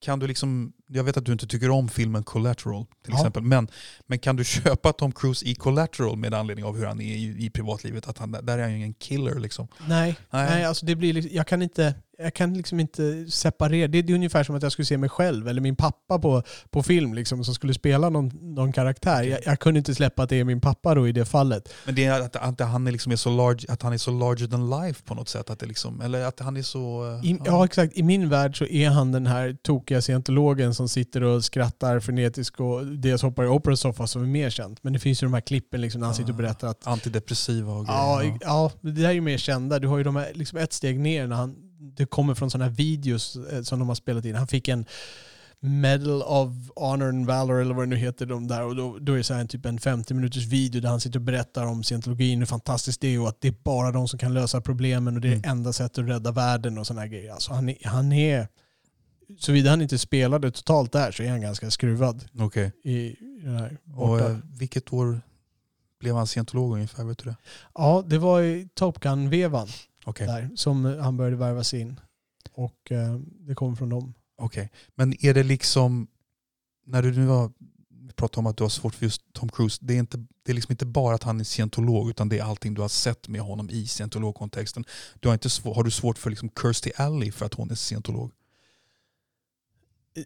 kan 0.00 0.18
du 0.18 0.26
liksom, 0.26 0.72
jag 0.88 1.04
vet 1.04 1.16
att 1.16 1.24
du 1.24 1.32
inte 1.32 1.46
tycker 1.46 1.70
om 1.70 1.88
filmen 1.88 2.22
Collateral 2.24 2.84
till 2.86 3.12
Ja. 3.12 3.18
exempel, 3.18 3.42
men, 3.42 3.68
men 4.06 4.18
kan 4.18 4.36
du 4.36 4.44
köpa 4.44 4.92
Tom 4.92 5.12
Cruise 5.12 5.46
i 5.46 5.54
Collateral 5.54 6.16
med 6.16 6.34
anledning 6.34 6.64
av 6.64 6.76
hur 6.76 6.86
han 6.86 7.00
är 7.00 7.14
i, 7.14 7.44
i 7.46 7.50
privatlivet? 7.50 8.08
Att 8.08 8.18
han, 8.18 8.32
där 8.32 8.58
är 8.58 8.62
han 8.62 8.78
ju 8.78 8.84
en 8.84 8.94
killer 8.94 9.34
liksom. 9.38 9.68
nej, 9.88 10.16
Nej. 10.30 10.50
nej. 10.50 10.64
alltså 10.64 10.86
det 10.86 10.96
blir 10.96 11.12
liksom, 11.12 11.36
jag 11.36 11.46
kan 11.46 11.62
inte 11.62 11.94
jag 12.18 12.34
kan 12.34 12.54
liksom 12.54 12.80
inte 12.80 13.26
separera. 13.30 13.88
Det, 13.88 14.02
det 14.02 14.12
är 14.12 14.14
ungefär 14.14 14.44
som 14.44 14.56
att 14.56 14.62
jag 14.62 14.72
skulle 14.72 14.86
se 14.86 14.98
mig 14.98 15.08
själv 15.08 15.48
eller 15.48 15.60
min 15.60 15.76
pappa 15.76 16.18
på, 16.18 16.42
på 16.70 16.82
film 16.82 17.14
liksom, 17.14 17.44
som 17.44 17.54
skulle 17.54 17.74
spela 17.74 18.08
någon, 18.08 18.54
någon 18.54 18.72
karaktär. 18.72 19.22
Jag, 19.22 19.38
jag 19.44 19.60
kunde 19.60 19.78
inte 19.78 19.94
släppa 19.94 20.22
att 20.22 20.28
det 20.28 20.40
är 20.40 20.44
min 20.44 20.60
pappa 20.60 20.94
då 20.94 21.08
i 21.08 21.12
det 21.12 21.24
fallet. 21.24 21.74
Men 21.84 21.94
det 21.94 22.04
är 22.04 22.20
att, 22.20 22.36
att 22.36 22.60
han 22.60 22.86
är 22.86 22.92
liksom 22.92 23.12
är 23.12 23.16
så 23.16 23.30
large, 23.30 23.66
att 23.68 23.82
han 23.82 23.92
är 23.92 23.98
så 23.98 24.10
larger 24.10 24.46
than 24.46 24.70
life 24.70 25.02
på 25.04 25.14
något 25.14 25.28
sätt. 25.28 25.50
Att 25.50 25.58
det 25.58 25.66
liksom, 25.66 26.00
eller 26.00 26.24
att 26.24 26.40
han 26.40 26.56
är 26.56 26.62
så... 26.62 27.18
eh, 27.22 27.30
I, 27.30 27.38
ja 27.44 27.64
exakt, 27.64 27.96
i 27.96 28.02
min 28.02 28.28
värld 28.28 28.58
så 28.58 28.66
är 28.66 28.88
han 28.90 29.12
den 29.12 29.26
här 29.26 29.56
tokiga 29.62 30.02
scientologen 30.02 30.73
som 30.74 30.88
sitter 30.88 31.22
och 31.22 31.44
skrattar 31.44 32.00
frenetiskt 32.00 32.60
och 32.60 32.86
dels 32.86 33.22
hoppar 33.22 33.44
i 33.44 33.48
Oprah 33.48 33.74
soffa 33.76 34.06
som 34.06 34.22
är 34.22 34.26
mer 34.26 34.50
känt. 34.50 34.84
Men 34.84 34.92
det 34.92 34.98
finns 34.98 35.22
ju 35.22 35.26
de 35.26 35.34
här 35.34 35.40
klippen 35.40 35.80
liksom 35.80 36.00
när 36.00 36.06
han 36.06 36.14
sitter 36.14 36.30
och 36.30 36.36
berättar 36.36 36.68
att 36.68 36.86
Antidepressiva 36.86 37.72
och 37.72 37.84
Ja, 37.88 38.18
grejer. 38.18 38.34
i- 38.34 38.38
ja, 38.40 38.70
det 38.80 38.90
där 38.92 39.08
är 39.08 39.12
ju 39.12 39.20
mer 39.20 39.38
kända. 39.38 39.78
Du 39.78 39.88
har 39.88 39.98
ju 39.98 40.04
de 40.04 40.16
här, 40.16 40.32
liksom 40.34 40.58
ett 40.58 40.72
steg 40.72 41.00
ner 41.00 41.26
när 41.26 41.36
han, 41.36 41.54
det 41.96 42.06
kommer 42.06 42.34
från 42.34 42.50
sådana 42.50 42.64
här 42.64 42.72
videos 42.76 43.36
eh, 43.52 43.62
som 43.62 43.78
de 43.78 43.88
har 43.88 43.94
spelat 43.94 44.24
in. 44.24 44.34
Han 44.34 44.46
fick 44.46 44.68
en 44.68 44.86
Medal 45.60 46.22
of 46.22 46.48
Honor 46.76 47.08
and 47.08 47.26
Valor 47.26 47.60
eller 47.60 47.74
vad 47.74 47.82
det 47.84 47.88
nu 47.88 47.96
heter 47.96 48.26
de 48.26 48.48
där. 48.48 48.62
Och 48.64 48.76
då, 48.76 48.98
då 49.00 49.12
är 49.12 49.16
det 49.16 49.24
så 49.24 49.34
här 49.34 49.40
en 49.40 49.48
typ 49.48 49.66
en 49.66 49.78
50 49.78 50.14
minuters 50.14 50.44
video 50.46 50.80
där 50.80 50.88
han 50.88 51.00
sitter 51.00 51.18
och 51.18 51.24
berättar 51.24 51.66
om 51.66 51.82
scientologin, 51.82 52.38
hur 52.38 52.46
fantastiskt 52.46 53.00
det 53.00 53.14
är 53.14 53.20
och 53.20 53.28
att 53.28 53.40
det 53.40 53.48
är 53.48 53.54
bara 53.64 53.90
de 53.92 54.08
som 54.08 54.18
kan 54.18 54.34
lösa 54.34 54.60
problemen 54.60 55.14
och 55.14 55.20
det 55.20 55.28
är 55.28 55.32
Mm. 55.32 55.50
enda 55.50 55.72
sättet 55.72 55.98
att 55.98 56.08
rädda 56.10 56.30
världen 56.32 56.78
och 56.78 56.86
sådana 56.86 57.00
här 57.00 57.08
grejer. 57.08 57.32
Alltså 57.32 57.52
han, 57.52 57.68
är, 57.68 57.76
han 57.84 58.12
är, 58.12 58.48
såvida 59.38 59.70
han 59.70 59.82
inte 59.82 59.98
spelade 59.98 60.50
totalt 60.50 60.92
där 60.92 61.12
så 61.12 61.22
är 61.22 61.30
han 61.30 61.40
ganska 61.40 61.70
skruvad 61.70 62.24
Okej. 62.38 62.72
i, 62.84 63.16
den 63.42 63.56
här 63.56 63.78
Och 63.94 64.08
borta. 64.08 64.30
eh, 64.30 64.36
vilket 64.58 64.92
år 64.92 65.20
blev 66.00 66.14
han 66.16 66.26
scientolog 66.26 66.72
ungefär? 66.74 67.04
Vet 67.04 67.18
du 67.18 67.30
det? 67.30 67.36
Ja, 67.74 68.04
det 68.06 68.18
var 68.18 68.42
i 68.42 68.68
Top 68.74 69.00
Gun-vevan 69.00 69.68
Okej. 70.04 70.26
där 70.26 70.50
som 70.56 70.84
han 70.84 71.16
började 71.16 71.36
värvas 71.36 71.74
in. 71.74 72.00
Och 72.52 72.92
eh, 72.92 73.18
det 73.40 73.54
kom 73.54 73.76
från 73.76 73.88
dem. 73.88 74.14
Okej. 74.38 74.70
Men 74.94 75.24
är 75.26 75.34
det 75.34 75.42
liksom, 75.42 76.06
när 76.86 77.02
du 77.02 77.12
nu 77.12 77.26
har 77.26 77.52
pratat 78.16 78.38
om 78.38 78.46
att 78.46 78.56
du 78.56 78.64
har 78.64 78.68
svårt 78.68 78.94
för 78.94 79.04
just 79.04 79.22
Tom 79.32 79.48
Cruise, 79.48 79.78
det 79.80 79.94
är, 79.94 79.98
inte, 79.98 80.16
det 80.42 80.52
är 80.52 80.54
liksom 80.54 80.72
inte 80.72 80.86
bara 80.86 81.14
att 81.14 81.22
han 81.22 81.40
är 81.40 81.44
scientolog 81.44 82.10
utan 82.10 82.28
det 82.28 82.38
är 82.38 82.42
allting 82.44 82.74
du 82.74 82.80
har 82.80 82.88
sett 82.88 83.28
med 83.28 83.40
honom 83.40 83.70
i 83.70 83.86
scientologkontexten. 83.86 84.84
Du 85.20 85.28
har, 85.28 85.32
inte 85.34 85.50
svår, 85.50 85.74
har 85.74 85.84
du 85.84 85.90
svårt 85.90 86.18
för 86.18 86.30
liksom 86.30 86.50
Kirstie 86.62 86.92
Alley 86.96 87.32
för 87.32 87.46
att 87.46 87.54
hon 87.54 87.70
är 87.70 87.74
scientolog? 87.74 88.32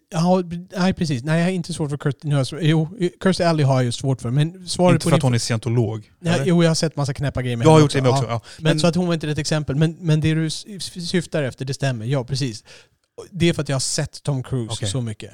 Ja, 0.09 0.43
nej 0.77 0.93
precis. 0.93 1.23
Nej, 1.23 1.39
jag 1.39 1.45
har 1.45 1.51
inte 1.51 1.73
svårt 1.73 1.89
för 1.89 1.97
Kirstie. 1.97 2.29
Nu 2.29 2.35
jag, 2.35 2.63
jo, 2.63 2.97
Kirstie 3.23 3.49
Alley 3.49 3.65
har 3.65 3.73
jag 3.75 3.83
ju 3.83 3.91
svårt 3.91 4.21
för. 4.21 4.29
Men 4.31 4.67
svaret 4.67 4.93
inte 4.93 5.03
på 5.03 5.09
för 5.09 5.15
att 5.15 5.21
din 5.21 5.25
hon 5.27 5.33
är 5.33 5.39
scientolog? 5.39 6.11
Eller? 6.25 6.45
jo, 6.45 6.63
jag 6.63 6.69
har 6.69 6.75
sett 6.75 6.95
massa 6.95 7.13
knäppa 7.13 7.41
grejer 7.41 7.57
med 7.57 7.65
jag 7.67 7.71
har 7.71 7.79
gjort 7.79 7.93
det 7.93 8.01
med 8.01 8.11
också. 8.11 8.25
Ja. 8.27 8.41
Men, 8.57 8.63
Men, 8.63 8.79
så 8.79 8.87
att 8.87 8.95
hon 8.95 9.07
var 9.07 9.13
inte 9.13 9.27
rätt 9.27 9.37
exempel. 9.37 9.75
Men, 9.75 9.97
men 9.99 10.21
det 10.21 10.33
du 10.33 10.49
syftar 10.49 11.43
efter, 11.43 11.65
det 11.65 11.73
stämmer. 11.73 12.05
Ja, 12.05 12.23
precis. 12.23 12.63
Det 13.31 13.49
är 13.49 13.53
för 13.53 13.61
att 13.61 13.69
jag 13.69 13.75
har 13.75 13.79
sett 13.79 14.23
Tom 14.23 14.43
Cruise 14.43 14.73
Okej. 14.73 14.89
så 14.89 15.01
mycket. 15.01 15.31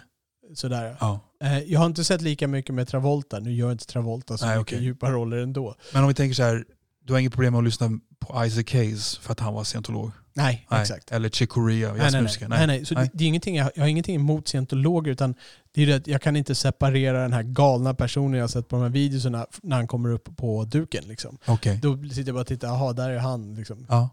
Sådär. 0.56 0.96
ja. 1.00 1.20
Eh, 1.44 1.60
Jag 1.60 1.80
har 1.80 1.86
inte 1.86 2.04
sett 2.04 2.22
lika 2.22 2.48
mycket 2.48 2.76
med 2.76 2.88
Travolta. 2.88 3.40
Nu 3.40 3.54
gör 3.54 3.72
inte 3.72 3.86
Travolta 3.86 4.38
så 4.38 4.46
Nej, 4.46 4.58
mycket 4.58 4.74
okej. 4.74 4.86
djupa 4.86 5.12
roller 5.12 5.38
ändå. 5.38 5.76
Men 5.94 6.02
om 6.02 6.08
vi 6.08 6.14
tänker 6.14 6.36
så 6.36 6.44
här, 6.44 6.64
du 7.06 7.14
har 7.14 7.20
inget 7.20 7.34
problem 7.34 7.54
med 7.54 7.58
att 7.60 7.66
lyssna 7.66 7.90
på 8.20 8.46
Isaac 8.46 8.64
Hayes 8.74 9.18
för 9.18 9.32
att 9.32 9.40
han 9.40 9.54
var 9.54 9.64
scientolog? 9.64 10.12
Nej, 10.38 10.68
Nej. 10.70 10.82
exakt. 10.82 11.12
Eller 11.12 11.30
Chick 11.30 11.50
Corea, 11.50 11.88
Nej, 11.88 11.98
nej, 11.98 11.98
nej. 11.98 12.14
jazzmusiker? 12.14 12.48
nej, 12.48 12.68
nej. 12.68 12.86
Så 12.86 12.96
Nej. 12.96 13.10
Det, 13.14 13.24
är 13.24 13.28
ingenting, 13.28 13.56
jag, 13.56 13.72
jag 13.76 13.84
har 13.84 13.88
ingenting 13.88 14.16
emot 14.16 14.48
scientologer 14.48 15.12
utan 15.12 15.36
det 15.72 15.82
är 15.82 15.88
det 15.88 15.94
att 15.94 16.08
jag 16.08 16.22
kan 16.22 16.36
inte 16.36 16.56
separera 16.56 17.22
den 17.22 17.34
här 17.34 17.44
galna 17.44 17.94
personen 17.94 18.40
jag 18.40 18.50
sett 18.50 18.68
på 18.68 18.76
de 18.76 18.82
här 18.82 18.90
videorna 18.90 19.46
när 19.64 19.76
han 19.76 19.88
kommer 19.88 20.10
upp 20.10 20.38
på 20.38 20.64
duken. 20.64 21.04
Liksom. 21.08 21.38
Okej. 21.46 21.80
Då 21.82 21.98
sitter 22.04 22.26
jag 22.26 22.36
bara 22.36 22.42
och 22.42 22.48
tittar, 22.48 22.68
jaha 22.68 22.94
där 22.94 23.10
är 23.10 23.18
han. 23.18 23.56
Liksom. 23.56 23.86
Ja. 23.90 24.10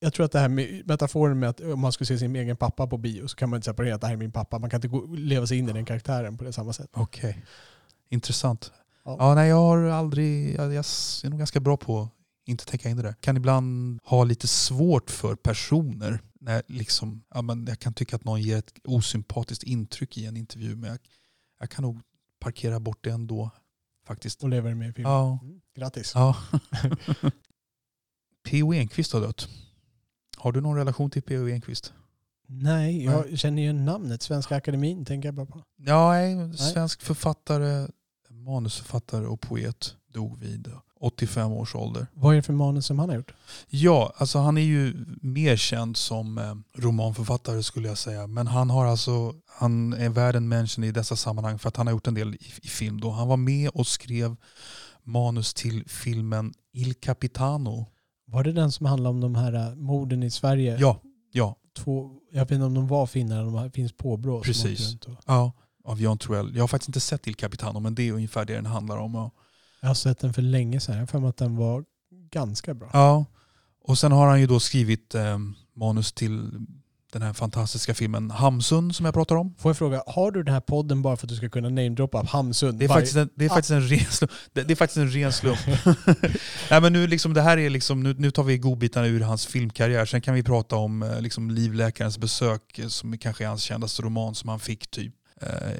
jag 0.00 0.12
tror 0.12 0.26
att 0.26 0.32
det 0.32 0.38
här 0.38 0.48
med 0.48 0.82
metaforen 0.86 1.38
med 1.38 1.48
att 1.48 1.60
om 1.60 1.80
man 1.80 1.92
skulle 1.92 2.06
se 2.06 2.18
sin 2.18 2.36
egen 2.36 2.56
pappa 2.56 2.86
på 2.86 2.96
bio 2.96 3.26
så 3.26 3.36
kan 3.36 3.50
man 3.50 3.56
inte 3.56 3.64
separera 3.64 3.94
att 3.94 4.00
det 4.00 4.06
här 4.06 4.14
är 4.14 4.18
min 4.18 4.32
pappa. 4.32 4.58
Man 4.58 4.70
kan 4.70 4.78
inte 4.78 4.88
gå, 4.88 5.06
leva 5.14 5.46
sig 5.46 5.58
in 5.58 5.68
i 5.68 5.72
den 5.72 5.84
karaktären 5.84 6.38
på 6.38 6.44
det 6.44 6.52
samma 6.52 6.72
sätt. 6.72 6.90
Okej. 6.92 7.42
Intressant. 8.08 8.72
Ja. 9.04 9.16
Ja. 9.18 9.34
nej, 9.34 9.48
jag 9.48 9.56
har 9.56 9.78
aldrig, 9.84 10.54
jag, 10.54 10.74
jag 10.74 10.84
är 11.24 11.28
nog 11.28 11.38
ganska 11.38 11.60
bra 11.60 11.76
på 11.76 12.08
inte 12.46 12.64
tänka 12.66 12.88
in 12.88 12.96
det 12.96 13.02
där. 13.02 13.14
Kan 13.20 13.36
ibland 13.36 13.98
ha 14.04 14.24
lite 14.24 14.48
svårt 14.48 15.10
för 15.10 15.34
personer. 15.34 16.20
När 16.40 16.62
liksom, 16.66 17.24
ja, 17.34 17.42
men 17.42 17.66
jag 17.66 17.78
kan 17.78 17.94
tycka 17.94 18.16
att 18.16 18.24
någon 18.24 18.42
ger 18.42 18.56
ett 18.58 18.72
osympatiskt 18.84 19.62
intryck 19.64 20.18
i 20.18 20.26
en 20.26 20.36
intervju 20.36 20.76
men 20.76 20.90
jag, 20.90 20.98
jag 21.60 21.70
kan 21.70 21.82
nog 21.82 22.00
parkera 22.38 22.80
bort 22.80 23.04
det 23.04 23.10
ändå. 23.10 23.50
Faktiskt. 24.06 24.42
Och 24.42 24.48
lever 24.48 24.74
med 24.74 24.88
i 24.88 24.92
filmen. 24.92 25.12
Ja. 25.12 25.38
Mm, 25.42 25.60
Grattis. 25.74 26.12
ja. 26.14 26.36
P.O. 28.48 28.72
Enquist 28.74 29.12
har 29.12 29.20
dött. 29.20 29.48
Har 30.36 30.52
du 30.52 30.60
någon 30.60 30.76
relation 30.76 31.10
till 31.10 31.22
P.O. 31.22 31.48
Enquist? 31.48 31.92
Nej, 32.48 33.04
jag 33.04 33.38
känner 33.38 33.62
ju 33.62 33.72
namnet. 33.72 34.22
Svenska 34.22 34.56
Akademin 34.56 35.04
tänker 35.04 35.28
jag 35.28 35.34
bara 35.34 35.46
på. 35.46 35.62
Ja, 35.76 36.12
nej, 36.12 36.58
svensk 36.58 37.02
författare, 37.02 37.88
manusförfattare 38.30 39.26
och 39.26 39.40
poet 39.40 39.96
dog 40.12 40.38
vid 40.38 40.72
85 41.00 41.52
års 41.52 41.74
ålder. 41.74 42.06
Vad 42.14 42.32
är 42.32 42.36
det 42.36 42.42
för 42.42 42.52
manus 42.52 42.86
som 42.86 42.98
han 42.98 43.08
har 43.08 43.16
gjort? 43.16 43.32
Ja, 43.68 44.12
alltså 44.16 44.38
han 44.38 44.58
är 44.58 44.62
ju 44.62 45.04
mer 45.22 45.56
känd 45.56 45.96
som 45.96 46.38
eh, 46.38 46.54
romanförfattare 46.82 47.62
skulle 47.62 47.88
jag 47.88 47.98
säga. 47.98 48.26
Men 48.26 48.46
han 48.46 48.70
har 48.70 48.86
alltså, 48.86 49.34
han 49.46 49.92
är 49.92 50.08
värd 50.08 50.36
en 50.36 50.48
mention 50.48 50.84
i 50.84 50.90
dessa 50.92 51.16
sammanhang 51.16 51.58
för 51.58 51.68
att 51.68 51.76
han 51.76 51.86
har 51.86 51.94
gjort 51.94 52.06
en 52.06 52.14
del 52.14 52.34
i, 52.34 52.38
i 52.62 52.68
film. 52.68 53.00
Då. 53.00 53.10
Han 53.10 53.28
var 53.28 53.36
med 53.36 53.68
och 53.68 53.86
skrev 53.86 54.36
manus 55.04 55.54
till 55.54 55.84
filmen 55.88 56.54
Il 56.72 56.94
Capitano. 56.94 57.86
Var 58.26 58.44
det 58.44 58.52
den 58.52 58.72
som 58.72 58.86
handlar 58.86 59.10
om 59.10 59.20
de 59.20 59.34
här 59.34 59.52
äh, 59.52 59.74
morden 59.74 60.22
i 60.22 60.30
Sverige? 60.30 60.76
Ja, 60.80 61.00
ja, 61.32 61.56
Två, 61.76 62.10
jag 62.32 62.40
vet 62.40 62.50
inte 62.50 62.64
om 62.64 62.74
de 62.74 62.86
var 62.88 63.06
finnar 63.06 63.36
eller 63.40 63.56
om 63.56 63.62
det 63.64 63.70
finns 63.70 63.92
påbrå. 63.92 64.40
Precis. 64.40 64.94
och- 64.94 65.14
ja. 65.26 65.52
Av 65.84 66.00
Jan 66.00 66.18
Troell. 66.18 66.56
Jag 66.56 66.62
har 66.62 66.68
faktiskt 66.68 66.88
inte 66.88 67.00
sett 67.00 67.26
Il 67.26 67.34
Capitano 67.34 67.80
men 67.80 67.94
det 67.94 68.02
är 68.08 68.12
ungefär 68.12 68.44
det 68.44 68.54
den 68.54 68.66
handlar 68.66 68.96
om. 68.96 69.14
Ja. 69.14 69.30
Jag 69.86 69.90
har 69.90 69.94
sett 69.94 70.18
den 70.18 70.32
för 70.32 70.42
länge 70.42 70.80
sedan. 70.80 70.94
Jag 70.94 71.02
har 71.02 71.06
för 71.06 71.18
mig 71.18 71.28
att 71.28 71.36
den 71.36 71.56
var 71.56 71.84
ganska 72.30 72.74
bra. 72.74 72.90
Ja, 72.92 73.24
och 73.84 73.98
sen 73.98 74.12
har 74.12 74.26
han 74.26 74.40
ju 74.40 74.46
då 74.46 74.60
skrivit 74.60 75.14
eh, 75.14 75.38
manus 75.76 76.12
till 76.12 76.50
den 77.12 77.22
här 77.22 77.32
fantastiska 77.32 77.94
filmen 77.94 78.30
Hamsun 78.30 78.92
som 78.94 79.04
jag 79.04 79.14
pratar 79.14 79.36
om. 79.36 79.54
Får 79.58 79.68
jag 79.70 79.76
fråga, 79.76 80.02
har 80.06 80.30
du 80.30 80.42
den 80.42 80.54
här 80.54 80.60
podden 80.60 81.02
bara 81.02 81.16
för 81.16 81.26
att 81.26 81.28
du 81.28 81.36
ska 81.36 81.48
kunna 81.48 81.68
namedroppa 81.68 82.22
Hamsun? 82.28 82.78
Det 82.78 82.84
är, 82.84 82.88
varje- 82.88 83.00
faktiskt 83.00 83.16
en, 83.16 83.28
det 83.34 83.44
är 83.44 83.48
faktiskt 83.48 83.70
en 83.70 83.88
ren 83.88 84.04
slump. 84.10 84.32
Det, 84.52 84.62
det 84.62 84.72
är 84.72 84.76
faktiskt 84.76 84.96
en 84.96 85.10
ren 85.10 85.32
slump. 85.32 85.58
Nej, 86.70 86.80
men 86.80 86.92
nu, 86.92 87.06
liksom, 87.06 87.34
det 87.34 87.42
här 87.42 87.58
är 87.58 87.70
liksom, 87.70 88.02
nu, 88.02 88.14
nu 88.18 88.30
tar 88.30 88.42
vi 88.42 88.58
godbitarna 88.58 89.06
ur 89.06 89.20
hans 89.20 89.46
filmkarriär. 89.46 90.06
Sen 90.06 90.20
kan 90.20 90.34
vi 90.34 90.42
prata 90.42 90.76
om 90.76 91.02
eh, 91.02 91.20
liksom, 91.20 91.50
Livläkarens 91.50 92.18
besök 92.18 92.78
eh, 92.78 92.88
som 92.88 93.18
kanske 93.18 93.44
är 93.44 93.48
hans 93.48 93.62
kändaste 93.62 94.02
roman 94.02 94.34
som 94.34 94.48
han 94.48 94.60
fick 94.60 94.90
typ 94.90 95.14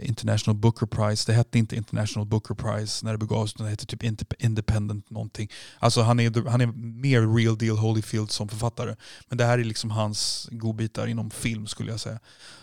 International 0.03 0.57
Booker 0.57 0.87
Prize. 0.87 1.33
Det 1.33 1.37
hette 1.37 1.59
inte 1.59 1.77
International 1.77 2.27
Booker 2.27 2.55
Prize 2.55 3.05
när 3.05 3.13
det 3.13 3.19
begavs 3.19 3.55
utan 3.55 3.65
det 3.65 3.71
hette 3.71 3.87
typ 3.87 4.03
Indep- 4.03 4.35
Independent 4.39 5.11
någonting. 5.11 5.51
Alltså 5.79 6.03
han 6.03 6.21
är, 6.21 6.49
han 6.49 6.61
är 6.61 6.67
mer 7.01 7.37
real 7.37 7.59
deal 7.59 7.77
Holyfield 7.77 8.31
som 8.31 8.49
författare. 8.49 8.97
Men 9.29 9.39
det 9.39 9.45
här 9.45 9.59
är 9.59 9.65
liksom 9.65 9.91
hans 9.91 10.49
godbitar 10.53 11.07
inom 11.07 11.31
film 11.31 11.67
skulle 11.67 11.91
jag 11.91 12.01
säga. 12.01 12.19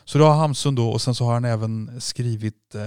Så 0.05 0.17
då 0.17 0.25
har 0.25 0.35
Hamsun 0.35 0.75
då 0.75 0.89
och 0.89 1.01
sen 1.01 1.15
så 1.15 1.25
har 1.25 1.33
han 1.33 1.45
även 1.45 2.01
skrivit, 2.01 2.75
eh, 2.75 2.81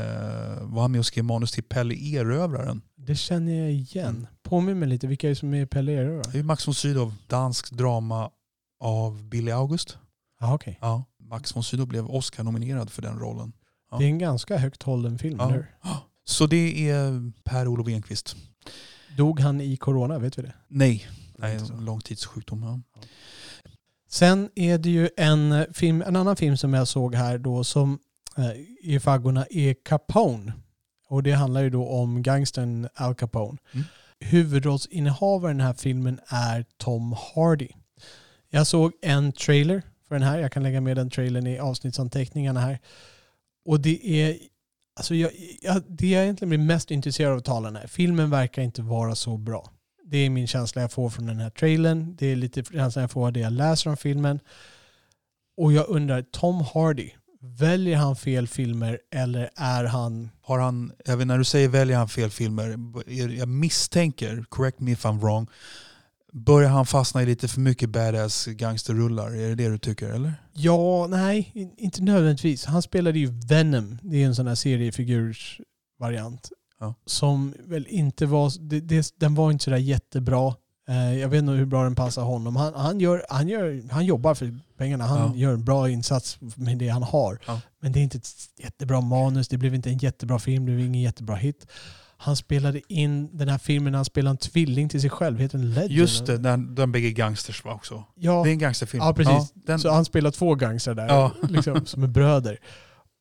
var 0.62 0.82
han 0.82 0.92
med 0.92 0.98
och 0.98 1.06
skrev 1.06 1.24
manus 1.24 1.52
till 1.52 1.64
Pelle 1.64 1.94
Erövraren. 1.94 2.82
Det 2.96 3.14
känner 3.14 3.54
jag 3.54 3.72
igen. 3.72 4.08
Mm. 4.08 4.26
Påminn 4.42 4.78
mig 4.78 4.88
lite, 4.88 5.06
vilka 5.06 5.26
är 5.26 5.28
det 5.28 5.36
som 5.36 5.54
är 5.54 5.66
Pelle 5.66 5.92
Erö 5.92 6.16
då? 6.22 6.30
Det 6.30 6.38
är 6.38 6.42
Max 6.42 6.68
von 6.68 6.74
Sydow, 6.74 7.14
dansk 7.26 7.70
drama 7.70 8.30
av 8.80 9.24
Billy 9.24 9.50
August. 9.50 9.98
Ja, 10.40 10.54
okej. 10.54 10.78
Ja, 10.80 11.04
Max 11.20 11.56
von 11.56 11.62
Sydow 11.64 11.86
blev 11.86 12.06
Oscar-nominerad 12.06 12.90
för 12.90 13.02
den 13.02 13.18
rollen. 13.18 13.52
Ja. 13.90 13.98
Det 13.98 14.04
är 14.04 14.08
en 14.08 14.18
ganska 14.18 14.56
högt 14.58 14.82
hållen 14.82 15.18
film, 15.18 15.36
Ja. 15.38 15.46
hur? 15.48 15.66
Så 16.24 16.46
det 16.46 16.90
är 16.90 17.32
Per-Olof 17.44 17.88
Enquist. 17.88 18.36
Dog 19.16 19.40
han 19.40 19.60
i 19.60 19.76
corona, 19.76 20.18
vet 20.18 20.38
vi 20.38 20.42
det? 20.42 20.52
Nej, 20.68 21.08
nej 21.38 21.58
långtidssjukdom. 21.80 22.62
Ja. 22.62 23.00
Sen 24.08 24.50
är 24.54 24.78
det 24.78 24.90
ju 24.90 25.08
en, 25.16 25.52
eh, 25.52 25.64
film, 25.72 26.02
en 26.02 26.16
annan 26.16 26.36
film 26.36 26.56
som 26.56 26.74
jag 26.74 26.88
såg 26.88 27.14
här 27.14 27.38
då 27.38 27.64
som 27.64 27.98
eh, 28.36 28.52
i 28.80 29.00
faggorna 29.00 29.46
är 29.50 29.74
Capone. 29.84 30.52
Och 31.08 31.22
det 31.22 31.32
handlar 31.32 31.60
ju 31.62 31.70
då 31.70 31.88
om 31.88 32.22
gangstern 32.22 32.88
Al 32.94 33.14
Capone. 33.14 33.58
Mm. 33.72 33.86
Huvudrollsinnehavaren 34.20 35.56
i 35.56 35.58
den 35.58 35.66
här 35.66 35.74
filmen 35.74 36.20
är 36.26 36.64
Tom 36.76 37.16
Hardy. 37.34 37.68
Jag 38.50 38.66
såg 38.66 38.92
en 39.02 39.32
trailer 39.32 39.82
för 40.08 40.14
den 40.14 40.22
här. 40.22 40.38
Jag 40.38 40.52
kan 40.52 40.62
lägga 40.62 40.80
med 40.80 40.96
den 40.96 41.10
trailern 41.10 41.46
i 41.46 41.58
avsnittsanteckningarna 41.58 42.60
här. 42.60 42.78
Och 43.66 43.80
det 43.80 44.06
är, 44.22 44.38
alltså 44.96 45.14
jag, 45.14 45.30
jag, 45.62 45.82
det 45.88 46.08
jag 46.08 46.22
egentligen 46.22 46.48
blir 46.48 46.58
mest 46.58 46.90
intresserad 46.90 47.32
av 47.32 47.38
att 47.38 47.44
tala 47.44 47.68
om 47.68 47.76
här. 47.76 47.86
Filmen 47.86 48.30
verkar 48.30 48.62
inte 48.62 48.82
vara 48.82 49.14
så 49.14 49.36
bra. 49.36 49.70
Det 50.04 50.18
är 50.18 50.30
min 50.30 50.46
känsla 50.46 50.82
jag 50.82 50.92
får 50.92 51.10
från 51.10 51.26
den 51.26 51.36
här 51.36 51.50
trailern. 51.50 52.16
Det 52.18 52.26
är 52.26 52.36
lite 52.36 52.64
känslan 52.64 53.00
jag 53.02 53.10
får 53.10 53.26
av 53.26 53.32
det 53.32 53.40
jag 53.40 53.52
läser 53.52 53.90
om 53.90 53.96
filmen. 53.96 54.40
Och 55.56 55.72
jag 55.72 55.88
undrar, 55.88 56.22
Tom 56.22 56.64
Hardy, 56.74 57.10
väljer 57.40 57.96
han 57.96 58.16
fel 58.16 58.48
filmer 58.48 58.98
eller 59.14 59.50
är 59.56 59.84
han... 59.84 60.30
Har 60.42 60.58
han, 60.58 60.92
även 61.04 61.28
när 61.28 61.38
du 61.38 61.44
säger 61.44 61.68
väljer 61.68 61.96
han 61.96 62.08
fel 62.08 62.30
filmer, 62.30 62.78
jag 63.38 63.48
misstänker, 63.48 64.44
correct 64.48 64.80
me 64.80 64.92
if 64.92 65.04
I'm 65.04 65.20
wrong, 65.20 65.46
börjar 66.36 66.70
han 66.70 66.86
fastna 66.86 67.22
i 67.22 67.26
lite 67.26 67.48
för 67.48 67.60
mycket 67.60 67.90
badass 67.90 68.46
gangsterrullar? 68.46 69.30
Är 69.30 69.48
det 69.48 69.54
det 69.54 69.68
du 69.68 69.78
tycker 69.78 70.08
eller? 70.08 70.34
Ja, 70.52 71.06
nej, 71.10 71.50
in- 71.54 71.74
inte 71.76 72.02
nödvändigtvis. 72.02 72.64
Han 72.64 72.82
spelade 72.82 73.18
ju 73.18 73.26
Venom. 73.48 73.98
Det 74.02 74.22
är 74.22 74.26
en 74.26 74.34
sån 74.34 74.46
här 74.46 74.54
seriefigursvariant. 74.54 76.50
Ja. 76.80 76.94
Som 77.06 77.54
väl 77.66 77.86
inte 77.88 78.26
var... 78.26 78.52
Det, 78.68 78.80
det, 78.80 79.12
den 79.16 79.34
var 79.34 79.50
inte 79.50 79.64
sådär 79.64 79.76
jättebra. 79.76 80.54
Eh, 80.88 81.18
jag 81.18 81.28
vet 81.28 81.38
inte 81.38 81.52
hur 81.52 81.64
bra 81.66 81.82
den 81.84 81.94
passar 81.94 82.22
honom. 82.22 82.56
Han, 82.56 82.74
han, 82.74 83.00
gör, 83.00 83.24
han, 83.28 83.48
gör, 83.48 83.82
han 83.90 84.04
jobbar 84.06 84.34
för 84.34 84.58
pengarna. 84.78 85.04
Han 85.06 85.18
Ja. 85.18 85.36
gör 85.36 85.52
en 85.52 85.64
bra 85.64 85.90
insats 85.90 86.38
med 86.56 86.78
det 86.78 86.88
han 86.88 87.02
har. 87.02 87.38
Ja. 87.46 87.60
Men 87.80 87.92
det 87.92 88.00
är 88.00 88.02
inte 88.02 88.18
ett 88.18 88.28
jättebra 88.58 89.00
manus. 89.00 89.48
Det 89.48 89.56
blev 89.58 89.74
inte 89.74 89.90
en 89.90 89.98
jättebra 89.98 90.38
film. 90.38 90.66
Det 90.66 90.72
blev 90.72 90.86
ingen 90.86 91.02
jättebra 91.02 91.36
hit. 91.36 91.66
Han 92.18 92.36
spelade 92.36 92.80
in 92.92 93.36
den 93.36 93.48
här 93.48 93.58
filmen 93.58 93.92
när 93.92 93.98
han 93.98 94.04
spelade 94.04 94.30
en 94.32 94.36
tvilling 94.36 94.88
till 94.88 95.00
sig 95.00 95.10
själv. 95.10 95.38
Heter 95.38 95.58
den 95.58 95.70
Legend? 95.74 95.92
Just 95.92 96.26
det, 96.26 96.38
den, 96.38 96.74
den 96.74 96.92
bägge 96.92 97.10
gangsters 97.10 97.64
var 97.64 97.74
också. 97.74 98.04
Ja, 98.14 98.42
Det 98.42 98.50
är 98.50 98.52
en 98.52 98.58
gangsterfilm. 98.58 99.04
Ja, 99.04 99.14
precis. 99.14 99.52
den, 99.54 99.78
så 99.80 99.90
han 99.90 100.04
spelar 100.04 100.30
två 100.30 100.54
gangstrar 100.54 100.94
där, 100.94 101.06
Ja. 101.08 101.32
liksom, 101.48 101.86
som 101.86 102.02
är 102.02 102.06
bröder. 102.06 102.58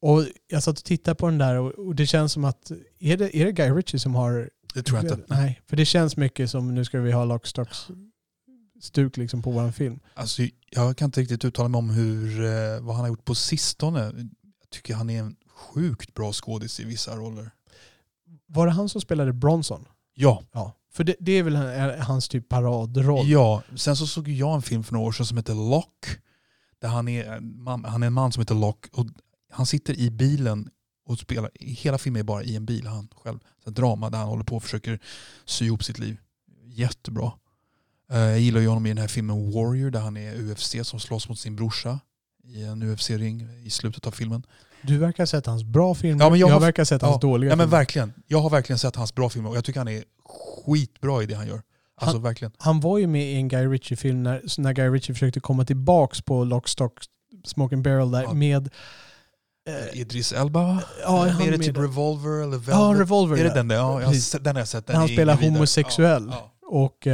Och 0.02 0.24
jag 0.48 0.64
satt 0.64 0.78
och 0.78 0.84
tittade 0.84 1.16
på 1.16 1.26
den 1.26 1.38
där 1.38 1.56
och, 1.56 1.72
och 1.88 1.96
det 1.96 2.06
känns 2.06 2.32
som 2.34 2.46
att, 2.46 2.72
är 3.00 3.18
det, 3.18 3.38
är 3.38 3.46
det 3.46 3.52
Guy 3.52 3.70
Ritchie 3.70 4.00
som 4.00 4.16
har... 4.16 4.50
Det 4.74 4.84
tror 4.84 4.98
jag 5.04 5.06
inte. 5.06 5.34
Nej, 5.36 5.62
för 5.68 5.78
det 5.78 5.86
känns 5.86 6.18
mycket 6.18 6.50
som 6.50 6.76
nu 6.76 6.86
ska 6.86 7.00
vi 7.00 7.12
ha 7.12 7.26
Lockstocks 7.26 7.88
stuk 8.82 9.18
liksom 9.18 9.42
på 9.42 9.52
vår 9.52 9.72
film. 9.72 10.00
Alltså, 10.14 10.42
jag 10.70 10.98
kan 10.98 11.06
inte 11.06 11.22
riktigt 11.22 11.46
uttala 11.46 11.70
mig 11.70 11.80
om 11.80 11.90
hur, 11.90 12.46
eh, 12.46 12.80
vad 12.82 12.96
han 12.96 13.04
har 13.04 13.08
gjort 13.08 13.26
på 13.26 13.36
sistone. 13.36 14.00
Jag 14.00 14.70
tycker 14.70 14.94
han 14.96 15.10
är 15.10 15.20
en 15.20 15.36
sjukt 15.56 16.14
bra 16.14 16.34
skådis 16.34 16.80
i 16.80 16.84
vissa 16.86 17.16
roller. 17.16 17.52
Var 18.48 18.66
det 18.66 18.72
han 18.72 18.90
som 18.90 19.02
spelade 19.02 19.34
Bronson? 19.34 19.86
Ja. 20.14 20.44
Ja. 20.52 20.72
För 20.94 21.04
det, 21.04 21.16
det 21.20 21.32
är 21.32 21.44
väl 21.44 21.56
han- 21.56 22.02
hans 22.02 22.28
typ 22.30 22.50
paradroll? 22.50 23.28
ja. 23.30 23.64
Sen 23.76 23.96
så 23.96 24.08
såg 24.08 24.28
jag 24.28 24.56
en 24.56 24.62
film 24.62 24.84
för 24.84 24.94
några 24.94 25.08
år 25.08 25.12
sedan 25.12 25.26
som 25.26 25.38
heter 25.38 25.54
Lock. 25.70 26.06
Där 26.82 26.88
han 26.88 27.08
är, 27.08 27.40
man, 27.40 27.86
han 27.86 28.04
är 28.04 28.08
en 28.08 28.14
man 28.14 28.32
som 28.32 28.42
heter 28.42 28.56
Lock. 28.56 28.86
Och 28.94 29.06
han 29.52 29.66
sitter 29.66 30.00
i 30.00 30.12
bilen 30.12 30.70
och 31.06 31.20
spelar, 31.20 31.52
hela 31.60 31.98
filmen 31.98 32.20
är 32.20 32.24
bara 32.24 32.44
i 32.44 32.56
en 32.56 32.66
bil 32.66 32.88
han 32.88 33.08
själv. 33.16 33.40
Så 33.64 33.70
drama 33.70 34.10
där 34.10 34.18
han 34.18 34.28
håller 34.28 34.44
på 34.44 34.56
och 34.56 34.64
försöker 34.64 35.00
sy 35.46 35.66
ihop 35.66 35.84
sitt 35.84 36.00
liv. 36.00 36.18
Jättebra. 36.66 37.32
Eh, 38.12 38.18
Jag 38.18 38.40
gillar 38.40 38.62
ju 38.62 38.68
honom 38.68 38.86
i 38.86 38.90
den 38.90 38.98
här 38.98 39.08
filmen 39.08 39.52
Warrior 39.52 39.90
där 39.92 40.00
han 40.00 40.18
är 40.18 40.36
UFC 40.52 40.76
som 40.84 41.00
slåss 41.00 41.30
mot 41.30 41.40
sin 41.40 41.56
brorsa 41.56 42.00
i 42.44 42.64
en 42.64 42.84
UFC-ring 42.84 43.48
i 43.66 43.70
slutet 43.70 44.08
av 44.08 44.12
filmen. 44.12 44.44
Du 44.88 44.98
verkar 44.98 45.24
ha 45.24 45.28
sett 45.28 45.46
hans 45.46 45.64
bra 45.64 45.96
filmer, 45.96 46.24
Ja, 46.26 46.30
men 46.30 46.40
jag 46.40 46.50
jag, 46.50 46.54
har- 46.54 46.60
verkar 46.62 46.82
ha 46.82 46.86
sett 46.86 47.02
hans 47.02 47.14
ja, 47.22 47.28
dåliga 47.28 47.50
Ja 47.52 47.56
men 47.56 47.66
filmer. 47.68 47.78
verkligen. 47.78 48.14
Jag 48.28 48.40
har 48.40 48.50
verkligen 48.50 48.80
sett 48.80 48.96
hans 48.96 49.16
bra 49.16 49.30
filmer 49.30 49.50
och 49.50 49.58
jag 49.58 49.66
tycker 49.66 49.80
han 49.80 49.88
är 49.88 50.04
skitbra 50.66 51.24
i 51.24 51.26
det 51.26 51.36
han 51.36 51.48
gör. 51.48 51.62
Alltså 51.98 52.18
verkligen. 52.20 52.52
Han 52.58 52.80
var 52.80 52.98
ju 52.98 53.08
med 53.08 53.24
i 53.32 53.36
en 53.36 53.48
Guy 53.48 53.66
Ritchie-film 53.68 54.24
när, 54.24 54.42
när 54.62 54.74
Guy 54.74 54.90
Ritchie 54.90 55.16
försökte 55.16 55.40
komma 55.40 55.66
tillbaks 55.66 56.22
på 56.22 56.44
Lockstock, 56.44 56.94
Smoking 57.46 57.84
Barrel 57.84 58.12
där 58.12 58.24
Ja. 58.24 58.34
med... 58.34 58.70
eh, 59.70 60.00
Idris 60.00 60.32
Elba 60.34 60.64
va? 60.64 60.82
ja, 61.04 61.26
är 61.26 61.30
han 61.30 61.46
det 61.46 61.52
med 61.52 61.62
typ. 61.62 61.78
Revolver 61.78 62.32
eller 62.44 62.58
Velvet? 62.58 62.68
Ja, 62.76 62.94
Revolver. 62.98 63.38
är 63.38 63.44
det 63.44 63.50
ja. 63.50 63.54
den 63.56 63.68
där? 63.68 63.76
Ja, 63.76 64.02
jag 64.02 64.08
har 64.08 64.40
den 64.40 64.56
har 64.56 64.62
jag 64.62 64.68
sett. 64.68 64.88
Den 64.88 64.96
han 64.96 65.08
spelar 65.08 65.36
homosexuell. 65.36 66.28
Ja, 66.32 66.52
ja. 66.62 66.68
Och 66.68 67.08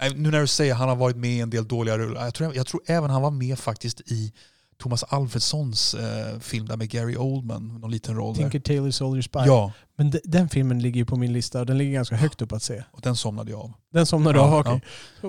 Nej, 0.00 0.14
Nu 0.16 0.30
när 0.30 0.40
du 0.40 0.46
säger 0.46 0.74
han 0.74 0.88
har 0.88 0.96
varit 0.96 1.16
med 1.16 1.30
i 1.30 1.40
en 1.40 1.50
del 1.50 1.68
dåliga 1.68 1.98
rullar. 1.98 2.24
Jag 2.24 2.34
tror, 2.34 2.56
jag 2.56 2.66
tror 2.66 2.80
även 2.86 3.10
han 3.10 3.22
var 3.22 3.30
med 3.30 3.58
faktiskt 3.58 4.00
i 4.00 4.32
Thomas 4.82 5.02
Alfredssons 5.02 5.94
eh, 5.94 6.38
film 6.40 6.66
där 6.66 6.76
med 6.76 6.88
Gary 6.90 7.16
Oldman. 7.16 7.78
Någon 7.80 7.90
liten 7.90 8.14
roll 8.16 8.34
Tinker 8.36 8.58
där. 8.58 8.60
Tailor 8.60 8.90
Soldier 8.90 9.22
Spy. 9.22 9.38
Ja, 9.46 9.72
Men 9.96 10.10
de, 10.10 10.20
den 10.24 10.48
filmen 10.48 10.78
ligger 10.82 10.98
ju 10.98 11.04
på 11.04 11.16
min 11.16 11.32
lista 11.32 11.60
och 11.60 11.66
den 11.66 11.78
ligger 11.78 11.92
ganska 11.92 12.16
högt 12.16 12.42
upp 12.42 12.52
att 12.52 12.62
se. 12.62 12.84
och 12.90 13.00
den 13.00 13.16
somnade 13.16 13.50
jag 13.50 13.60
av. 13.60 13.72
Den 13.92 14.06
somnar 14.06 14.32
du 14.32 14.38
Ja, 14.38 14.44
av? 14.44 14.60
Okej. 14.60 14.80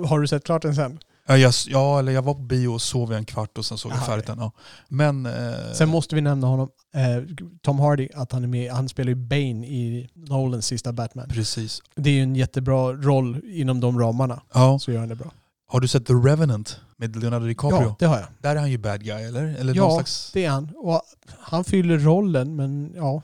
Har 0.07 0.19
du 0.19 0.27
sett 0.27 0.43
klart 0.43 0.61
den 0.61 0.75
sen? 0.75 0.99
Ja, 1.27 1.37
jag, 1.37 1.53
ja, 1.67 1.99
eller 1.99 2.11
jag 2.11 2.21
var 2.21 2.33
på 2.33 2.39
bio 2.39 2.67
och 2.67 2.81
sov 2.81 3.11
i 3.11 3.15
en 3.15 3.25
kvart 3.25 3.57
och 3.57 3.65
sen 3.65 3.77
såg 3.77 3.91
jag 3.91 4.05
färdigt 4.05 4.25
den. 4.27 4.37
Ja. 4.39 4.51
Men... 4.87 5.25
Eh, 5.25 5.31
Sen 5.73 5.89
måste 5.89 6.15
vi 6.15 6.21
nämna 6.21 6.47
honom, 6.47 6.69
eh, 6.95 7.35
Tom 7.61 7.79
Hardy, 7.79 8.09
att 8.15 8.31
han 8.31 8.43
är 8.43 8.47
med. 8.47 8.71
Han 8.71 8.89
spelar 8.89 9.09
ju 9.09 9.15
Bane 9.15 9.67
i 9.67 10.09
Nolans 10.13 10.65
sista 10.65 10.93
Batman. 10.93 11.29
Precis. 11.29 11.81
Det 11.95 12.09
är 12.09 12.13
ju 12.13 12.23
en 12.23 12.35
jättebra 12.35 12.93
roll 12.93 13.41
inom 13.45 13.79
de 13.79 13.99
ramarna. 13.99 14.41
Ja. 14.53 14.79
Så 14.79 14.91
gör 14.91 14.99
han 14.99 15.09
det 15.09 15.15
bra. 15.15 15.31
Har 15.71 15.79
du 15.79 15.87
sett 15.87 16.05
The 16.05 16.13
Revenant 16.13 16.79
med 16.97 17.15
Leonardo 17.15 17.45
DiCaprio? 17.45 17.81
Ja, 17.81 17.95
det 17.99 18.05
har 18.05 18.17
jag. 18.17 18.27
Där 18.41 18.55
är 18.55 18.59
han 18.59 18.71
ju 18.71 18.77
bad 18.77 19.03
guy, 19.03 19.23
eller? 19.23 19.43
eller 19.43 19.75
Ja, 19.75 19.91
slags... 19.95 20.31
Det 20.33 20.45
är 20.45 20.49
han. 20.49 20.69
Och 20.75 21.01
han 21.39 21.63
fyller 21.63 21.99
rollen, 21.99 22.55
men 22.55 22.93
ja. 22.95 23.21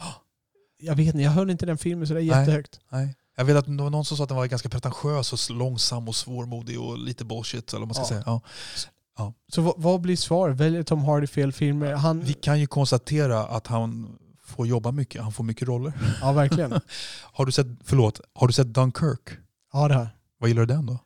Jag 0.80 0.96
vet 0.96 1.06
inte, 1.08 1.20
jag 1.20 1.32
hörde 1.32 1.52
inte 1.52 1.66
den 1.66 1.78
filmen 1.78 2.08
så 2.08 2.14
det 2.14 2.20
är 2.20 2.40
jättehögt. 2.40 2.80
Nej. 2.90 3.16
Jag 3.38 3.46
vet 3.46 3.58
att 3.58 3.66
det 3.66 3.84
var 3.84 3.90
någon 3.90 4.06
som 4.06 4.18
sa 4.18 4.24
att 4.24 4.30
den 4.30 4.38
var 4.38 4.46
ganska 4.46 4.70
pretentiös 4.70 5.34
och 5.50 5.56
långsam 5.56 6.08
och 6.08 6.16
svårmodig 6.16 6.80
och 6.82 6.98
lite 6.98 7.26
bullshit. 7.26 7.74
Eller 7.74 7.86
man 7.86 7.94
ska 7.96 8.02
Ja. 8.04 8.08
säga. 8.08 8.24
Ja. 9.18 9.34
Så 9.54 9.62
vad, 9.62 9.74
vad 9.78 10.02
blir 10.02 10.16
svar? 10.18 10.50
Väljer 10.50 10.84
Tom 10.84 11.04
Hardy 11.06 11.28
fel 11.28 11.52
filmer? 11.52 11.94
Han, 11.94 12.22
Vi 12.22 12.34
kan 12.34 12.60
ju 12.60 12.68
konstatera 12.68 13.40
att 13.46 13.68
han 13.68 14.16
får 14.44 14.68
jobba 14.68 14.92
mycket. 14.92 15.22
Han 15.24 15.32
får 15.32 15.44
mycket 15.44 15.68
roller. 15.68 15.94
ja, 16.22 16.32
verkligen. 16.32 16.72
Har 17.34 17.46
du 17.46 17.52
sett, 17.52 17.68
förlåt, 17.84 18.22
har 18.34 18.48
du 18.48 18.54
sett 18.54 18.68
Dunkirk? 18.74 19.30
Ja, 19.74 19.88
det 19.88 19.94
har. 19.96 20.10
Vad 20.40 20.48
gillar 20.50 20.62
du 20.66 20.74
den 20.74 20.86
då? 20.86 21.00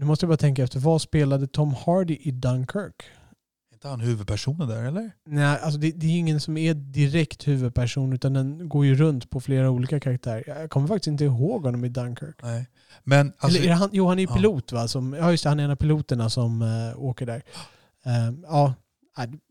Nu 0.00 0.06
måste 0.06 0.24
jag 0.24 0.28
bara 0.28 0.36
tänka 0.36 0.62
efter. 0.62 0.78
Vad 0.78 1.02
spelade 1.02 1.46
Tom 1.46 1.74
Hardy 1.74 2.18
i 2.20 2.30
Dunkirk? 2.30 3.04
Är 3.70 3.74
inte 3.74 3.88
han 3.88 4.00
huvudpersonen 4.00 4.68
där 4.68 4.84
eller? 4.84 5.10
Nej, 5.26 5.58
alltså 5.62 5.80
det, 5.80 5.90
det 5.90 6.06
är 6.06 6.18
ingen 6.18 6.40
som 6.40 6.56
är 6.56 6.74
direkt 6.74 7.48
huvudperson 7.48 8.12
utan 8.12 8.32
den 8.32 8.68
går 8.68 8.86
ju 8.86 8.94
runt 8.94 9.30
på 9.30 9.40
flera 9.40 9.70
olika 9.70 10.00
karaktärer. 10.00 10.44
Jag 10.46 10.70
kommer 10.70 10.88
faktiskt 10.88 11.06
inte 11.06 11.24
ihåg 11.24 11.64
honom 11.64 11.84
i 11.84 11.88
Dunkirk. 11.88 12.36
Nej. 12.42 12.66
Men 13.04 13.32
alltså, 13.38 13.58
Eller 13.58 13.70
är 13.70 13.74
han, 13.74 13.90
jo, 13.92 14.06
han 14.08 14.18
är 14.18 14.22
ju 14.22 14.26
pilot 14.26 14.72
va? 14.72 14.88
Som, 14.88 15.12
ja 15.12 15.30
just 15.30 15.42
det, 15.42 15.48
han 15.48 15.60
är 15.60 15.64
en 15.64 15.70
av 15.70 15.76
piloterna 15.76 16.30
som 16.30 16.62
uh, 16.62 16.98
åker 16.98 17.26
där. 17.26 17.42
Eh, 18.04 18.32
ja, 18.42 18.74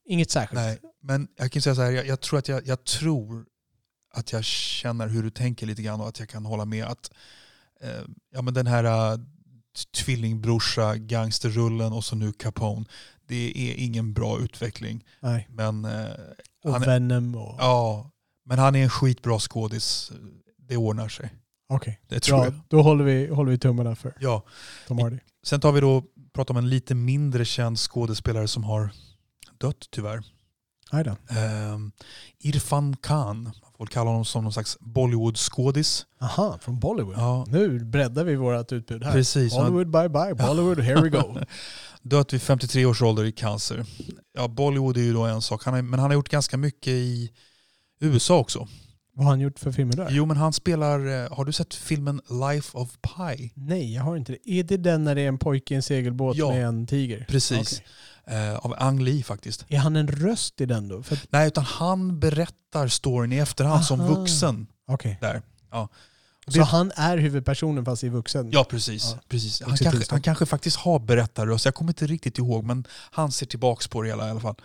inget 0.05 0.31
särskilt. 0.31 0.61
nej. 0.61 0.79
Men 1.01 1.27
jag 1.37 1.51
kan 1.51 1.61
säga 1.61 1.75
så 1.75 1.81
här, 1.81 1.91
jag, 1.91 2.07
jag, 2.07 2.21
tror 2.21 2.39
att 2.39 2.47
jag, 2.47 2.67
jag 2.67 2.83
tror 2.83 3.45
att 4.13 4.31
jag 4.31 4.43
känner 4.43 5.07
hur 5.07 5.23
du 5.23 5.29
tänker 5.29 5.67
lite 5.67 5.81
grann 5.81 6.01
och 6.01 6.07
att 6.07 6.19
jag 6.19 6.29
kan 6.29 6.45
hålla 6.45 6.65
med 6.65 6.85
att 6.85 7.11
eh, 7.81 8.03
ja, 8.33 8.41
men 8.41 8.53
den 8.53 8.67
här 8.67 9.13
uh, 9.13 9.19
tvillingbrorsa, 9.95 10.95
gangsterrullen 10.97 11.93
och 11.93 12.03
så 12.05 12.15
nu 12.15 12.31
Capone. 12.33 12.85
Det 13.27 13.53
är 13.55 13.75
ingen 13.85 14.13
bra 14.13 14.39
utveckling. 14.39 15.05
Nej. 15.19 15.47
Men, 15.51 15.85
eh, 15.85 16.05
Och 16.63 16.73
han 16.73 16.81
är, 16.83 16.85
Venom 16.87 17.35
och... 17.35 17.55
ja, 17.59 18.11
men 18.45 18.59
han 18.59 18.75
är 18.75 18.83
en 18.83 18.89
skitbra 18.89 19.39
skådis. 19.39 20.11
Det 20.57 20.77
ordnar 20.77 21.07
sig. 21.09 21.29
Okej, 21.69 21.99
Det 22.07 22.19
tror 22.19 22.37
bra. 22.37 22.45
jag. 22.45 22.53
Då 22.67 22.81
håller 22.81 23.03
vi, 23.03 23.27
håller 23.27 23.51
vi 23.51 23.57
tummarna 23.57 23.95
för 23.95 24.13
Ja. 24.19 24.43
Tom 24.87 24.99
Hardy. 24.99 25.17
Sen 25.43 25.59
tar 25.59 25.71
vi 25.71 25.79
då, 25.81 26.03
pratar 26.33 26.53
om 26.53 26.57
en 26.57 26.69
lite 26.69 26.95
mindre 26.95 27.45
känd 27.45 27.79
skådespelare 27.79 28.47
som 28.47 28.63
har 28.63 28.89
dött 29.57 29.87
tyvärr. 29.91 30.23
Ehm, 30.91 31.91
Irfan 32.39 32.95
Khan, 33.01 33.51
man 33.79 33.85
får 33.87 33.89
väl 33.89 33.93
kalla 33.93 34.09
honom 34.09 34.25
som 34.25 34.43
någon 34.43 34.53
slags 34.53 34.77
Bollywood-skådis. 34.79 36.05
Aha, 36.21 36.57
från 36.61 36.79
Bollywood. 36.79 37.15
Ja, 37.17 37.45
Nu 37.47 37.79
breddar 37.79 38.23
vi 38.23 38.35
vårt 38.35 38.71
utbud 38.71 39.03
här. 39.03 39.11
precis. 39.11 39.53
Han 39.53 39.61
Bollywood 39.73 39.91
bye 39.91 40.09
bye, 40.09 40.47
Bollywood 40.47 40.79
here 40.79 41.01
we 41.01 41.09
go. 41.09 41.37
dött 42.01 42.33
vid 42.33 42.41
53 42.41 42.85
års 42.85 43.01
ålder 43.01 43.23
i 43.25 43.31
cancer. 43.31 43.85
Ja, 44.33 44.47
Bollywood 44.47 44.97
är 44.97 45.01
ju 45.01 45.13
då 45.13 45.23
en 45.23 45.41
sak, 45.41 45.65
han 45.65 45.73
har, 45.73 45.81
men 45.81 45.99
han 45.99 46.09
har 46.09 46.13
gjort 46.15 46.29
ganska 46.29 46.57
mycket 46.57 46.87
i 46.87 47.31
USA 47.99 48.37
också. 48.39 48.67
Vad 49.19 49.25
har 49.25 49.31
han 49.31 49.39
gjort 49.39 49.59
för 49.59 49.71
filmer 49.71 49.93
där? 49.95 50.07
Jo, 50.11 50.25
men 50.25 50.37
han 50.37 50.53
spelar, 50.53 51.23
eh, 51.25 51.31
har 51.37 51.45
du 51.45 51.51
sett 51.51 51.73
filmen 51.73 52.21
Life 52.51 52.77
of 52.77 52.89
Pi? 53.01 53.51
Nej, 53.55 53.93
jag 53.95 54.03
har 54.03 54.17
inte 54.17 54.31
det. 54.31 54.49
Är 54.51 54.63
det 54.63 54.77
den 54.77 55.03
när 55.03 55.15
det 55.15 55.21
är 55.21 55.27
en 55.27 55.37
pojke 55.37 55.73
i 55.73 55.75
en 55.75 55.83
segelbåt 55.83 56.37
Ja. 56.37 56.49
med 56.51 56.65
en 56.65 56.87
tiger? 56.87 57.25
Precis. 57.29 57.81
Okej. 58.25 58.37
Eh, 58.37 58.55
av 58.55 58.75
Ang 58.77 59.01
Lee 59.01 59.23
faktiskt. 59.23 59.65
Är 59.69 59.77
han 59.77 59.95
en 59.95 60.07
röst 60.07 60.61
i 60.61 60.65
den 60.65 60.87
då? 60.87 61.03
För 61.03 61.19
Nej, 61.29 61.47
utan 61.47 61.63
han 61.63 62.19
berättar 62.19 62.87
storyn 62.87 63.33
i 63.33 63.37
efterhand 63.37 63.85
som 63.85 63.99
Aha. 64.01 64.13
vuxen. 64.15 64.67
Okej. 64.87 65.17
Där. 65.21 65.41
Ja. 65.71 65.89
Så 66.47 66.57
det- 66.59 66.63
han 66.63 66.91
är 66.95 67.17
huvudpersonen 67.17 67.85
fast 67.85 68.03
i 68.03 68.09
vuxen? 68.09 68.49
Ja, 68.51 68.63
precis. 68.69 69.11
Ja. 69.15 69.19
precis. 69.29 69.61
Han, 69.61 69.77
kanske, 69.77 70.05
han 70.09 70.21
kanske 70.21 70.45
faktiskt 70.45 70.77
har 70.77 70.99
berättarröst. 70.99 71.65
Jag 71.65 71.75
kommer 71.75 71.91
inte 71.91 72.07
riktigt 72.07 72.37
ihåg, 72.37 72.63
men 72.63 72.87
han 73.11 73.31
ser 73.31 73.45
tillbaks 73.45 73.87
på 73.87 74.01
det 74.01 74.07
hela 74.09 74.27
i 74.27 74.31
alla 74.31 74.39
fall. 74.39 74.55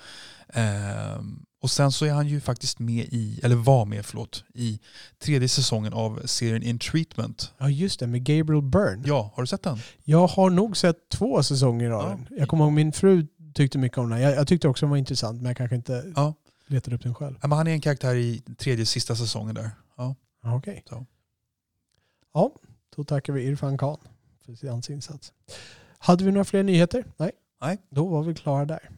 Ehm, 0.52 1.44
och 1.64 1.70
sen 1.70 1.92
så 1.92 2.04
är 2.04 2.12
han 2.12 2.28
ju 2.28 2.40
faktiskt 2.40 2.78
med 2.78 3.04
i, 3.10 3.40
eller 3.42 3.56
var 3.56 3.84
med 3.84 4.06
förlåt, 4.06 4.44
i 4.54 4.80
tredje 5.18 5.48
säsongen 5.48 5.92
av 5.92 6.22
serien 6.24 6.62
In 6.62 6.78
Treatment. 6.78 7.52
Ja, 7.58 7.68
just 7.68 8.00
det. 8.00 8.06
Med 8.06 8.24
Gabriel 8.24 8.62
Byrne. 8.62 9.02
Ja, 9.06 9.32
har 9.34 9.42
du 9.42 9.46
sett 9.46 9.62
den? 9.62 9.78
Jag 10.02 10.26
har 10.26 10.50
nog 10.50 10.76
sett 10.76 11.08
två 11.08 11.42
säsonger 11.42 11.90
av 11.90 12.02
Ja. 12.02 12.08
den. 12.08 12.38
Jag 12.38 12.48
kommer 12.48 12.64
ihåg 12.64 12.72
min 12.72 12.92
fru 12.92 13.26
tyckte 13.54 13.78
mycket 13.78 13.98
om 13.98 14.10
den. 14.10 14.20
Jag, 14.20 14.32
jag 14.34 14.48
tyckte 14.48 14.68
också 14.68 14.86
den 14.86 14.90
var 14.90 14.96
intressant 14.96 15.36
men 15.42 15.46
jag 15.46 15.56
kanske 15.56 15.76
inte 15.76 16.12
Ja. 16.16 16.34
letade 16.66 16.96
upp 16.96 17.02
den 17.02 17.14
själv. 17.14 17.34
Ja, 17.42 17.48
men 17.48 17.58
han 17.58 17.66
är 17.66 17.72
en 17.72 17.80
karaktär 17.80 18.14
i 18.14 18.42
tredje 18.58 18.86
sista 18.86 19.16
säsongen 19.16 19.54
där. 19.54 19.70
Ja. 19.96 20.14
Okej. 20.42 20.82
Så. 20.88 21.06
Ja, 22.34 22.52
då 22.96 23.04
tackar 23.04 23.32
vi 23.32 23.42
Irfan 23.42 23.78
Khan 23.78 23.98
för 24.60 24.68
hans 24.68 24.90
insats. 24.90 25.32
Hade 25.98 26.24
vi 26.24 26.30
några 26.32 26.44
fler 26.44 26.62
nyheter? 26.62 27.04
Nej. 27.16 27.30
Nej. 27.60 27.78
Då 27.90 28.08
var 28.08 28.22
vi 28.22 28.34
klara 28.34 28.64
där. 28.64 28.90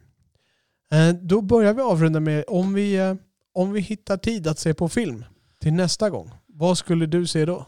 Eh, 0.91 1.09
Då 1.09 1.41
börjar 1.41 1.73
vi 1.73 1.81
avrunda 1.81 2.19
med 2.19 2.43
om 2.47 2.73
vi, 2.73 2.95
eh, 2.95 3.13
om 3.53 3.71
vi 3.71 3.79
hittar 3.81 4.17
tid 4.17 4.47
att 4.47 4.59
se 4.59 4.73
på 4.73 4.89
film 4.89 5.25
till 5.59 5.73
nästa 5.73 6.09
gång. 6.09 6.31
Vad 6.47 6.77
skulle 6.77 7.05
du 7.05 7.27
se 7.27 7.45
då? 7.45 7.65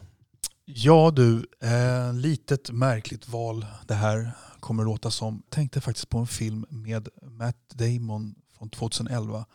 Ja 0.65 1.11
du, 1.15 1.45
eh, 1.63 2.13
litet 2.13 2.71
märkligt 2.71 3.27
val 3.29 3.65
det 3.87 3.93
här 3.93 4.31
kommer 4.59 4.83
låta 4.83 5.11
som. 5.11 5.43
Tänkte 5.49 5.81
faktiskt 5.81 6.09
på 6.09 6.17
en 6.17 6.27
film 6.27 6.65
med 6.69 7.07
Matt 7.21 7.55
Damon 7.73 8.35
från 8.57 8.69
2011 8.69 9.45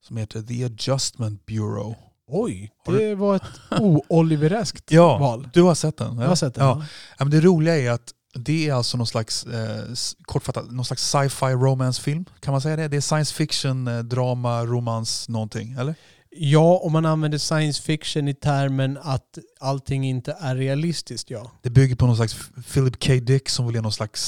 som 0.00 0.16
heter 0.16 0.42
The 0.42 0.64
Adjustment 0.64 1.46
Bureau. 1.46 1.94
Oj, 2.32 2.72
det 2.86 3.14
var 3.14 3.36
ett 3.36 3.42
o-Olivereskt 3.80 4.92
Ja, 4.92 5.18
val. 5.18 5.48
du 5.52 5.62
har 5.62 5.74
sett 5.74 5.96
den? 5.96 6.18
Jag 6.18 6.28
har 6.28 6.34
sett 6.36 6.54
den. 6.54 6.64
Ja. 6.66 6.84
Ja, 7.18 7.24
men 7.24 7.30
det 7.30 7.40
roliga 7.40 7.76
är 7.78 7.90
att 7.90 8.12
det 8.34 8.68
är 8.68 8.72
alltså 8.72 8.96
någon 8.96 9.06
slags, 9.06 9.44
eh, 9.44 9.84
kortfattat, 10.22 10.70
någon 10.70 10.84
slags 10.84 11.10
sci-fi 11.10 11.46
romance-film. 11.46 12.24
Kan 12.40 12.52
man 12.52 12.60
säga 12.60 12.76
det? 12.76 12.88
Det 12.88 12.96
är 12.96 13.00
science 13.00 13.34
fiction, 13.34 13.88
eh, 13.88 13.98
drama, 13.98 14.64
romans, 14.64 15.28
någonting, 15.28 15.72
eller? 15.72 15.94
Ja, 16.30 16.80
om 16.82 16.92
man 16.92 17.06
använder 17.06 17.38
science 17.38 17.82
fiction 17.82 18.28
i 18.28 18.34
termen 18.34 18.98
att 19.02 19.38
allting 19.60 20.08
inte 20.08 20.36
är 20.40 20.56
realistiskt, 20.56 21.30
ja. 21.30 21.50
Det 21.62 21.70
bygger 21.70 21.96
på 21.96 22.06
någon 22.06 22.16
slags 22.16 22.36
Philip 22.72 23.04
K. 23.04 23.12
Dick 23.14 23.48
som 23.48 23.66
vill 23.66 23.76
är 23.76 23.82
någon 23.82 23.92
slags 23.92 24.20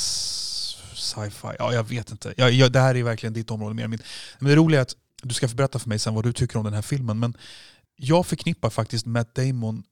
sci-fi. 0.95 1.49
Ja, 1.59 1.73
jag 1.73 1.85
vet 1.89 2.11
inte. 2.11 2.35
Ja, 2.37 2.49
ja, 2.51 2.69
det 2.69 2.81
här 2.81 2.95
är 2.95 3.03
verkligen 3.03 3.33
ditt 3.33 3.51
område 3.51 3.75
mer 3.75 3.85
än 3.85 3.91
mitt. 3.91 4.03
Men 4.39 4.49
det 4.49 4.57
roliga 4.57 4.81
är 4.81 4.83
att 4.83 4.97
du 5.23 5.35
ska 5.35 5.49
få 5.49 5.57
berätta 5.57 5.79
för 5.79 5.89
mig 5.89 5.99
sen 5.99 6.15
vad 6.15 6.25
du 6.25 6.33
tycker 6.33 6.59
om 6.59 6.65
den 6.65 6.75
här 6.75 6.83
filmen. 6.83 7.19
Men 7.19 7.37
jag 7.97 8.27
förknippar 8.27 8.71
faktiskt 8.71 9.07
Matt 9.07 9.35
Damon 9.35 9.85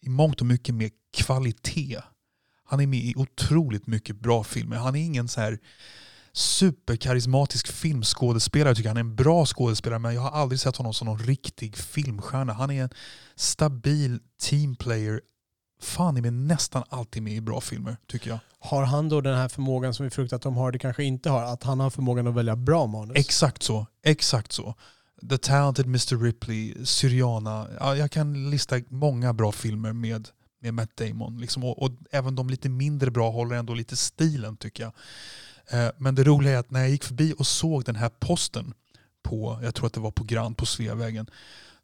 i 0.00 0.08
mångt 0.08 0.40
och 0.40 0.46
mycket 0.46 0.74
med 0.74 0.90
kvalitet. 1.16 2.00
Han 2.74 2.80
är 2.80 2.86
med 2.86 2.98
i 2.98 3.14
otroligt 3.16 3.86
mycket 3.86 4.20
bra 4.20 4.44
filmer. 4.44 4.76
Han 4.76 4.96
är 4.96 5.04
ingen 5.04 5.28
så 5.28 5.40
här 5.40 5.58
superkarismatisk 6.32 7.68
filmskådespelare. 7.68 8.68
Jag 8.68 8.76
tycker 8.76 8.90
han 8.90 8.96
är 8.96 9.00
en 9.00 9.16
bra 9.16 9.46
skådespelare 9.46 9.98
men 9.98 10.14
jag 10.14 10.20
har 10.20 10.30
aldrig 10.30 10.60
sett 10.60 10.76
honom 10.76 10.94
som 10.94 11.06
någon 11.06 11.18
riktig 11.18 11.76
filmstjärna. 11.76 12.52
Han 12.52 12.70
är 12.70 12.82
en 12.82 12.90
stabil 13.36 14.18
teamplayer. 14.42 15.20
Fan 15.82 16.16
är 16.16 16.22
med 16.22 16.32
nästan 16.32 16.84
alltid 16.88 17.22
med 17.22 17.32
i 17.32 17.40
bra 17.40 17.60
filmer 17.60 17.96
tycker 18.08 18.30
jag. 18.30 18.38
Har 18.58 18.84
han 18.84 19.08
då 19.08 19.20
den 19.20 19.36
här 19.36 19.48
förmågan 19.48 19.94
som 19.94 20.04
vi 20.04 20.10
fruktar 20.10 20.36
att 20.36 20.42
de 20.42 20.56
har, 20.56 20.72
det 20.72 20.78
kanske 20.78 21.04
inte 21.04 21.30
har, 21.30 21.42
att 21.42 21.62
han 21.62 21.80
har 21.80 21.90
förmågan 21.90 22.26
att 22.26 22.34
välja 22.34 22.56
bra 22.56 22.86
manus? 22.86 23.16
Exakt 23.16 23.62
så. 23.62 23.86
Exakt 24.04 24.52
så. 24.52 24.74
The 25.30 25.38
Talented 25.38 25.86
Mr 25.86 26.22
Ripley, 26.22 26.84
Syriana. 26.84 27.68
Ja, 27.80 27.96
jag 27.96 28.10
kan 28.10 28.50
lista 28.50 28.76
många 28.88 29.32
bra 29.32 29.52
filmer 29.52 29.92
med, 29.92 30.28
med 30.64 30.74
Matt 30.74 30.96
Damon. 30.96 31.38
Liksom, 31.38 31.64
och, 31.64 31.82
och 31.82 31.90
även 32.10 32.34
de 32.34 32.50
lite 32.50 32.68
mindre 32.68 33.10
bra 33.10 33.30
håller 33.30 33.56
ändå 33.56 33.74
lite 33.74 33.96
stilen 33.96 34.56
tycker 34.56 34.82
jag. 34.82 34.92
Eh, 35.80 35.92
men 35.98 36.14
det 36.14 36.24
roliga 36.24 36.52
är 36.52 36.58
att 36.58 36.70
när 36.70 36.80
jag 36.80 36.90
gick 36.90 37.04
förbi 37.04 37.34
och 37.38 37.46
såg 37.46 37.84
den 37.84 37.96
här 37.96 38.08
posten 38.08 38.74
på, 39.22 39.60
jag 39.62 39.74
tror 39.74 39.86
att 39.86 39.92
det 39.92 40.00
var 40.00 40.10
på 40.10 40.24
Grand 40.24 40.56
på 40.56 40.66
Sveavägen, 40.66 41.26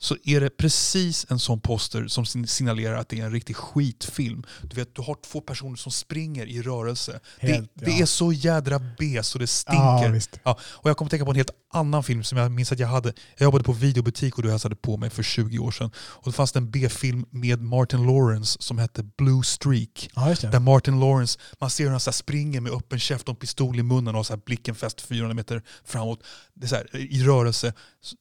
så 0.02 0.16
är 0.24 0.40
det 0.40 0.50
precis 0.50 1.26
en 1.28 1.38
sån 1.38 1.60
poster 1.60 2.08
som 2.08 2.26
signalerar 2.26 2.96
att 2.96 3.08
det 3.08 3.20
är 3.20 3.24
en 3.24 3.32
riktig 3.32 3.56
skitfilm. 3.56 4.42
Du 4.62 4.76
vet, 4.76 4.94
du 4.94 5.02
har 5.02 5.16
två 5.26 5.40
personer 5.40 5.76
som 5.76 5.92
springer 5.92 6.46
i 6.46 6.62
rörelse. 6.62 7.20
Helt, 7.38 7.70
det, 7.74 7.84
det 7.84 7.90
ja. 7.90 8.02
är 8.02 8.06
så 8.06 8.32
jädra 8.32 8.78
B 8.98 9.22
så 9.22 9.38
det 9.38 9.42
Ja, 9.42 9.46
stinker. 9.46 10.10
visst. 10.10 10.40
Ja, 10.42 10.58
och 10.62 10.90
jag 10.90 10.96
kommer 10.96 11.10
tänka 11.10 11.24
på 11.24 11.30
en 11.30 11.36
helt 11.36 11.50
annan 11.72 12.04
film 12.04 12.24
som 12.24 12.38
jag 12.38 12.50
minns 12.52 12.72
att 12.72 12.78
jag 12.78 12.88
hade. 12.88 13.12
Jag 13.36 13.44
jobbade 13.44 13.64
på 13.64 13.72
videobutik 13.72 14.36
och 14.36 14.42
du 14.42 14.50
hälsade 14.50 14.76
på 14.76 14.96
mig 14.96 15.10
för 15.10 15.22
20 15.22 15.58
år 15.58 15.70
sedan. 15.70 15.90
Och 15.96 16.24
då 16.24 16.32
fanns 16.32 16.52
det 16.52 16.58
en 16.58 16.70
B-film 16.70 17.26
med 17.30 17.62
Martin 17.62 18.06
Lawrence 18.06 18.56
som 18.62 18.78
hette 18.78 19.02
Blue 19.02 19.42
Streak. 19.44 20.10
Ja, 20.14 20.34
Där. 20.40 20.58
Martin 20.60 21.00
Lawrence, 21.00 21.38
man 21.60 21.70
ser 21.70 21.84
hur 21.84 21.90
han 21.90 22.00
så 22.00 22.10
här 22.10 22.12
springer 22.12 22.60
med 22.60 22.72
öppen 22.72 22.98
käft 22.98 23.28
och 23.28 23.32
en 23.32 23.36
pistol 23.36 23.78
i 23.78 23.82
munnen 23.82 24.14
och 24.14 24.26
så 24.26 24.32
här 24.32 24.40
blicken 24.46 24.74
fäst 24.74 25.00
400 25.00 25.34
meter 25.34 25.62
framåt. 25.84 26.22
Det 26.54 26.66
är 26.66 26.68
så 26.68 26.74
här, 26.76 26.96
I 26.96 27.24
rörelse. 27.24 27.72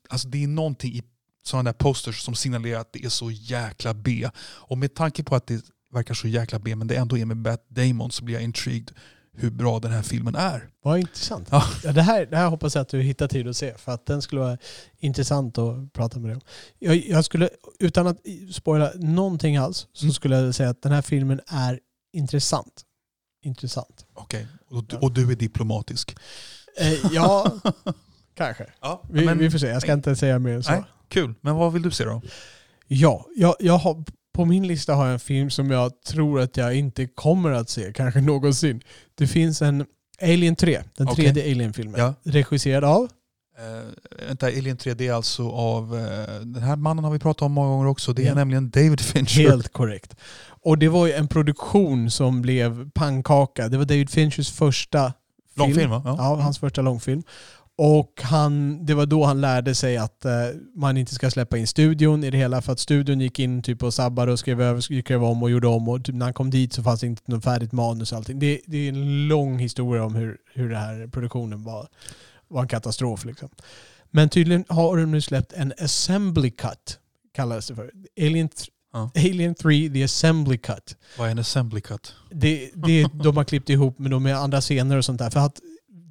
Alltså 0.09 0.27
det 0.27 0.43
är 0.43 0.47
någonting 0.47 0.93
i 0.93 1.03
sådana 1.49 1.71
där 1.71 1.77
posters 1.77 2.21
som 2.21 2.35
signalerar 2.35 2.79
att 2.81 2.93
det 2.93 3.05
är 3.05 3.09
så 3.09 3.31
jäkla 3.31 3.93
B. 3.93 4.29
Och 4.45 4.77
med 4.77 4.93
tanke 4.95 5.23
på 5.23 5.35
att 5.35 5.47
det 5.47 5.63
verkar 5.93 6.13
så 6.13 6.27
jäkla 6.27 6.59
B 6.59 6.75
men 6.75 6.87
det 6.87 6.95
ändå 6.95 7.17
är 7.17 7.25
med 7.25 7.37
Matt 7.37 7.65
Damon 7.69 8.11
så 8.11 8.23
blir 8.23 8.35
jag 8.35 8.43
intrigued 8.43 8.91
hur 9.33 9.49
bra 9.51 9.79
den 9.79 9.91
här 9.91 10.01
filmen 10.01 10.35
är. 10.35 10.69
Vad 10.83 10.99
intressant. 10.99 11.47
Ja. 11.51 11.63
Ja, 11.83 11.91
det, 11.91 12.01
här, 12.01 12.25
det 12.25 12.37
här 12.37 12.47
hoppas 12.49 12.75
jag 12.75 12.81
att 12.81 12.89
du 12.89 13.01
hittar 13.01 13.27
tid 13.27 13.47
att 13.47 13.57
se 13.57 13.77
för 13.77 13.91
att 13.91 14.05
den 14.05 14.21
skulle 14.21 14.41
vara 14.41 14.57
intressant 14.99 15.57
att 15.57 15.93
prata 15.93 16.19
med 16.19 16.29
dig 16.29 16.35
om. 16.35 16.41
Jag, 16.79 16.95
jag 16.95 17.25
skulle, 17.25 17.49
utan 17.79 18.07
att 18.07 18.17
spoila 18.51 18.91
någonting 18.95 19.57
alls, 19.57 19.87
så 19.93 20.05
Mm. 20.05 20.13
skulle 20.13 20.35
jag 20.39 20.55
säga 20.55 20.69
att 20.69 20.81
den 20.81 20.91
här 20.91 21.01
filmen 21.01 21.39
är 21.47 21.79
intressant. 22.13 22.81
Intressant. 23.43 24.05
Okej, 24.13 24.47
och, 24.69 24.83
du- 24.83 24.95
och 24.97 25.11
du 25.11 25.31
är 25.31 25.35
diplomatisk. 25.35 26.15
Eh, 26.79 26.93
ja, 27.13 27.59
kanske. 28.43 28.65
Ja, 28.81 29.01
Vi, 29.09 29.25
men, 29.25 29.37
vi 29.37 29.51
får 29.51 29.57
se, 29.59 29.67
jag 29.67 29.81
ska 29.81 29.93
inte 29.93 30.15
säga 30.15 30.39
mer 30.39 30.53
än 30.53 30.63
så. 30.63 30.71
Nej. 30.71 30.83
Kul, 31.09 31.33
men 31.41 31.55
vad 31.55 31.73
vill 31.73 31.81
du 31.81 31.91
se 31.91 32.03
då? 32.05 32.21
Ja, 32.87 33.25
jag, 33.35 33.55
jag 33.59 33.77
har, 33.77 34.03
på 34.33 34.45
min 34.45 34.67
lista 34.67 34.93
har 34.95 35.05
jag 35.05 35.13
en 35.13 35.19
film 35.19 35.49
som 35.49 35.71
jag 35.71 36.01
tror 36.01 36.39
att 36.41 36.57
jag 36.57 36.75
inte 36.75 37.05
kommer 37.07 37.51
att 37.51 37.69
se, 37.69 37.93
kanske 37.93 38.21
någonsin. 38.21 38.81
Det 39.15 39.27
finns 39.27 39.61
en 39.61 39.85
Alien 40.21 40.55
3, 40.55 40.81
den 40.97 41.07
Okej. 41.07 41.23
tredje 41.25 41.51
Alien-filmen. 41.51 41.99
Ja. 41.99 42.13
Regisserad 42.23 42.83
av? 42.83 43.01
Uh, 43.03 44.27
vänta, 44.27 44.45
Alien 44.47 44.77
3 44.77 44.93
det 44.93 45.07
är 45.07 45.13
alltså 45.13 45.49
av, 45.49 45.95
eh, 45.97 46.39
den 46.41 46.63
här 46.63 46.75
mannen 46.75 47.03
har 47.03 47.11
vi 47.11 47.19
pratat 47.19 47.41
om 47.41 47.51
många 47.51 47.69
gånger 47.69 47.87
också, 47.87 48.13
det 48.13 48.23
är 48.23 48.27
Ja. 48.27 48.35
nämligen 48.35 48.69
David 48.69 48.99
Fincher. 49.01 49.49
Helt 49.49 49.73
korrekt. 49.73 50.15
Och 50.63 50.77
det 50.77 50.87
var 50.87 51.07
ju 51.07 51.13
en 51.13 51.27
produktion 51.27 52.11
som 52.11 52.41
blev 52.41 52.89
pannkaka. 52.91 53.67
Det 53.67 53.77
var 53.77 53.85
David 53.85 54.09
Finchers 54.09 54.51
första 54.51 55.13
Långfilm 55.55 55.89
va? 55.89 56.01
Ja, 56.05 56.35
hans 56.35 56.59
första 56.59 56.81
långfilm. 56.81 57.23
Och 57.81 58.21
han, 58.21 58.85
det 58.85 58.93
var 58.93 59.05
då 59.05 59.25
han 59.25 59.41
lärde 59.41 59.75
sig 59.75 59.97
att 59.97 60.25
eh, 60.25 60.31
man 60.75 60.97
inte 60.97 61.15
ska 61.15 61.29
släppa 61.29 61.57
in 61.57 61.67
studion 61.67 62.23
i 62.23 62.29
det 62.29 62.37
hela 62.37 62.61
för 62.61 62.73
att 62.73 62.79
studion 62.79 63.21
gick 63.21 63.39
in 63.39 63.63
typ 63.63 63.83
och 63.83 63.93
sabbade 63.93 64.31
och 64.31 64.39
skrev, 64.39 64.61
över, 64.61 64.81
skrev 64.81 65.23
om 65.23 65.43
och 65.43 65.49
gjorde 65.49 65.67
om 65.67 65.89
och 65.89 66.05
typ 66.05 66.15
när 66.15 66.25
han 66.25 66.33
kom 66.33 66.49
dit 66.49 66.73
så 66.73 66.83
fanns 66.83 66.99
det 66.99 67.07
inte 67.07 67.21
något 67.25 67.43
färdigt 67.43 67.71
manus 67.71 68.11
och 68.11 68.17
allting. 68.17 68.39
Det, 68.39 68.61
det 68.65 68.77
är 68.77 68.89
en 68.89 69.27
lång 69.27 69.59
historia 69.59 70.03
om 70.03 70.15
hur, 70.15 70.37
hur 70.53 70.69
den 70.69 70.79
här 70.79 71.07
produktionen 71.07 71.63
var, 71.63 71.87
var 72.47 72.61
en 72.61 72.67
katastrof. 72.67 73.25
Liksom. 73.25 73.49
Men 74.11 74.29
tydligen 74.29 74.65
har 74.67 74.97
de 74.97 75.11
nu 75.11 75.21
släppt 75.21 75.53
en 75.53 75.73
assembly 75.79 76.49
cut, 76.49 76.99
kallades 77.33 77.67
det 77.67 77.75
för. 77.75 77.91
Alien, 78.21 78.49
Ja. 78.93 79.11
Alien 79.15 79.55
3, 79.55 79.89
the 79.89 80.03
assembly 80.03 80.57
cut. 80.57 80.97
Vad 81.17 81.27
är 81.27 81.31
en 81.31 81.39
assembly 81.39 81.81
cut? 81.81 82.15
Det, 82.31 82.71
det, 82.73 83.07
de 83.23 83.37
har 83.37 83.43
klippt 83.43 83.69
ihop 83.69 83.99
med, 83.99 84.21
med 84.21 84.37
andra 84.37 84.61
scener 84.61 84.97
och 84.97 85.05
sånt 85.05 85.19
där. 85.19 85.29
För 85.29 85.39
att 85.39 85.59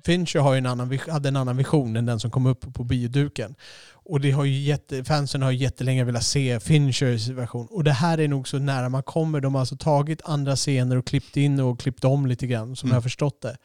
Fincher 0.09 0.41
har 0.41 0.57
en 0.57 0.67
annan, 0.67 0.99
hade 1.09 1.29
en 1.29 1.37
annan 1.37 1.57
vision 1.57 1.97
än 1.97 2.07
den 2.07 2.21
som 2.21 2.31
kom 2.31 2.47
upp 2.47 2.75
på 2.75 2.85
bioduken. 2.85 3.55
Och 3.93 4.21
det 4.21 4.31
har 4.31 4.45
ju 4.45 4.61
jätte, 4.61 5.05
fansen 5.05 5.43
har 5.43 5.51
ju 5.51 5.59
jättelänge 5.59 6.05
velat 6.05 6.25
se 6.25 6.61
Finchers 6.61 7.29
version. 7.29 7.67
Och 7.71 7.85
det 7.85 7.93
här 7.93 8.19
är 8.21 8.29
nog 8.29 8.49
så 8.49 8.59
nära 8.59 8.89
man 8.89 9.03
kommer. 9.03 9.41
De 9.41 9.55
har 9.55 9.61
alltså 9.61 9.77
tagit 9.77 10.21
andra 10.25 10.57
scener 10.57 10.97
och 10.97 11.07
klippt 11.07 11.37
in 11.37 11.61
och 11.61 11.81
klippt 11.81 12.05
om 12.05 12.27
lite 12.27 12.47
grann, 12.47 12.77
som 12.77 12.87
Mm. 12.87 12.95
jag 12.95 12.97
har 12.97 13.03
förstått 13.03 13.43
det. 13.43 13.57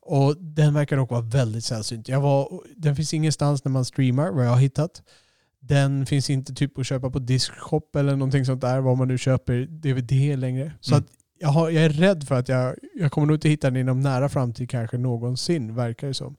Och 0.00 0.36
den 0.36 0.74
verkar 0.74 0.96
dock 0.96 1.10
vara 1.10 1.20
väldigt 1.20 1.64
sällsynt. 1.64 2.08
Jag 2.08 2.20
var, 2.20 2.60
den 2.76 2.96
finns 2.96 3.14
ingenstans 3.14 3.64
när 3.64 3.72
man 3.72 3.84
streamar, 3.84 4.30
vad 4.30 4.46
jag 4.46 4.50
har 4.50 4.58
hittat. 4.60 5.02
Den 5.60 6.06
finns 6.06 6.30
inte 6.30 6.54
typ 6.54 6.78
att 6.78 6.86
köpa 6.86 7.10
på 7.10 7.18
Discshop 7.18 7.96
eller 7.96 8.12
någonting 8.16 8.44
sånt 8.44 8.60
där, 8.60 8.80
var 8.80 8.96
man 8.96 9.08
nu 9.08 9.18
köper 9.18 9.66
DVD 9.70 10.38
längre. 10.38 10.72
Så 10.80 10.94
Mm. 10.94 11.04
att 11.04 11.17
jag, 11.38 11.48
har, 11.48 11.70
jag 11.70 11.84
är 11.84 11.88
rädd 11.88 12.28
för 12.28 12.34
att 12.34 12.48
jag, 12.48 12.76
jag 12.94 13.12
kommer 13.12 13.26
nog 13.26 13.36
inte 13.36 13.48
hitta 13.48 13.70
den 13.70 13.80
inom 13.80 14.00
nära 14.00 14.28
framtid 14.28 14.70
kanske 14.70 14.98
någonsin, 14.98 15.74
verkar 15.74 16.06
det 16.06 16.14
som. 16.14 16.36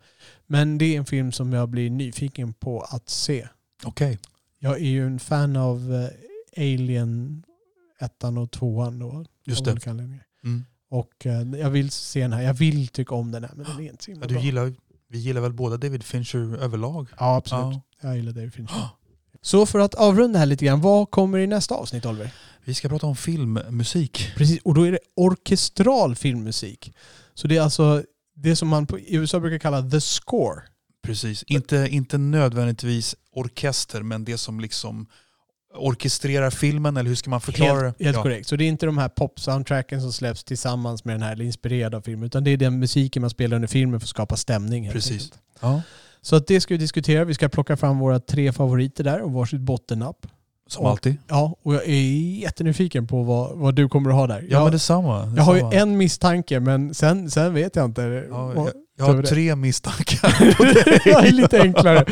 Men 0.47 0.77
det 0.77 0.95
är 0.95 0.97
en 0.97 1.05
film 1.05 1.31
som 1.31 1.53
jag 1.53 1.69
blir 1.69 1.89
nyfiken 1.89 2.53
på 2.53 2.81
att 2.81 3.09
se. 3.09 3.47
Okej. 3.83 4.19
Jag 4.59 4.75
är 4.75 4.89
ju 4.89 5.05
en 5.05 5.19
fan 5.19 5.55
av 5.55 5.93
eh, 5.93 6.63
Alien 6.63 7.43
ettan 7.99 8.37
och 8.37 8.51
tvåan 8.51 8.99
då. 8.99 9.25
Just 9.45 9.65
det. 9.65 9.87
Mm. 10.43 10.65
Och 10.89 11.25
eh, 11.25 11.41
jag 11.41 11.69
vill 11.69 11.91
se 11.91 12.21
den 12.21 12.33
här. 12.33 12.41
Jag 12.41 12.53
vill 12.53 12.87
tycka 12.87 13.15
om 13.15 13.31
den 13.31 13.43
här, 13.43 13.51
men 13.55 13.65
den 13.65 13.79
är 13.79 13.89
inte 13.89 14.03
så 14.03 14.11
Ja, 14.11 14.27
du 14.27 14.39
gillar, 14.39 14.73
vi 15.07 15.17
gillar 15.17 15.41
väl 15.41 15.53
båda 15.53 15.77
David 15.77 16.03
Fincher 16.03 16.57
överlag? 16.57 17.07
Ja, 17.19 17.35
absolut. 17.35 17.75
Ja. 17.75 17.81
Jag 18.01 18.17
gillar 18.17 18.31
David 18.31 18.53
Fincher. 18.53 18.89
Så 19.41 19.65
för 19.65 19.79
att 19.79 19.93
avrunda 19.95 20.39
här 20.39 20.45
lite 20.45 20.65
grann, 20.65 20.81
vad 20.81 21.11
kommer 21.11 21.37
i 21.37 21.47
nästa 21.47 21.75
avsnitt 21.75 22.05
Oliver? 22.05 22.31
Vi 22.65 22.73
ska 22.73 22.89
prata 22.89 23.07
om 23.07 23.15
filmmusik. 23.15 24.31
Precis, 24.35 24.59
och 24.63 24.73
då 24.73 24.87
är 24.87 24.91
det 24.91 24.99
orkestral 25.15 26.15
filmmusik. 26.15 26.93
Så 27.33 27.47
det 27.47 27.57
är 27.57 27.61
alltså 27.61 28.03
det 28.35 28.55
som 28.55 28.67
man 28.67 28.87
i 28.99 29.15
USA 29.15 29.39
brukar 29.39 29.59
kalla 29.59 29.89
the 29.89 30.01
score. 30.01 30.61
Precis. 31.03 31.43
Inte, 31.43 31.87
inte 31.91 32.17
nödvändigtvis 32.17 33.15
orkester, 33.31 34.01
men 34.01 34.23
det 34.25 34.37
som 34.37 34.59
liksom 34.59 35.07
orkestrerar 35.75 36.49
filmen, 36.49 36.97
eller 36.97 37.07
hur 37.09 37.15
ska 37.15 37.29
man 37.29 37.41
förklara 37.41 37.81
Helt, 37.83 37.97
det? 37.97 38.03
helt 38.05 38.15
Ja. 38.17 38.23
korrekt. 38.23 38.47
Så 38.47 38.55
det 38.55 38.63
är 38.63 38.67
inte 38.67 38.85
de 38.85 38.97
här 38.97 39.09
pop-soundtracken 39.09 40.01
som 40.01 40.13
släpps 40.13 40.43
tillsammans 40.43 41.05
med 41.05 41.15
den 41.15 41.21
här, 41.21 41.31
eller 41.33 41.45
inspirerad 41.45 41.95
av 41.95 42.01
filmen, 42.01 42.25
utan 42.25 42.43
det 42.43 42.51
är 42.51 42.57
den 42.57 42.79
musiken 42.79 43.21
man 43.21 43.29
spelar 43.29 43.55
under 43.55 43.67
filmen 43.67 43.99
för 43.99 44.05
att 44.05 44.09
skapa 44.09 44.37
stämning. 44.37 44.91
Precis. 44.91 45.31
Ja. 45.59 45.81
Så 46.21 46.35
att 46.35 46.47
det 46.47 46.61
ska 46.61 46.73
vi 46.73 46.77
diskutera. 46.77 47.25
Vi 47.25 47.33
ska 47.33 47.49
plocka 47.49 47.77
fram 47.77 47.99
våra 47.99 48.19
tre 48.19 48.51
favoriter 48.51 49.03
där 49.03 49.21
och 49.21 49.31
varsitt 49.31 49.59
bottennapp. 49.61 50.27
Som 50.67 50.83
Och- 50.85 50.91
alltid. 50.91 51.15
Ja, 51.27 51.55
och 51.63 51.73
jag 51.75 51.83
är 51.87 52.39
jättenyfiken 52.39 53.07
på 53.07 53.23
vad, 53.23 53.57
vad 53.57 53.75
du 53.75 53.89
kommer 53.89 54.09
att 54.09 54.15
ha 54.15 54.27
där. 54.27 54.39
Ja, 54.41 54.47
jag, 54.49 54.63
men 54.63 54.71
detsamma. 54.71 55.33
jag 55.37 55.43
har 55.43 55.55
ju 55.55 55.61
detsamma. 55.61 55.81
en 55.81 55.97
misstanke, 55.97 56.59
men 56.59 56.93
sen, 56.93 57.31
sen 57.31 57.53
vet 57.53 57.75
jag 57.75 57.85
inte. 57.85 58.01
Ja, 58.29 58.53
jag, 58.55 58.69
jag 58.97 59.05
har 59.05 59.23
tre 59.23 59.55
misstankar 59.55 60.55
på 60.57 60.63
dig. 60.73 61.01
det 61.03 61.09
är 61.11 61.31
lite 61.31 61.61
enklare. 61.61 62.05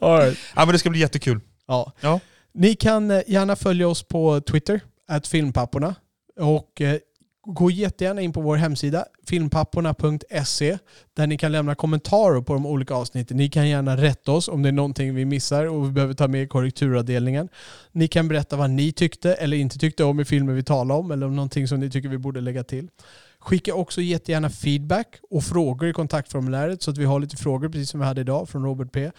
All 0.00 0.18
right. 0.18 0.38
ja, 0.56 0.64
men 0.64 0.72
det 0.72 0.78
ska 0.78 0.90
bli 0.90 1.00
jättekul. 1.00 1.40
Ja. 1.68 1.92
Ja. 2.00 2.20
Ni 2.54 2.74
kan 2.74 3.10
eh, 3.10 3.20
gärna 3.26 3.56
följa 3.56 3.88
oss 3.88 4.02
på 4.02 4.40
Twitter, 4.40 4.80
att 5.08 5.26
filmpapporna. 5.26 5.94
Och 6.40 6.80
eh, 6.80 6.96
gå 7.44 7.70
jättegärna 7.70 8.20
in 8.20 8.32
på 8.32 8.40
vår 8.40 8.56
hemsida, 8.56 9.04
filmpapporna.se, 9.26 10.78
där 11.14 11.26
ni 11.26 11.38
kan 11.38 11.52
lämna 11.52 11.74
kommentarer 11.74 12.40
på 12.40 12.52
de 12.52 12.66
olika 12.66 12.94
avsnitten. 12.94 13.36
Ni 13.36 13.48
kan 13.48 13.68
gärna 13.68 13.96
rätta 13.96 14.32
oss 14.32 14.48
om 14.48 14.62
det 14.62 14.68
är 14.68 14.72
någonting 14.72 15.14
vi 15.14 15.24
missar 15.24 15.66
och 15.66 15.86
vi 15.86 15.92
behöver 15.92 16.14
ta 16.14 16.28
med 16.28 16.42
i 16.42 16.46
korrekturavdelningen. 16.46 17.48
Ni 17.92 18.08
kan 18.08 18.28
berätta 18.28 18.56
vad 18.56 18.70
ni 18.70 18.92
tyckte 18.92 19.34
eller 19.34 19.56
inte 19.56 19.78
tyckte 19.78 20.04
om 20.04 20.20
i 20.20 20.24
filmer 20.24 20.52
vi 20.52 20.62
talar 20.62 20.94
om, 20.94 21.10
eller 21.10 21.26
om 21.26 21.36
någonting 21.36 21.68
som 21.68 21.80
ni 21.80 21.90
tycker 21.90 22.08
vi 22.08 22.18
borde 22.18 22.40
lägga 22.40 22.64
till. 22.64 22.88
Skicka 23.38 23.74
också 23.74 24.00
jättegärna 24.00 24.50
feedback 24.50 25.16
och 25.30 25.44
frågor 25.44 25.88
i 25.88 25.92
kontaktformuläret 25.92 26.82
så 26.82 26.90
att 26.90 26.98
vi 26.98 27.04
har 27.04 27.20
lite 27.20 27.36
frågor 27.36 27.68
precis 27.68 27.90
som 27.90 28.00
vi 28.00 28.06
hade 28.06 28.20
idag 28.20 28.48
från 28.48 28.64
Robert 28.64 28.92
P. 28.92 29.10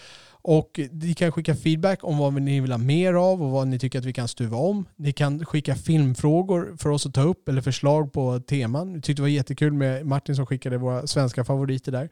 Och 0.45 0.79
ni 0.91 1.13
kan 1.13 1.31
skicka 1.31 1.55
feedback 1.55 2.03
om 2.03 2.17
vad 2.17 2.33
ni 2.33 2.59
vill 2.59 2.71
ha 2.71 2.77
mer 2.77 3.13
av 3.13 3.43
och 3.43 3.51
vad 3.51 3.67
ni 3.67 3.79
tycker 3.79 3.99
att 3.99 4.05
vi 4.05 4.13
kan 4.13 4.27
stuva 4.27 4.57
om. 4.57 4.85
Ni 4.95 5.11
kan 5.13 5.45
skicka 5.45 5.75
filmfrågor 5.75 6.75
för 6.77 6.89
oss 6.89 7.05
att 7.05 7.13
ta 7.13 7.21
upp 7.21 7.49
eller 7.49 7.61
förslag 7.61 8.13
på 8.13 8.39
teman. 8.39 8.93
Vi 8.93 9.01
tyckte 9.01 9.19
det 9.19 9.21
var 9.21 9.29
jättekul 9.29 9.73
med 9.73 10.05
Martin 10.05 10.35
som 10.35 10.45
skickade 10.45 10.77
våra 10.77 11.07
svenska 11.07 11.43
favoriter 11.43 11.91
där. 11.91 12.09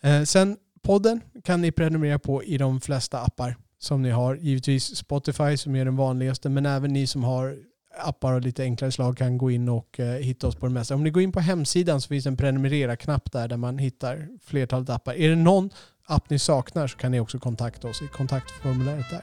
Eh, 0.00 0.22
sen 0.22 0.56
podden 0.82 1.20
kan 1.44 1.60
ni 1.60 1.72
prenumerera 1.72 2.18
på 2.18 2.44
i 2.44 2.58
de 2.58 2.80
flesta 2.80 3.20
appar 3.20 3.56
som 3.78 4.02
ni 4.02 4.10
har. 4.10 4.36
Givetvis 4.36 4.96
Spotify 4.96 5.56
som 5.56 5.76
är 5.76 5.84
den 5.84 5.96
vanligaste, 5.96 6.48
men 6.48 6.66
även 6.66 6.92
ni 6.92 7.06
som 7.06 7.24
har 7.24 7.56
appar 8.00 8.32
av 8.32 8.40
lite 8.40 8.62
enklare 8.62 8.92
slag 8.92 9.16
kan 9.18 9.38
gå 9.38 9.50
in 9.50 9.68
och 9.68 10.00
eh, 10.00 10.20
hitta 10.20 10.46
oss 10.46 10.56
på 10.56 10.66
det 10.66 10.72
mesta. 10.72 10.94
Om 10.94 11.04
ni 11.04 11.10
går 11.10 11.22
in 11.22 11.32
på 11.32 11.40
hemsidan 11.40 12.00
så 12.00 12.08
finns 12.08 12.26
en 12.26 12.36
prenumerera-knapp 12.36 13.32
där, 13.32 13.48
där 13.48 13.56
man 13.56 13.78
hittar 13.78 14.28
flertalet 14.44 14.90
appar. 14.90 15.14
Är 15.14 15.28
det 15.28 15.36
någon 15.36 15.70
app 16.08 16.30
ni 16.30 16.38
saknar 16.38 16.86
så 16.86 16.96
kan 16.96 17.12
ni 17.12 17.20
också 17.20 17.38
kontakta 17.38 17.88
oss 17.88 18.02
i 18.02 18.08
kontaktformuläret 18.08 19.10
där. 19.10 19.22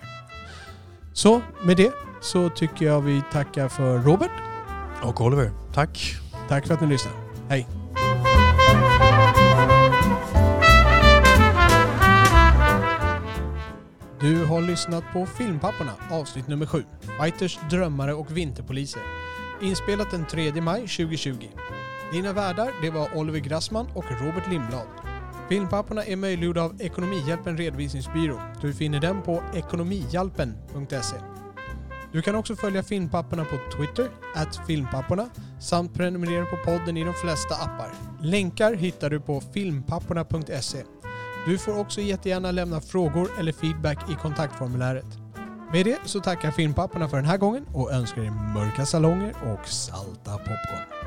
Så 1.14 1.42
med 1.64 1.78
det 1.78 1.94
så 2.22 2.50
tycker 2.50 2.86
jag 2.86 3.02
vi 3.02 3.22
tackar 3.32 3.68
för 3.68 4.00
Robert. 4.00 4.32
Och 5.04 5.22
Oliver, 5.22 5.52
tack. 5.74 6.16
Tack 6.48 6.68
för 6.68 6.74
att 6.74 6.82
ni 6.82 6.88
lyssnade. 6.88 7.18
Hej! 7.50 7.68
Du 14.20 14.46
har 14.46 14.62
lyssnat 14.62 15.04
på 15.14 15.26
Filmpapporna 15.26 15.92
avsnitt 16.12 16.48
nummer 16.48 16.66
7. 16.66 16.84
Fighters, 17.22 17.60
drömmare 17.70 18.14
och 18.14 18.38
vinterpoliser. 18.38 19.02
Inspelat 19.62 20.12
den 20.12 20.26
3 20.26 20.62
maj 20.62 20.82
2020. 20.82 21.36
Dina 22.12 22.34
värdar 22.34 22.70
det 22.82 22.90
var 22.90 23.18
Oliver 23.18 23.40
Grassman 23.40 23.88
och 23.94 24.06
Robert 24.22 24.50
Lindblad. 24.50 25.15
Filmpapporna 25.50 26.04
är 26.04 26.16
möjliggjorda 26.16 26.62
av 26.62 26.82
Ekonomihjälpen 26.82 27.58
Redovisningsbyrå. 27.58 28.42
Du 28.62 28.74
finner 28.74 29.00
den 29.00 29.22
på 29.22 29.44
ekonomihjälpen.se. 29.54 31.16
Du 32.12 32.22
kan 32.22 32.36
också 32.36 32.56
följa 32.56 32.84
Filmpapporna 32.84 33.46
på 33.46 33.78
Twitter, 33.78 34.10
at 34.36 34.68
filmpapporna, 34.68 35.30
samt 35.60 35.94
prenumerera 35.94 36.46
på 36.46 36.58
podden 36.66 36.98
i 36.98 37.04
de 37.04 37.14
flesta 37.14 37.56
appar. 37.56 37.90
Länkar 38.22 38.74
hittar 38.74 39.10
du 39.10 39.20
på 39.20 39.42
filmpapporna.se. 39.54 40.84
Du 41.48 41.58
får 41.58 41.80
också 41.80 42.02
jättegärna 42.02 42.52
lämna 42.52 42.82
frågor 42.82 43.30
eller 43.40 43.52
feedback 43.52 44.10
i 44.10 44.14
kontaktformuläret. 44.14 45.06
Med 45.74 45.86
det 45.86 45.98
så 46.06 46.20
tackar 46.20 46.52
Filmpapporna 46.52 47.10
för 47.10 47.18
den 47.18 47.26
här 47.26 47.38
gången 47.38 47.66
och 47.74 47.92
önskar 47.92 48.22
er 48.22 48.54
mörka 48.54 48.86
salonger 48.86 49.34
och 49.44 49.68
salta 49.68 50.32
popcorn. 50.38 51.05